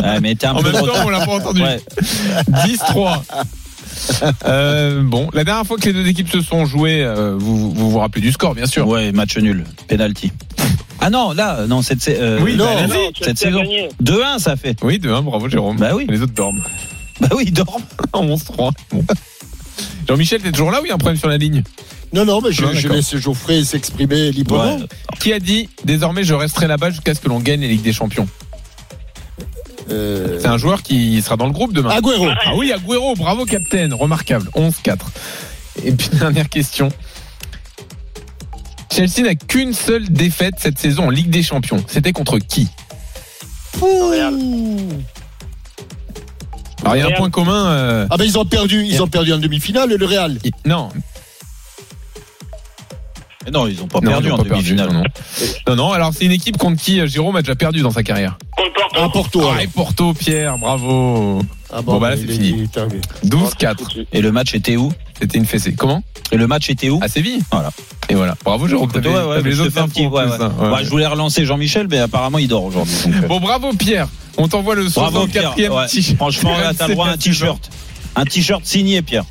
ouais, 0.03 0.19
mais 0.22 0.36
t'es 0.36 0.48
un 0.48 0.53
En 0.56 0.61
peu 0.61 0.72
même 0.72 0.82
temps, 0.86 0.94
on 1.06 1.10
l'a 1.10 1.26
pas 1.26 1.32
entendu. 1.34 1.61
Ouais. 1.61 1.80
10-3. 2.49 3.22
Euh, 4.45 5.02
bon, 5.03 5.30
la 5.34 5.44
dernière 5.44 5.65
fois 5.65 5.78
que 5.78 5.86
les 5.86 5.94
deux 5.94 6.07
équipes 6.07 6.30
se 6.30 6.41
sont 6.41 6.65
jouées, 6.65 7.03
euh, 7.03 7.36
vous, 7.38 7.72
vous 7.73 7.91
vous 7.91 7.99
rappelez 7.99 8.22
du 8.22 8.32
score, 8.32 8.56
bien 8.56 8.65
sûr. 8.65 8.88
Ouais, 8.88 9.11
match 9.11 9.38
nul, 9.38 9.64
penalty. 9.88 10.32
Ah 10.99 11.10
non, 11.10 11.32
là, 11.34 11.65
non, 11.68 11.82
cette, 11.82 12.07
euh, 12.10 12.40
Oui, 12.41 12.56
bah, 12.57 12.65
non, 12.65 12.76
là, 12.76 12.88
non, 12.88 13.11
cette 13.22 13.38
saison. 13.38 13.60
gagné. 13.61 13.90
2-1, 14.03 14.40
ça 14.40 14.56
fait. 14.56 14.76
Oui, 14.84 14.99
2-1, 14.99 15.22
bravo 15.23 15.48
Jérôme. 15.49 15.78
Bah 15.78 15.91
oui. 15.95 16.06
Les 16.10 16.22
autres 16.22 16.34
dorment. 16.34 16.61
Bah 17.19 17.30
oui, 17.36 17.44
il 17.48 17.53
dort. 17.53 17.80
11-3. 18.14 18.72
Bon. 18.91 19.03
Jean-Michel, 20.11 20.41
t'es 20.41 20.51
toujours 20.51 20.71
là 20.71 20.81
ou 20.81 20.85
il 20.85 20.89
y 20.89 20.91
a 20.91 20.95
un 20.95 20.97
problème 20.97 21.17
sur 21.17 21.29
la 21.29 21.38
ligne? 21.38 21.63
Non, 22.11 22.25
non, 22.25 22.41
mais 22.41 22.51
je, 22.51 22.63
Non, 22.65 22.73
je 22.73 22.89
laisse 22.89 23.15
Geoffrey 23.15 23.63
s'exprimer 23.63 24.29
librement. 24.33 24.75
Ouais. 24.75 24.85
Qui 25.21 25.31
a 25.31 25.39
dit 25.39 25.69
désormais 25.85 26.25
je 26.25 26.33
resterai 26.33 26.67
là-bas 26.67 26.89
jusqu'à 26.89 27.15
ce 27.15 27.21
que 27.21 27.29
l'on 27.29 27.39
gagne 27.39 27.61
la 27.61 27.67
Ligue 27.67 27.81
des 27.81 27.93
Champions? 27.93 28.27
Euh, 29.89 30.38
C'est 30.41 30.47
un 30.47 30.57
joueur 30.57 30.83
qui 30.83 31.21
sera 31.21 31.38
dans 31.38 31.45
le 31.45 31.53
groupe 31.53 31.71
demain. 31.71 31.91
Agüero. 31.91 32.27
Ah 32.29 32.55
oui, 32.57 32.73
Agüero, 32.73 33.15
bravo 33.15 33.45
capitaine, 33.45 33.93
remarquable. 33.93 34.49
11-4. 34.53 34.97
Et 35.85 35.93
puis 35.93 36.09
dernière 36.19 36.49
question. 36.49 36.89
Chelsea 38.91 39.21
n'a 39.23 39.35
qu'une 39.35 39.73
seule 39.73 40.09
défaite 40.09 40.55
cette 40.57 40.77
saison 40.77 41.07
en 41.07 41.09
Ligue 41.09 41.29
des 41.29 41.43
Champions. 41.43 41.81
C'était 41.88 42.11
contre 42.11 42.39
qui? 42.39 42.67
Real. 43.81 44.35
Alors 46.83 46.95
il 46.95 46.99
y 46.99 47.01
a 47.03 47.07
un 47.07 47.11
point 47.11 47.29
commun. 47.29 47.65
euh, 47.67 48.07
Ah 48.09 48.17
ben 48.17 48.25
ils 48.25 48.37
ont 48.37 48.45
perdu, 48.45 48.83
ils 48.85 49.01
ont 49.01 49.07
perdu 49.07 49.33
en 49.33 49.37
demi-finale 49.37 49.93
le 49.93 50.05
Real. 50.05 50.37
il- 50.43 50.51
Non, 50.65 50.89
Mais 53.45 53.51
non, 53.51 53.67
ils 53.67 53.81
ont 53.81 53.87
pas 53.87 53.99
non, 54.01 54.11
perdu 54.11 54.27
ils 54.27 54.31
ont 54.31 54.35
en 54.35 54.43
demi-finale. 54.43 54.87
non, 54.91 54.99
non. 54.99 55.03
Non, 55.67 55.75
non, 55.75 55.91
alors 55.93 56.11
c'est 56.13 56.25
une 56.25 56.31
équipe 56.31 56.57
contre 56.57 56.81
qui 56.81 56.99
euh, 56.99 57.07
Jérôme 57.07 57.35
a 57.37 57.41
déjà 57.41 57.55
perdu 57.55 57.81
dans 57.81 57.91
sa 57.91 58.03
carrière. 58.03 58.37
Contre 58.55 59.11
Porto. 59.11 59.39
Porto. 59.39 59.51
Ah, 59.57 59.63
et 59.63 59.67
Porto, 59.67 60.13
Pierre, 60.13 60.57
bravo. 60.57 61.41
Ah 61.73 61.81
Bon, 61.81 61.99
bah 61.99 62.09
là, 62.11 62.17
c'est 62.17 62.23
est- 62.23 62.33
fini. 62.33 62.49
il 62.57 62.63
est 62.63 62.77
arrivé. 62.77 62.99
12-4. 63.25 64.05
Et 64.11 64.21
le 64.21 64.31
match 64.31 64.53
était 64.53 64.75
où? 64.75 64.91
C'était 65.22 65.38
une 65.38 65.45
fessée. 65.45 65.73
Comment 65.77 66.03
Et 66.31 66.38
le 66.38 66.48
match 66.48 66.69
était 66.69 66.89
où 66.89 66.99
À 67.02 67.07
Séville. 67.07 67.41
Voilà. 67.52 67.72
Et 68.10 68.15
voilà. 68.15 68.35
Bravo 68.43 68.68
Jérôme. 68.68 68.89
Ouais, 68.93 69.41
les 69.43 69.52
je 69.52 69.61
autres 69.61 69.77
infos 69.77 70.10
ouais, 70.10 70.23
hein. 70.39 70.52
Ouais, 70.72 70.84
je 70.84 70.89
voulais 70.89 71.06
relancer 71.07 71.45
Jean-Michel, 71.45 71.88
mais 71.89 71.99
apparemment 71.99 72.39
il 72.39 72.48
dort 72.48 72.64
aujourd'hui. 72.64 72.93
euh, 73.07 73.27
Bon, 73.27 73.39
bravo 73.39 73.72
Pierre. 73.73 74.07
On 74.38 74.48
t'envoie 74.48 74.76
le 74.76 74.85
Bravo 74.89 75.27
64e 75.27 75.53
Pierre. 75.56 75.73
Ouais. 75.76 75.85
t-shirt. 75.88 76.15
Franchement, 76.18 76.57
là, 76.57 76.73
t'as 76.77 76.88
le 76.88 76.93
droit 76.95 77.07
à 77.07 77.11
un 77.11 77.18
t-shirt. 77.18 77.69
Un 78.15 78.26
t-shirt 78.26 78.65
signé, 78.65 79.02
Pierre. 79.02 79.23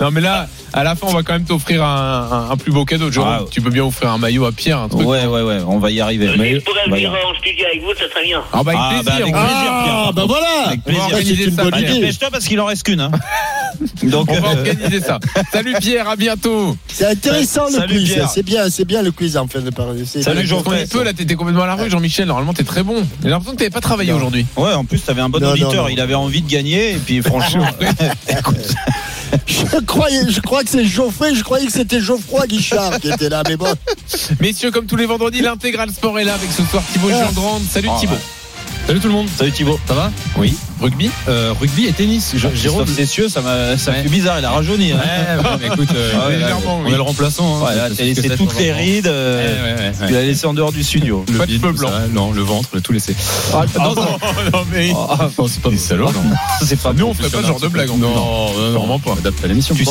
Non, 0.00 0.10
mais 0.10 0.20
là, 0.20 0.48
à 0.72 0.84
la 0.84 0.94
fin, 0.94 1.06
on 1.08 1.12
va 1.14 1.22
quand 1.22 1.32
même 1.32 1.44
t'offrir 1.44 1.82
un, 1.84 2.28
un- 2.30 2.50
un 2.52 2.56
plus 2.56 2.72
beau 2.72 2.84
cadeau. 2.84 3.10
Jérôme, 3.10 3.28
Ah, 3.40 3.44
tu 3.50 3.60
peux 3.60 3.70
bien 3.70 3.84
offrir 3.84 4.10
un 4.10 4.18
maillot 4.18 4.44
à 4.44 4.52
Pierre, 4.52 4.78
un 4.80 4.88
truc. 4.88 5.06
Ouais, 5.06 5.24
ouais, 5.26 5.42
ouais, 5.42 5.58
on 5.66 5.78
va 5.78 5.90
y 5.90 6.00
arriver. 6.00 6.26
Si 6.28 6.32
je 6.54 6.58
pourrais 6.60 6.84
venir 6.90 7.10
en 7.12 7.34
studio 7.38 7.64
avec 7.66 7.82
vous, 7.82 7.94
ça 7.94 8.08
serait 8.10 8.24
bien. 8.24 8.42
Ah, 8.52 8.62
bah, 8.62 8.72
avec 8.72 8.76
Ah, 8.80 8.90
bah, 8.90 9.12
plaisir. 9.12 9.12
avec 9.24 9.34
on 9.34 9.38
va- 9.38 9.44
plaisir, 9.46 9.62
Pierre. 9.84 10.04
Ah 10.08 10.12
ben 10.14 10.26
voilà. 10.26 10.46
Avec 10.66 10.80
On 10.86 10.90
va 10.90 10.98
plaisir. 10.98 11.04
organiser 11.04 11.36
C'est 11.44 11.50
une 11.50 11.56
ça, 11.56 11.62
bonne 11.64 11.78
idée. 11.80 11.92
Dépêche-toi 11.94 12.28
parce 12.30 12.44
qu'il 12.44 12.60
en 12.60 12.64
reste 12.66 12.82
qu'une. 12.82 13.00
Hein. 13.00 13.10
Donc, 14.02 14.30
On 14.30 14.40
va 14.40 14.48
euh, 14.50 14.54
organiser 14.58 15.00
ça. 15.00 15.18
Salut 15.52 15.74
Pierre, 15.80 16.08
à 16.08 16.16
bientôt. 16.16 16.76
C'est 16.88 17.06
intéressant 17.06 17.66
le 17.66 17.72
Salut, 17.72 17.94
quiz. 18.00 18.22
C'est 18.32 18.42
bien, 18.44 18.70
c'est 18.70 18.84
bien 18.84 19.02
le 19.02 19.10
quiz 19.12 19.36
en 19.36 19.46
fin 19.48 19.60
de 19.60 19.70
parler. 19.70 20.04
Salut, 20.04 20.36
bien. 20.40 20.44
Jean. 20.46 20.62
Quand 20.62 20.72
il 20.74 20.86
peut, 20.88 21.02
là, 21.02 21.12
t'étais 21.12 21.34
complètement 21.34 21.62
à 21.64 21.66
la 21.66 21.74
rue, 21.74 21.90
Jean-Michel. 21.90 22.26
Normalement, 22.26 22.54
t'es 22.54 22.64
très 22.64 22.82
bon. 22.82 23.06
J'ai 23.22 23.28
l'impression 23.28 23.52
que 23.52 23.58
t'avais 23.58 23.70
pas 23.70 23.80
travaillé 23.80 24.12
aujourd'hui. 24.12 24.46
Ouais, 24.56 24.72
en 24.72 24.84
plus, 24.84 25.00
t'avais 25.02 25.20
un 25.22 25.28
bon 25.28 25.38
Non, 25.40 25.46
non, 25.48 25.52
auditeur. 25.52 25.84
non. 25.84 25.88
Il 25.88 26.00
avait 26.00 26.14
envie 26.14 26.42
de 26.42 26.50
gagner. 26.50 26.92
Et 26.92 26.96
puis, 26.98 27.20
franchement, 27.22 27.66
écoute, 28.28 28.56
Je 29.46 29.80
croyais, 29.80 30.30
je 30.30 30.40
crois 30.40 30.62
que 30.64 30.70
c'est 30.70 30.84
Geoffrey. 30.84 31.34
Je 31.34 31.42
croyais 31.42 31.66
que 31.66 31.72
c'était 31.72 32.00
Geoffroy 32.00 32.46
Guichard 32.46 33.00
qui 33.00 33.10
était 33.10 33.28
là, 33.28 33.42
mais 33.48 33.56
bon. 33.56 33.66
Messieurs, 34.40 34.70
comme 34.70 34.86
tous 34.86 34.96
les 34.96 35.06
vendredis, 35.06 35.40
l'intégral 35.40 35.90
sport 35.90 36.18
est 36.18 36.24
là 36.24 36.34
avec 36.34 36.50
ce 36.50 36.62
soir 36.64 36.82
Thibaut 36.92 37.08
Ah. 37.12 37.28
Grande. 37.34 37.62
Salut 37.70 37.88
Oh, 37.90 37.96
Thibaut. 38.00 38.14
Salut 38.86 39.00
tout 39.00 39.08
le 39.08 39.14
monde. 39.14 39.26
salut 39.36 39.50
Thibaut. 39.50 39.80
Ça 39.88 39.94
va 39.94 40.12
Oui. 40.36 40.54
Rugby? 40.80 41.10
Euh, 41.28 41.52
Rugby 41.58 41.86
et 41.86 41.92
tennis. 41.92 42.32
Je- 42.36 42.48
Jérôme. 42.54 42.86
Cessieux, 42.86 43.28
ça 43.28 43.40
m'a 43.40 43.76
ça 43.78 43.90
Ouais. 43.90 44.02
fait 44.02 44.08
bizarre. 44.10 44.38
Il 44.38 44.44
a 44.44 44.50
rajeuni. 44.50 44.92
hein. 44.92 44.98
Ouais, 44.98 45.42
ouais, 45.42 45.56
mais 45.60 45.66
écoute, 45.68 45.88
euh, 45.94 46.12
Ah 46.14 46.30
là, 46.30 46.58
on 46.66 46.84
oui. 46.84 46.92
est 46.92 46.96
le 46.96 47.02
remplaçant. 47.02 47.64
hein. 47.66 47.70
T'as 47.96 48.04
laissé 48.04 48.28
toutes 48.36 48.56
les 48.58 48.72
rides. 48.72 49.06
Euh. 49.08 49.90
Tu 50.06 50.12
l'as 50.12 50.22
laissé 50.22 50.46
en 50.46 50.52
dehors 50.54 50.70
du 50.72 50.84
studio. 50.84 51.24
Le 51.32 51.38
Pas 51.38 51.46
de 51.46 51.56
tout 51.56 51.72
blanc. 51.72 51.88
ça, 51.88 52.02
Non, 52.12 52.30
le 52.30 52.42
ventre, 52.42 52.78
tout 52.80 52.92
laissé. 52.92 53.16
Ah, 53.54 53.64
non, 53.78 53.94
bon. 53.94 54.02
non, 54.52 54.64
mais. 54.70 54.92
Ah, 54.94 55.30
non, 55.36 55.48
c'est 55.48 55.62
pas 55.62 55.70
des 55.70 55.78
salauds. 55.78 56.12
C'est 56.62 56.78
pas 56.80 56.92
Nous, 56.92 57.06
on 57.06 57.14
ferait 57.14 57.30
pas 57.30 57.42
ce 57.42 57.46
genre 57.46 57.58
de 57.60 57.68
blague. 57.68 57.88
Non, 57.88 57.96
non, 57.96 58.14
non, 58.14 58.78
Vraiment 58.78 58.98
pas. 59.00 59.12
Adapte 59.18 59.42
à 59.44 59.48
l'émission. 59.48 59.74
Tu 59.74 59.84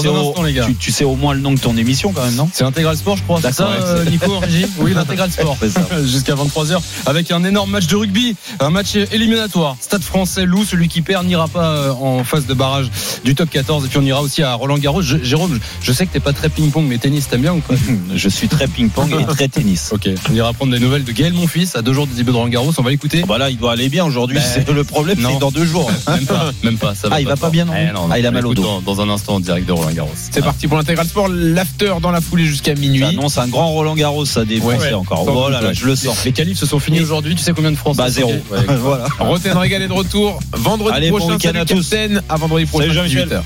sais, 0.91 1.03
au, 1.03 1.15
moins 1.15 1.33
le 1.33 1.41
nom 1.41 1.51
de 1.51 1.59
ton 1.59 1.75
émission 1.75 2.13
quand 2.13 2.23
même, 2.23 2.35
non 2.35 2.47
C'est 2.53 2.63
l'intégral 2.63 2.95
sport, 2.95 3.17
je 3.17 3.23
crois. 3.23 3.39
C'est 3.41 3.51
ça, 3.51 3.67
euh, 3.69 4.05
Nico, 4.05 4.37
Régie 4.39 4.67
Oui, 4.77 4.93
l'intégral 4.93 5.31
sport. 5.31 5.57
Jusqu'à 6.05 6.35
23h. 6.35 6.79
Avec 7.07 7.31
un 7.31 7.43
énorme 7.43 7.71
match 7.71 7.87
de 7.87 7.95
rugby. 7.95 8.35
Un 8.59 8.69
match 8.69 8.84
éliminatoire. 8.93 9.75
Stade 9.79 10.01
français, 10.03 10.45
Loup. 10.45 10.63
Celui 10.65 10.87
qui 10.87 11.01
perd 11.01 11.25
n'ira 11.25 11.47
pas 11.47 11.69
euh, 11.71 11.91
en 11.91 12.23
phase 12.23 12.45
de 12.45 12.53
barrage 12.53 12.89
du 13.23 13.35
top 13.35 13.49
14. 13.49 13.85
Et 13.85 13.87
puis 13.87 13.97
on 13.97 14.01
ira 14.03 14.21
aussi 14.21 14.43
à 14.43 14.53
Roland 14.53 14.77
Garros. 14.77 15.01
Je- 15.01 15.23
Jérôme, 15.23 15.59
je 15.81 15.91
sais 15.91 16.05
que 16.05 16.13
t'es 16.13 16.19
pas 16.19 16.33
très 16.33 16.49
ping-pong, 16.49 16.85
mais 16.87 16.97
tennis, 16.97 17.27
t'aimes 17.27 17.41
bien 17.41 17.53
ou 17.53 17.59
pas 17.61 17.73
Je 18.15 18.29
suis 18.29 18.47
très 18.47 18.67
ping-pong 18.67 19.13
et 19.19 19.25
très 19.25 19.47
tennis. 19.47 19.89
Ok. 19.95 20.09
On 20.29 20.33
ira 20.35 20.51
prendre 20.53 20.71
des 20.73 20.79
nouvelles 20.79 21.03
de 21.05 21.11
Gaël 21.11 21.33
Monfils 21.33 21.69
à 21.75 21.81
deux 21.81 21.93
jours 21.93 22.05
du 22.07 22.13
début 22.15 22.31
de 22.31 22.35
Roland 22.37 22.49
Garros. 22.49 22.71
On 22.77 22.81
va 22.81 22.89
l'écouter. 22.89 23.23
Bah 23.27 23.37
là, 23.37 23.49
il 23.49 23.57
doit 23.57 23.71
aller 23.71 23.87
bien 23.89 24.03
aujourd'hui. 24.05 24.37
Ben, 24.37 24.43
c'est 24.43 24.69
le 24.69 24.83
problème, 24.83 25.17
c'est 25.21 25.39
dans 25.39 25.51
deux 25.51 25.65
jours. 25.65 25.89
Même 26.07 26.25
pas, 26.25 26.51
même 26.63 26.77
pas. 26.77 26.95
Ça 26.95 27.07
va 27.09 27.15
Ah, 27.15 27.21
il 27.21 27.27
va 27.27 27.35
pas 27.37 27.49
bien, 27.49 27.65
non 27.65 27.73
Eh 27.77 27.91
non, 27.93 28.07
Ah, 28.11 28.19
il 28.19 28.25
a 28.25 28.31
mal 28.31 28.45
au 28.45 28.53
dos. 28.53 28.61
Dans, 28.63 28.81
dans 28.81 29.01
un 29.01 29.09
instant, 29.09 29.35
en 29.35 29.39
direct 29.39 29.67
de 29.67 29.71
Roland 29.71 29.91
Garros. 29.91 30.11
C'est 30.15 30.43
parti 30.43 30.67
pour 30.67 30.77
l'intégral 30.77 31.07
sport. 31.07 31.27
L'after 31.29 31.93
dans 32.01 32.11
la 32.11 32.21
foulée 32.21 32.45
jusqu'à 32.45 32.73
minuit. 32.75 32.99
Ça 33.01 33.07
annonce 33.09 33.37
un 33.37 33.47
grand 33.47 33.69
Roland 33.71 33.95
Garros, 33.95 34.25
ça 34.25 34.43
des 34.45 34.59
Ouais. 34.59 34.75
Français 34.75 34.93
encore. 34.93 35.25
Sans 35.25 35.31
Oh 35.31 35.43
doute, 35.43 35.51
là 35.53 35.61
là, 35.61 35.67
ouais. 35.69 35.73
je 35.73 35.85
le 35.85 35.95
sens. 35.95 36.23
Les 36.25 36.31
qualifs 36.31 36.57
se 36.57 36.65
sont 36.65 36.79
finis 36.79 37.01
aujourd'hui. 37.01 37.35
Tu 37.35 37.43
sais 37.43 37.53
combien 37.53 37.71
de 37.71 37.75
France 37.77 37.97
Bah 37.97 38.09
zéro. 38.09 38.33
Voilà. 38.77 39.05
Roten 39.19 39.57
Régal 39.57 39.81
est 39.81 39.87
de 39.87 39.93
retour 39.93 40.39
vendredi 40.53 40.95
Allez, 40.95 41.11
bon 41.11 41.17
prochain. 41.17 41.33
week-end 41.35 41.51
Salut. 41.53 41.81
Captain. 41.81 42.21
À 42.29 42.35
vendredi 42.37 42.65
prochain. 42.65 42.83
Salut 42.85 42.95
Jean-Michel. 42.95 43.27
18h. 43.29 43.41